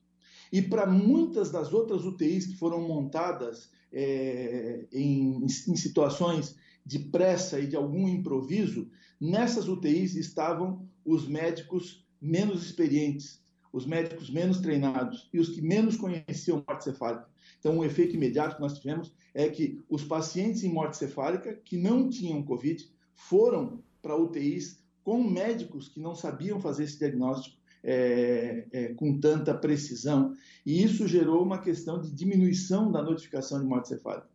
E 0.50 0.62
para 0.62 0.86
muitas 0.86 1.50
das 1.50 1.70
outras 1.74 2.02
UTIs 2.06 2.46
que 2.46 2.56
foram 2.56 2.80
montadas 2.88 3.70
é, 3.92 4.86
em, 4.90 5.44
em 5.44 5.76
situações 5.76 6.56
de 6.86 6.98
pressa 6.98 7.60
e 7.60 7.66
de 7.66 7.76
algum 7.76 8.08
improviso, 8.08 8.90
nessas 9.20 9.68
UTIs 9.68 10.14
estavam 10.14 10.88
os 11.04 11.28
médicos 11.28 12.06
menos 12.18 12.64
experientes, 12.64 13.43
os 13.74 13.84
médicos 13.84 14.30
menos 14.30 14.60
treinados 14.60 15.28
e 15.32 15.40
os 15.40 15.48
que 15.48 15.60
menos 15.60 15.96
conheciam 15.96 16.64
morte 16.66 16.84
cefálica. 16.84 17.26
Então, 17.58 17.76
um 17.76 17.84
efeito 17.84 18.14
imediato 18.14 18.54
que 18.54 18.62
nós 18.62 18.78
tivemos 18.78 19.12
é 19.34 19.48
que 19.48 19.82
os 19.90 20.04
pacientes 20.04 20.62
em 20.62 20.72
morte 20.72 20.96
cefálica 20.96 21.52
que 21.64 21.76
não 21.76 22.08
tinham 22.08 22.40
Covid 22.44 22.88
foram 23.16 23.82
para 24.00 24.16
UTIs 24.16 24.78
com 25.02 25.24
médicos 25.24 25.88
que 25.88 25.98
não 25.98 26.14
sabiam 26.14 26.60
fazer 26.60 26.84
esse 26.84 27.00
diagnóstico 27.00 27.56
é, 27.82 28.64
é, 28.70 28.94
com 28.94 29.18
tanta 29.18 29.52
precisão. 29.52 30.32
E 30.64 30.80
isso 30.80 31.08
gerou 31.08 31.42
uma 31.42 31.58
questão 31.58 32.00
de 32.00 32.12
diminuição 32.12 32.92
da 32.92 33.02
notificação 33.02 33.60
de 33.60 33.66
morte 33.66 33.88
cefálica. 33.88 34.28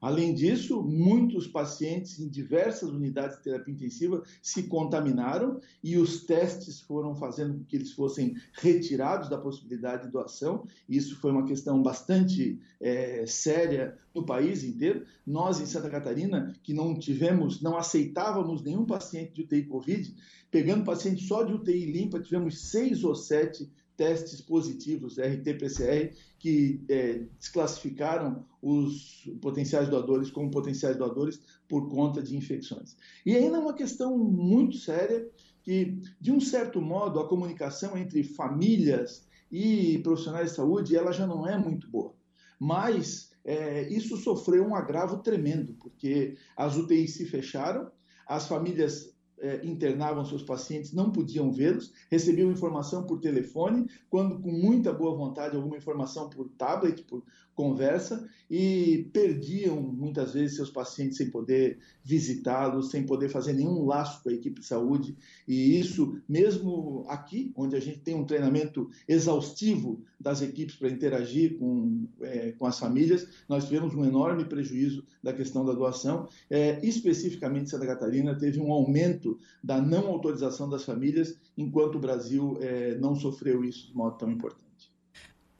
Além 0.00 0.34
disso, 0.34 0.82
muitos 0.82 1.46
pacientes 1.46 2.20
em 2.20 2.28
diversas 2.28 2.90
unidades 2.90 3.38
de 3.38 3.44
terapia 3.44 3.72
intensiva 3.72 4.22
se 4.42 4.64
contaminaram 4.64 5.60
e 5.82 5.96
os 5.96 6.24
testes 6.24 6.80
foram 6.80 7.14
fazendo 7.14 7.58
com 7.58 7.64
que 7.64 7.76
eles 7.76 7.92
fossem 7.92 8.36
retirados 8.52 9.28
da 9.28 9.38
possibilidade 9.38 10.04
de 10.04 10.12
doação. 10.12 10.66
Isso 10.88 11.18
foi 11.20 11.30
uma 11.30 11.46
questão 11.46 11.82
bastante 11.82 12.60
é, 12.80 13.24
séria 13.26 13.96
no 14.14 14.24
país 14.24 14.62
inteiro. 14.64 15.04
Nós, 15.26 15.60
em 15.60 15.66
Santa 15.66 15.88
Catarina, 15.88 16.54
que 16.62 16.74
não 16.74 16.98
tivemos, 16.98 17.62
não 17.62 17.76
aceitávamos 17.76 18.62
nenhum 18.62 18.84
paciente 18.84 19.32
de 19.32 19.42
UTI 19.42 19.64
Covid, 19.64 20.14
pegando 20.50 20.84
paciente 20.84 21.24
só 21.24 21.42
de 21.42 21.54
UTI 21.54 21.92
limpa, 21.92 22.20
tivemos 22.20 22.70
seis 22.70 23.02
ou 23.02 23.14
sete 23.14 23.70
testes 23.96 24.40
positivos, 24.40 25.18
RT-PCR, 25.18 26.14
que 26.38 26.84
é, 26.88 27.24
desclassificaram 27.38 28.44
os 28.60 29.30
potenciais 29.40 29.88
doadores 29.88 30.30
como 30.30 30.50
potenciais 30.50 30.96
doadores 30.96 31.40
por 31.68 31.88
conta 31.88 32.22
de 32.22 32.36
infecções. 32.36 32.96
E 33.24 33.34
ainda 33.34 33.58
uma 33.58 33.74
questão 33.74 34.16
muito 34.18 34.76
séria, 34.76 35.26
que, 35.62 35.98
de 36.20 36.30
um 36.30 36.40
certo 36.40 36.80
modo, 36.80 37.18
a 37.18 37.28
comunicação 37.28 37.96
entre 37.96 38.22
famílias 38.22 39.26
e 39.50 39.98
profissionais 39.98 40.50
de 40.50 40.56
saúde 40.56 40.96
ela 40.96 41.12
já 41.12 41.26
não 41.26 41.46
é 41.46 41.58
muito 41.58 41.88
boa. 41.90 42.14
Mas 42.58 43.30
é, 43.44 43.88
isso 43.88 44.16
sofreu 44.16 44.64
um 44.64 44.74
agravo 44.74 45.18
tremendo, 45.18 45.74
porque 45.74 46.36
as 46.56 46.76
UTIs 46.76 47.14
se 47.14 47.26
fecharam, 47.26 47.90
as 48.26 48.46
famílias 48.46 49.15
é, 49.38 49.64
internavam 49.64 50.24
seus 50.24 50.42
pacientes 50.42 50.92
não 50.92 51.10
podiam 51.10 51.52
vê-los, 51.52 51.92
recebiam 52.10 52.50
informação 52.50 53.04
por 53.04 53.20
telefone, 53.20 53.88
quando 54.08 54.38
com 54.38 54.50
muita 54.50 54.92
boa 54.92 55.14
vontade, 55.14 55.56
alguma 55.56 55.76
informação 55.76 56.28
por 56.30 56.48
tablet, 56.50 57.02
por 57.02 57.22
conversa, 57.56 58.28
e 58.48 59.08
perdiam 59.12 59.80
muitas 59.80 60.34
vezes 60.34 60.56
seus 60.56 60.70
pacientes 60.70 61.16
sem 61.16 61.30
poder 61.30 61.78
visitá-los, 62.04 62.90
sem 62.90 63.04
poder 63.04 63.28
fazer 63.28 63.54
nenhum 63.54 63.84
laço 63.84 64.22
com 64.22 64.28
a 64.28 64.32
equipe 64.32 64.60
de 64.60 64.66
saúde. 64.66 65.16
E 65.48 65.80
isso, 65.80 66.20
mesmo 66.28 67.04
aqui, 67.08 67.52
onde 67.56 67.74
a 67.74 67.80
gente 67.80 67.98
tem 68.00 68.14
um 68.14 68.24
treinamento 68.24 68.88
exaustivo 69.08 70.04
das 70.20 70.42
equipes 70.42 70.76
para 70.76 70.90
interagir 70.90 71.58
com, 71.58 72.06
é, 72.20 72.52
com 72.52 72.66
as 72.66 72.78
famílias, 72.78 73.26
nós 73.48 73.64
tivemos 73.64 73.94
um 73.94 74.04
enorme 74.04 74.44
prejuízo 74.44 75.04
da 75.22 75.32
questão 75.32 75.64
da 75.64 75.72
doação. 75.72 76.28
É, 76.48 76.78
especificamente, 76.86 77.70
Santa 77.70 77.86
Catarina 77.86 78.38
teve 78.38 78.60
um 78.60 78.70
aumento 78.70 79.38
da 79.64 79.80
não 79.80 80.06
autorização 80.06 80.68
das 80.68 80.84
famílias, 80.84 81.36
enquanto 81.56 81.96
o 81.96 82.00
Brasil 82.00 82.58
é, 82.60 82.96
não 82.98 83.16
sofreu 83.16 83.64
isso 83.64 83.88
de 83.88 83.96
modo 83.96 84.18
tão 84.18 84.30
importante. 84.30 84.66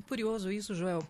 Curioso 0.06 0.52
isso, 0.52 0.72
Joel, 0.72 1.02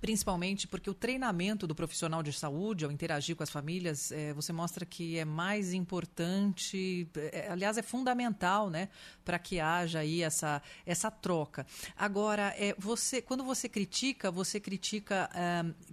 Principalmente 0.00 0.66
porque 0.66 0.88
o 0.88 0.94
treinamento 0.94 1.66
do 1.66 1.74
profissional 1.74 2.22
de 2.22 2.32
saúde, 2.32 2.84
ao 2.84 2.90
interagir 2.90 3.36
com 3.36 3.42
as 3.42 3.50
famílias, 3.50 4.10
eh, 4.10 4.32
você 4.32 4.52
mostra 4.52 4.86
que 4.86 5.18
é 5.18 5.24
mais 5.24 5.72
importante, 5.74 7.06
eh, 7.14 7.48
aliás, 7.50 7.76
é 7.76 7.82
fundamental, 7.82 8.70
né, 8.70 8.88
para 9.24 9.38
que 9.38 9.60
haja 9.60 9.98
aí 10.00 10.22
essa, 10.22 10.62
essa 10.86 11.10
troca. 11.10 11.66
Agora, 11.96 12.54
eh, 12.58 12.74
você, 12.78 13.20
quando 13.20 13.44
você 13.44 13.68
critica, 13.68 14.30
você 14.30 14.58
critica 14.58 15.28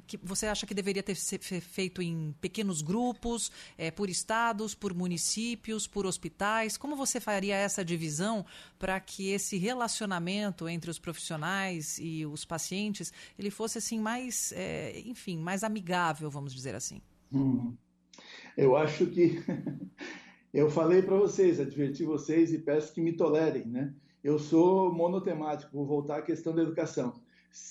que 0.08 0.18
você 0.24 0.48
acha 0.48 0.66
que 0.66 0.74
deveria 0.74 1.04
ter 1.04 1.16
se- 1.16 1.38
fe- 1.40 1.60
feito 1.62 2.02
em 2.02 2.34
pequenos 2.40 2.82
grupos, 2.82 3.52
eh, 3.78 3.92
por 3.92 4.10
estados, 4.10 4.74
por 4.74 4.94
municípios, 4.94 5.86
por 5.88 6.06
hospitais. 6.06 6.78
Como 6.78 6.96
você 6.96 7.20
faria 7.20 7.56
essa 7.56 7.84
divisão 7.84 8.46
para 8.78 8.99
que 8.99 9.32
esse 9.32 9.58
relacionamento 9.58 10.68
entre 10.68 10.90
os 10.90 10.99
profissionais 10.99 11.98
e 12.02 12.26
os 12.26 12.45
pacientes 12.45 13.12
ele 13.38 13.49
fosse 13.49 13.78
assim 13.78 13.99
mais, 13.99 14.54
eh, 14.56 15.02
enfim, 15.06 15.38
mais 15.38 15.64
amigável, 15.64 16.30
vamos 16.30 16.54
dizer 16.54 16.76
assim? 16.76 17.02
Hum. 17.32 17.76
Eu 18.56 18.76
acho 18.76 19.06
que 19.08 19.44
eu 20.54 20.70
falei 20.70 21.02
para 21.02 21.16
vocês, 21.16 21.60
adverti 21.60 22.04
vocês 22.04 22.54
e 22.54 22.60
peço 22.60 22.94
que 22.94 23.02
me 23.02 23.14
tolerem, 23.14 23.66
né? 23.66 23.94
Eu 24.24 24.40
sou 24.40 24.94
monotemático, 24.94 25.72
vou 25.72 25.86
voltar 25.86 26.18
à 26.18 26.22
questão 26.22 26.54
da 26.54 26.62
educação. 26.62 27.14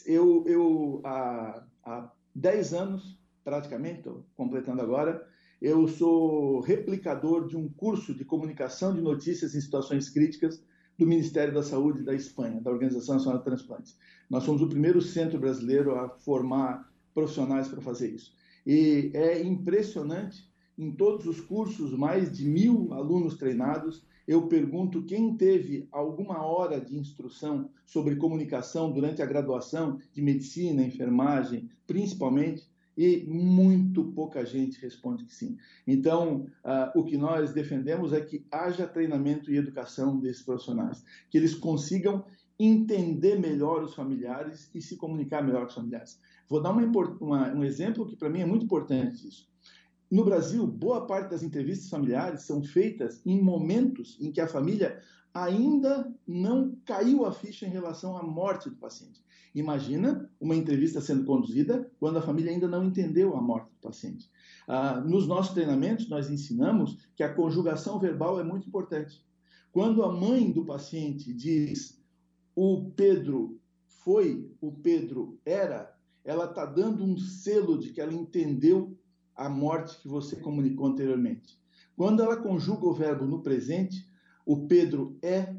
Eu, 0.04 0.44
eu 0.46 1.00
há, 1.04 1.64
há 1.84 2.12
10 2.34 2.74
anos, 2.74 3.18
praticamente, 3.44 3.98
estou 3.98 4.26
completando 4.34 4.80
agora, 4.80 5.26
eu 5.60 5.88
sou 5.88 6.60
replicador 6.60 7.46
de 7.46 7.56
um 7.56 7.68
curso 7.68 8.14
de 8.14 8.24
comunicação 8.24 8.94
de 8.94 9.00
notícias 9.00 9.54
em 9.54 9.60
situações 9.60 10.10
críticas 10.10 10.62
do 10.98 11.06
Ministério 11.06 11.52
da 11.52 11.62
Saúde 11.62 12.02
da 12.02 12.14
Espanha, 12.14 12.60
da 12.60 12.70
Organização 12.70 13.16
Nacional 13.16 13.38
de 13.38 13.44
Transplantes. 13.44 13.98
Nós 14.28 14.44
somos 14.44 14.62
o 14.62 14.68
primeiro 14.68 15.00
centro 15.00 15.38
brasileiro 15.38 15.94
a 15.94 16.08
formar 16.08 16.90
profissionais 17.14 17.68
para 17.68 17.80
fazer 17.80 18.10
isso. 18.10 18.34
E 18.66 19.10
é 19.14 19.42
impressionante, 19.42 20.48
em 20.78 20.90
todos 20.90 21.26
os 21.26 21.40
cursos, 21.40 21.96
mais 21.96 22.36
de 22.36 22.46
mil 22.46 22.92
alunos 22.92 23.36
treinados, 23.36 24.04
eu 24.26 24.48
pergunto 24.48 25.04
quem 25.04 25.36
teve 25.36 25.88
alguma 25.92 26.44
hora 26.44 26.80
de 26.80 26.98
instrução 26.98 27.70
sobre 27.84 28.16
comunicação 28.16 28.90
durante 28.90 29.22
a 29.22 29.26
graduação 29.26 30.00
de 30.12 30.20
medicina, 30.20 30.82
enfermagem, 30.82 31.70
principalmente, 31.86 32.68
e 32.96 33.24
muito 33.26 34.04
pouca 34.12 34.44
gente 34.44 34.80
responde 34.80 35.24
que 35.24 35.34
sim. 35.34 35.56
Então, 35.86 36.46
ah, 36.64 36.92
o 36.96 37.04
que 37.04 37.16
nós 37.16 37.52
defendemos 37.52 38.12
é 38.12 38.20
que 38.20 38.46
haja 38.50 38.86
treinamento 38.86 39.50
e 39.50 39.56
educação 39.56 40.18
desses 40.18 40.42
profissionais, 40.42 41.04
que 41.30 41.36
eles 41.36 41.54
consigam 41.54 42.24
entender 42.58 43.38
melhor 43.38 43.82
os 43.82 43.94
familiares 43.94 44.70
e 44.74 44.80
se 44.80 44.96
comunicar 44.96 45.42
melhor 45.44 45.62
com 45.62 45.68
os 45.68 45.74
familiares. 45.74 46.20
Vou 46.48 46.62
dar 46.62 46.70
uma, 46.70 46.82
uma- 47.20 47.52
um 47.52 47.62
exemplo 47.64 48.06
que 48.06 48.16
para 48.16 48.30
mim 48.30 48.40
é 48.40 48.46
muito 48.46 48.64
importante 48.64 49.28
isso. 49.28 49.48
No 50.10 50.24
Brasil, 50.24 50.66
boa 50.66 51.06
parte 51.06 51.30
das 51.30 51.42
entrevistas 51.42 51.90
familiares 51.90 52.42
são 52.42 52.62
feitas 52.62 53.20
em 53.26 53.42
momentos 53.42 54.16
em 54.20 54.30
que 54.32 54.40
a 54.40 54.46
família 54.48 55.02
ainda 55.34 56.14
não 56.26 56.76
caiu 56.84 57.26
a 57.26 57.32
ficha 57.32 57.66
em 57.66 57.70
relação 57.70 58.16
à 58.16 58.22
morte 58.22 58.70
do 58.70 58.76
paciente. 58.76 59.22
Imagina 59.56 60.30
uma 60.38 60.54
entrevista 60.54 61.00
sendo 61.00 61.24
conduzida 61.24 61.90
quando 61.98 62.18
a 62.18 62.22
família 62.22 62.52
ainda 62.52 62.68
não 62.68 62.84
entendeu 62.84 63.34
a 63.34 63.40
morte 63.40 63.70
do 63.70 63.88
paciente. 63.88 64.30
Ah, 64.68 65.00
nos 65.00 65.26
nossos 65.26 65.54
treinamentos, 65.54 66.10
nós 66.10 66.28
ensinamos 66.28 66.98
que 67.16 67.22
a 67.22 67.32
conjugação 67.32 67.98
verbal 67.98 68.38
é 68.38 68.44
muito 68.44 68.68
importante. 68.68 69.24
Quando 69.72 70.02
a 70.02 70.12
mãe 70.12 70.52
do 70.52 70.62
paciente 70.62 71.32
diz 71.32 71.98
o 72.54 72.90
Pedro 72.90 73.58
foi, 73.86 74.46
o 74.60 74.70
Pedro 74.72 75.40
era, 75.42 75.90
ela 76.22 76.44
está 76.44 76.66
dando 76.66 77.02
um 77.02 77.16
selo 77.16 77.78
de 77.78 77.94
que 77.94 78.00
ela 78.00 78.12
entendeu 78.12 78.94
a 79.34 79.48
morte 79.48 79.98
que 80.02 80.08
você 80.08 80.36
comunicou 80.36 80.86
anteriormente. 80.86 81.58
Quando 81.96 82.22
ela 82.22 82.36
conjuga 82.36 82.84
o 82.84 82.92
verbo 82.92 83.24
no 83.24 83.42
presente, 83.42 84.06
o 84.44 84.66
Pedro 84.66 85.16
é, 85.22 85.56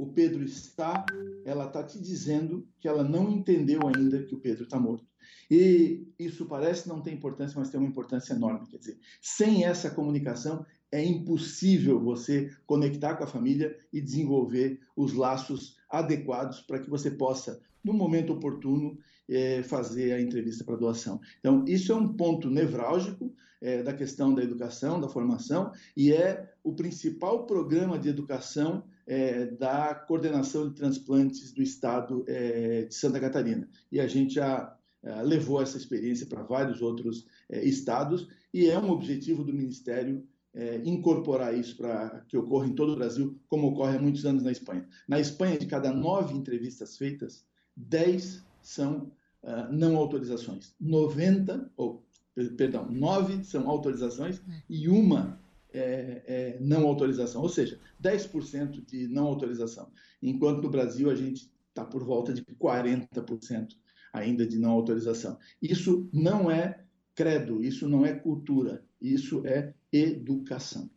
o 0.00 0.06
Pedro 0.06 0.42
está, 0.42 1.04
ela 1.44 1.66
está 1.66 1.84
te 1.84 2.00
dizendo 2.00 2.66
que 2.80 2.88
ela 2.88 3.04
não 3.04 3.30
entendeu 3.30 3.80
ainda 3.86 4.22
que 4.22 4.34
o 4.34 4.40
Pedro 4.40 4.64
está 4.64 4.80
morto. 4.80 5.04
E 5.50 6.08
isso 6.18 6.46
parece 6.46 6.88
não 6.88 7.02
ter 7.02 7.12
importância, 7.12 7.58
mas 7.58 7.68
tem 7.68 7.78
uma 7.78 7.90
importância 7.90 8.32
enorme. 8.32 8.66
Quer 8.66 8.78
dizer, 8.78 8.98
sem 9.20 9.66
essa 9.66 9.90
comunicação, 9.90 10.64
é 10.90 11.04
impossível 11.04 12.00
você 12.00 12.50
conectar 12.64 13.14
com 13.16 13.24
a 13.24 13.26
família 13.26 13.76
e 13.92 14.00
desenvolver 14.00 14.80
os 14.96 15.12
laços 15.12 15.76
adequados 15.90 16.60
para 16.60 16.78
que 16.78 16.88
você 16.88 17.10
possa, 17.10 17.60
no 17.84 17.92
momento 17.92 18.32
oportuno, 18.32 18.96
eh, 19.28 19.62
fazer 19.62 20.12
a 20.12 20.20
entrevista 20.20 20.64
para 20.64 20.76
doação. 20.76 21.20
Então, 21.40 21.62
isso 21.68 21.92
é 21.92 21.94
um 21.94 22.14
ponto 22.14 22.48
nevrálgico 22.48 23.34
eh, 23.60 23.82
da 23.82 23.92
questão 23.92 24.32
da 24.32 24.42
educação, 24.42 24.98
da 24.98 25.10
formação, 25.10 25.72
e 25.94 26.10
é 26.10 26.50
o 26.64 26.72
principal 26.72 27.44
programa 27.44 27.98
de 27.98 28.08
educação 28.08 28.82
eh, 29.10 29.46
da 29.46 29.92
coordenação 29.92 30.68
de 30.68 30.76
transplantes 30.76 31.52
do 31.52 31.60
estado 31.60 32.24
eh, 32.28 32.86
de 32.88 32.94
Santa 32.94 33.18
Catarina. 33.18 33.68
E 33.90 33.98
a 33.98 34.06
gente 34.06 34.34
já 34.34 34.76
eh, 35.02 35.22
levou 35.22 35.60
essa 35.60 35.76
experiência 35.76 36.26
para 36.26 36.44
vários 36.44 36.80
outros 36.80 37.26
eh, 37.48 37.64
estados, 37.64 38.28
e 38.54 38.66
é 38.70 38.78
um 38.78 38.90
objetivo 38.90 39.42
do 39.42 39.52
Ministério 39.52 40.24
é, 40.52 40.80
incorporar 40.84 41.56
isso 41.56 41.76
para 41.76 42.24
que 42.28 42.36
ocorra 42.36 42.66
em 42.66 42.74
todo 42.74 42.92
o 42.92 42.96
Brasil, 42.96 43.38
como 43.48 43.68
ocorre 43.68 43.96
há 43.96 44.00
muitos 44.00 44.26
anos 44.26 44.42
na 44.42 44.50
Espanha. 44.50 44.84
Na 45.06 45.20
Espanha, 45.20 45.56
de 45.56 45.66
cada 45.66 45.92
nove 45.92 46.34
entrevistas 46.34 46.96
feitas, 46.96 47.44
dez 47.76 48.44
são 48.60 49.12
ah, 49.44 49.68
não 49.70 49.96
autorizações. 49.96 50.74
90, 50.80 51.70
ou, 51.76 52.04
per- 52.34 52.52
perdão, 52.54 52.90
nove 52.90 53.44
são 53.44 53.68
autorizações 53.68 54.42
e 54.68 54.88
uma 54.88 55.39
é, 55.72 56.22
é 56.26 56.58
não 56.60 56.86
autorização, 56.86 57.42
ou 57.42 57.48
seja, 57.48 57.78
10% 58.02 58.84
de 58.84 59.08
não 59.08 59.26
autorização. 59.26 59.90
Enquanto 60.22 60.62
no 60.62 60.70
Brasil 60.70 61.10
a 61.10 61.14
gente 61.14 61.50
está 61.68 61.84
por 61.84 62.04
volta 62.04 62.32
de 62.32 62.42
40% 62.42 63.76
ainda 64.12 64.46
de 64.46 64.58
não 64.58 64.70
autorização. 64.70 65.38
Isso 65.62 66.08
não 66.12 66.50
é 66.50 66.80
credo, 67.14 67.62
isso 67.62 67.88
não 67.88 68.04
é 68.04 68.12
cultura, 68.12 68.84
isso 69.00 69.46
é 69.46 69.72
educação. 69.92 70.90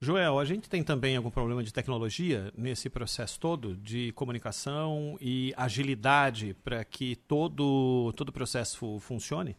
Joel, 0.00 0.40
a 0.40 0.44
gente 0.44 0.68
tem 0.68 0.82
também 0.82 1.16
algum 1.16 1.30
problema 1.30 1.62
de 1.62 1.72
tecnologia 1.72 2.52
nesse 2.56 2.90
processo 2.90 3.38
todo 3.38 3.76
de 3.76 4.10
comunicação 4.12 5.16
e 5.20 5.54
agilidade 5.56 6.56
para 6.64 6.84
que 6.84 7.14
todo, 7.14 8.12
todo 8.16 8.30
o 8.30 8.32
processo 8.32 8.98
funcione? 8.98 9.56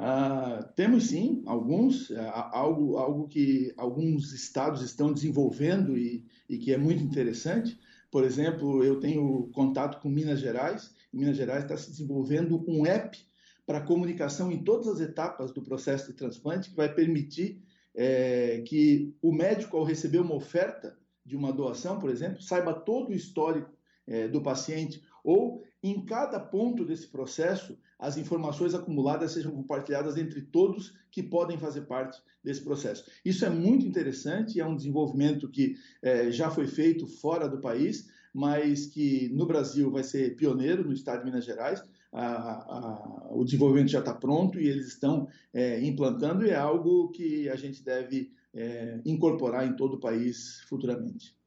Ah, 0.00 0.62
temos 0.76 1.08
sim 1.08 1.42
alguns, 1.44 2.12
ah, 2.12 2.50
algo, 2.52 2.96
algo 2.98 3.26
que 3.26 3.74
alguns 3.76 4.32
estados 4.32 4.80
estão 4.80 5.12
desenvolvendo 5.12 5.98
e, 5.98 6.24
e 6.48 6.56
que 6.56 6.72
é 6.72 6.78
muito 6.78 7.02
interessante. 7.02 7.76
Por 8.08 8.22
exemplo, 8.22 8.84
eu 8.84 9.00
tenho 9.00 9.50
contato 9.52 10.00
com 10.00 10.08
Minas 10.08 10.38
Gerais, 10.38 10.94
e 11.12 11.16
Minas 11.16 11.36
Gerais 11.36 11.64
está 11.64 11.76
se 11.76 11.90
desenvolvendo 11.90 12.64
um 12.68 12.86
app 12.86 13.18
para 13.66 13.80
comunicação 13.80 14.52
em 14.52 14.62
todas 14.62 14.86
as 14.86 15.00
etapas 15.00 15.50
do 15.50 15.62
processo 15.62 16.06
de 16.06 16.12
transplante, 16.12 16.70
que 16.70 16.76
vai 16.76 16.94
permitir 16.94 17.60
eh, 17.92 18.62
que 18.66 19.12
o 19.20 19.32
médico, 19.32 19.76
ao 19.76 19.82
receber 19.82 20.20
uma 20.20 20.36
oferta 20.36 20.96
de 21.24 21.36
uma 21.36 21.52
doação, 21.52 21.98
por 21.98 22.08
exemplo, 22.08 22.40
saiba 22.40 22.72
todo 22.72 23.10
o 23.10 23.14
histórico 23.14 23.70
eh, 24.06 24.28
do 24.28 24.40
paciente, 24.40 25.02
ou 25.24 25.64
em 25.82 26.04
cada 26.06 26.38
ponto 26.38 26.84
desse 26.84 27.08
processo, 27.08 27.76
as 27.98 28.16
informações 28.16 28.74
acumuladas 28.74 29.32
sejam 29.32 29.52
compartilhadas 29.52 30.16
entre 30.16 30.42
todos 30.42 30.94
que 31.10 31.22
podem 31.22 31.58
fazer 31.58 31.82
parte 31.82 32.20
desse 32.44 32.62
processo. 32.62 33.04
Isso 33.24 33.44
é 33.44 33.50
muito 33.50 33.86
interessante, 33.86 34.60
é 34.60 34.66
um 34.66 34.76
desenvolvimento 34.76 35.48
que 35.50 35.76
eh, 36.02 36.30
já 36.30 36.50
foi 36.50 36.66
feito 36.66 37.06
fora 37.06 37.48
do 37.48 37.60
país, 37.60 38.08
mas 38.32 38.86
que 38.86 39.28
no 39.30 39.46
Brasil 39.46 39.90
vai 39.90 40.04
ser 40.04 40.36
pioneiro 40.36 40.84
no 40.84 40.92
estado 40.92 41.20
de 41.20 41.24
Minas 41.24 41.44
Gerais. 41.44 41.82
A- 42.12 42.22
a- 42.22 43.28
o 43.32 43.44
desenvolvimento 43.44 43.90
já 43.90 43.98
está 44.00 44.14
pronto 44.14 44.58
e 44.60 44.68
eles 44.68 44.86
estão 44.86 45.28
eh, 45.52 45.80
implantando, 45.84 46.44
e 46.46 46.50
é 46.50 46.56
algo 46.56 47.10
que 47.10 47.48
a 47.48 47.56
gente 47.56 47.82
deve 47.82 48.32
eh, 48.54 49.00
incorporar 49.04 49.66
em 49.66 49.76
todo 49.76 49.94
o 49.94 50.00
país 50.00 50.60
futuramente. 50.68 51.37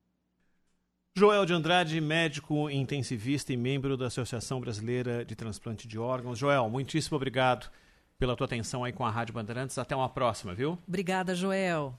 Joel 1.14 1.46
de 1.46 1.54
Andrade, 1.54 2.00
médico 2.00 2.70
intensivista 2.70 3.52
e 3.52 3.58
membro 3.58 3.98
da 3.98 4.08
Associação 4.08 4.62
Brasileira 4.62 5.26
de 5.26 5.36
Transplante 5.36 5.86
de 5.86 6.00
Órgãos. 6.00 6.40
Joel, 6.40 6.70
muitíssimo 6.70 7.18
obrigado 7.18 7.70
pela 8.18 8.34
tua 8.34 8.46
atenção 8.46 8.82
aí 8.86 8.94
com 8.94 9.06
a 9.06 9.10
Rádio 9.10 9.34
Bandeirantes. 9.34 9.78
Até 9.78 9.94
uma 9.94 10.08
próxima, 10.08 10.54
viu? 10.54 10.80
Obrigada, 10.88 11.36
Joel. 11.36 11.94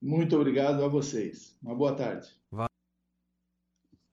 Muito 0.00 0.36
obrigado 0.36 0.84
a 0.84 0.88
vocês. 0.88 1.58
Uma 1.60 1.74
boa 1.74 1.92
tarde. 1.92 2.28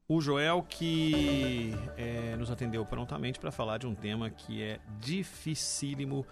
O 0.08 0.20
Joel 0.20 0.66
que 0.68 1.72
eh, 1.96 2.36
nos 2.38 2.50
atendeu 2.50 2.84
prontamente 2.84 3.40
para 3.40 3.52
falar 3.52 3.78
de 3.78 3.86
um 3.86 3.94
tema 3.94 4.32
que 4.32 4.64
é 4.64 4.80
dificílimo 5.00 6.26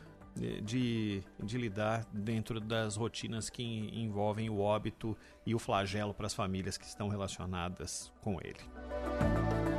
de, 0.62 1.24
de 1.44 1.58
lidar 1.58 2.06
dentro 2.14 2.60
das 2.60 2.96
rotinas 2.96 3.50
que 3.50 3.62
en- 3.64 4.04
envolvem 4.04 4.50
o 4.50 4.60
óbito 4.60 5.18
e 5.46 5.54
o 5.54 5.60
flagelo 5.60 6.14
para 6.14 6.28
as 6.28 6.34
famílias 6.34 6.78
que 6.78 6.86
estão 6.86 7.10
relacionadas 7.10 8.12
com 8.22 8.40
ele. 8.42 8.60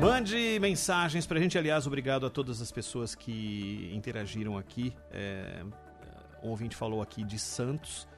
Mande 0.00 0.58
mensagens 0.60 1.26
pra 1.26 1.38
gente. 1.38 1.58
Aliás, 1.58 1.86
obrigado 1.86 2.24
a 2.24 2.30
todas 2.30 2.60
as 2.62 2.72
pessoas 2.72 3.14
que 3.14 3.90
interagiram 3.94 4.56
aqui. 4.56 4.94
É, 5.10 5.62
um 6.42 6.48
ouvinte 6.48 6.74
falou 6.74 7.02
aqui 7.02 7.22
de 7.22 7.38
Santos, 7.38 8.08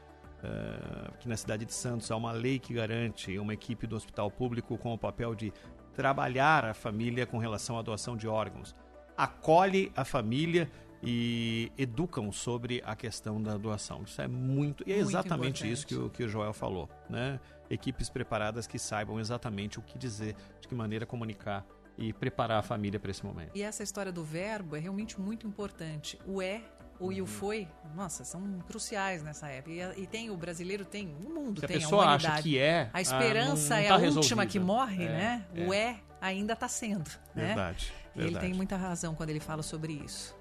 é, 0.42 1.10
que 1.18 1.28
na 1.28 1.36
cidade 1.36 1.64
de 1.64 1.74
Santos 1.74 2.10
há 2.10 2.16
uma 2.16 2.32
lei 2.32 2.58
que 2.58 2.72
garante 2.72 3.36
uma 3.38 3.52
equipe 3.52 3.86
do 3.86 3.96
hospital 3.96 4.30
público 4.30 4.78
com 4.78 4.94
o 4.94 4.98
papel 4.98 5.34
de 5.34 5.52
trabalhar 5.92 6.64
a 6.64 6.72
família 6.72 7.26
com 7.26 7.38
relação 7.38 7.76
à 7.78 7.82
doação 7.82 8.16
de 8.16 8.28
órgãos. 8.28 8.74
Acolhe 9.16 9.92
a 9.96 10.04
família 10.04 10.70
e 11.02 11.72
educam 11.76 12.30
sobre 12.30 12.80
a 12.86 12.94
questão 12.94 13.42
da 13.42 13.56
doação. 13.56 14.02
Isso 14.06 14.20
é 14.22 14.28
muito. 14.28 14.84
E 14.86 14.92
é 14.92 14.96
Muito 14.96 15.08
exatamente 15.10 15.64
importante. 15.66 15.72
isso 15.72 15.86
que 15.86 15.94
o, 15.96 16.08
que 16.10 16.22
o 16.24 16.28
Joel 16.28 16.52
falou. 16.52 16.88
Né? 17.10 17.40
Equipes 17.68 18.08
preparadas 18.08 18.66
que 18.66 18.78
saibam 18.78 19.18
exatamente 19.18 19.78
o 19.78 19.82
que 19.82 19.98
dizer, 19.98 20.36
de 20.60 20.68
que 20.68 20.74
maneira 20.74 21.04
comunicar 21.04 21.66
e 21.98 22.12
preparar 22.12 22.58
a 22.60 22.62
família 22.62 23.00
para 23.00 23.10
esse 23.10 23.24
momento. 23.24 23.50
E 23.54 23.62
essa 23.62 23.82
história 23.82 24.12
do 24.12 24.22
verbo 24.24 24.76
é 24.76 24.78
realmente 24.78 25.20
muito 25.20 25.46
importante. 25.46 26.18
O 26.26 26.40
é, 26.40 26.62
o 27.00 27.06
Uhum. 27.06 27.12
e 27.12 27.22
o 27.22 27.26
foi, 27.26 27.66
nossa, 27.96 28.24
são 28.24 28.60
cruciais 28.66 29.22
nessa 29.24 29.48
época. 29.48 29.72
E, 29.74 30.02
e 30.02 30.06
tem 30.06 30.30
o 30.30 30.36
brasileiro 30.36 30.84
tem, 30.84 31.08
o 31.26 31.28
mundo 31.30 31.58
Se 31.58 31.64
a 31.64 31.68
tem 31.68 31.78
pessoa 31.78 32.04
acha 32.04 32.26
humanidade. 32.28 32.42
que 32.48 32.58
é, 32.58 32.82
a 32.92 32.98
ah, 32.98 33.00
esperança 33.02 33.74
não- 33.74 33.76
não 33.80 33.84
é 33.84 33.88
tá 33.88 33.94
a 33.94 33.96
última 33.98 34.42
resolvido. 34.44 34.48
que 34.52 34.58
morre, 34.60 35.04
É, 35.04 35.08
né? 35.08 35.46
O 35.66 35.74
é 35.74 36.00
ainda 36.20 36.52
está 36.52 36.68
sendo, 36.68 37.10
né? 37.34 37.46
Verdade, 37.46 37.92
Ele 38.14 38.24
verdade. 38.26 38.46
tem 38.46 38.54
muita 38.54 38.76
razão 38.76 39.14
quando 39.16 39.30
ele 39.30 39.40
fala 39.40 39.62
sobre 39.64 39.92
isso. 39.94 40.36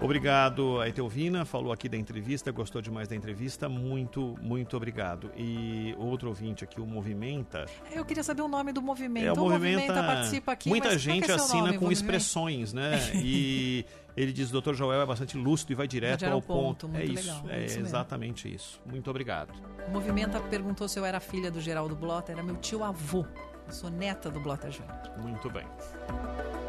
Obrigado 0.00 0.80
a 0.80 0.88
Etelvina, 0.88 1.44
falou 1.44 1.72
aqui 1.72 1.88
da 1.88 1.96
entrevista, 1.96 2.52
gostou 2.52 2.80
demais 2.80 3.08
da 3.08 3.16
entrevista, 3.16 3.68
muito, 3.68 4.36
muito 4.40 4.76
obrigado. 4.76 5.28
E 5.36 5.92
outro 5.98 6.28
ouvinte 6.28 6.62
aqui, 6.62 6.80
o 6.80 6.86
Movimenta. 6.86 7.66
Eu 7.92 8.04
queria 8.04 8.22
saber 8.22 8.42
o 8.42 8.48
nome 8.48 8.72
do 8.72 8.80
movimento. 8.80 9.26
É, 9.26 9.32
o 9.32 9.36
Movimenta, 9.36 9.92
participa 9.94 10.52
aqui. 10.52 10.68
muita 10.68 10.96
gente 10.96 11.28
é 11.28 11.34
assina 11.34 11.62
nome, 11.62 11.78
com 11.78 11.84
Movimenta? 11.86 11.92
expressões, 11.92 12.72
né? 12.72 12.92
E 13.20 13.84
ele 14.16 14.32
diz, 14.32 14.50
Dr. 14.52 14.72
Joel 14.74 15.02
é 15.02 15.06
bastante 15.06 15.36
lúcido 15.36 15.72
e 15.72 15.74
vai 15.74 15.88
direto 15.88 16.24
ao 16.26 16.40
ponto. 16.40 16.86
ponto, 16.86 16.96
É 16.96 17.04
isso, 17.04 17.14
legal, 17.26 17.44
é 17.48 17.62
é 17.62 17.64
isso 17.64 17.74
mesmo. 17.74 17.86
exatamente 17.88 18.54
isso. 18.54 18.80
Muito 18.86 19.10
obrigado. 19.10 19.52
O 19.88 19.90
Movimenta 19.90 20.38
perguntou 20.40 20.88
se 20.88 20.96
eu 20.98 21.04
era 21.04 21.18
filha 21.18 21.50
do 21.50 21.60
Geraldo 21.60 21.96
Blota. 21.96 22.30
Era 22.30 22.42
meu 22.42 22.56
tio 22.56 22.84
avô. 22.84 23.26
Eu 23.66 23.72
sou 23.72 23.90
neta 23.90 24.30
do 24.30 24.38
Blota 24.40 24.70
Júnior. 24.70 24.96
Muito 25.18 25.50
bem. 25.50 25.66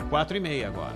Quatro 0.10 0.36
e 0.36 0.40
meia 0.40 0.68
agora. 0.68 0.96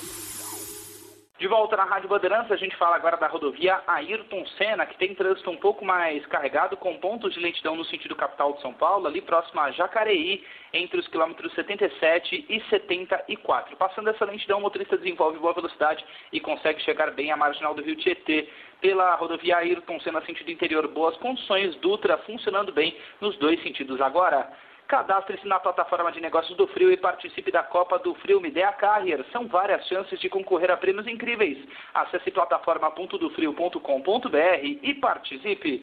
volta 1.51 1.75
na 1.75 1.83
Rádio 1.83 2.07
Bandeirantes, 2.07 2.49
a 2.49 2.55
gente 2.55 2.77
fala 2.77 2.95
agora 2.95 3.17
da 3.17 3.27
rodovia 3.27 3.81
Ayrton 3.85 4.45
Senna, 4.57 4.85
que 4.85 4.97
tem 4.97 5.13
trânsito 5.13 5.51
um 5.51 5.57
pouco 5.57 5.83
mais 5.83 6.25
carregado, 6.27 6.77
com 6.77 6.97
pontos 6.97 7.33
de 7.33 7.41
lentidão 7.41 7.75
no 7.75 7.83
sentido 7.83 8.15
capital 8.15 8.53
de 8.53 8.61
São 8.61 8.73
Paulo, 8.73 9.05
ali 9.05 9.19
próximo 9.19 9.59
a 9.59 9.69
Jacareí, 9.69 10.45
entre 10.71 10.97
os 10.97 11.07
quilômetros 11.09 11.53
77 11.53 12.45
e 12.47 12.61
74. 12.69 13.75
Passando 13.75 14.09
essa 14.09 14.23
lentidão, 14.23 14.59
o 14.59 14.61
motorista 14.61 14.97
desenvolve 14.97 15.39
boa 15.39 15.51
velocidade 15.51 16.05
e 16.31 16.39
consegue 16.39 16.81
chegar 16.83 17.11
bem 17.11 17.33
à 17.33 17.35
marginal 17.35 17.73
do 17.73 17.83
Rio 17.83 17.97
Tietê. 17.97 18.47
Pela 18.79 19.15
rodovia 19.15 19.57
Ayrton 19.57 19.99
Senna, 19.99 20.21
sentido 20.21 20.51
interior, 20.51 20.87
boas 20.87 21.17
condições, 21.17 21.75
Dutra 21.81 22.17
funcionando 22.19 22.71
bem 22.71 22.95
nos 23.19 23.35
dois 23.39 23.61
sentidos 23.61 23.99
agora. 23.99 24.49
Cadastre-se 24.91 25.47
na 25.47 25.57
plataforma 25.57 26.11
de 26.11 26.19
negócios 26.19 26.57
do 26.57 26.67
Frio 26.67 26.91
e 26.91 26.97
participe 26.97 27.49
da 27.49 27.63
Copa 27.63 27.97
do 27.97 28.13
Frio 28.15 28.41
Me 28.41 28.51
Dê 28.51 28.63
a 28.63 28.73
Carrier. 28.73 29.25
São 29.31 29.47
várias 29.47 29.87
chances 29.87 30.19
de 30.19 30.27
concorrer 30.27 30.69
a 30.69 30.75
prêmios 30.75 31.07
incríveis. 31.07 31.57
Acesse 31.93 32.29
plataforma.dofrio.com.br 32.29 34.37
e 34.61 34.93
participe. 34.95 35.79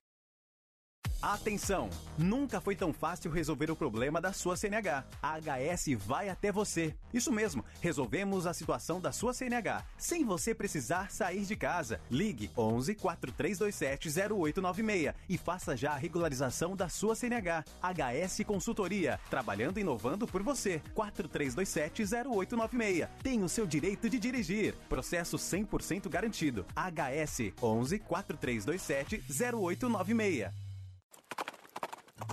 Atenção! 1.21 1.91
Nunca 2.17 2.61
foi 2.61 2.77
tão 2.77 2.93
fácil 2.93 3.29
resolver 3.33 3.73
o 3.73 3.77
problema 3.77 4.21
da 4.21 4.33
sua 4.33 4.57
CNH. 4.57 5.05
A 5.21 5.37
HS 5.41 5.99
vai 6.07 6.29
até 6.29 6.53
você. 6.53 6.95
Isso 7.13 7.33
mesmo, 7.33 7.65
resolvemos 7.81 8.47
a 8.47 8.55
situação 8.55 9.01
da 9.01 9.11
sua 9.11 9.35
CNH, 9.35 9.85
sem 9.97 10.25
você 10.25 10.55
precisar 10.55 11.11
sair 11.11 11.45
de 11.45 11.57
casa. 11.57 12.01
Ligue 12.09 12.53
11 12.57 12.95
4327 12.95 14.09
0896 14.33 15.15
e 15.29 15.37
faça 15.37 15.77
já 15.77 15.91
a 15.91 15.97
regularização 15.97 16.77
da 16.77 16.89
sua 16.89 17.17
CNH. 17.17 17.65
HS 17.83 18.45
Consultoria, 18.47 19.19
trabalhando 19.29 19.79
e 19.79 19.81
inovando 19.81 20.25
por 20.25 20.45
você. 20.45 20.81
4327 20.95 22.05
0896. 22.29 23.09
Tem 23.25 23.43
o 23.43 23.49
seu 23.49 23.67
direito 23.67 24.09
de 24.09 24.21
dirigir. 24.21 24.77
Processo 24.89 25.37
100% 25.37 26.09
garantido. 26.09 26.65
HS 26.77 27.55
11 27.61 27.99
4327 27.99 29.25
0896. 29.53 30.68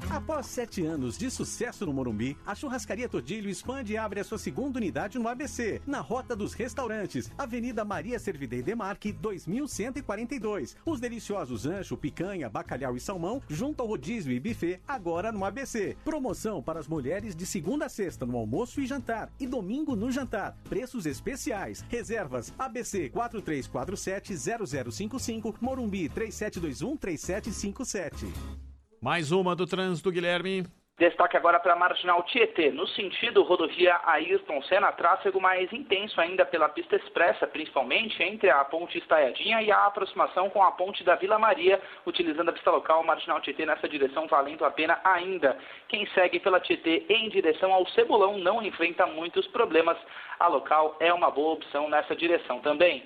Após 0.09 0.45
sete 0.45 0.85
anos 0.85 1.17
de 1.17 1.29
sucesso 1.29 1.85
no 1.85 1.93
Morumbi, 1.93 2.37
a 2.45 2.55
Churrascaria 2.55 3.09
Todilho 3.09 3.49
expande 3.49 3.93
e 3.93 3.97
abre 3.97 4.19
a 4.19 4.23
sua 4.23 4.37
segunda 4.37 4.77
unidade 4.77 5.19
no 5.19 5.27
ABC, 5.27 5.81
na 5.85 5.99
Rota 5.99 6.35
dos 6.35 6.53
Restaurantes, 6.53 7.31
Avenida 7.37 7.83
Maria 7.83 8.17
Servidei 8.17 8.61
Demarque, 8.61 9.11
2142. 9.11 10.77
Os 10.85 10.99
deliciosos 10.99 11.65
ancho, 11.65 11.97
picanha, 11.97 12.49
bacalhau 12.49 12.95
e 12.95 12.99
salmão, 12.99 13.41
junto 13.49 13.81
ao 13.81 13.87
rodízio 13.87 14.31
e 14.31 14.39
buffet, 14.39 14.79
agora 14.87 15.31
no 15.31 15.43
ABC. 15.43 15.97
Promoção 16.03 16.63
para 16.63 16.79
as 16.79 16.87
mulheres 16.87 17.35
de 17.35 17.45
segunda 17.45 17.85
a 17.85 17.89
sexta 17.89 18.25
no 18.25 18.37
almoço 18.37 18.81
e 18.81 18.87
jantar, 18.87 19.31
e 19.39 19.45
domingo 19.45 19.95
no 19.95 20.11
jantar. 20.11 20.57
Preços 20.69 21.05
especiais. 21.05 21.85
Reservas 21.89 22.53
ABC 22.57 23.09
4347-0055, 23.09 25.55
Morumbi 25.61 26.09
3721-3757. 26.09 28.64
Mais 29.01 29.31
uma 29.31 29.55
do 29.55 29.65
trânsito, 29.65 30.11
Guilherme. 30.11 30.65
Destaque 30.97 31.35
agora 31.35 31.59
para 31.59 31.73
a 31.73 31.75
Marginal 31.75 32.23
Tietê. 32.23 32.71
No 32.71 32.87
sentido 32.87 33.43
rodovia 33.43 33.99
Ayrton 34.05 34.61
Senna, 34.61 34.93
tráfego 34.93 35.41
mais 35.41 35.71
intenso 35.73 36.21
ainda 36.21 36.45
pela 36.45 36.69
pista 36.69 36.95
expressa, 36.95 37.45
principalmente 37.45 38.23
entre 38.23 38.49
a 38.49 38.63
ponte 38.63 38.97
Estaiadinha 38.97 39.61
e 39.61 39.69
a 39.69 39.87
aproximação 39.87 40.49
com 40.49 40.63
a 40.63 40.71
ponte 40.71 41.03
da 41.03 41.15
Vila 41.15 41.37
Maria, 41.37 41.81
utilizando 42.05 42.47
a 42.47 42.53
pista 42.53 42.71
local 42.71 43.03
Marginal 43.03 43.41
Tietê 43.41 43.65
nessa 43.65 43.89
direção, 43.89 44.25
valendo 44.27 44.63
a 44.63 44.71
pena 44.71 44.97
ainda. 45.03 45.57
Quem 45.89 46.07
segue 46.11 46.39
pela 46.39 46.61
Tietê 46.61 47.05
em 47.09 47.27
direção 47.27 47.73
ao 47.73 47.85
Cebolão 47.89 48.37
não 48.37 48.63
enfrenta 48.63 49.05
muitos 49.05 49.45
problemas. 49.47 49.97
A 50.39 50.47
local 50.47 50.95
é 51.01 51.13
uma 51.13 51.29
boa 51.29 51.55
opção 51.55 51.89
nessa 51.89 52.15
direção 52.15 52.61
também. 52.61 53.03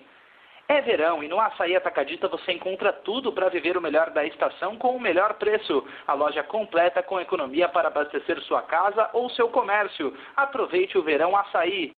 É 0.72 0.82
verão 0.82 1.24
e 1.24 1.28
no 1.28 1.40
Açaí 1.40 1.76
Atacadista 1.76 2.28
você 2.28 2.52
encontra 2.52 2.94
tudo 2.94 3.34
para 3.34 3.50
viver 3.50 3.76
o 3.76 3.82
melhor 3.82 4.12
da 4.12 4.24
estação 4.24 4.78
com 4.78 4.96
o 4.96 5.02
melhor 5.02 5.34
preço. 5.34 5.84
A 6.06 6.14
loja 6.14 6.44
completa 6.44 7.02
com 7.02 7.20
economia 7.20 7.68
para 7.68 7.88
abastecer 7.88 8.40
sua 8.42 8.62
casa 8.62 9.10
ou 9.12 9.32
seu 9.32 9.50
comércio. 9.50 10.16
Aproveite 10.36 10.96
o 10.96 11.04
verão 11.04 11.36
Açaí. 11.36 11.90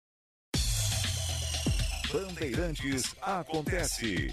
Bandeirantes 2.12 3.16
acontece. 3.20 4.28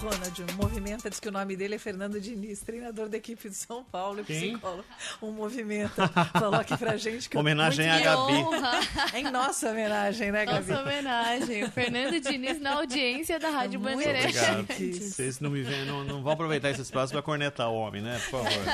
Ronald, 0.00 0.42
o 0.42 0.56
movimenta, 0.56 1.10
diz 1.10 1.20
que 1.20 1.28
o 1.28 1.32
nome 1.32 1.54
dele 1.56 1.74
é 1.74 1.78
Fernando 1.78 2.18
Diniz, 2.18 2.60
treinador 2.60 3.08
da 3.08 3.18
equipe 3.18 3.50
de 3.50 3.54
São 3.54 3.84
Paulo 3.84 4.20
e 4.20 4.24
Quem? 4.24 4.52
psicólogo. 4.52 4.84
Um 5.20 5.30
movimenta. 5.30 6.08
Falou 6.32 6.58
aqui 6.58 6.76
pra 6.76 6.96
gente 6.96 7.28
que. 7.28 7.36
Homenagem 7.36 7.86
muito 7.86 8.08
à 8.08 8.16
Gabi. 8.16 8.32
honra. 8.32 8.80
É 9.12 9.20
em 9.20 9.30
nossa 9.30 9.70
homenagem, 9.70 10.32
né, 10.32 10.46
Gabi? 10.46 10.70
Nossa 10.70 10.82
homenagem. 10.82 11.64
O 11.64 11.70
Fernando 11.70 12.18
Diniz 12.18 12.58
na 12.60 12.76
audiência 12.76 13.38
da 13.38 13.50
Rádio 13.50 13.78
Bandeirantes. 13.78 14.40
Obrigado. 14.42 15.00
Vocês 15.02 15.38
não 15.38 15.50
me 15.50 15.62
veem, 15.62 15.84
não, 15.84 16.02
não 16.02 16.22
vão 16.22 16.32
aproveitar 16.32 16.70
esse 16.70 16.80
espaço 16.80 17.12
para 17.12 17.20
cornetar 17.22 17.70
o 17.70 17.74
homem, 17.74 18.00
né? 18.00 18.18
Por 18.30 18.42
favor. 18.42 18.64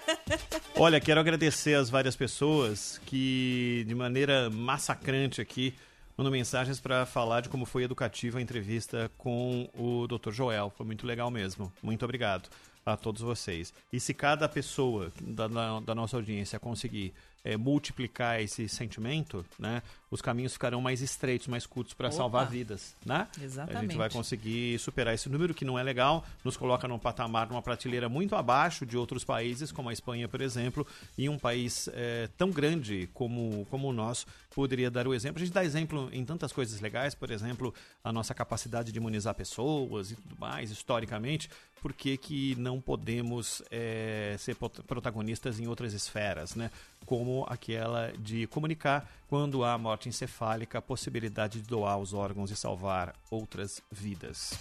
Olha, 0.76 0.98
quero 1.00 1.20
agradecer 1.20 1.74
às 1.74 1.90
várias 1.90 2.16
pessoas 2.16 2.98
que, 3.04 3.84
de 3.86 3.94
maneira 3.94 4.48
massacrante 4.48 5.40
aqui, 5.40 5.74
mandam 6.20 6.30
mensagens 6.30 6.78
para 6.78 7.06
falar 7.06 7.40
de 7.40 7.48
como 7.48 7.64
foi 7.64 7.82
educativa 7.82 8.38
a 8.38 8.42
entrevista 8.42 9.10
com 9.16 9.66
o 9.72 10.06
Dr. 10.06 10.30
Joel. 10.30 10.70
Foi 10.76 10.84
muito 10.84 11.06
legal 11.06 11.30
mesmo. 11.30 11.72
Muito 11.82 12.04
obrigado. 12.04 12.50
a 12.84 12.96
todos 12.96 13.22
vocês. 13.22 13.72
E 13.92 13.98
se 13.98 14.12
cada 14.12 14.48
pessoa 14.48 15.10
da, 15.20 15.46
da, 15.46 15.80
da 15.80 15.94
nossa 15.94 16.16
audiência 16.16 16.58
conseguir 16.58 17.14
é, 17.44 17.56
multiplicar 17.56 18.40
esse 18.40 18.68
sentimento, 18.68 19.44
né, 19.58 19.82
os 20.10 20.20
caminhos 20.20 20.52
ficarão 20.52 20.80
mais 20.80 21.00
estreitos, 21.00 21.46
mais 21.46 21.66
curtos 21.66 21.94
para 21.94 22.10
salvar 22.10 22.48
vidas, 22.48 22.96
né? 23.06 23.28
A 23.38 23.44
Exatamente. 23.44 23.82
gente 23.82 23.96
vai 23.96 24.10
conseguir 24.10 24.78
superar 24.78 25.14
esse 25.14 25.28
número 25.28 25.54
que 25.54 25.64
não 25.64 25.78
é 25.78 25.82
legal, 25.82 26.24
nos 26.44 26.56
coloca 26.56 26.88
num 26.88 26.98
patamar, 26.98 27.48
numa 27.48 27.62
prateleira 27.62 28.08
muito 28.08 28.34
abaixo 28.34 28.84
de 28.84 28.96
outros 28.96 29.24
países, 29.24 29.70
como 29.70 29.88
a 29.88 29.92
Espanha, 29.92 30.26
por 30.26 30.40
exemplo, 30.40 30.86
e 31.16 31.28
um 31.28 31.38
país 31.38 31.88
é, 31.92 32.28
tão 32.36 32.50
grande 32.50 33.08
como, 33.14 33.64
como 33.70 33.88
o 33.88 33.92
nosso 33.92 34.26
poderia 34.52 34.90
dar 34.90 35.06
o 35.06 35.14
exemplo. 35.14 35.40
A 35.40 35.44
gente 35.44 35.54
dá 35.54 35.64
exemplo 35.64 36.08
em 36.12 36.24
tantas 36.24 36.52
coisas 36.52 36.80
legais, 36.80 37.14
por 37.14 37.30
exemplo, 37.30 37.72
a 38.02 38.12
nossa 38.12 38.34
capacidade 38.34 38.90
de 38.90 38.98
imunizar 38.98 39.34
pessoas 39.34 40.10
e 40.10 40.16
tudo 40.16 40.36
mais, 40.38 40.70
historicamente, 40.70 41.48
por 41.80 41.92
que, 41.92 42.16
que 42.16 42.54
não 42.56 42.80
podemos 42.80 43.62
é, 43.70 44.36
ser 44.38 44.56
protagonistas 44.86 45.58
em 45.60 45.66
outras 45.66 45.94
esferas, 45.94 46.54
né? 46.54 46.70
Como 47.06 47.46
aquela 47.48 48.12
de 48.18 48.46
comunicar 48.48 49.08
quando 49.28 49.64
há 49.64 49.78
morte 49.78 49.99
encefálica, 50.08 50.78
a 50.78 50.82
possibilidade 50.82 51.60
de 51.60 51.68
doar 51.68 51.98
os 51.98 52.12
órgãos 52.12 52.50
e 52.50 52.56
salvar 52.56 53.14
outras 53.30 53.82
vidas. 53.90 54.58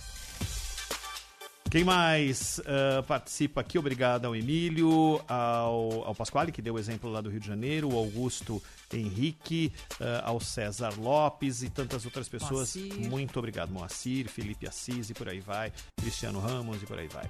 Quem 1.69 1.83
mais 1.83 2.59
ah, 2.65 3.03
participa 3.03 3.61
aqui? 3.61 3.77
Obrigado 3.77 4.25
ao 4.25 4.35
Emílio, 4.35 5.21
ao, 5.27 6.03
ao 6.03 6.15
Pasquale, 6.15 6.51
que 6.51 6.63
deu 6.63 6.73
o 6.73 6.79
exemplo 6.79 7.11
lá 7.11 7.21
do 7.21 7.29
Rio 7.29 7.39
de 7.39 7.47
Janeiro, 7.47 7.91
ao 7.91 7.97
Augusto 7.97 8.61
Henrique, 8.91 9.71
ah, 10.01 10.23
ao 10.25 10.39
César 10.39 10.93
Lopes 10.97 11.61
e 11.61 11.69
tantas 11.69 12.05
outras 12.05 12.27
pessoas. 12.27 12.75
Moacir. 12.75 13.09
Muito 13.09 13.37
obrigado, 13.37 13.71
Moacir, 13.71 14.27
Felipe 14.27 14.67
Assis 14.67 15.11
e 15.11 15.13
por 15.13 15.29
aí 15.29 15.39
vai, 15.39 15.71
Cristiano 16.01 16.39
Ramos 16.39 16.81
e 16.81 16.85
por 16.87 16.97
aí 16.97 17.07
vai. 17.07 17.29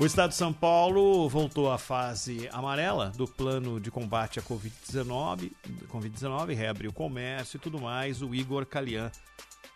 O 0.00 0.06
estado 0.06 0.30
de 0.30 0.36
São 0.36 0.50
Paulo 0.50 1.28
voltou 1.28 1.70
à 1.70 1.76
fase 1.76 2.48
amarela 2.52 3.12
do 3.14 3.28
plano 3.28 3.78
de 3.78 3.90
combate 3.90 4.38
à 4.38 4.42
Covid-19, 4.42 5.52
Covid-19, 5.92 6.54
reabriu 6.54 6.88
o 6.88 6.94
comércio 6.94 7.58
e 7.58 7.60
tudo 7.60 7.78
mais. 7.78 8.22
O 8.22 8.34
Igor 8.34 8.64
Calian 8.64 9.12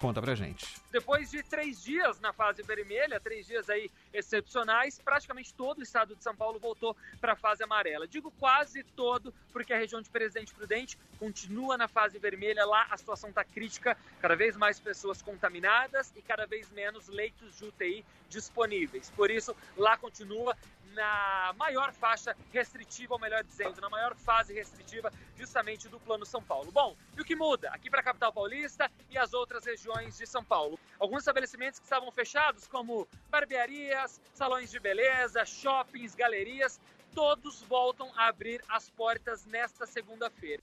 conta 0.05 0.21
pra 0.21 0.35
gente. 0.35 0.67
Depois 0.93 1.31
de 1.31 1.43
três 1.43 1.83
dias 1.83 2.21
na 2.21 2.31
fase 2.31 2.63
vermelha, 2.63 3.19
três 3.19 3.47
dias 3.47 3.71
aí 3.71 3.91
excepcionais, 4.13 5.01
praticamente 5.03 5.55
todo 5.55 5.79
o 5.79 5.83
estado 5.83 6.15
de 6.15 6.23
São 6.23 6.37
Paulo 6.37 6.59
voltou 6.59 6.95
para 7.23 7.33
a 7.33 7.37
fase 7.37 7.65
amarela. 7.65 8.07
Digo 8.07 8.31
quase 8.33 8.83
todo, 8.83 9.33
porque 9.51 9.73
a 9.73 9.79
região 9.79 10.03
de 10.03 10.11
Presidente 10.11 10.53
Prudente 10.53 10.99
continua 11.19 11.79
na 11.79 11.89
fase 11.89 12.19
vermelha. 12.19 12.67
Lá 12.67 12.87
a 12.91 12.99
situação 12.99 13.31
está 13.31 13.43
crítica, 13.45 13.97
cada 14.21 14.37
vez 14.37 14.59
mais 14.59 14.79
pessoas 14.79 15.23
contaminadas 15.23 16.13
e 16.15 16.21
cada 16.21 16.45
vez 16.45 16.71
menos 16.71 17.09
leitos 17.09 17.57
de 17.57 17.65
UTI 17.65 18.05
disponíveis. 18.29 19.11
Por 19.17 19.31
isso, 19.31 19.57
lá 19.75 19.97
continua 19.97 20.55
na 20.95 21.55
maior 21.57 21.93
faixa 21.93 22.37
restritiva, 22.53 23.15
ou 23.15 23.21
melhor 23.21 23.43
dizendo, 23.45 23.81
na 23.81 23.91
maior 23.91 24.15
fase 24.15 24.55
restritiva 24.55 25.13
justamente 25.37 25.89
do 25.89 26.01
Plano 26.01 26.25
São 26.25 26.43
Paulo. 26.43 26.71
Bom, 26.73 26.97
e 27.17 27.21
o 27.21 27.25
que 27.25 27.37
muda 27.37 27.69
aqui 27.71 27.91
para 27.91 28.01
a 28.01 28.03
capital 28.03 28.33
paulista 28.33 28.91
e 29.11 29.19
as 29.19 29.35
outras 29.35 29.65
regiões 29.65 30.17
de 30.17 30.27
São 30.27 30.43
Paulo? 30.43 30.79
Alguns 30.99 31.19
estabelecimentos 31.19 31.79
que 31.79 31.87
estavam 31.87 32.11
fechados, 32.11 32.67
como 32.67 33.07
barbearias, 33.31 34.21
salões 34.33 34.71
de 34.71 34.81
beleza, 34.81 35.45
shoppings, 35.45 36.15
galerias, 36.15 36.81
todos 37.15 37.63
voltam 37.63 38.11
a 38.17 38.29
abrir 38.29 38.63
as 38.69 38.89
portas 38.91 39.45
nesta 39.45 39.87
segunda-feira. 39.87 40.63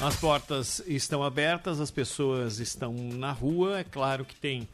As 0.00 0.16
portas 0.16 0.80
estão 0.86 1.22
abertas, 1.22 1.80
as 1.80 1.90
pessoas 1.90 2.58
estão 2.58 2.92
na 2.92 3.30
rua. 3.32 3.80
É 3.80 3.84
claro 3.84 4.24
que 4.24 4.34
tem 4.34 4.68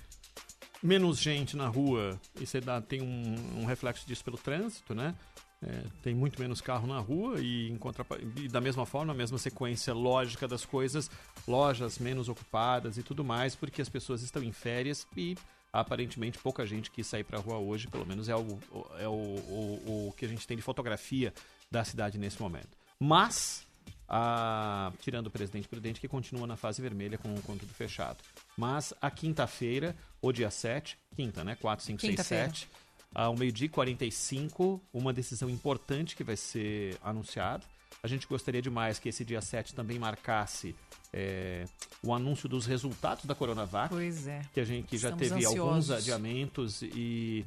menos 0.82 1.18
gente 1.20 1.56
na 1.56 1.66
rua 1.68 2.20
e 2.40 2.46
você 2.46 2.60
dá, 2.60 2.80
tem 2.80 3.02
um, 3.02 3.60
um 3.60 3.64
reflexo 3.64 4.06
disso 4.06 4.24
pelo 4.24 4.38
trânsito, 4.38 4.94
né? 4.94 5.14
É, 5.60 5.82
tem 6.05 6.14
muito 6.14 6.40
menos 6.40 6.60
carro 6.60 6.86
na 6.86 7.00
rua 7.00 7.40
e, 7.40 7.68
em 7.68 7.76
contrapa- 7.76 8.18
e 8.36 8.46
da 8.46 8.60
mesma 8.60 8.86
forma, 8.86 9.12
a 9.12 9.16
mesma 9.16 9.38
sequência 9.38 9.92
lógica 9.92 10.46
das 10.46 10.64
coisas, 10.64 11.10
lojas 11.48 11.98
menos 11.98 12.28
ocupadas 12.28 12.96
e 12.96 13.02
tudo 13.02 13.24
mais, 13.24 13.56
porque 13.56 13.82
as 13.82 13.88
pessoas 13.88 14.22
estão 14.22 14.40
em 14.40 14.52
férias 14.52 15.05
e 15.16 15.36
aparentemente 15.72 16.38
pouca 16.38 16.64
gente 16.64 16.90
quis 16.92 17.06
sair 17.09 17.24
para 17.24 17.38
a 17.38 17.42
rua 17.42 17.59
hoje, 17.59 17.88
pelo 17.88 18.06
menos 18.06 18.28
é, 18.28 18.36
o, 18.36 18.59
é 19.00 19.09
o, 19.09 19.12
o, 19.12 20.09
o 20.09 20.12
que 20.16 20.24
a 20.24 20.28
gente 20.28 20.46
tem 20.46 20.56
de 20.56 20.62
fotografia 20.62 21.34
da 21.68 21.82
cidade 21.84 22.18
nesse 22.18 22.40
momento. 22.40 22.68
Mas 23.00 23.66
a- 24.09 24.92
tirando 25.00 25.26
o 25.26 25.30
presidente 25.30 25.66
prudente, 25.68 26.00
que 26.00 26.06
continua 26.09 26.46
na 26.46 26.56
fase 26.56 26.80
vermelha 26.80 27.18
com, 27.18 27.34
com 27.42 27.56
tudo 27.56 27.74
fechado. 27.74 28.18
Mas 28.59 28.93
a 29.01 29.09
quinta-feira, 29.09 29.94
o 30.20 30.32
dia 30.32 30.51
7, 30.51 30.98
quinta, 31.14 31.44
né? 31.44 31.56
4, 31.60 31.85
5, 31.85 32.01
6, 32.01 32.10
Quinta-feira. 32.10 32.47
7, 32.47 32.68
ao 33.14 33.36
meio-dia 33.36 33.66
e 33.66 33.68
45, 33.68 34.82
uma 34.93 35.12
decisão 35.12 35.48
importante 35.48 36.16
que 36.16 36.24
vai 36.24 36.36
ser 36.36 36.98
anunciada. 37.01 37.64
A 38.02 38.09
gente 38.09 38.26
gostaria 38.26 38.60
demais 38.60 38.98
que 38.98 39.09
esse 39.09 39.24
dia 39.24 39.40
7 39.40 39.74
também 39.74 39.98
marcasse 39.98 40.74
é, 41.12 41.64
o 42.02 42.12
anúncio 42.12 42.48
dos 42.48 42.66
resultados 42.66 43.24
da 43.24 43.35
Coronavac. 43.35 43.90
Pois 43.90 44.26
é. 44.26 44.43
Que 44.52 44.60
a 44.60 44.64
gente 44.64 44.89
que 44.89 44.98
já 44.98 45.12
teve 45.12 45.44
alguns 45.47 45.89
ansiosos. 45.89 45.90
adiamentos 45.90 46.82
e 46.82 47.47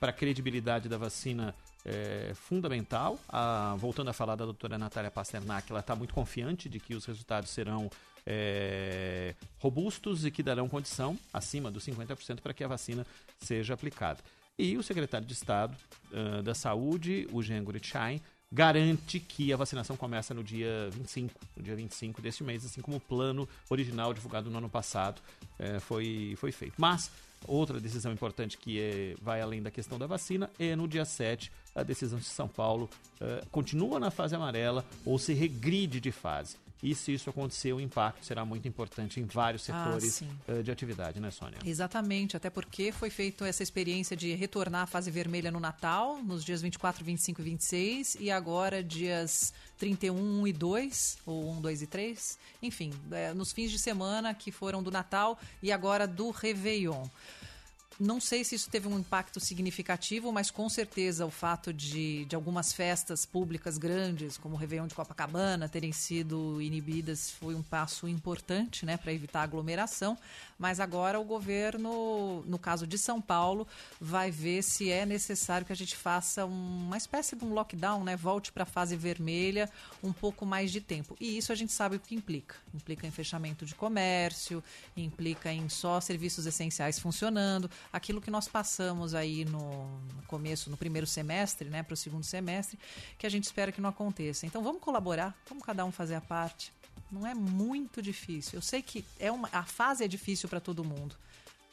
para 0.00 0.10
a 0.10 0.12
credibilidade 0.12 0.88
da 0.88 0.98
vacina 0.98 1.54
é 1.84 2.32
fundamental. 2.34 3.18
Ah, 3.28 3.76
voltando 3.78 4.08
a 4.08 4.12
falar 4.12 4.34
da 4.34 4.44
doutora 4.44 4.76
Natália 4.76 5.10
Pasternak, 5.10 5.70
ela 5.70 5.80
está 5.80 5.94
muito 5.94 6.12
confiante 6.12 6.68
de 6.68 6.80
que 6.80 6.94
os 6.94 7.04
resultados 7.04 7.50
serão 7.50 7.88
é, 8.30 9.34
robustos 9.58 10.26
e 10.26 10.30
que 10.30 10.42
darão 10.42 10.68
condição 10.68 11.18
acima 11.32 11.70
dos 11.70 11.86
50% 11.86 12.40
para 12.42 12.52
que 12.52 12.62
a 12.62 12.68
vacina 12.68 13.06
seja 13.38 13.72
aplicada. 13.72 14.20
E 14.58 14.76
o 14.76 14.82
secretário 14.82 15.26
de 15.26 15.32
Estado 15.32 15.74
ah, 16.12 16.42
da 16.42 16.52
Saúde, 16.52 17.26
o 17.32 17.42
Jean 17.42 17.62
Guritshain, 17.62 18.20
garante 18.50 19.20
que 19.20 19.52
a 19.52 19.56
vacinação 19.56 19.96
começa 19.96 20.34
no 20.34 20.42
dia 20.42 20.90
25, 20.92 21.40
no 21.56 21.62
dia 21.62 21.76
25 21.76 22.20
deste 22.20 22.42
mês, 22.42 22.64
assim 22.64 22.80
como 22.80 22.96
o 22.96 23.00
plano 23.00 23.48
original 23.70 24.12
divulgado 24.12 24.50
no 24.50 24.58
ano 24.58 24.70
passado 24.70 25.20
eh, 25.58 25.78
foi, 25.80 26.34
foi 26.38 26.50
feito. 26.50 26.74
Mas 26.78 27.10
outra 27.46 27.78
decisão 27.78 28.10
importante 28.10 28.56
que 28.56 28.80
é, 28.80 29.14
vai 29.20 29.42
além 29.42 29.62
da 29.62 29.70
questão 29.70 29.98
da 29.98 30.06
vacina 30.06 30.50
é 30.58 30.74
no 30.74 30.88
dia 30.88 31.04
7 31.04 31.52
a 31.74 31.82
decisão 31.82 32.18
de 32.18 32.24
São 32.24 32.48
Paulo 32.48 32.88
eh, 33.20 33.44
continua 33.52 34.00
na 34.00 34.10
fase 34.10 34.34
amarela 34.34 34.82
ou 35.04 35.18
se 35.18 35.34
regride 35.34 36.00
de 36.00 36.10
fase. 36.10 36.56
E 36.82 36.94
se 36.94 37.12
isso 37.12 37.28
acontecer, 37.28 37.72
o 37.72 37.80
impacto 37.80 38.24
será 38.24 38.44
muito 38.44 38.68
importante 38.68 39.18
em 39.18 39.24
vários 39.24 39.68
Ah, 39.68 39.84
setores 39.84 40.22
eh, 40.46 40.62
de 40.62 40.70
atividade, 40.70 41.18
né, 41.18 41.30
Sônia? 41.30 41.58
Exatamente, 41.64 42.36
até 42.36 42.48
porque 42.48 42.92
foi 42.92 43.10
feita 43.10 43.46
essa 43.48 43.62
experiência 43.62 44.16
de 44.16 44.32
retornar 44.34 44.82
à 44.82 44.86
fase 44.86 45.10
vermelha 45.10 45.50
no 45.50 45.58
Natal, 45.58 46.22
nos 46.22 46.44
dias 46.44 46.62
24, 46.62 47.04
25 47.04 47.40
e 47.40 47.44
26, 47.44 48.16
e 48.20 48.30
agora 48.30 48.82
dias 48.82 49.52
31 49.78 50.46
e 50.46 50.52
2, 50.52 51.18
ou 51.26 51.50
1, 51.50 51.60
2 51.60 51.82
e 51.82 51.86
3, 51.86 52.38
enfim, 52.62 52.92
é, 53.10 53.34
nos 53.34 53.52
fins 53.52 53.70
de 53.70 53.78
semana 53.78 54.32
que 54.32 54.52
foram 54.52 54.82
do 54.82 54.90
Natal 54.90 55.38
e 55.62 55.72
agora 55.72 56.06
do 56.06 56.30
Réveillon. 56.30 57.06
Não 58.00 58.20
sei 58.20 58.44
se 58.44 58.54
isso 58.54 58.70
teve 58.70 58.86
um 58.86 58.96
impacto 58.96 59.40
significativo, 59.40 60.30
mas 60.30 60.52
com 60.52 60.68
certeza 60.68 61.26
o 61.26 61.32
fato 61.32 61.72
de, 61.72 62.24
de 62.26 62.36
algumas 62.36 62.72
festas 62.72 63.26
públicas 63.26 63.76
grandes, 63.76 64.38
como 64.38 64.54
o 64.54 64.58
Réveillon 64.58 64.86
de 64.86 64.94
Copacabana, 64.94 65.68
terem 65.68 65.90
sido 65.90 66.62
inibidas 66.62 67.32
foi 67.32 67.56
um 67.56 67.62
passo 67.62 68.06
importante 68.06 68.86
né, 68.86 68.96
para 68.96 69.12
evitar 69.12 69.42
aglomeração. 69.42 70.16
Mas 70.56 70.78
agora 70.78 71.18
o 71.18 71.24
governo, 71.24 72.44
no 72.46 72.56
caso 72.58 72.86
de 72.86 72.96
São 72.96 73.20
Paulo, 73.20 73.66
vai 74.00 74.30
ver 74.30 74.62
se 74.62 74.90
é 74.90 75.04
necessário 75.04 75.66
que 75.66 75.72
a 75.72 75.76
gente 75.76 75.96
faça 75.96 76.46
um- 76.46 76.86
uma 76.86 76.96
espécie 76.96 77.34
de 77.34 77.44
um 77.44 77.52
lockdown, 77.52 78.04
né? 78.04 78.16
Volte 78.16 78.52
para 78.52 78.62
a 78.62 78.66
fase 78.66 78.94
vermelha 78.96 79.68
um 80.02 80.12
pouco 80.12 80.46
mais 80.46 80.70
de 80.70 80.80
tempo. 80.80 81.16
E 81.20 81.36
isso 81.36 81.50
a 81.52 81.54
gente 81.56 81.72
sabe 81.72 81.96
o 81.96 82.00
que 82.00 82.14
implica. 82.14 82.54
Implica 82.72 83.06
em 83.06 83.10
fechamento 83.10 83.64
de 83.66 83.74
comércio, 83.74 84.62
implica 84.96 85.52
em 85.52 85.68
só 85.68 86.00
serviços 86.00 86.46
essenciais 86.46 86.98
funcionando. 86.98 87.68
Aquilo 87.92 88.20
que 88.20 88.30
nós 88.30 88.46
passamos 88.46 89.14
aí 89.14 89.44
no, 89.44 89.88
começo, 90.26 90.70
no 90.70 90.76
primeiro 90.76 91.06
semestre, 91.06 91.68
né, 91.68 91.82
para 91.82 91.94
o 91.94 91.96
segundo 91.96 92.24
semestre, 92.24 92.78
que 93.18 93.26
a 93.26 93.30
gente 93.30 93.44
espera 93.44 93.72
que 93.72 93.80
não 93.80 93.90
aconteça. 93.90 94.46
Então 94.46 94.62
vamos 94.62 94.80
colaborar, 94.80 95.36
vamos 95.48 95.64
cada 95.64 95.84
um 95.84 95.90
fazer 95.90 96.14
a 96.14 96.20
parte. 96.20 96.72
Não 97.10 97.26
é 97.26 97.34
muito 97.34 98.02
difícil. 98.02 98.58
Eu 98.58 98.62
sei 98.62 98.82
que 98.82 99.04
é 99.18 99.32
uma, 99.32 99.48
a 99.52 99.64
fase 99.64 100.04
é 100.04 100.08
difícil 100.08 100.48
para 100.48 100.60
todo 100.60 100.84
mundo. 100.84 101.16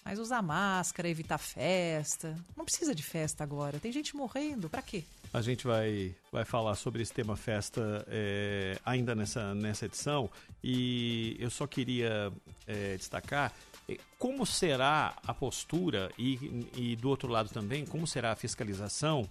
Mas 0.04 0.20
usar 0.20 0.42
máscara, 0.42 1.10
evitar 1.10 1.40
festa. 1.40 2.38
Não 2.56 2.64
precisa 2.64 2.94
de 2.94 3.02
festa 3.02 3.44
agora. 3.44 3.80
Tem 3.80 3.92
gente 3.92 4.16
morrendo. 4.16 4.70
Para 4.70 4.84
quê? 4.84 5.04
A 5.34 5.42
gente 5.42 5.66
vai, 5.66 6.16
vai 6.32 6.46
falar 6.46 6.76
sobre 6.76 7.02
esse 7.02 7.12
tema 7.12 7.36
festa 7.36 8.06
é, 8.08 8.80
ainda 8.86 9.16
nessa, 9.16 9.54
nessa 9.56 9.86
edição 9.86 10.30
e 10.64 11.36
eu 11.40 11.50
só 11.50 11.68
queria 11.68 12.32
é, 12.68 12.96
destacar 12.96 13.52
como 14.18 14.46
será 14.46 15.14
a 15.26 15.34
postura 15.34 16.12
e, 16.18 16.68
e 16.76 16.96
do 16.96 17.10
outro 17.10 17.30
lado 17.32 17.50
também, 17.50 17.86
como 17.86 18.08
será 18.08 18.32
a 18.32 18.36
fiscalização 18.36 19.30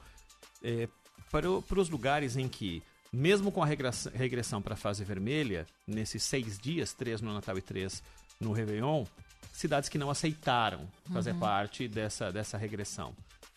é, 0.62 0.88
para, 1.30 1.50
o- 1.50 1.60
para 1.62 1.80
os 1.80 1.88
lugares 1.90 2.36
em 2.36 2.48
que, 2.48 2.82
mesmo 3.12 3.50
com 3.50 3.62
a 3.62 3.66
regressa- 3.66 4.10
regressão 4.14 4.62
para 4.62 4.74
a 4.74 4.76
fase 4.76 5.02
vermelha, 5.04 5.66
nesses 5.86 6.22
seis 6.22 6.58
dias, 6.58 6.92
três 6.92 7.20
no 7.20 7.32
Natal 7.34 7.58
e 7.58 7.62
três 7.62 8.02
no 8.40 8.52
Réveillon, 8.52 9.04
cidades 9.52 9.88
que 9.88 9.98
não 9.98 10.10
aceitaram 10.10 10.88
fazer 11.12 11.32
Uhum. 11.32 11.38
parte 11.40 11.86
dessa, 11.88 12.32
dessa 12.32 12.56
regressão. 12.56 13.14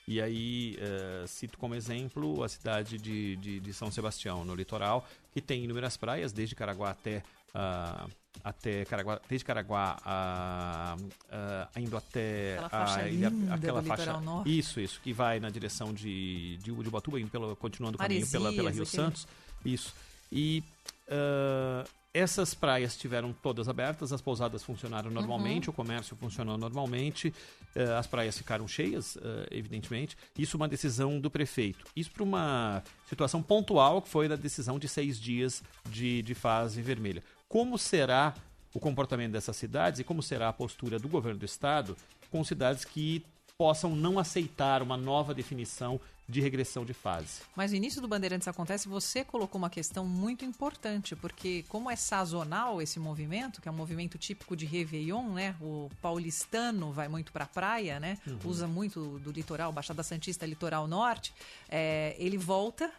E 0.07 0.21
aí, 0.21 0.77
eh, 0.79 1.25
cito 1.27 1.57
como 1.57 1.75
exemplo 1.75 2.41
a 2.43 2.47
cidade 2.47 2.97
de, 2.97 3.35
de, 3.35 3.59
de 3.59 3.73
São 3.73 3.91
Sebastião, 3.91 4.45
no 4.45 4.55
litoral, 4.55 5.05
que 5.33 5.41
tem 5.41 5.63
inúmeras 5.65 5.97
praias, 5.97 6.31
desde 6.31 6.55
Caraguá 6.55 6.91
até. 6.91 7.23
ah, 7.53 8.07
até 8.43 8.85
Caraguá, 8.85 9.19
desde 9.29 9.45
Caraguá 9.45 9.97
a, 10.05 10.95
a- 11.31 11.79
indo 11.79 11.95
até 11.97 12.53
Aquela 12.53 12.69
faixa 12.69 12.99
a 13.01 13.09
ilha, 13.09 13.31
aquela 13.51 13.83
faixa 13.83 14.19
norte. 14.19 14.57
isso 14.57 14.79
isso 14.79 14.99
que 15.01 15.13
vai 15.13 15.39
na 15.39 15.49
direção 15.49 15.93
de 15.93 16.57
de, 16.57 16.57
de 16.57 16.71
Ubatuba 16.71 17.19
indo 17.19 17.29
pelo 17.29 17.55
continuando 17.55 17.95
o 17.95 17.99
caminho 17.99 18.27
pela 18.27 18.51
pela 18.51 18.71
Rio 18.71 18.83
aquele- 18.83 18.85
Santos 18.85 19.27
isso 19.65 19.93
e 20.31 20.63
ah, 21.09 21.83
essas 22.13 22.53
praias 22.55 22.97
tiveram 22.97 23.31
todas 23.31 23.69
abertas, 23.69 24.11
as 24.11 24.21
pousadas 24.21 24.63
funcionaram 24.63 25.11
normalmente, 25.11 25.67
Uhum. 25.67 25.73
o 25.73 25.75
comércio 25.75 26.15
funcionou 26.15 26.57
normalmente, 26.57 27.31
eh, 27.75 27.93
as 27.95 28.07
praias 28.07 28.35
ficaram 28.35 28.67
cheias, 28.67 29.17
eh, 29.21 29.47
evidentemente. 29.51 30.17
Isso 30.35 30.55
é 30.55 30.57
uma 30.57 30.67
decisão 30.67 31.19
do 31.19 31.29
prefeito. 31.29 31.85
Isso 31.95 32.09
para 32.09 32.23
uma 32.23 32.81
situação 33.07 33.43
pontual 33.43 34.01
que 34.01 34.09
foi 34.09 34.27
da 34.27 34.35
decisão 34.35 34.79
de 34.79 34.87
seis 34.87 35.19
dias 35.19 35.61
de, 35.91 36.23
de 36.23 36.33
fase 36.33 36.81
vermelha. 36.81 37.21
Como 37.49 37.77
será 37.77 38.35
o 38.73 38.79
comportamento 38.79 39.31
dessas 39.31 39.55
cidades 39.55 39.99
e 39.99 40.03
como 40.03 40.21
será 40.21 40.49
a 40.49 40.53
postura 40.53 40.99
do 40.99 41.07
governo 41.07 41.39
do 41.39 41.45
estado 41.45 41.95
com 42.29 42.43
cidades 42.43 42.83
que 42.83 43.25
possam 43.57 43.95
não 43.95 44.19
aceitar 44.19 44.83
uma 44.83 44.97
nova 44.97 45.33
definição 45.33 45.99
de 46.27 46.41
regressão 46.41 46.85
de 46.85 46.93
fase? 46.93 47.41
Mas 47.55 47.71
no 47.71 47.77
início 47.77 48.01
do 48.01 48.07
Bandeirantes 48.07 48.47
acontece, 48.49 48.89
você 48.89 49.23
colocou 49.23 49.57
uma 49.57 49.69
questão 49.69 50.05
muito 50.05 50.43
importante, 50.43 51.15
porque 51.15 51.63
como 51.69 51.89
é 51.89 51.95
sazonal 51.95 52.81
esse 52.81 52.99
movimento, 52.99 53.61
que 53.61 53.69
é 53.69 53.71
um 53.71 53.75
movimento 53.75 54.17
típico 54.17 54.55
de 54.55 54.65
Réveillon, 54.65 55.29
né? 55.29 55.55
O 55.61 55.89
paulistano 56.01 56.91
vai 56.91 57.07
muito 57.07 57.31
pra 57.31 57.45
praia, 57.45 57.99
né? 57.99 58.17
Uhum. 58.27 58.39
Usa 58.43 58.67
muito 58.67 59.19
do 59.19 59.31
litoral, 59.31 59.71
Baixada 59.71 60.03
Santista, 60.03 60.45
litoral 60.45 60.85
norte. 60.85 61.33
É, 61.69 62.13
ele 62.19 62.37
volta 62.37 62.91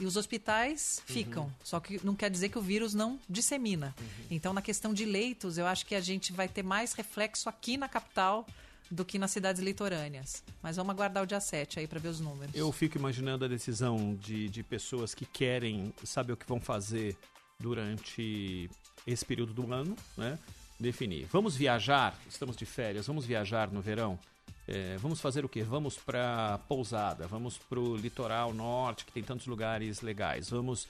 e 0.00 0.06
os 0.06 0.16
hospitais 0.16 1.02
ficam. 1.06 1.52
Só 1.62 1.78
que 1.80 2.04
não 2.04 2.14
quer 2.14 2.30
dizer 2.30 2.48
que 2.48 2.58
o 2.58 2.62
vírus 2.62 2.94
não 2.94 3.18
dissemina. 3.28 3.94
Então, 4.30 4.52
na 4.52 4.62
questão 4.62 4.92
de 4.92 5.04
leitos, 5.04 5.58
eu 5.58 5.66
acho 5.66 5.86
que 5.86 5.94
a 5.94 6.00
gente 6.00 6.32
vai 6.32 6.48
ter 6.48 6.62
mais 6.62 6.92
reflexo 6.92 7.48
aqui 7.48 7.76
na 7.76 7.88
capital 7.88 8.46
do 8.90 9.04
que 9.04 9.18
nas 9.18 9.30
cidades 9.30 9.62
litorâneas. 9.62 10.42
Mas 10.62 10.76
vamos 10.76 10.90
aguardar 10.90 11.22
o 11.22 11.26
dia 11.26 11.40
7 11.40 11.80
aí 11.80 11.86
para 11.86 11.98
ver 11.98 12.08
os 12.08 12.20
números. 12.20 12.54
Eu 12.54 12.70
fico 12.72 12.98
imaginando 12.98 13.44
a 13.44 13.48
decisão 13.48 14.14
de, 14.16 14.48
de 14.48 14.62
pessoas 14.62 15.14
que 15.14 15.24
querem 15.24 15.92
saber 16.04 16.32
o 16.32 16.36
que 16.36 16.46
vão 16.46 16.60
fazer 16.60 17.16
durante 17.58 18.68
esse 19.06 19.24
período 19.24 19.52
do 19.54 19.72
ano, 19.72 19.96
né? 20.16 20.38
Definir. 20.78 21.26
Vamos 21.30 21.56
viajar? 21.56 22.18
Estamos 22.28 22.56
de 22.56 22.66
férias, 22.66 23.06
vamos 23.06 23.24
viajar 23.24 23.70
no 23.70 23.80
verão? 23.80 24.18
É, 24.66 24.96
vamos 24.96 25.20
fazer 25.20 25.44
o 25.44 25.48
quê? 25.48 25.62
Vamos 25.62 25.96
para 25.96 26.58
pousada, 26.68 27.26
vamos 27.26 27.58
para 27.58 27.78
o 27.78 27.96
litoral 27.96 28.54
norte, 28.54 29.04
que 29.04 29.12
tem 29.12 29.22
tantos 29.22 29.46
lugares 29.46 30.00
legais, 30.00 30.50
vamos 30.50 30.88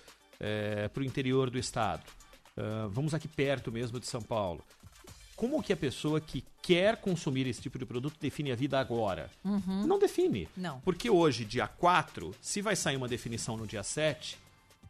para 0.92 1.00
o 1.00 1.04
interior 1.04 1.48
do 1.48 1.58
estado, 1.58 2.02
Ah, 2.56 2.88
vamos 2.90 3.14
aqui 3.14 3.26
perto 3.28 3.72
mesmo 3.72 3.98
de 3.98 4.06
São 4.06 4.22
Paulo. 4.22 4.62
Como 5.36 5.62
que 5.62 5.72
a 5.72 5.76
pessoa 5.76 6.20
que 6.20 6.44
quer 6.62 6.96
consumir 6.96 7.46
esse 7.48 7.60
tipo 7.60 7.78
de 7.78 7.84
produto 7.84 8.16
define 8.20 8.52
a 8.52 8.54
vida 8.54 8.78
agora? 8.78 9.28
Uhum. 9.44 9.84
Não 9.84 9.98
define. 9.98 10.48
Não. 10.56 10.78
Porque 10.80 11.10
hoje, 11.10 11.44
dia 11.44 11.66
4, 11.66 12.32
se 12.40 12.62
vai 12.62 12.76
sair 12.76 12.96
uma 12.96 13.08
definição 13.08 13.56
no 13.56 13.66
dia 13.66 13.82
7, 13.82 14.38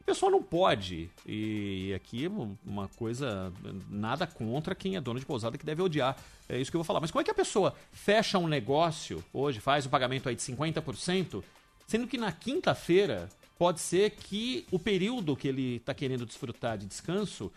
a 0.05 0.13
pessoa 0.13 0.31
não 0.31 0.43
pode. 0.43 1.11
E 1.27 1.95
aqui 1.97 2.27
é 2.27 2.29
uma 2.29 2.89
coisa, 2.89 3.51
nada 3.89 4.27
contra 4.27 4.75
quem 4.75 4.97
é 4.97 5.01
dono 5.01 5.19
de 5.19 5.25
pousada 5.25 5.57
que 5.57 5.65
deve 5.65 5.81
odiar. 5.81 6.15
É 6.47 6.59
isso 6.59 6.71
que 6.71 6.77
eu 6.77 6.81
vou 6.81 6.85
falar. 6.85 7.01
Mas 7.01 7.11
como 7.11 7.23
é 7.23 7.25
que 7.25 7.31
a 7.31 7.35
pessoa 7.35 7.75
fecha 7.91 8.39
um 8.39 8.47
negócio 8.47 9.25
hoje, 9.33 9.61
faz 9.61 9.87
o 9.87 9.89
pagamento 9.89 10.29
aí 10.29 10.37
de 10.37 10.43
50%, 10.43 11.43
sendo 11.87 12.07
que 12.07 12.19
na 12.19 12.31
quinta-feira 12.31 13.31
pode 13.59 13.81
ser 13.81 14.11
que 14.11 14.67
o 14.71 14.79
período 14.79 15.35
que 15.35 15.49
ele 15.49 15.77
está 15.77 15.95
querendo 15.95 16.27
desfrutar 16.27 16.77
de 16.77 16.85
descanso, 16.85 17.51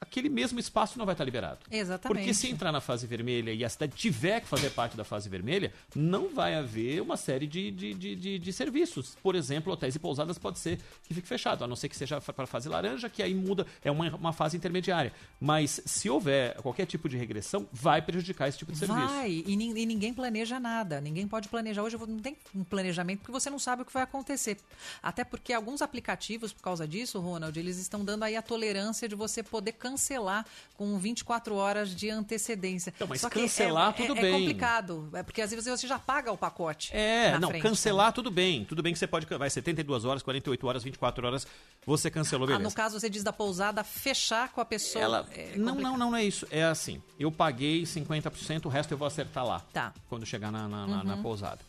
aquele 0.00 0.28
mesmo 0.28 0.58
espaço 0.60 0.98
não 0.98 1.04
vai 1.04 1.14
estar 1.14 1.24
liberado. 1.24 1.58
Exatamente. 1.70 2.18
Porque 2.18 2.34
se 2.34 2.48
entrar 2.48 2.70
na 2.72 2.80
fase 2.80 3.06
vermelha 3.06 3.52
e 3.52 3.64
a 3.64 3.68
cidade 3.68 3.92
tiver 3.96 4.40
que 4.40 4.46
fazer 4.46 4.70
parte 4.70 4.96
da 4.96 5.04
fase 5.04 5.28
vermelha, 5.28 5.72
não 5.94 6.32
vai 6.34 6.54
haver 6.54 7.00
uma 7.02 7.16
série 7.16 7.46
de, 7.46 7.70
de, 7.70 7.94
de, 7.94 8.14
de- 8.16 8.38
de 8.38 8.52
serviços. 8.52 9.16
Por 9.22 9.34
exemplo, 9.34 9.72
hotéis 9.72 9.94
e 9.94 9.98
pousadas 9.98 10.38
pode 10.38 10.58
ser 10.58 10.78
que 11.04 11.12
fique 11.14 11.26
fechado, 11.26 11.64
a 11.64 11.66
não 11.66 11.74
ser 11.76 11.88
que 11.88 11.96
seja 11.96 12.20
para 12.20 12.44
a 12.44 12.46
fase 12.46 12.68
laranja, 12.68 13.08
que 13.08 13.22
aí 13.22 13.34
muda, 13.34 13.66
é 13.82 13.90
uma, 13.90 14.14
uma 14.14 14.32
fase 14.32 14.56
intermediária. 14.56 15.12
Mas 15.40 15.80
se 15.84 16.08
houver 16.08 16.54
qualquer 16.62 16.86
tipo 16.86 17.08
de 17.08 17.16
regressão, 17.16 17.66
vai 17.72 18.00
prejudicar 18.00 18.48
esse 18.48 18.58
tipo 18.58 18.70
de 18.72 18.78
serviço. 18.78 19.06
Vai, 19.08 19.30
e, 19.30 19.52
e 19.52 19.86
ninguém 19.86 20.14
planeja 20.14 20.60
nada. 20.60 21.00
Ninguém 21.00 21.26
pode 21.26 21.48
planejar. 21.48 21.82
Hoje 21.82 21.96
não 21.96 22.18
tem 22.18 22.36
um 22.54 22.62
planejamento 22.64 23.20
porque 23.20 23.32
você 23.32 23.50
não 23.50 23.58
sabe 23.58 23.82
o 23.82 23.84
que 23.84 23.92
vai 23.92 24.02
acontecer. 24.02 24.58
Até 25.02 25.24
porque 25.24 25.52
alguns 25.52 25.82
aplicativos, 25.82 26.52
por 26.52 26.62
causa 26.62 26.86
disso, 26.86 27.18
Ronald, 27.20 27.58
eles 27.58 27.78
estão 27.78 28.04
dando 28.04 28.22
aí 28.22 28.36
a 28.36 28.42
tolerância 28.42 29.08
de 29.08 29.14
você 29.14 29.42
poder 29.48 29.72
cancelar 29.72 30.44
com 30.76 30.96
24 30.98 31.54
horas 31.54 31.94
de 31.94 32.08
antecedência. 32.10 32.92
Então, 32.94 33.08
mas 33.08 33.20
Só 33.20 33.28
que 33.28 33.40
cancelar, 33.40 33.90
é, 33.90 33.92
tudo 33.92 34.16
é, 34.16 34.20
bem. 34.20 34.34
É 34.34 34.38
complicado, 34.38 35.08
é 35.14 35.22
porque 35.22 35.42
às 35.42 35.50
vezes 35.50 35.66
você 35.66 35.86
já 35.88 35.98
paga 35.98 36.30
o 36.30 36.36
pacote. 36.38 36.94
É, 36.94 37.32
na 37.32 37.40
não, 37.40 37.48
frente, 37.48 37.62
cancelar 37.62 38.12
tudo 38.12 38.30
bem. 38.30 38.64
Tudo 38.64 38.82
bem 38.82 38.92
que 38.92 38.98
você 38.98 39.06
pode. 39.06 39.26
Vai 39.26 39.50
72 39.50 40.04
horas, 40.04 40.22
48 40.22 40.66
horas, 40.66 40.82
24 40.84 41.26
horas, 41.26 41.46
você 41.84 42.10
cancelou, 42.10 42.44
Ah, 42.44 42.52
beleza. 42.52 42.68
no 42.68 42.74
caso, 42.74 43.00
você 43.00 43.08
diz 43.10 43.22
da 43.24 43.32
pousada 43.32 43.82
fechar 43.82 44.50
com 44.50 44.60
a 44.60 44.64
pessoa. 44.64 45.02
Ela, 45.04 45.28
é 45.32 45.52
não, 45.56 45.74
não, 45.74 45.82
não, 45.96 46.10
não 46.10 46.16
é 46.16 46.24
isso. 46.24 46.46
É 46.50 46.64
assim, 46.64 47.02
eu 47.18 47.32
paguei 47.32 47.82
50%, 47.82 48.66
o 48.66 48.68
resto 48.68 48.92
eu 48.92 48.98
vou 48.98 49.06
acertar 49.06 49.44
lá. 49.46 49.60
Tá. 49.72 49.92
Quando 50.08 50.24
chegar 50.26 50.50
na, 50.52 50.68
na, 50.68 50.86
na- 50.86 51.04
na 51.04 51.14
Uhum. 51.16 51.22
pousada. 51.22 51.60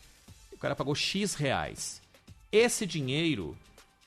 O 0.52 0.58
cara 0.58 0.76
pagou 0.76 0.94
X 0.94 1.34
reais. 1.34 2.00
Esse 2.52 2.84
dinheiro, 2.84 3.56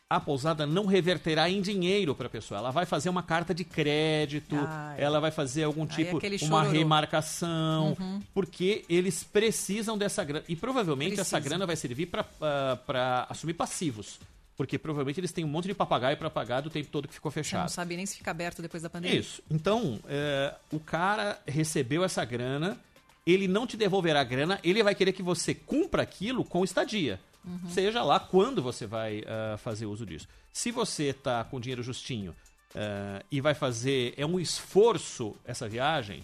a 0.09 0.19
pousada 0.19 0.65
não 0.67 0.85
reverterá 0.85 1.49
em 1.49 1.59
dinheiro 1.61 2.13
para 2.13 2.27
a 2.27 2.29
pessoa. 2.29 2.59
Ela 2.59 2.71
vai 2.71 2.85
fazer 2.85 3.09
uma 3.09 3.23
carta 3.23 3.53
de 3.53 3.63
crédito, 3.63 4.55
Ah, 4.55 4.93
é. 4.97 5.03
ela 5.03 5.19
vai 5.19 5.31
fazer 5.31 5.63
algum 5.63 5.83
Aí 5.83 5.87
tipo, 5.87 6.17
aquele 6.17 6.37
uma 6.45 6.63
remarcação, 6.63 7.95
Uhum. 7.99 8.21
porque 8.33 8.85
eles 8.87 9.23
precisam 9.23 9.97
dessa 9.97 10.23
grana. 10.23 10.45
E 10.47 10.55
provavelmente 10.55 11.13
essa 11.13 11.37
Precisa. 11.37 11.39
grana 11.49 11.65
vai 11.65 11.75
servir 11.75 12.07
para 12.07 13.27
assumir 13.29 13.53
passivos. 13.53 14.19
Porque 14.55 14.77
provavelmente 14.77 15.19
eles 15.19 15.31
têm 15.31 15.43
um 15.43 15.47
monte 15.47 15.67
de 15.67 15.73
papagaio 15.73 16.15
para 16.15 16.29
pagar 16.29 16.61
do 16.61 16.69
tempo 16.69 16.87
todo 16.91 17.07
que 17.07 17.13
ficou 17.15 17.31
Você 17.31 17.39
não 17.39 17.43
fechado. 17.43 17.69
sabe 17.69 17.95
nem 17.97 18.05
se 18.05 18.17
fica 18.17 18.29
aberto 18.29 18.61
depois 18.61 18.83
da 18.83 18.89
pandemia. 18.89 19.19
Isso. 19.19 19.41
Então, 19.49 19.99
é, 20.07 20.53
o 20.71 20.79
cara 20.79 21.39
recebeu 21.47 22.03
essa 22.03 22.23
grana, 22.23 22.77
ele 23.25 23.47
não 23.47 23.65
te 23.65 23.75
devolverá 23.75 24.21
a 24.21 24.23
grana, 24.23 24.59
ele 24.63 24.83
vai 24.83 24.93
querer 24.93 25.11
que 25.13 25.23
você 25.23 25.55
cumpra 25.55 26.03
aquilo 26.03 26.43
com 26.45 26.63
estadia. 26.63 27.19
Uhum. 27.45 27.69
Seja 27.69 28.03
lá 28.03 28.19
quando 28.19 28.61
você 28.61 28.85
vai 28.85 29.23
ah, 29.27 29.57
fazer 29.57 29.85
uso 29.85 30.05
disso. 30.05 30.27
Se 30.51 30.71
você 30.71 31.13
tá 31.13 31.43
com 31.43 31.59
dinheiro 31.59 31.83
justinho 31.83 32.35
ah, 32.75 33.23
e 33.31 33.39
vai 33.41 33.53
fazer. 33.53 34.13
É 34.17 34.25
um 34.25 34.39
esforço 34.39 35.35
essa 35.45 35.67
viagem, 35.67 36.23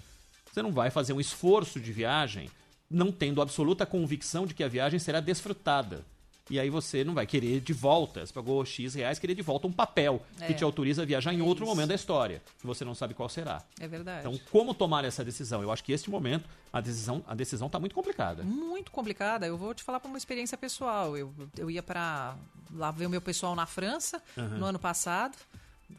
você 0.51 0.61
não 0.61 0.71
vai 0.71 0.89
fazer 0.89 1.13
um 1.13 1.19
esforço 1.19 1.79
de 1.79 1.91
viagem 1.91 2.49
não 2.89 3.11
tendo 3.11 3.41
absoluta 3.41 3.85
convicção 3.85 4.47
de 4.47 4.53
que 4.53 4.63
a 4.63 4.67
viagem 4.67 4.99
será 4.99 5.19
desfrutada. 5.19 6.03
E 6.49 6.59
aí 6.59 6.69
você 6.69 7.03
não 7.03 7.13
vai 7.13 7.27
querer 7.27 7.61
de 7.61 7.73
volta. 7.73 8.25
Você 8.25 8.33
pagou 8.33 8.65
X 8.65 8.95
reais, 8.95 9.19
querer 9.19 9.35
de 9.35 9.41
volta 9.41 9.67
um 9.67 9.71
papel 9.71 10.21
que 10.37 10.45
É. 10.45 10.53
te 10.53 10.63
autoriza 10.63 11.03
a 11.03 11.05
viajar 11.05 11.33
em 11.33 11.39
É 11.39 11.43
outro 11.43 11.63
isso. 11.63 11.71
momento 11.73 11.89
da 11.89 11.95
história, 11.95 12.41
que 12.59 12.65
você 12.65 12.83
não 12.83 12.95
sabe 12.95 13.13
qual 13.13 13.29
será. 13.29 13.63
É 13.79 13.87
verdade. 13.87 14.27
Então, 14.27 14.39
como 14.51 14.73
tomar 14.73 15.05
essa 15.05 15.23
decisão? 15.23 15.61
Eu 15.61 15.71
acho 15.71 15.83
que 15.83 15.91
este 15.91 16.09
momento 16.09 16.49
a 16.73 16.81
decisão 16.81 17.23
a 17.27 17.35
decisão 17.35 17.67
está 17.67 17.79
muito 17.79 17.93
complicada. 17.93 18.43
Muito 18.43 18.91
complicada. 18.91 19.45
Eu 19.45 19.57
vou 19.57 19.73
te 19.73 19.83
falar 19.83 19.99
por 19.99 20.07
uma 20.07 20.17
experiência 20.17 20.57
pessoal. 20.57 21.15
Eu, 21.15 21.33
eu 21.57 21.69
ia 21.69 21.83
para 21.83 22.35
lá 22.73 22.89
ver 22.91 23.05
o 23.05 23.09
meu 23.09 23.21
pessoal 23.21 23.55
na 23.55 23.65
França 23.65 24.21
Aham. 24.37 24.57
no 24.57 24.65
ano 24.65 24.79
passado. 24.79 25.37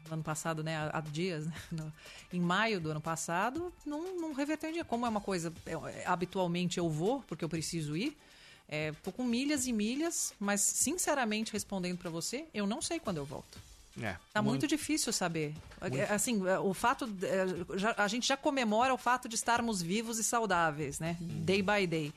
No 0.07 0.13
ano 0.13 0.23
passado, 0.23 0.63
né? 0.63 0.89
Há 0.93 1.01
dias, 1.01 1.45
né? 1.47 1.53
No- 1.71 1.93
em 2.33 2.39
maio 2.39 2.79
do 2.79 2.89
ano 2.91 3.01
passado, 3.01 3.73
não, 3.85 4.15
não 4.19 4.33
reverteu 4.33 4.69
em 4.69 4.73
dia. 4.73 4.85
Como 4.85 5.05
é 5.05 5.09
uma 5.09 5.19
coisa. 5.21 5.51
é, 5.65 6.05
habitualmente 6.05 6.77
eu 6.77 6.89
vou, 6.89 7.21
porque 7.27 7.43
eu 7.43 7.49
preciso 7.49 7.95
ir. 7.97 8.17
É, 8.71 8.93
tô 9.03 9.11
com 9.11 9.23
milhas 9.25 9.67
e 9.67 9.73
milhas, 9.73 10.33
mas 10.39 10.61
sinceramente 10.61 11.51
respondendo 11.51 11.97
para 11.97 12.09
você, 12.09 12.45
eu 12.53 12.65
não 12.65 12.81
sei 12.81 12.99
quando 13.01 13.17
eu 13.17 13.25
volto. 13.25 13.59
É, 14.01 14.15
Tá 14.33 14.41
muito 14.41 14.65
difícil 14.65 15.11
saber. 15.11 15.53
Muito. 15.81 15.97
É, 15.97 16.03
Assim, 16.13 16.47
é, 16.47 16.57
o 16.57 16.73
fato. 16.73 17.09
é, 17.21 17.77
já- 17.77 17.93
a 17.97 18.07
gente 18.07 18.25
já 18.25 18.37
comemora 18.37 18.93
o 18.93 18.97
fato 18.97 19.27
de 19.27 19.35
estarmos 19.35 19.81
vivos 19.81 20.17
e 20.17 20.23
saudáveis, 20.23 20.97
né? 20.99 21.17
Uhum. 21.19 21.27
Day 21.43 21.61
by 21.61 21.85
day. 21.85 22.13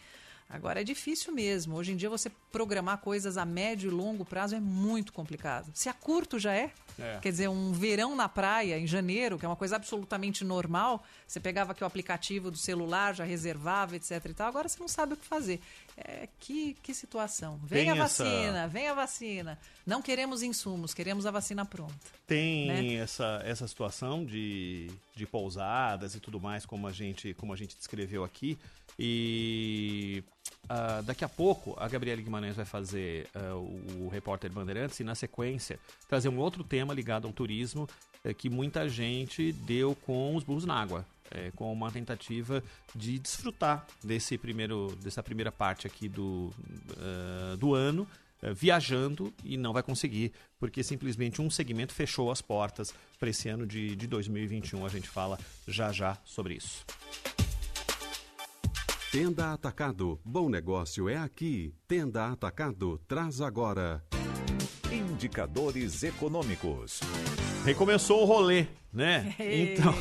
Agora 0.49 0.81
é 0.81 0.85
difícil 0.85 1.33
mesmo. 1.35 1.75
Hoje 1.75 1.91
em 1.91 1.97
dia 1.97 2.09
você 2.09 2.31
programar 2.53 2.99
coisas 2.99 3.37
a 3.37 3.45
médio 3.45 3.91
e 3.91 3.95
longo 3.95 4.25
prazo 4.25 4.55
é 4.55 4.61
muito 4.61 5.13
complicado. 5.13 5.69
Se 5.75 5.89
a 5.89 5.93
curto 5.93 6.39
já 6.39 6.55
é. 6.55 6.71
É. 6.99 7.19
Quer 7.21 7.31
dizer, 7.31 7.49
um 7.49 7.73
verão 7.73 8.15
na 8.15 8.29
praia 8.29 8.79
em 8.79 8.87
janeiro, 8.87 9.39
que 9.39 9.45
é 9.45 9.49
uma 9.49 9.57
coisa 9.57 9.77
absolutamente 9.77 10.45
normal, 10.45 11.03
você 11.27 11.41
pegava 11.41 11.73
aqui 11.73 11.83
o 11.83 11.87
aplicativo 11.87 12.51
do 12.51 12.57
celular, 12.57 13.15
já 13.15 13.25
reservava, 13.25 13.97
etc 13.97 14.25
e 14.25 14.35
tal. 14.35 14.49
Agora 14.49 14.69
você 14.69 14.79
não 14.79 14.89
sabe 14.89 15.15
o 15.15 15.17
que 15.17 15.27
fazer. 15.27 15.61
É, 15.97 16.29
que, 16.41 16.75
que 16.83 16.93
situação. 16.95 17.61
Vem 17.65 17.85
Tem 17.87 17.91
a 17.91 18.05
essa- 18.05 18.25
vacina, 18.25 18.69
vem 18.69 18.89
a 18.89 18.95
vacina. 18.95 19.59
Não 19.87 20.03
queremos 20.03 20.43
insumos, 20.43 20.93
queremos 20.95 21.27
a 21.27 21.31
vacina 21.31 21.65
pronta. 21.65 21.95
Tem 22.27 22.67
né? 22.69 22.95
essa, 22.95 23.41
essa 23.45 23.67
situação 23.69 24.25
de 24.25 24.91
de 25.15 25.27
pousadas 25.27 26.17
e 26.17 26.21
tudo 26.21 26.41
mais, 26.41 26.67
como 26.67 26.89
a 26.89 26.93
gente, 26.93 27.35
como 27.35 27.53
a 27.53 27.57
gente 27.57 27.77
descreveu 27.77 28.25
aqui. 28.25 28.59
E 28.99 30.25
ah, 30.69 31.03
daqui 31.03 31.25
a 31.25 31.29
pouco 31.29 31.75
a 31.79 31.89
Gabriela 31.89 32.21
Guimarães 32.21 32.57
vai 32.57 32.65
fazer 32.65 33.27
ah, 33.35 33.55
o, 33.55 34.07
o 34.07 34.09
repórter 34.09 34.51
Bandeirantes 34.51 35.01
e 35.01 35.05
na 35.05 35.15
sequência 35.15 35.79
trazer 36.09 36.29
um 36.29 36.39
outro 36.39 36.65
tema 36.65 36.95
ligado 36.95 37.27
ao 37.27 37.33
turismo 37.33 37.89
eh, 38.25 38.33
que 38.33 38.49
muita 38.49 38.89
gente 38.89 39.53
deu 39.53 39.95
com 39.95 40.35
os 40.35 40.45
burros 40.45 40.65
na 40.65 40.75
água. 40.75 41.05
eh, 41.31 41.51
com 41.57 41.73
uma 41.73 41.91
tentativa 41.91 42.63
de 42.95 43.19
desfrutar 43.19 43.87
desse 44.03 44.39
primeiro, 44.39 44.97
dessa 45.03 45.23
primeira 45.23 45.51
parte 45.53 45.87
aqui 45.87 46.09
do, 46.09 46.53
ah, 46.99 47.57
do 47.57 47.75
ano, 47.75 48.07
eh, 48.43 48.53
viajando 48.53 49.33
e 49.43 49.57
não 49.57 49.73
vai 49.73 49.83
conseguir, 49.83 50.33
porque 50.59 50.83
simplesmente 50.83 51.41
um 51.41 51.51
segmento 51.51 51.93
fechou 51.93 52.31
as 52.31 52.41
portas 52.41 52.95
para 53.19 53.31
esse 53.31 53.49
ano 53.49 53.67
de, 53.67 53.97
de 53.97 54.07
2021. 54.07 54.85
A 54.85 54.89
gente 54.89 55.09
fala 55.09 55.39
já 55.67 55.93
já 55.93 56.17
sobre 56.25 56.55
isso. 56.55 56.85
Tenda 59.15 59.53
Atacado. 59.53 60.19
Bom 60.25 60.49
negócio 60.49 61.09
é 61.09 61.17
aqui. 61.17 61.73
Tenda 61.87 62.33
Atacado 62.33 63.01
traz 63.07 63.41
agora. 63.41 64.03
Indicadores 64.91 66.03
econômicos. 66.03 66.99
Recomeçou 67.65 68.23
o 68.23 68.25
rolê, 68.25 68.67
né? 68.93 69.33
Então, 69.39 69.95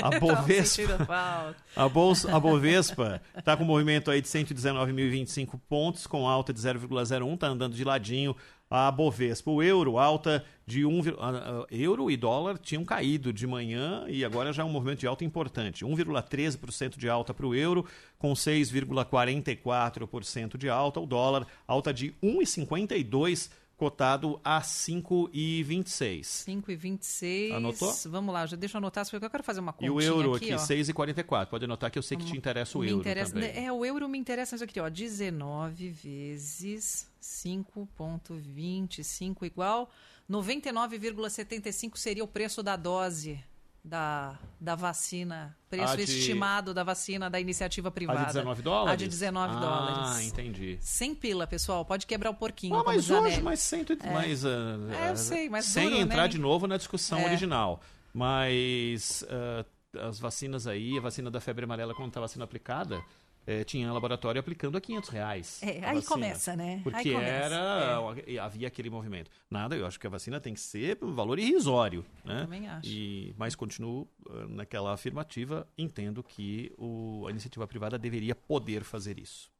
a 0.00 0.10
Tava 0.10 0.20
Bovespa, 0.20 1.56
a, 1.74 1.88
bolsa, 1.88 2.36
a 2.36 2.38
Bovespa 2.38 3.20
está 3.36 3.56
com 3.56 3.64
um 3.64 3.66
movimento 3.66 4.12
aí 4.12 4.20
de 4.20 4.28
119.025 4.28 5.58
pontos, 5.68 6.06
com 6.06 6.28
alta 6.28 6.52
de 6.52 6.60
0,01, 6.60 7.34
está 7.34 7.48
andando 7.48 7.74
de 7.74 7.82
ladinho 7.82 8.36
a 8.74 8.90
Bovespa. 8.90 9.50
O 9.50 9.62
euro, 9.62 9.98
alta 9.98 10.42
de 10.66 10.82
1, 10.86 11.02
vir- 11.02 11.16
ah, 11.18 11.62
ah, 11.62 11.66
euro 11.70 12.10
e 12.10 12.16
dólar 12.16 12.56
tinham 12.56 12.86
caído 12.86 13.30
de 13.30 13.46
manhã 13.46 14.06
e 14.08 14.24
agora 14.24 14.50
já 14.50 14.62
é 14.62 14.64
um 14.64 14.70
movimento 14.70 15.00
de 15.00 15.06
alta 15.06 15.22
importante. 15.24 15.84
1,13% 15.84 16.96
de 16.96 17.06
alta 17.08 17.34
para 17.34 17.46
o 17.46 17.54
euro, 17.54 17.84
com 18.18 18.32
6,44% 18.32 20.56
de 20.56 20.70
alta. 20.70 21.00
O 21.00 21.06
dólar, 21.06 21.46
alta 21.66 21.92
de 21.92 22.14
1,52%, 22.22 23.50
cotado 23.76 24.40
a 24.44 24.60
5,26%. 24.62 26.22
5 26.24 26.70
e 26.70 26.76
26. 26.76 27.52
Anotou? 27.52 27.92
Vamos 28.06 28.32
lá, 28.32 28.46
já 28.46 28.56
deixa 28.56 28.76
eu 28.76 28.78
anotar, 28.78 29.04
porque 29.04 29.24
eu 29.26 29.30
quero 29.30 29.42
fazer 29.42 29.60
uma 29.60 29.70
E 29.72 29.74
continha 29.74 29.92
o 29.92 30.00
euro 30.00 30.34
aqui, 30.34 30.52
aqui, 30.52 30.54
ó. 30.54 30.58
6,44. 30.58 31.46
Pode 31.46 31.64
anotar 31.64 31.90
que 31.90 31.98
eu 31.98 32.02
sei 32.02 32.16
que 32.16 32.24
te 32.24 32.36
interessa 32.36 32.78
o 32.78 32.82
me 32.82 32.88
euro 32.88 33.00
interessa, 33.00 33.34
também. 33.34 33.64
É, 33.66 33.72
o 33.72 33.84
euro 33.84 34.08
me 34.08 34.16
interessa 34.18 34.54
isso 34.54 34.64
aqui, 34.64 34.78
ó. 34.80 34.88
19 34.88 35.90
vezes 35.90 37.10
5,25 37.22 39.44
igual 39.44 39.90
99,75 40.30 41.96
seria 41.96 42.24
o 42.24 42.28
preço 42.28 42.62
da 42.62 42.76
dose 42.76 43.42
da, 43.84 44.38
da 44.60 44.74
vacina. 44.76 45.56
Preço 45.68 45.96
de- 45.96 46.04
estimado 46.04 46.72
da 46.72 46.84
vacina 46.84 47.28
da 47.28 47.40
iniciativa 47.40 47.90
privada. 47.90 48.20
A 48.20 48.24
de 48.24 48.28
19 48.34 48.62
dólares? 48.62 48.92
A 48.92 48.96
de 48.96 49.08
19 49.08 49.54
ah, 49.54 49.58
dólares. 49.58 50.16
Ah, 50.16 50.22
entendi. 50.22 50.78
Sem 50.80 51.14
pila, 51.14 51.46
pessoal. 51.46 51.84
Pode 51.84 52.06
quebrar 52.06 52.30
o 52.30 52.34
porquinho. 52.34 52.76
Ah, 52.76 52.82
mas 52.86 53.10
hoje, 53.10 53.42
mas, 53.42 53.60
cento, 53.60 53.96
É. 54.00 54.12
mas, 54.12 54.44
ah, 54.44 55.06
É, 55.06 55.10
eu 55.10 55.16
sei, 55.16 55.48
mas 55.48 55.64
sem 55.64 55.90
duro, 55.90 56.00
entrar 56.00 56.22
né? 56.22 56.28
de 56.28 56.38
novo 56.38 56.66
na 56.66 56.76
discussão 56.76 57.18
É. 57.18 57.26
original. 57.26 57.80
Mas 58.14 59.24
ah, 59.28 59.64
as 60.08 60.18
vacinas 60.18 60.66
aí, 60.66 60.96
a 60.96 61.00
vacina 61.00 61.30
da 61.30 61.40
febre 61.40 61.64
amarela 61.64 61.94
quando 61.94 62.08
estava 62.08 62.28
sendo 62.28 62.44
aplicada, 62.44 63.02
eh, 63.46 63.64
tinha 63.64 63.92
laboratório 63.92 64.40
aplicando 64.40 64.76
a 64.76 64.80
500 64.80 65.08
reais. 65.10 65.62
É, 65.62 65.68
aí 65.68 65.96
vacina. 65.96 66.02
começa, 66.02 66.56
né? 66.56 66.80
Porque 66.82 67.12
começa, 67.12 67.54
era, 67.54 68.44
havia 68.44 68.68
aquele 68.68 68.90
movimento. 68.90 69.30
Nada, 69.50 69.76
eu 69.76 69.86
acho 69.86 69.98
que 69.98 70.06
a 70.06 70.10
vacina 70.10 70.40
tem 70.40 70.54
que 70.54 70.60
ser 70.60 70.98
um 71.02 71.14
valor 71.14 71.38
irrisório. 71.38 72.04
Né? 72.24 72.42
também 72.42 72.68
acho. 72.68 72.88
E, 72.88 73.34
mas 73.36 73.54
continuo 73.54 74.08
ah, 74.28 74.46
naquela 74.48 74.92
afirmativa, 74.92 75.66
entendo 75.76 76.22
que 76.22 76.72
o, 76.78 77.24
a 77.26 77.30
iniciativa 77.30 77.66
privada 77.66 77.98
deveria 77.98 78.34
poder 78.34 78.84
fazer 78.84 79.18
isso. 79.18 79.51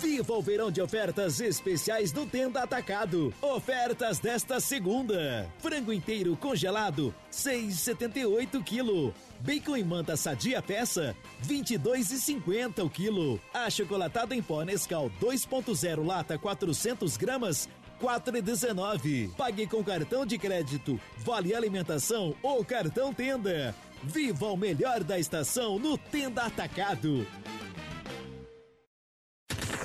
Viva 0.00 0.32
o 0.34 0.42
verão 0.42 0.70
de 0.70 0.82
ofertas 0.82 1.40
especiais 1.40 2.10
do 2.10 2.26
Tenda 2.26 2.62
Atacado. 2.62 3.32
Ofertas 3.40 4.18
desta 4.18 4.58
segunda. 4.58 5.48
Frango 5.58 5.92
inteiro 5.92 6.36
congelado, 6.36 7.14
6,78 7.32 8.62
kg. 8.64 9.14
Bacon 9.40 9.76
em 9.76 9.84
manta 9.84 10.16
sadia 10.16 10.60
peça, 10.60 11.14
22,50 11.46 12.84
o 12.84 12.90
quilo. 12.90 13.40
Achocolatado 13.52 14.34
em 14.34 14.42
pó 14.42 14.62
Nescau 14.62 15.10
2.0 15.20 16.04
lata 16.04 16.38
400 16.38 17.16
gramas, 17.16 17.68
4,19. 18.00 19.34
Pague 19.36 19.66
com 19.66 19.84
cartão 19.84 20.26
de 20.26 20.38
crédito, 20.38 20.98
vale 21.18 21.54
alimentação 21.54 22.34
ou 22.42 22.64
cartão 22.64 23.12
Tenda. 23.12 23.74
Viva 24.02 24.46
o 24.46 24.56
melhor 24.56 25.02
da 25.02 25.18
estação 25.18 25.78
no 25.78 25.96
Tenda 25.96 26.42
Atacado. 26.42 27.26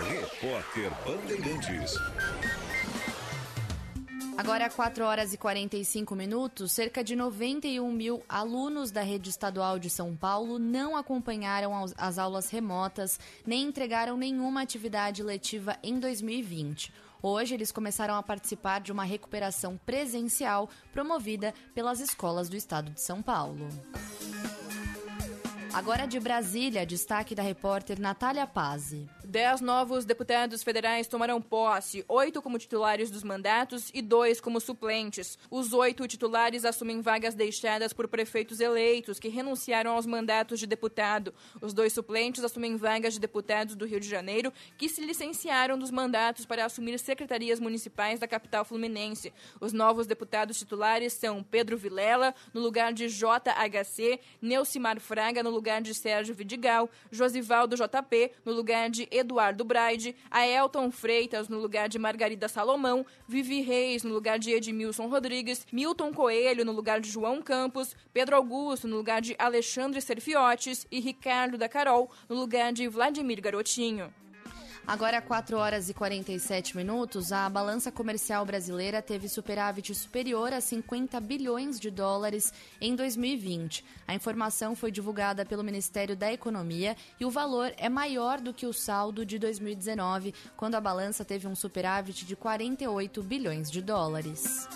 Repórter 0.09 0.89
Bandeirantes. 1.05 1.93
Agora, 4.35 4.67
4 4.67 5.05
horas 5.05 5.33
e 5.33 5.37
45 5.37 6.15
minutos, 6.15 6.71
cerca 6.71 7.03
de 7.03 7.15
91 7.15 7.91
mil 7.91 8.23
alunos 8.27 8.89
da 8.89 9.03
rede 9.03 9.29
estadual 9.29 9.77
de 9.77 9.87
São 9.87 10.15
Paulo 10.15 10.57
não 10.57 10.97
acompanharam 10.97 11.85
as 11.95 12.17
aulas 12.17 12.49
remotas 12.49 13.19
nem 13.45 13.67
entregaram 13.67 14.17
nenhuma 14.17 14.63
atividade 14.63 15.21
letiva 15.21 15.77
em 15.83 15.99
2020. 15.99 16.91
Hoje, 17.21 17.53
eles 17.53 17.71
começaram 17.71 18.15
a 18.15 18.23
participar 18.23 18.81
de 18.81 18.91
uma 18.91 19.03
recuperação 19.03 19.79
presencial 19.85 20.71
promovida 20.91 21.53
pelas 21.75 21.99
escolas 21.99 22.49
do 22.49 22.55
estado 22.55 22.89
de 22.89 23.01
São 23.01 23.21
Paulo. 23.21 23.67
Agora 25.71 26.07
de 26.07 26.19
Brasília, 26.19 26.83
destaque 26.83 27.35
da 27.35 27.43
repórter 27.43 27.99
Natália 27.99 28.47
Pazzi. 28.47 29.07
Dez 29.23 29.61
novos 29.61 30.03
deputados 30.03 30.63
federais 30.63 31.05
tomarão 31.05 31.39
posse, 31.39 32.03
oito 32.07 32.41
como 32.41 32.57
titulares 32.57 33.11
dos 33.11 33.23
mandatos 33.23 33.91
e 33.93 34.01
dois 34.01 34.41
como 34.41 34.59
suplentes. 34.59 35.37
Os 35.51 35.71
oito 35.71 36.07
titulares 36.07 36.65
assumem 36.65 36.99
vagas 36.99 37.35
deixadas 37.35 37.93
por 37.93 38.07
prefeitos 38.07 38.59
eleitos 38.59 39.19
que 39.19 39.29
renunciaram 39.29 39.91
aos 39.91 40.07
mandatos 40.07 40.59
de 40.59 40.65
deputado. 40.65 41.31
Os 41.61 41.71
dois 41.71 41.93
suplentes 41.93 42.43
assumem 42.43 42.75
vagas 42.75 43.13
de 43.13 43.19
deputados 43.19 43.75
do 43.75 43.85
Rio 43.85 43.99
de 43.99 44.09
Janeiro 44.09 44.51
que 44.75 44.89
se 44.89 45.05
licenciaram 45.05 45.77
dos 45.77 45.91
mandatos 45.91 46.47
para 46.47 46.65
assumir 46.65 46.97
secretarias 46.97 47.59
municipais 47.59 48.19
da 48.19 48.27
capital 48.27 48.65
fluminense. 48.65 49.31
Os 49.61 49.71
novos 49.71 50.07
deputados 50.07 50.57
titulares 50.57 51.13
são 51.13 51.43
Pedro 51.43 51.77
Vilela, 51.77 52.33
no 52.51 52.59
lugar 52.59 52.91
de 52.91 53.07
JHC, 53.07 54.19
Neucimar 54.41 54.99
Fraga, 54.99 55.43
no 55.43 55.51
lugar 55.51 55.58
de 55.81 55.93
Sérgio 55.93 56.33
Vidigal, 56.33 56.89
Josivaldo 57.11 57.75
JP, 57.75 58.31
no 58.45 58.53
lugar 58.53 58.89
de 58.89 59.07
Eduardo 59.11 59.63
Braide, 59.63 60.15
Aelton 60.31 60.89
Freitas, 60.89 61.49
no 61.49 61.59
lugar 61.59 61.89
de 61.89 61.99
Margarida 61.99 62.47
Salomão, 62.47 63.05
Vivi 63.27 63.61
Reis, 63.61 64.03
no 64.03 64.13
lugar 64.13 64.39
de 64.39 64.51
Edmilson 64.51 65.07
Rodrigues, 65.07 65.67
Milton 65.71 66.13
Coelho, 66.13 66.65
no 66.65 66.71
lugar 66.71 66.99
de 66.99 67.09
João 67.09 67.41
Campos, 67.41 67.95
Pedro 68.13 68.35
Augusto, 68.35 68.87
no 68.87 68.97
lugar 68.97 69.21
de 69.21 69.35
Alexandre 69.37 70.01
Serfiotes 70.01 70.87
e 70.89 70.99
Ricardo 70.99 71.57
da 71.57 71.67
Carol, 71.67 72.09
no 72.27 72.35
lugar 72.35 72.71
de 72.71 72.87
Vladimir 72.87 73.41
Garotinho. 73.41 74.13
Agora, 74.89 75.21
4 75.21 75.55
horas 75.55 75.87
e 75.87 75.93
47 75.93 76.75
minutos, 76.75 77.31
a 77.31 77.47
balança 77.47 77.91
comercial 77.91 78.43
brasileira 78.43 79.03
teve 79.03 79.29
superávit 79.29 79.93
superior 79.93 80.51
a 80.51 80.59
50 80.59 81.19
bilhões 81.19 81.79
de 81.79 81.91
dólares 81.91 82.51
em 82.81 82.95
2020. 82.95 83.85
A 84.07 84.15
informação 84.15 84.75
foi 84.75 84.89
divulgada 84.89 85.45
pelo 85.45 85.63
Ministério 85.63 86.15
da 86.15 86.33
Economia 86.33 86.97
e 87.19 87.23
o 87.23 87.29
valor 87.29 87.71
é 87.77 87.87
maior 87.87 88.41
do 88.41 88.51
que 88.51 88.65
o 88.65 88.73
saldo 88.73 89.23
de 89.23 89.37
2019, 89.37 90.33
quando 90.57 90.73
a 90.73 90.81
balança 90.81 91.23
teve 91.23 91.47
um 91.47 91.53
superávit 91.53 92.25
de 92.25 92.35
48 92.35 93.21
bilhões 93.21 93.69
de 93.69 93.83
dólares. 93.83 94.67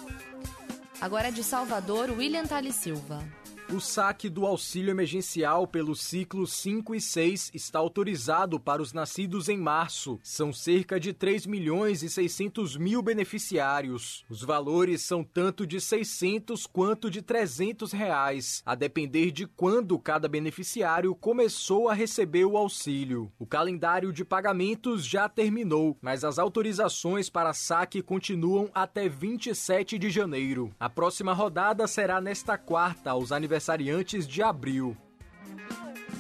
Agora 1.02 1.32
de 1.32 1.44
Salvador, 1.44 2.12
William 2.12 2.46
Tali 2.46 2.72
Silva. 2.72 3.43
O 3.72 3.80
saque 3.80 4.30
do 4.30 4.46
auxílio 4.46 4.92
emergencial 4.92 5.66
pelos 5.66 6.02
ciclos 6.02 6.54
5 6.54 6.94
e 6.94 7.02
6 7.02 7.52
está 7.54 7.80
autorizado 7.80 8.60
para 8.60 8.82
os 8.82 8.94
nascidos 8.94 9.50
em 9.50 9.58
março. 9.58 10.20
São 10.22 10.54
cerca 10.54 11.00
de 11.00 11.12
3 11.12 11.48
milhões 11.48 12.04
e 12.04 12.10
600 12.10 12.78
mil 12.78 13.02
beneficiários. 13.02 14.26
Os 14.30 14.44
valores 14.44 15.02
são 15.02 15.24
tanto 15.24 15.66
de 15.66 15.82
600 15.82 16.68
quanto 16.68 17.10
de 17.10 17.22
300 17.22 17.92
reais, 17.94 18.62
a 18.66 18.76
depender 18.76 19.32
de 19.32 19.48
quando 19.48 19.98
cada 19.98 20.28
beneficiário 20.28 21.16
começou 21.16 21.90
a 21.90 21.94
receber 21.94 22.46
o 22.46 22.58
auxílio. 22.58 23.32
O 23.40 23.46
calendário 23.46 24.14
de 24.14 24.24
pagamentos 24.24 25.04
já 25.06 25.28
terminou, 25.28 25.98
mas 26.02 26.24
as 26.24 26.38
autorizações 26.38 27.30
para 27.30 27.54
saque 27.54 28.04
continuam 28.04 28.70
até 28.74 29.10
27 29.10 29.98
de 29.98 30.12
janeiro. 30.12 30.72
A 30.80 30.90
próxima 30.90 31.34
rodada 31.34 31.88
será 31.88 32.22
nesta 32.22 32.58
quarta, 32.58 33.12
aos 33.12 33.32
aniversariantes 33.54 34.28
de 34.28 34.42
abril. 34.42 34.98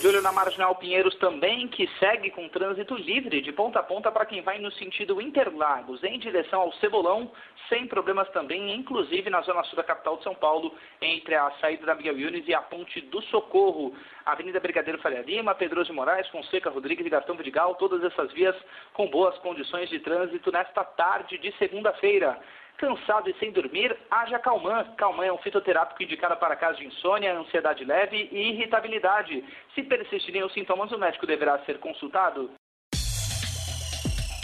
De 0.00 0.06
olho 0.06 0.20
na 0.20 0.30
Marginal 0.30 0.74
Pinheiros 0.74 1.14
também, 1.16 1.66
que 1.68 1.88
segue 1.98 2.30
com 2.30 2.46
trânsito 2.50 2.94
livre 2.94 3.40
de 3.40 3.50
ponta 3.50 3.80
a 3.80 3.82
ponta 3.82 4.12
para 4.12 4.26
quem 4.26 4.42
vai 4.42 4.58
no 4.58 4.70
sentido 4.72 5.22
Interlagos, 5.22 6.04
em 6.04 6.18
direção 6.18 6.60
ao 6.60 6.72
Cebolão, 6.74 7.32
sem 7.70 7.86
problemas 7.86 8.28
também, 8.28 8.74
inclusive 8.74 9.30
na 9.30 9.40
zona 9.40 9.64
sul 9.64 9.76
da 9.76 9.82
capital 9.82 10.18
de 10.18 10.22
São 10.22 10.34
Paulo, 10.34 10.74
entre 11.00 11.34
a 11.34 11.50
saída 11.62 11.86
da 11.86 11.94
Miguel 11.94 12.18
Yunes 12.18 12.46
e 12.46 12.52
a 12.52 12.60
Ponte 12.60 13.00
do 13.00 13.22
Socorro. 13.22 13.94
Avenida 14.26 14.60
Brigadeiro 14.60 15.00
Faria 15.00 15.22
Lima, 15.22 15.54
Pedroso 15.54 15.94
Moraes, 15.94 16.28
Fonseca 16.28 16.68
Rodrigues 16.68 17.06
e 17.06 17.10
Gastão 17.10 17.34
Vidigal, 17.34 17.74
todas 17.76 18.04
essas 18.04 18.30
vias 18.32 18.54
com 18.92 19.08
boas 19.08 19.36
condições 19.38 19.88
de 19.88 19.98
trânsito 20.00 20.52
nesta 20.52 20.84
tarde 20.84 21.38
de 21.38 21.50
segunda-feira. 21.56 22.38
Cansado 22.78 23.30
e 23.30 23.38
sem 23.38 23.50
dormir, 23.52 23.96
haja 24.10 24.38
Calman. 24.38 24.84
Calman 24.96 25.24
é 25.24 25.32
um 25.32 25.38
fitoterápico 25.38 26.02
indicado 26.02 26.36
para 26.36 26.56
casos 26.56 26.78
de 26.78 26.86
insônia, 26.86 27.38
ansiedade 27.38 27.84
leve 27.84 28.28
e 28.30 28.50
irritabilidade. 28.50 29.42
Se 29.74 29.82
persistirem 29.82 30.44
os 30.44 30.52
sintomas, 30.52 30.92
o 30.92 30.98
médico 30.98 31.26
deverá 31.26 31.58
ser 31.64 31.78
consultado. 31.78 32.50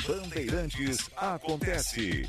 Bandeirantes 0.06 1.10
acontece. 1.16 2.22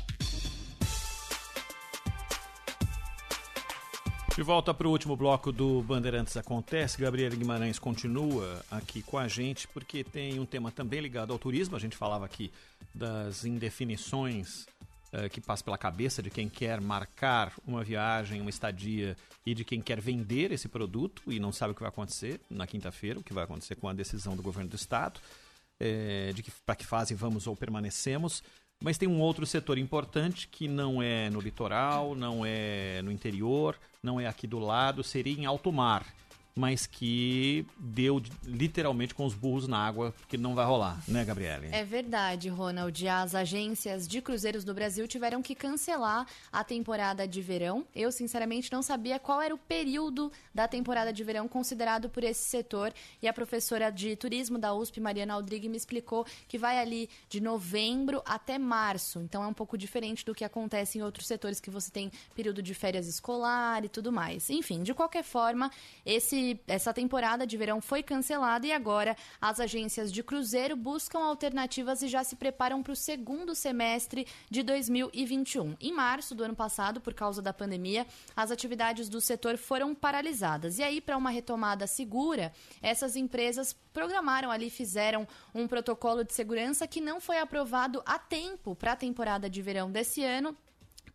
De 4.36 4.42
volta 4.42 4.74
para 4.74 4.88
o 4.88 4.90
último 4.90 5.16
bloco 5.16 5.52
do 5.52 5.80
Bandeirantes 5.82 6.36
Acontece, 6.36 7.00
Gabriela 7.00 7.36
Guimarães 7.36 7.78
continua 7.78 8.60
aqui 8.68 9.00
com 9.00 9.16
a 9.16 9.28
gente 9.28 9.68
porque 9.68 10.02
tem 10.02 10.40
um 10.40 10.44
tema 10.44 10.72
também 10.72 11.00
ligado 11.00 11.32
ao 11.32 11.38
turismo. 11.38 11.76
A 11.76 11.78
gente 11.78 11.96
falava 11.96 12.24
aqui 12.24 12.52
das 12.92 13.44
indefinições 13.44 14.66
uh, 15.14 15.28
que 15.30 15.40
passam 15.40 15.64
pela 15.64 15.78
cabeça 15.78 16.22
de 16.22 16.30
quem 16.30 16.48
quer 16.48 16.80
marcar 16.80 17.52
uma 17.66 17.84
viagem, 17.84 18.40
uma 18.40 18.50
estadia 18.50 19.16
e 19.46 19.54
de 19.54 19.64
quem 19.64 19.80
quer 19.80 20.00
vender 20.00 20.50
esse 20.52 20.68
produto 20.68 21.22
e 21.26 21.38
não 21.38 21.52
sabe 21.52 21.72
o 21.72 21.74
que 21.74 21.80
vai 21.80 21.88
acontecer 21.88 22.40
na 22.50 22.66
quinta-feira, 22.66 23.20
o 23.20 23.22
que 23.22 23.32
vai 23.32 23.44
acontecer 23.44 23.76
com 23.76 23.88
a 23.88 23.92
decisão 23.92 24.36
do 24.36 24.42
governo 24.42 24.70
do 24.70 24.76
estado, 24.76 25.20
é, 25.78 26.32
de 26.32 26.42
que 26.42 26.50
para 26.66 26.76
que 26.76 26.84
fase 26.84 27.14
vamos 27.14 27.46
ou 27.46 27.54
permanecemos. 27.54 28.42
Mas 28.82 28.98
tem 28.98 29.08
um 29.08 29.20
outro 29.20 29.46
setor 29.46 29.78
importante 29.78 30.48
que 30.48 30.66
não 30.66 31.00
é 31.00 31.30
no 31.30 31.40
litoral, 31.40 32.14
não 32.14 32.44
é 32.44 33.00
no 33.02 33.10
interior, 33.12 33.78
não 34.02 34.20
é 34.20 34.26
aqui 34.26 34.46
do 34.46 34.58
lado, 34.58 35.02
seria 35.02 35.32
em 35.32 35.46
alto 35.46 35.72
mar 35.72 36.04
mas 36.56 36.86
que 36.86 37.66
deu 37.76 38.22
literalmente 38.44 39.12
com 39.12 39.26
os 39.26 39.34
burros 39.34 39.66
na 39.66 39.78
água, 39.78 40.14
porque 40.20 40.36
não 40.36 40.54
vai 40.54 40.64
rolar, 40.64 41.02
né, 41.08 41.24
Gabriele? 41.24 41.68
É 41.72 41.84
verdade, 41.84 42.48
Ronald. 42.48 43.08
As 43.08 43.34
agências 43.34 44.06
de 44.06 44.22
cruzeiros 44.22 44.62
do 44.62 44.72
Brasil 44.72 45.08
tiveram 45.08 45.42
que 45.42 45.54
cancelar 45.54 46.26
a 46.52 46.62
temporada 46.62 47.26
de 47.26 47.42
verão. 47.42 47.84
Eu, 47.94 48.12
sinceramente, 48.12 48.70
não 48.70 48.82
sabia 48.82 49.18
qual 49.18 49.42
era 49.42 49.52
o 49.52 49.58
período 49.58 50.30
da 50.54 50.68
temporada 50.68 51.12
de 51.12 51.24
verão 51.24 51.48
considerado 51.48 52.08
por 52.08 52.22
esse 52.22 52.44
setor. 52.44 52.92
E 53.20 53.26
a 53.26 53.32
professora 53.32 53.90
de 53.90 54.14
turismo 54.14 54.56
da 54.56 54.72
USP, 54.72 55.00
Mariana 55.00 55.34
Aldrigue, 55.34 55.68
me 55.68 55.76
explicou 55.76 56.24
que 56.46 56.56
vai 56.56 56.78
ali 56.78 57.10
de 57.28 57.40
novembro 57.40 58.22
até 58.24 58.58
março. 58.58 59.18
Então 59.18 59.42
é 59.42 59.46
um 59.48 59.52
pouco 59.52 59.76
diferente 59.76 60.24
do 60.24 60.32
que 60.32 60.44
acontece 60.44 60.98
em 60.98 61.02
outros 61.02 61.26
setores 61.26 61.58
que 61.58 61.70
você 61.70 61.90
tem 61.90 62.12
período 62.32 62.62
de 62.62 62.74
férias 62.74 63.08
escolar 63.08 63.84
e 63.84 63.88
tudo 63.88 64.12
mais. 64.12 64.50
Enfim, 64.50 64.84
de 64.84 64.94
qualquer 64.94 65.24
forma, 65.24 65.68
esse 66.06 66.43
essa 66.66 66.92
temporada 66.92 67.46
de 67.46 67.56
verão 67.56 67.80
foi 67.80 68.02
cancelada 68.02 68.66
e 68.66 68.72
agora 68.72 69.16
as 69.40 69.60
agências 69.60 70.12
de 70.12 70.22
cruzeiro 70.22 70.76
buscam 70.76 71.20
alternativas 71.20 72.02
e 72.02 72.08
já 72.08 72.22
se 72.22 72.36
preparam 72.36 72.82
para 72.82 72.92
o 72.92 72.96
segundo 72.96 73.54
semestre 73.54 74.26
de 74.50 74.62
2021. 74.62 75.76
Em 75.80 75.92
março 75.92 76.34
do 76.34 76.44
ano 76.44 76.56
passado, 76.56 77.00
por 77.00 77.14
causa 77.14 77.40
da 77.40 77.52
pandemia, 77.52 78.06
as 78.36 78.50
atividades 78.50 79.08
do 79.08 79.20
setor 79.20 79.56
foram 79.56 79.94
paralisadas. 79.94 80.78
E 80.78 80.82
aí, 80.82 81.00
para 81.00 81.16
uma 81.16 81.30
retomada 81.30 81.86
segura, 81.86 82.52
essas 82.82 83.16
empresas 83.16 83.74
programaram 83.92 84.50
ali, 84.50 84.70
fizeram 84.70 85.26
um 85.54 85.68
protocolo 85.68 86.24
de 86.24 86.32
segurança 86.32 86.86
que 86.86 87.00
não 87.00 87.20
foi 87.20 87.38
aprovado 87.38 88.02
a 88.04 88.18
tempo 88.18 88.74
para 88.74 88.92
a 88.92 88.96
temporada 88.96 89.48
de 89.48 89.62
verão 89.62 89.90
desse 89.90 90.24
ano 90.24 90.56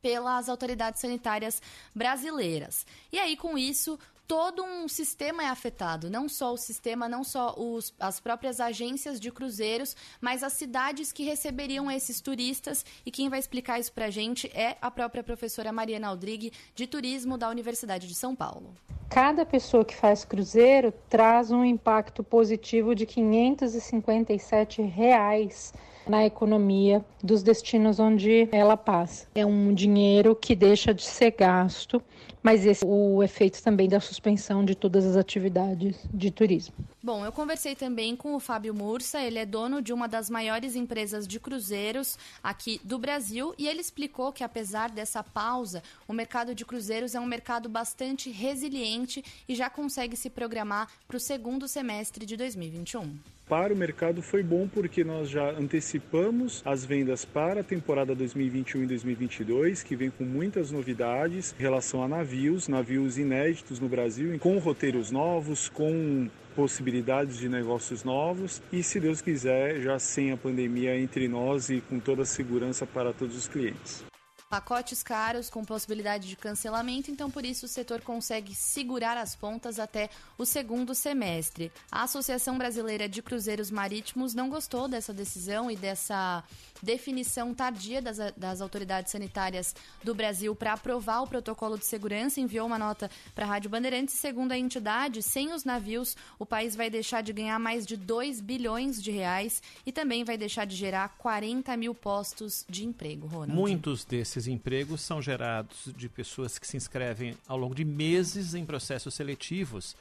pelas 0.01 0.47
autoridades 0.49 1.01
sanitárias 1.01 1.61
brasileiras. 1.93 2.85
E 3.11 3.19
aí, 3.19 3.35
com 3.35 3.57
isso, 3.57 3.99
todo 4.29 4.63
um 4.63 4.87
sistema 4.87 5.41
é 5.41 5.47
afetado, 5.47 6.07
não 6.07 6.29
só 6.29 6.53
o 6.53 6.57
sistema, 6.57 7.09
não 7.09 7.23
só 7.23 7.55
os, 7.57 7.91
as 7.99 8.19
próprias 8.19 8.59
agências 8.59 9.19
de 9.19 9.31
cruzeiros, 9.31 9.95
mas 10.21 10.43
as 10.43 10.53
cidades 10.53 11.11
que 11.11 11.23
receberiam 11.23 11.89
esses 11.89 12.21
turistas. 12.21 12.85
E 13.03 13.09
quem 13.09 13.27
vai 13.27 13.39
explicar 13.39 13.79
isso 13.79 13.91
para 13.91 14.05
a 14.05 14.09
gente 14.11 14.45
é 14.53 14.77
a 14.79 14.91
própria 14.91 15.23
professora 15.23 15.71
Mariana 15.71 16.09
Aldrigue, 16.09 16.53
de 16.75 16.85
Turismo 16.85 17.39
da 17.39 17.49
Universidade 17.49 18.07
de 18.07 18.13
São 18.13 18.35
Paulo. 18.35 18.75
Cada 19.09 19.43
pessoa 19.47 19.83
que 19.83 19.95
faz 19.95 20.23
cruzeiro 20.23 20.93
traz 21.09 21.49
um 21.49 21.65
impacto 21.65 22.23
positivo 22.23 22.93
de 22.93 23.07
557 23.07 24.83
reais 24.83 25.73
na 26.09 26.25
economia 26.25 27.05
dos 27.23 27.43
destinos 27.43 27.99
onde 27.99 28.49
ela 28.51 28.75
passa. 28.75 29.27
É 29.35 29.45
um 29.45 29.73
dinheiro 29.73 30.35
que 30.35 30.55
deixa 30.55 30.93
de 30.93 31.03
ser 31.03 31.31
gasto 31.31 32.01
mas 32.41 32.65
esse 32.65 32.83
é 32.83 32.87
o 32.87 33.21
efeito 33.21 33.61
também 33.61 33.87
da 33.87 33.99
suspensão 33.99 34.63
de 34.63 34.75
todas 34.75 35.05
as 35.05 35.15
atividades 35.15 35.97
de 36.13 36.31
turismo. 36.31 36.73
Bom, 37.01 37.25
eu 37.25 37.31
conversei 37.31 37.75
também 37.75 38.15
com 38.15 38.35
o 38.35 38.39
Fábio 38.39 38.73
Mursa, 38.73 39.21
ele 39.21 39.39
é 39.39 39.45
dono 39.45 39.81
de 39.81 39.93
uma 39.93 40.07
das 40.07 40.29
maiores 40.29 40.75
empresas 40.75 41.27
de 41.27 41.39
cruzeiros 41.39 42.17
aqui 42.43 42.79
do 42.83 42.97
Brasil 42.97 43.53
e 43.57 43.67
ele 43.67 43.81
explicou 43.81 44.31
que 44.31 44.43
apesar 44.43 44.89
dessa 44.89 45.23
pausa, 45.23 45.81
o 46.07 46.13
mercado 46.13 46.53
de 46.53 46.65
cruzeiros 46.65 47.15
é 47.15 47.19
um 47.19 47.25
mercado 47.25 47.69
bastante 47.69 48.29
resiliente 48.29 49.23
e 49.47 49.55
já 49.55 49.69
consegue 49.69 50.15
se 50.15 50.29
programar 50.29 50.89
para 51.07 51.17
o 51.17 51.19
segundo 51.19 51.67
semestre 51.67 52.25
de 52.25 52.35
2021 52.35 53.17
para 53.49 53.73
o 53.73 53.75
mercado 53.75 54.21
foi 54.21 54.43
bom 54.43 54.67
porque 54.67 55.03
nós 55.03 55.27
já 55.27 55.49
antecipamos 55.49 56.61
as 56.63 56.85
vendas 56.85 57.25
para 57.25 57.61
a 57.61 57.63
temporada 57.63 58.13
2021 58.13 58.83
e 58.83 58.85
2022, 58.85 59.81
que 59.81 59.95
vem 59.95 60.11
com 60.11 60.23
muitas 60.23 60.69
novidades 60.69 61.55
em 61.57 61.61
relação 61.63 62.03
a 62.03 62.07
navios, 62.07 62.67
navios 62.67 63.17
inéditos 63.17 63.79
no 63.79 63.89
Brasil, 63.89 64.37
com 64.37 64.59
roteiros 64.59 65.09
novos, 65.09 65.67
com 65.67 66.29
possibilidades 66.55 67.37
de 67.37 67.49
negócios 67.49 68.03
novos 68.03 68.61
e, 68.71 68.83
se 68.83 68.99
Deus 68.99 69.19
quiser, 69.19 69.81
já 69.81 69.97
sem 69.97 70.31
a 70.31 70.37
pandemia 70.37 70.95
entre 70.95 71.27
nós 71.27 71.69
e 71.69 71.81
com 71.81 71.99
toda 71.99 72.21
a 72.21 72.25
segurança 72.25 72.85
para 72.85 73.11
todos 73.11 73.35
os 73.35 73.47
clientes. 73.47 74.03
Pacotes 74.49 75.03
caros 75.03 75.47
com 75.47 75.63
possibilidade 75.63 76.27
de 76.27 76.35
cancelamento, 76.35 77.11
então 77.11 77.29
por 77.29 77.45
isso 77.45 77.67
o 77.67 77.69
setor 77.69 78.01
consegue 78.01 78.55
segurar 78.55 79.15
as 79.15 79.35
pontas 79.35 79.77
até 79.77 80.09
o 80.39 80.43
segundo 80.43 80.95
semestre. 80.95 81.71
A 81.91 82.01
Associação 82.01 82.57
Brasileira 82.57 83.07
de 83.07 83.21
Cruzeiros 83.21 83.69
Marítimos 83.69 84.33
não 84.33 84.49
gostou 84.49 84.87
dessa 84.87 85.13
decisão 85.13 85.69
e 85.69 85.75
dessa 85.75 86.43
definição 86.81 87.53
tardia 87.53 88.01
das, 88.01 88.17
das 88.35 88.59
autoridades 88.59 89.11
sanitárias 89.11 89.75
do 90.03 90.15
Brasil 90.15 90.55
para 90.55 90.73
aprovar 90.73 91.21
o 91.21 91.27
protocolo 91.27 91.77
de 91.77 91.85
segurança, 91.85 92.41
enviou 92.41 92.65
uma 92.65 92.79
nota 92.79 93.07
para 93.35 93.45
a 93.45 93.49
Rádio 93.49 93.69
Bandeirantes. 93.69 94.15
Segundo 94.15 94.51
a 94.51 94.57
entidade, 94.57 95.21
sem 95.21 95.53
os 95.53 95.63
navios, 95.63 96.17
o 96.39 96.45
país 96.45 96.75
vai 96.75 96.89
deixar 96.89 97.21
de 97.21 97.31
ganhar 97.31 97.59
mais 97.59 97.85
de 97.85 97.95
2 97.95 98.41
bilhões 98.41 98.99
de 98.99 99.11
reais 99.11 99.61
e 99.85 99.91
também 99.91 100.23
vai 100.23 100.39
deixar 100.39 100.65
de 100.65 100.75
gerar 100.75 101.09
40 101.19 101.77
mil 101.77 101.93
postos 101.93 102.65
de 102.67 102.83
emprego, 102.83 103.27
Ronald. 103.27 103.53
Muitos 103.53 104.03
desses 104.03 104.38
empregos 104.47 105.01
são 105.01 105.21
gerados 105.21 105.89
de 105.95 106.07
pessoas 106.09 106.57
que 106.59 106.67
se 106.67 106.77
inscrevem 106.77 107.35
ao 107.47 107.57
longo 107.57 107.75
de 107.75 107.85
meses 107.85 108.53
em 108.53 108.65
processos 108.65 109.13
seletivos 109.13 109.95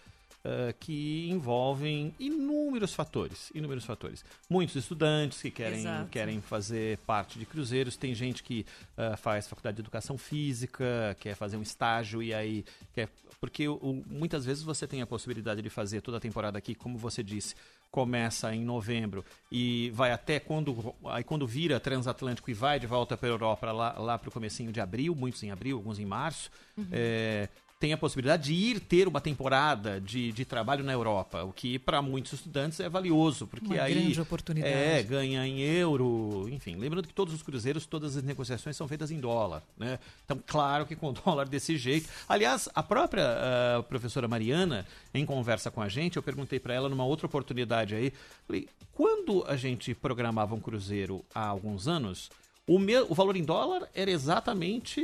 ah, 0.45 0.73
que 0.79 1.29
envolvem 1.31 2.15
inúmeros 2.19 2.95
fatores, 2.95 3.51
inúmeros 3.55 3.85
fatores. 3.85 4.25
Muitos 4.49 4.77
estudantes 4.77 5.43
que 5.43 5.51
querem, 5.51 5.81
Exato. 5.81 6.09
querem 6.11 6.41
fazer 6.41 6.99
parte 6.99 7.39
de 7.39 7.45
cruzeiros, 7.47 7.97
tem 7.97 8.15
gente 8.15 8.43
que 8.43 8.65
ah, 8.97 9.17
faz 9.17 9.49
faculdade 9.49 9.77
de 9.77 9.83
educação 9.83 10.17
física, 10.17 11.17
quer 11.21 11.35
fazer 11.35 11.57
um 11.57 11.63
estágio 11.63 12.23
e 12.23 12.33
aí 12.33 12.65
quer 12.95 13.09
porque 13.41 13.69
o- 13.69 14.03
muitas 14.11 14.45
vezes 14.45 14.65
você 14.65 14.85
tem 14.85 15.01
a 15.01 15.07
possibilidade 15.07 15.63
de 15.63 15.71
fazer 15.71 16.01
toda 16.01 16.17
a 16.17 16.21
temporada 16.21 16.59
aqui, 16.59 16.75
como 16.75 16.99
você 16.99 17.23
disse, 17.23 17.55
começa 17.91 18.55
em 18.55 18.65
novembro 18.65 19.25
e 19.51 19.91
vai 19.95 20.13
até 20.13 20.39
quando 20.39 20.95
aí 21.07 21.25
quando 21.25 21.47
vira 21.47 21.81
transatlântico 21.81 22.51
e 22.51 22.55
vai 22.55 22.79
de 22.79 22.87
volta 22.87 23.17
para 23.17 23.29
a 23.29 23.33
Europa 23.33 23.73
lá, 23.73 23.93
lá 23.99 24.19
para 24.19 24.29
o 24.29 24.33
comecinho 24.33 24.71
de 24.71 24.81
abril, 24.81 25.15
muitos 25.15 25.43
em 25.43 25.51
abril, 25.51 25.77
alguns 25.77 25.99
em 25.99 26.05
março, 26.05 26.51
Uhum. 26.77 26.87
é, 26.93 27.49
tem 27.79 27.93
a 27.93 27.97
possibilidade 27.97 28.45
de 28.45 28.55
ir 28.55 28.81
ter 28.81 29.07
uma 29.07 29.21
temporada 29.21 30.01
de, 30.01 30.33
de 30.33 30.45
trabalho 30.45 30.83
na 30.83 30.93
Europa, 30.93 31.45
o 31.45 31.53
que 31.53 31.79
para 31.79 32.03
muitos 32.03 32.33
estudantes 32.33 32.81
é 32.81 32.89
valioso, 32.89 33.47
porque 33.47 33.75
Uma 33.75 33.83
aí 33.83 33.95
grande 33.95 34.21
oportunidade. 34.21 34.73
é 34.75 35.03
ganha 35.03 35.47
em 35.47 35.61
euro, 35.61 36.49
enfim, 36.51 36.75
lembrando 36.75 37.07
que 37.07 37.15
todos 37.15 37.33
os 37.33 37.43
cruzeiros, 37.43 37.87
todas 37.87 38.17
as 38.17 38.23
negociações 38.25 38.77
são 38.77 38.89
feitas 38.89 39.11
em 39.11 39.21
dólar, 39.21 39.63
né? 39.77 39.99
Então, 40.25 40.43
claro 40.45 40.87
que 40.87 40.97
com 40.97 41.13
dólar 41.25 41.49
desse 41.49 41.77
jeito. 41.77 42.09
Aliás, 42.29 42.69
a 42.75 42.83
própria 42.83 43.25
ah, 43.25 43.83
professora 43.85 44.27
Mariana, 44.27 44.85
em 45.15 45.25
conversa 45.25 45.71
com 45.71 45.81
a 45.81 45.89
gente, 45.89 46.17
eu 46.17 46.23
perguntei 46.23 46.59
para 46.59 46.75
ela 46.75 46.89
numa 46.89 47.05
outra 47.05 47.27
oportunidade 47.27 47.95
aí, 47.95 48.13
falei, 48.47 48.69
quando 48.93 49.45
a 49.47 49.57
gente 49.57 49.95
programava 49.95 50.55
um 50.55 50.61
cruzeiro 50.61 51.25
há 51.33 51.47
alguns 51.47 51.87
anos, 51.87 52.29
o, 52.69 52.79
meu, 52.79 53.07
o 53.11 53.15
valor 53.15 53.37
em 53.37 53.43
dólar 53.45 53.89
era 53.95 54.11
exatamente, 54.11 55.03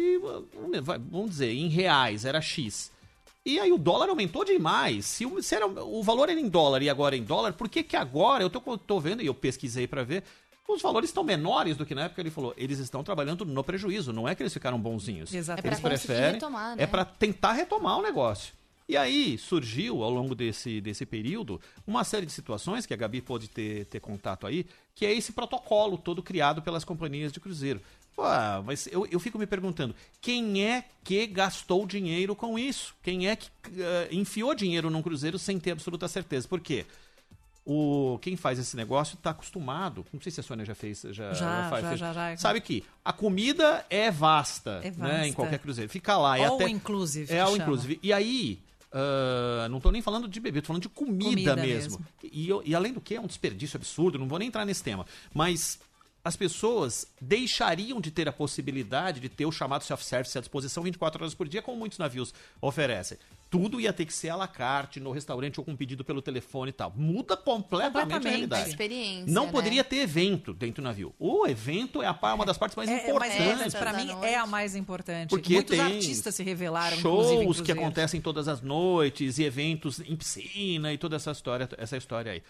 vamos 1.11 1.31
dizer, 1.31 1.53
em 1.53 1.69
reais, 1.69 2.25
era 2.25 2.41
X. 2.41 2.93
E 3.47 3.59
aí 3.59 3.73
o 3.73 3.79
dólar 3.79 4.09
aumentou 4.09 4.45
demais. 4.45 5.05
Se, 5.05 5.27
o, 5.27 5.43
se 5.43 5.55
era, 5.55 5.67
o 5.67 6.03
valor 6.03 6.29
era 6.31 6.39
em 6.41 6.49
dólar 6.49 6.83
e 6.83 6.89
agora 6.89 7.15
é 7.17 7.19
em 7.19 7.25
dólar, 7.25 7.53
por 7.55 7.69
que 7.69 7.83
que 7.83 7.97
agora, 7.97 8.43
eu 8.43 8.49
tô, 8.49 8.61
tô 8.79 9.01
vendo 9.01 9.23
e 9.23 9.27
eu 9.27 9.35
pesquisei 9.35 9.87
para 9.87 10.03
ver, 10.03 10.25
os 10.67 10.81
valores 10.81 11.11
estão 11.11 11.23
menores 11.23 11.77
do 11.77 11.85
que 11.85 11.95
na 11.95 12.05
época 12.05 12.23
ele 12.23 12.31
falou. 12.31 12.55
Eles 12.57 12.79
estão 12.79 13.05
trabalhando 13.05 13.45
no 13.45 13.63
prejuízo, 13.63 14.13
não 14.15 14.27
é 14.27 14.35
que 14.35 14.43
eles 14.43 14.53
ficaram 14.53 14.81
bonzinhos. 14.81 15.33
Exatamente. 15.35 15.67
Eles 15.67 15.79
É 15.79 15.83
pra 15.83 15.91
conseguir 15.91 16.07
preferem, 16.07 16.33
retomar, 16.35 16.77
né? 16.77 16.83
é 16.83 16.87
para 16.87 17.05
tentar 17.05 17.53
retomar 17.53 17.99
o 17.99 18.03
negócio. 18.03 18.55
E 18.89 18.97
aí 18.99 19.39
surgiu, 19.39 20.03
ao 20.03 20.11
longo 20.11 20.35
desse, 20.35 20.81
desse 20.81 21.07
período, 21.07 21.59
uma 21.87 22.05
série 22.05 22.27
de 22.27 22.33
situações 22.33 22.85
que 22.85 22.93
a 22.93 22.97
Gabi 22.97 23.23
pôde 23.23 23.49
ter, 23.49 23.87
ter 23.87 23.99
contato 24.01 24.47
aí, 24.47 24.67
que 24.95 25.07
é 25.07 25.13
esse 25.13 25.33
protocolo 25.33 25.97
todo 25.97 26.23
criado 26.23 26.61
pelas 26.61 26.85
companhias 26.85 27.33
de 27.33 27.41
cruzeiro. 27.41 27.81
Ah, 28.19 28.63
mas 28.65 28.87
eu, 28.93 29.07
eu 29.11 29.19
fico 29.19 29.39
me 29.39 29.47
perguntando, 29.47 29.95
quem 30.21 30.63
é 30.65 30.85
que 31.03 31.27
gastou 31.27 31.85
dinheiro 31.87 32.37
com 32.37 32.59
isso? 32.59 32.95
Quem 33.03 33.27
é 33.29 33.35
que 33.37 33.49
ah, 33.81 34.09
enfiou 34.13 34.55
dinheiro 34.55 34.91
num 34.91 35.03
cruzeiro 35.03 35.39
sem 35.39 35.59
ter 35.59 35.71
absoluta 35.73 36.07
certeza? 36.07 36.47
Por 36.47 36.61
quê? 36.61 36.85
O, 37.67 38.19
quem 38.21 38.37
faz 38.37 38.59
esse 38.59 38.77
negócio 38.77 39.15
está 39.15 39.31
acostumado. 39.31 40.05
Não 40.13 40.21
sei 40.21 40.31
se 40.31 40.39
a 40.39 40.43
Sônia 40.43 40.67
já 40.67 40.75
fez. 40.75 41.01
Já, 41.11 41.33
Já, 41.33 41.71
faz- 41.71 41.83
já, 41.83 41.89
fez- 41.89 42.01
já, 42.01 42.13
já. 42.13 42.37
Sabe 42.37 42.61
que 42.61 42.85
a 43.03 43.11
comida 43.13 43.87
é 43.89 44.11
vasta, 44.11 44.81
É 44.85 44.91
Né, 44.91 44.91
em 44.91 45.21
vasta. 45.23 45.35
qualquer 45.37 45.59
cruzeiro. 45.59 45.91
Fica 45.91 46.15
lá. 46.19 46.39
e 46.39 46.45
All 46.45 46.57
até, 46.57 46.69
inclusive, 46.69 47.33
É 47.33 47.41
all 47.41 47.53
chama. 47.53 47.63
inclusive. 47.65 47.99
E 48.03 48.13
aí, 48.13 48.59
ah, 48.95 49.69
não 49.69 49.81
tô 49.81 49.91
nem 49.91 50.01
falando 50.01 50.29
de 50.29 50.39
bebida, 50.39 50.63
tô 50.63 50.69
falando 50.69 50.83
de 50.83 50.89
comida, 50.89 51.25
Comida 51.25 51.57
mesmo. 51.57 51.99
mesmo. 51.99 52.07
E, 52.23 52.71
e 52.71 52.75
além 52.75 52.93
do 52.93 53.01
que, 53.01 53.17
é 53.17 53.21
um 53.21 53.27
desperdício 53.27 53.77
absurdo, 53.77 54.19
não 54.19 54.29
vou 54.29 54.39
nem 54.39 54.47
entrar 54.47 54.65
nesse 54.65 54.85
tema. 54.85 55.05
Mas 55.35 55.81
as 56.25 56.37
pessoas 56.37 57.07
deixariam 57.21 58.01
de 58.01 58.13
ter 58.13 58.29
a 58.29 58.33
possibilidade 58.33 59.21
de 59.21 59.29
ter 59.29 59.45
o 59.45 59.53
chamado 59.53 59.83
self-service 59.83 60.39
à 60.39 60.41
disposição 60.41 60.83
24 60.83 61.23
horas 61.23 61.35
por 61.35 61.49
dia, 61.49 61.61
como 61.61 61.77
muitos 61.77 61.99
navios 61.99 62.33
oferecem. 62.61 63.19
Tudo 63.55 63.81
ia 63.81 63.93
ter 63.93 64.05
que 64.05 64.13
ser 64.13 64.31
à 64.31 64.37
la 64.37 64.49
carte, 64.49 64.99
no 64.99 65.13
restaurante 65.13 65.61
ou 65.61 65.65
com 65.65 65.77
pedido 65.77 66.03
pelo 66.05 66.21
telefone 66.21 66.71
e 66.71 66.73
tal. 66.73 66.93
Muda 66.97 67.37
completamente, 67.37 67.97
a 67.97 68.01
Completamente. 68.01 68.29
realidade. 68.33 68.65
A 68.65 68.69
experiência, 68.69 69.33
Não 69.33 69.47
né? 69.47 69.53
poderia 69.53 69.85
ter 69.85 69.97
evento 69.99 70.53
dentro 70.53 70.83
do 70.83 70.85
navio. 70.85 71.15
O 71.21 71.47
evento 71.47 72.03
é 72.03 72.07
a 72.07 72.35
uma 72.35 72.45
das 72.45 72.59
partes 72.59 72.75
mais 72.77 72.89
É, 72.91 73.13
mas 73.13 73.33
importantes. 73.33 73.75
para 73.75 73.93
mim 73.93 74.09
é 74.23 74.35
a 74.37 74.45
mais 74.45 74.75
importante. 74.75 75.31
Porque 75.31 75.55
Muitos 75.55 75.77
tem 75.77 75.81
artistas 75.87 76.35
se 76.35 76.43
revelaram, 76.43 76.97
inclusive, 76.99 77.45
shows 77.45 77.57
que 77.59 77.63
cruzeiros. 77.63 77.83
acontecem 77.85 78.21
todas 78.21 78.49
as 78.49 78.61
noites 78.61 79.39
e 79.39 79.45
eventos 79.45 80.01
em 80.01 80.17
piscina 80.17 80.93
e 80.93 80.99
toda 80.99 81.15
essa 81.15 81.31
história, 81.31 81.69
essa 81.79 81.97
história 81.97 82.33
aí. 82.33 82.43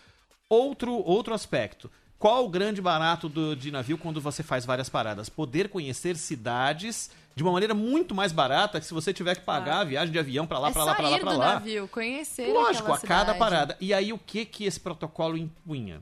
Outro, 0.48 0.92
outro 0.94 1.34
aspecto. 1.34 1.90
Qual 2.18 2.44
o 2.44 2.48
grande 2.48 2.80
barato 2.80 3.28
do, 3.28 3.54
de 3.54 3.70
navio 3.70 3.98
quando 3.98 4.20
você 4.20 4.42
faz 4.42 4.64
várias 4.64 4.88
paradas? 4.88 5.28
Poder 5.28 5.68
conhecer 5.68 6.16
cidades 6.16 7.10
de 7.34 7.42
uma 7.42 7.52
maneira 7.52 7.74
muito 7.74 8.14
mais 8.14 8.32
barata 8.32 8.80
que 8.80 8.86
se 8.86 8.94
você 8.94 9.12
tiver 9.12 9.34
que 9.34 9.42
pagar 9.42 9.80
a 9.80 9.84
viagem 9.84 10.12
de 10.12 10.18
avião 10.18 10.46
pra 10.46 10.58
lá, 10.58 10.70
é 10.70 10.72
pra 10.72 10.84
lá, 10.84 10.94
pra 10.94 11.08
lá, 11.08 11.18
do 11.18 11.24
lá. 11.24 11.52
navio, 11.54 11.88
conhecer 11.88 12.52
Lógico, 12.52 12.92
a 12.92 12.98
cada 12.98 13.32
cidade. 13.32 13.38
parada. 13.38 13.76
E 13.80 13.92
aí 13.92 14.12
o 14.12 14.18
que 14.18 14.44
que 14.44 14.64
esse 14.64 14.78
protocolo 14.78 15.36
impunha? 15.36 16.00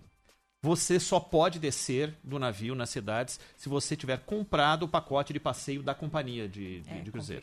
Você 0.65 1.01
só 1.01 1.19
pode 1.19 1.59
descer 1.59 2.15
do 2.23 2.39
navio 2.39 2.75
nas 2.77 2.91
cidades 2.91 3.41
se 3.57 3.69
você 3.69 3.97
tiver 3.97 4.19
comprado 4.21 4.85
o 4.85 4.89
pacote 4.89 5.33
de 5.33 5.41
passeio 5.41 5.83
da 5.83 5.93
companhia 5.93 6.49
de, 6.49 6.83
de, 6.83 7.01
de 7.01 7.11
cruzeiro. 7.11 7.43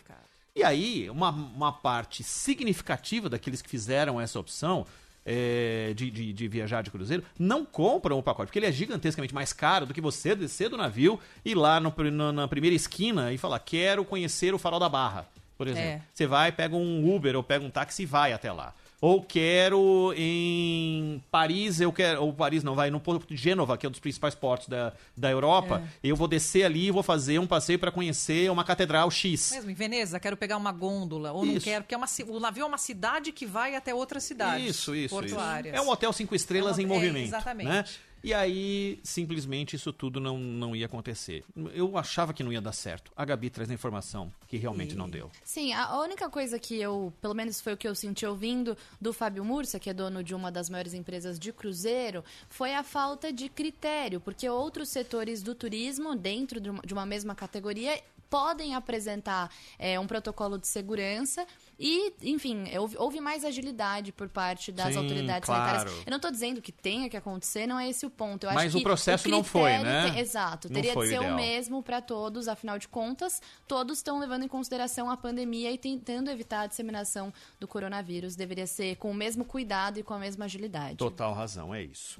E 0.55 0.63
aí, 0.63 1.09
uma, 1.09 1.29
uma 1.29 1.73
parte 1.73 2.23
significativa 2.23 3.27
daqueles 3.27 3.61
que 3.61 3.69
fizeram 3.69 4.21
essa 4.21 4.39
opção 4.39 4.85
é, 5.31 5.93
de, 5.95 6.09
de, 6.09 6.33
de 6.33 6.47
viajar 6.47 6.81
de 6.81 6.89
cruzeiro 6.89 7.23
não 7.37 7.63
compram 7.63 8.17
o 8.17 8.23
pacote, 8.23 8.47
porque 8.47 8.57
ele 8.57 8.65
é 8.65 8.71
gigantescamente 8.71 9.33
mais 9.33 9.53
caro 9.53 9.85
do 9.85 9.93
que 9.93 10.01
você 10.01 10.33
descer 10.35 10.69
do 10.69 10.77
navio 10.77 11.19
e 11.45 11.51
ir 11.51 11.55
lá 11.55 11.79
no, 11.79 11.93
na, 12.11 12.31
na 12.31 12.47
primeira 12.47 12.75
esquina 12.75 13.31
e 13.31 13.37
falar: 13.37 13.59
quero 13.59 14.03
conhecer 14.03 14.55
o 14.55 14.57
farol 14.57 14.79
da 14.79 14.89
Barra, 14.89 15.27
por 15.55 15.67
exemplo. 15.67 15.89
É. 15.89 16.01
Você 16.11 16.25
vai, 16.25 16.51
pega 16.51 16.75
um 16.75 17.15
Uber 17.15 17.35
ou 17.35 17.43
pega 17.43 17.63
um 17.63 17.69
táxi 17.69 18.03
e 18.03 18.05
vai 18.07 18.33
até 18.33 18.51
lá. 18.51 18.73
Ou 19.01 19.21
quero 19.23 20.13
em 20.17 21.23
Paris, 21.31 21.79
eu 21.79 21.91
quero. 21.91 22.21
Ou 22.21 22.33
Paris 22.33 22.63
não, 22.63 22.75
vai 22.75 22.91
no 22.91 22.99
porto 22.99 23.25
de 23.27 23.37
Gênova, 23.37 23.77
que 23.77 23.85
é 23.85 23.89
um 23.89 23.91
dos 23.91 23.99
principais 24.01 24.35
portos 24.35 24.67
da, 24.67 24.91
da 25.15 25.31
Europa. 25.31 25.81
Eu 26.03 26.15
vou 26.15 26.27
descer 26.27 26.63
ali 26.65 26.87
e 26.87 26.91
vou 26.91 27.01
fazer 27.01 27.39
um 27.39 27.47
passeio 27.47 27.79
para 27.79 27.91
conhecer 27.91 28.51
uma 28.51 28.63
catedral 28.63 29.09
X. 29.09 29.51
Mesmo 29.53 29.69
em 29.71 29.73
Veneza, 29.73 30.19
quero 30.19 30.35
pegar 30.35 30.57
uma 30.57 30.71
gôndola, 30.73 31.31
ou 31.31 31.45
não 31.45 31.53
Isso. 31.53 31.63
quero, 31.63 31.83
porque 31.83 31.95
é 31.95 31.97
uma, 31.97 32.07
o 32.27 32.39
navio 32.39 32.63
é 32.63 32.65
uma 32.65 32.77
cidade 32.77 33.31
que 33.31 33.45
vai 33.45 33.75
até 33.75 33.95
outra 33.95 34.19
cidade. 34.19 34.67
Isso, 34.67 34.93
isso, 34.93 35.23
isso. 35.23 35.35
É 35.73 35.81
um 35.81 35.89
hotel 35.89 36.11
cinco 36.11 36.35
estrelas 36.35 36.77
É 36.77 36.81
em 36.81 36.85
uma- 36.85 36.95
é, 36.95 36.97
movimento. 36.99 37.27
exatamente. 37.27 37.69
Né? 37.69 37.85
E 38.23 38.33
aí, 38.33 38.99
simplesmente, 39.03 39.75
isso 39.75 39.93
tudo 39.93 40.19
não, 40.19 40.37
não 40.37 40.75
ia 40.75 40.85
acontecer. 40.85 41.43
Eu 41.73 41.97
achava 41.97 42.33
que 42.33 42.43
não 42.43 42.51
ia 42.51 42.61
dar 42.61 42.73
certo. 42.73 43.11
A 43.15 43.23
Gabi 43.23 43.49
traz 43.49 43.69
a 43.69 43.73
informação 43.73 44.31
que 44.47 44.57
realmente 44.57 44.95
não 44.95 45.09
deu. 45.09 45.31
Sim, 45.43 45.73
a 45.73 45.99
única 45.99 46.29
coisa 46.29 46.59
que 46.59 46.79
eu, 46.79 47.13
pelo 47.21 47.33
menos 47.33 47.61
foi 47.61 47.73
o 47.73 47.77
que 47.77 47.87
eu 47.87 47.95
senti 47.95 48.25
ouvindo 48.25 48.77
do 48.99 49.13
Fábio 49.13 49.43
Murcia, 49.45 49.79
que 49.79 49.89
é 49.89 49.93
dono 49.93 50.23
de 50.23 50.35
uma 50.35 50.51
das 50.51 50.69
maiores 50.69 50.93
empresas 50.93 51.39
de 51.39 51.53
cruzeiro, 51.53 52.23
foi 52.49 52.73
a 52.73 52.83
falta 52.83 53.31
de 53.31 53.49
critério, 53.49 54.19
porque 54.19 54.49
outros 54.49 54.89
setores 54.89 55.41
do 55.41 55.55
turismo, 55.55 56.15
dentro 56.15 56.59
de 56.59 56.93
uma 56.93 57.05
mesma 57.05 57.35
categoria, 57.35 58.01
podem 58.29 58.75
apresentar 58.75 59.49
é, 59.77 59.99
um 59.99 60.05
protocolo 60.05 60.57
de 60.57 60.67
segurança 60.67 61.45
e, 61.79 62.13
enfim, 62.21 62.65
houve, 62.77 62.97
houve 62.97 63.19
mais 63.19 63.43
agilidade 63.43 64.11
por 64.11 64.29
parte 64.29 64.71
das 64.71 64.93
Sim, 64.93 64.99
autoridades 64.99 65.45
claro. 65.45 65.65
sanitárias. 65.65 66.05
Eu 66.05 66.11
não 66.11 66.17
estou 66.17 66.31
dizendo 66.31 66.61
que 66.61 66.71
tenha 66.71 67.09
que 67.09 67.17
acontecer, 67.17 67.65
não 67.65 67.79
é 67.79 67.89
esse 67.89 68.05
o 68.05 68.09
ponto. 68.09 68.45
Eu 68.45 68.53
Mas 68.53 68.75
o 68.75 68.77
que 68.77 68.83
processo 68.83 69.27
não 69.29 69.43
foi, 69.43 69.77
né? 69.79 70.19
exato, 70.19 70.67
Não 70.67 70.75
teria 70.75 70.93
de 70.93 70.97
o 70.97 71.07
ser 71.07 71.19
o 71.19 71.35
mesmo 71.35 71.81
para 71.81 72.01
todos, 72.01 72.47
afinal 72.47 72.77
de 72.77 72.87
contas, 72.87 73.41
todos 73.67 73.99
estão 73.99 74.19
levando 74.19 74.43
em 74.43 74.47
consideração 74.47 75.09
a 75.09 75.17
pandemia 75.17 75.71
e 75.71 75.77
tentando 75.77 76.29
evitar 76.29 76.61
a 76.61 76.67
disseminação 76.67 77.33
do 77.59 77.67
coronavírus. 77.67 78.35
Deveria 78.35 78.67
ser 78.67 78.97
com 78.97 79.09
o 79.11 79.13
mesmo 79.13 79.45
cuidado 79.45 79.99
e 79.99 80.03
com 80.03 80.13
a 80.13 80.19
mesma 80.19 80.45
agilidade. 80.45 80.97
Total 80.97 81.33
razão, 81.33 81.73
é 81.73 81.83
isso. 81.83 82.19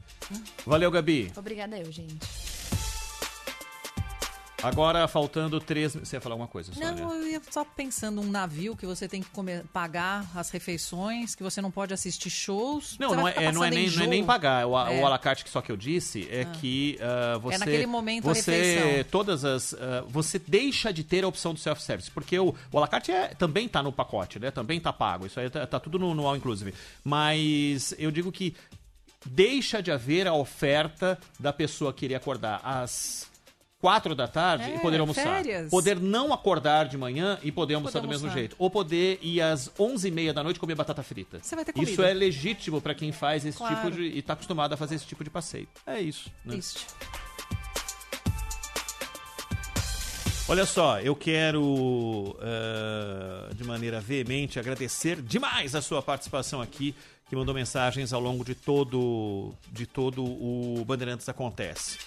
Valeu, 0.66 0.90
Gabi. 0.90 1.32
Obrigada 1.36 1.78
eu, 1.78 1.92
gente. 1.92 2.18
Agora, 4.62 5.08
faltando 5.08 5.60
três... 5.60 5.94
Você 5.96 6.16
ia 6.18 6.22
falar 6.22 6.34
alguma 6.34 6.48
coisa, 6.48 6.74
Sônia? 6.74 6.92
Não, 6.92 7.16
eu 7.16 7.28
ia 7.28 7.42
só 7.50 7.64
pensando 7.64 8.20
um 8.22 8.30
navio 8.30 8.76
que 8.76 8.86
você 8.86 9.08
tem 9.08 9.22
que 9.22 9.30
comer- 9.30 9.64
pagar 9.72 10.26
as 10.36 10.50
refeições, 10.50 11.34
que 11.36 11.44
você 11.44 11.62
não 11.62 11.72
pode 11.72 11.94
assistir 11.94 12.30
shows. 12.30 12.98
Não, 13.00 13.14
não 13.16 13.28
é, 13.28 13.34
é- 13.46 13.52
não, 13.52 13.64
é 13.64 13.70
nem, 13.70 13.90
não 13.90 14.04
é 14.04 14.08
nem 14.08 14.26
pagar. 14.26 14.66
O, 14.68 14.76
a- 14.76 14.92
É. 14.92 15.02
o 15.02 15.06
alacarte 15.06 15.44
que 15.44 15.50
só 15.50 15.62
que 15.62 15.72
eu 15.72 15.78
disse 15.78 16.28
é 16.30 16.42
Ah. 16.42 16.46
que 16.60 16.98
ah, 17.02 17.38
você. 17.38 17.58
naquele 17.60 17.86
momento 17.86 18.30
a 18.30 18.34
você 18.34 18.52
refeição. 18.52 19.10
todas 19.12 19.46
as. 19.46 19.74
ah, 19.74 20.04
você 20.08 20.38
deixa 20.40 20.92
de 20.92 21.04
ter 21.04 21.24
a 21.24 21.28
opção 21.28 21.54
do 21.54 21.60
self-service. 21.60 22.12
Porque 22.12 22.38
o, 22.38 22.54
o 22.72 22.78
alacarte 22.78 23.12
é, 23.12 23.30
também 23.30 23.68
tá 23.68 23.82
no 23.82 23.92
pacote, 23.94 24.40
né? 24.40 24.52
Também 24.52 24.80
tá 24.80 24.92
pago. 24.92 25.26
Isso 25.26 25.40
aí 25.40 25.50
tá, 25.50 25.66
tá 25.66 25.80
tudo 25.80 25.98
no, 25.98 26.14
no 26.14 26.28
all 26.28 26.36
inclusive. 26.36 26.74
Mas 27.04 27.94
eu 27.98 28.12
digo 28.12 28.32
que 28.32 28.56
deixa 29.26 29.82
de 29.82 29.92
haver 29.92 30.28
a 30.28 30.34
oferta 30.34 31.18
da 31.40 31.52
pessoa 31.54 31.94
querer 31.94 32.16
acordar 32.16 32.62
às 32.64 33.29
quatro 33.80 34.14
da 34.14 34.28
tarde 34.28 34.70
É, 34.72 34.76
e 34.76 34.80
poder 34.80 35.00
almoçar. 35.00 35.24
férias. 35.24 35.70
Poder 35.70 36.00
não 36.00 36.34
acordar 36.34 36.88
de 36.88 36.98
manhã 36.98 37.38
e 37.42 37.52
poder 37.52 37.76
almoçar 37.76 38.00
do 38.02 38.08
mesmo 38.08 38.30
jeito. 38.30 38.56
Ou 38.60 38.70
poder 38.70 39.20
ir 39.22 39.42
às 39.42 39.72
onze 39.80 40.10
e 40.10 40.12
meia 40.12 40.34
da 40.34 40.44
noite 40.44 40.60
comer 40.60 40.76
batata 40.76 41.02
frita. 41.02 41.40
Você 41.42 41.56
vai 41.56 41.64
ter 41.66 41.72
Isso 41.78 41.96
comida. 41.96 42.10
é 42.10 42.14
legítimo 42.14 42.82
pra 42.82 42.94
quem 42.94 43.12
faz 43.12 43.46
esse 43.46 43.58
Claro. 43.58 43.76
tipo 43.76 43.92
de. 43.92 44.04
e 44.04 44.22
tá 44.22 44.34
acostumado 44.34 44.74
a 44.74 44.78
fazer 44.78 44.96
esse 44.96 45.06
tipo 45.06 45.24
de 45.24 45.30
passeio. 45.30 45.68
É 45.88 46.00
isso. 46.02 46.30
Né? 46.46 46.54
Triste. 46.54 46.86
Olha 50.48 50.66
só, 50.66 51.00
eu 51.00 51.16
quero, 51.16 51.62
uh, 51.64 53.54
de 53.54 53.64
maneira 53.64 54.02
veemente, 54.02 54.58
agradecer 54.60 55.22
demais 55.22 55.76
a 55.76 55.82
sua 55.82 56.02
participação 56.02 56.60
aqui, 56.60 56.96
que 57.30 57.36
mandou 57.36 57.54
mensagens 57.54 58.12
ao 58.14 58.20
longo 58.20 58.44
de 58.44 58.56
todo, 58.56 59.54
de 59.72 59.86
todo 59.86 60.24
o 60.24 60.84
Bandeirantes 60.88 61.30
Acontece. 61.30 62.00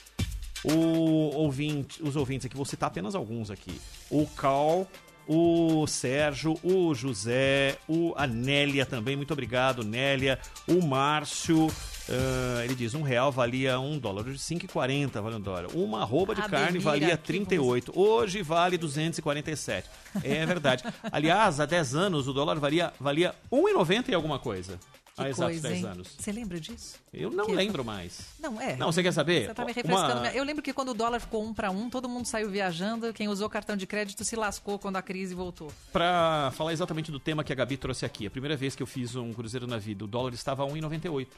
O 0.64 1.36
ouvinte, 1.36 2.02
os 2.02 2.14
ouvintes 2.16 2.46
aqui, 2.46 2.56
vou 2.56 2.64
citar 2.64 2.88
apenas 2.88 3.14
alguns 3.14 3.50
aqui. 3.50 3.80
O 4.10 4.26
Cal, 4.26 4.86
o 5.26 5.86
Sérgio, 5.86 6.58
o 6.62 6.94
José, 6.94 7.78
o, 7.88 8.12
a 8.16 8.26
Nélia 8.26 8.84
também, 8.84 9.16
muito 9.16 9.32
obrigado, 9.32 9.84
Nélia, 9.84 10.38
o 10.68 10.84
Márcio, 10.84 11.66
uh, 11.66 12.62
ele 12.64 12.74
diz, 12.74 12.94
um 12.94 13.02
real 13.02 13.30
valia 13.30 13.78
um 13.78 13.98
dólar, 13.98 14.26
hoje 14.26 14.38
5,40 14.38 15.20
vale 15.20 15.36
um 15.36 15.40
dólar. 15.40 15.66
Uma 15.74 16.02
arroba 16.02 16.34
de 16.34 16.42
Ah, 16.42 16.48
carne 16.48 16.78
valia 16.78 17.16
que 17.16 17.24
38, 17.24 17.92
hoje 17.98 18.42
vale 18.42 18.76
247. 18.76 19.88
É 20.22 20.44
verdade. 20.44 20.84
Aliás, 21.10 21.60
há 21.60 21.66
10 21.66 21.94
anos 21.94 22.28
o 22.28 22.32
dólar 22.32 22.58
valia, 22.58 22.92
valia 23.00 23.34
1,90 23.50 24.08
e 24.08 24.14
alguma 24.14 24.38
coisa. 24.38 24.78
Que 25.14 25.20
há 25.22 25.28
exatos 25.28 25.44
coisa, 25.52 25.68
10 25.68 25.80
hein? 25.84 25.90
anos. 25.90 26.08
Você 26.18 26.32
lembra 26.32 26.58
disso? 26.58 26.96
Eu 27.12 27.30
não 27.30 27.44
Que- 27.46 27.52
lembro 27.52 27.84
mais. 27.84 28.20
Não, 28.40 28.58
é. 28.60 28.76
Não, 28.76 28.90
você 28.90 29.02
quer 29.02 29.12
saber? 29.12 29.46
Você 29.46 29.54
tá 29.54 29.62
me 29.64 29.70
Uma- 29.70 29.74
refrescando. 29.74 30.20
minha- 30.22 30.32
Eu 30.34 30.42
lembro 30.42 30.62
que 30.62 30.72
quando 30.72 30.88
o 30.88 30.94
dólar 30.94 31.20
ficou 31.20 31.44
um 31.44 31.52
para 31.52 31.70
um, 31.70 31.90
todo 31.90 32.08
mundo 32.08 32.24
saiu 32.26 32.48
viajando. 32.50 33.12
Quem 33.12 33.28
usou 33.28 33.48
cartão 33.50 33.76
de 33.76 33.86
crédito 33.86 34.24
se 34.24 34.34
lascou 34.36 34.78
quando 34.78 34.96
a 34.96 35.02
crise 35.02 35.34
voltou. 35.34 35.70
Pra 35.92 36.50
falar 36.54 36.72
exatamente 36.72 37.10
do 37.12 37.20
tema 37.20 37.44
que 37.44 37.52
a 37.52 37.56
Gabi 37.56 37.76
trouxe 37.76 38.06
aqui. 38.06 38.26
A 38.26 38.30
primeira 38.30 38.56
vez 38.56 38.74
que 38.74 38.82
eu 38.82 38.86
fiz 38.86 39.14
um 39.14 39.32
cruzeiro 39.34 39.66
na 39.66 39.76
vida, 39.78 40.02
o 40.04 40.08
dólar 40.08 40.32
estava 40.32 40.62
a 40.62 40.66
1,98. 40.66 41.28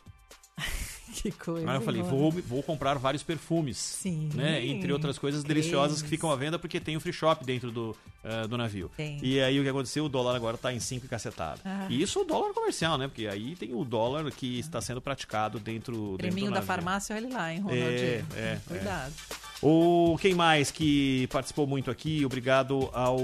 Que 1.23 1.31
coisa. 1.31 1.71
Aí 1.71 1.77
eu 1.77 1.81
falei, 1.81 2.03
vou, 2.03 2.31
vou 2.31 2.63
comprar 2.63 2.99
vários 2.99 3.23
perfumes. 3.23 3.77
Sim. 3.77 4.29
Né? 4.35 4.65
Entre 4.67 4.93
outras 4.93 5.19
coisas 5.19 5.45
deliciosas 5.45 6.03
que 6.03 6.09
ficam 6.09 6.31
à 6.31 6.37
venda 6.37 6.59
porque 6.59 6.81
tem 6.81 6.97
o 6.97 7.01
free 7.01 7.13
shop 7.13 7.45
dentro 7.45 7.71
do, 7.71 7.97
eh, 8.25 8.47
do 8.49 8.59
navio. 8.59 8.91
Tem. 8.97 9.19
E 9.23 9.41
aí 9.41 9.59
o 9.61 9.63
que 9.63 9.69
aconteceu? 9.69 10.05
O 10.05 10.09
dólar 10.09 10.35
agora 10.35 10.57
está 10.57 10.73
em 10.73 10.81
5 10.81 11.07
e 11.07 11.09
cacetada. 11.09 11.61
Ah. 11.65 11.87
E 11.89 12.03
isso 12.03 12.21
o 12.21 12.25
dólar 12.25 12.53
comercial, 12.53 12.99
né? 12.99 13.07
Porque 13.07 13.27
aí 13.27 13.55
tem 13.55 13.75
o 13.75 13.85
dólar 13.85 14.31
que 14.33 14.59
está 14.59 14.81
sendo 14.81 15.01
praticado 15.01 15.59
dentro, 15.59 15.95
dentro 15.95 16.19
Creminho 16.19 16.51
da 16.51 16.63
farmácia, 16.63 17.15
olha 17.15 17.29
lá, 17.29 17.53
hein, 17.53 17.61
Ronald? 17.61 17.81
É, 17.81 18.25
é, 18.35 18.59
Cuidado. 18.67 19.15
O 19.63 20.19
quem 20.21 20.35
mais 20.35 20.71
que 20.71 21.27
participou 21.29 21.67
muito 21.67 21.91
aqui? 21.91 22.25
Obrigado 22.25 22.91
ao, 22.93 23.19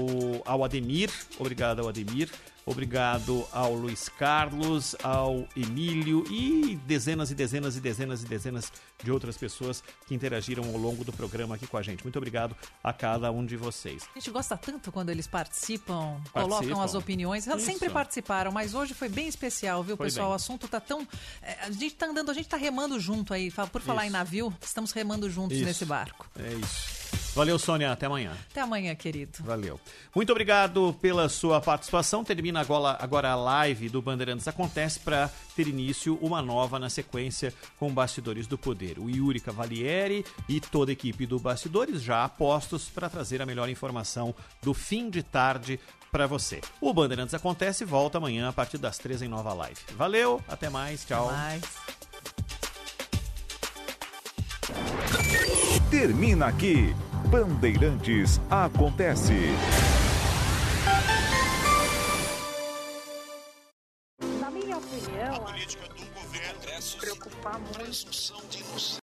ao 0.45 0.63
Ademir. 0.63 1.11
Obrigado 1.37 1.81
ao 1.81 1.89
Ademir. 1.89 2.29
Obrigado 2.65 3.45
ao 3.51 3.73
Luiz 3.73 4.07
Carlos, 4.07 4.95
ao 5.03 5.47
Emílio 5.55 6.23
e 6.31 6.75
dezenas 6.85 7.31
e 7.31 7.35
dezenas 7.35 7.75
e 7.75 7.79
dezenas 7.81 8.21
e 8.23 8.25
dezenas 8.25 8.71
de 9.03 9.11
outras 9.11 9.35
pessoas 9.35 9.83
que 10.07 10.13
interagiram 10.13 10.63
ao 10.65 10.77
longo 10.77 11.03
do 11.03 11.11
programa 11.11 11.55
aqui 11.55 11.65
com 11.65 11.77
a 11.77 11.81
gente. 11.81 12.03
Muito 12.03 12.17
obrigado 12.17 12.55
a 12.83 12.93
cada 12.93 13.31
um 13.31 13.43
de 13.45 13.57
vocês. 13.57 14.03
A 14.15 14.19
gente 14.19 14.29
gosta 14.29 14.55
tanto 14.55 14.91
quando 14.91 15.09
eles 15.09 15.25
participam, 15.27 16.21
Participam. 16.31 16.41
colocam 16.59 16.81
as 16.81 16.93
opiniões. 16.93 17.47
Elas 17.47 17.63
Isso. 17.63 17.71
sempre 17.71 17.89
participaram, 17.89 18.51
mas 18.51 18.73
hoje 18.75 18.93
foi 18.93 19.09
bem 19.09 19.27
especial, 19.27 19.83
viu, 19.83 19.97
Foi 19.97 20.05
pessoal? 20.07 20.27
bem. 20.27 20.33
O 20.33 20.35
assunto 20.35 20.67
tá 20.67 20.79
tão. 20.79 21.07
é, 21.41 21.65
A 21.65 21.71
gente 21.71 21.95
tá 21.95 22.05
andando, 22.05 22.29
a 22.29 22.33
gente 22.33 22.47
tá 22.47 22.57
remando 22.57 22.99
junto 22.99 23.33
aí. 23.33 23.51
Por 23.71 23.81
falar 23.81 24.03
Isso. 24.03 24.09
em 24.09 24.13
navio, 24.13 24.53
estamos 24.61 24.91
remando 24.91 25.29
juntos 25.29 25.57
Isso. 25.57 25.65
nesse 25.65 25.85
barco. 25.85 26.27
É 26.37 26.53
isso. 26.53 27.00
Valeu, 27.33 27.57
Sônia. 27.57 27.91
Até 27.91 28.05
amanhã. 28.05 28.33
Até 28.49 28.61
amanhã, 28.61 28.93
querido. 28.95 29.39
Valeu. 29.41 29.79
Muito 30.15 30.31
obrigado 30.31 30.95
pela 31.01 31.29
sua 31.29 31.61
participação. 31.61 32.23
Termina 32.23 32.59
agora, 32.59 32.97
agora 32.99 33.31
a 33.31 33.35
live 33.35 33.89
do 33.89 34.01
Bandeirantes 34.01 34.47
Acontece 34.47 34.99
para 34.99 35.29
ter 35.55 35.67
início 35.67 36.17
uma 36.21 36.41
nova 36.41 36.77
na 36.77 36.89
sequência 36.89 37.53
com 37.79 37.93
Bastidores 37.93 38.47
do 38.47 38.57
Poder. 38.57 38.99
O 38.99 39.09
Yuri 39.09 39.39
Cavalieri 39.39 40.25
e 40.49 40.59
toda 40.59 40.91
a 40.91 40.93
equipe 40.93 41.25
do 41.25 41.39
Bastidores 41.39 42.01
já 42.01 42.23
apostos 42.23 42.89
para 42.89 43.09
trazer 43.09 43.41
a 43.41 43.45
melhor 43.45 43.69
informação 43.69 44.35
do 44.61 44.73
fim 44.73 45.09
de 45.09 45.23
tarde 45.23 45.79
para 46.11 46.27
você. 46.27 46.59
O 46.81 46.93
Bandeirantes 46.93 47.33
Acontece 47.33 47.85
volta 47.85 48.17
amanhã 48.17 48.49
a 48.49 48.53
partir 48.53 48.77
das 48.77 48.97
três 48.97 49.21
em 49.21 49.29
nova 49.29 49.53
live. 49.53 49.79
Valeu, 49.95 50.41
até 50.47 50.69
mais, 50.69 51.05
tchau. 51.05 51.31
Termina 55.91 56.47
aqui. 56.47 56.95
Bandeirantes 57.29 58.39
acontece. 58.49 59.33
Na 64.39 64.49
minha 64.49 64.77
opinião, 64.77 65.35
a 65.35 65.39
política 65.41 65.89
do 65.89 66.05
governo 66.13 66.61
preocupar 66.97 67.59
muito 67.59 68.13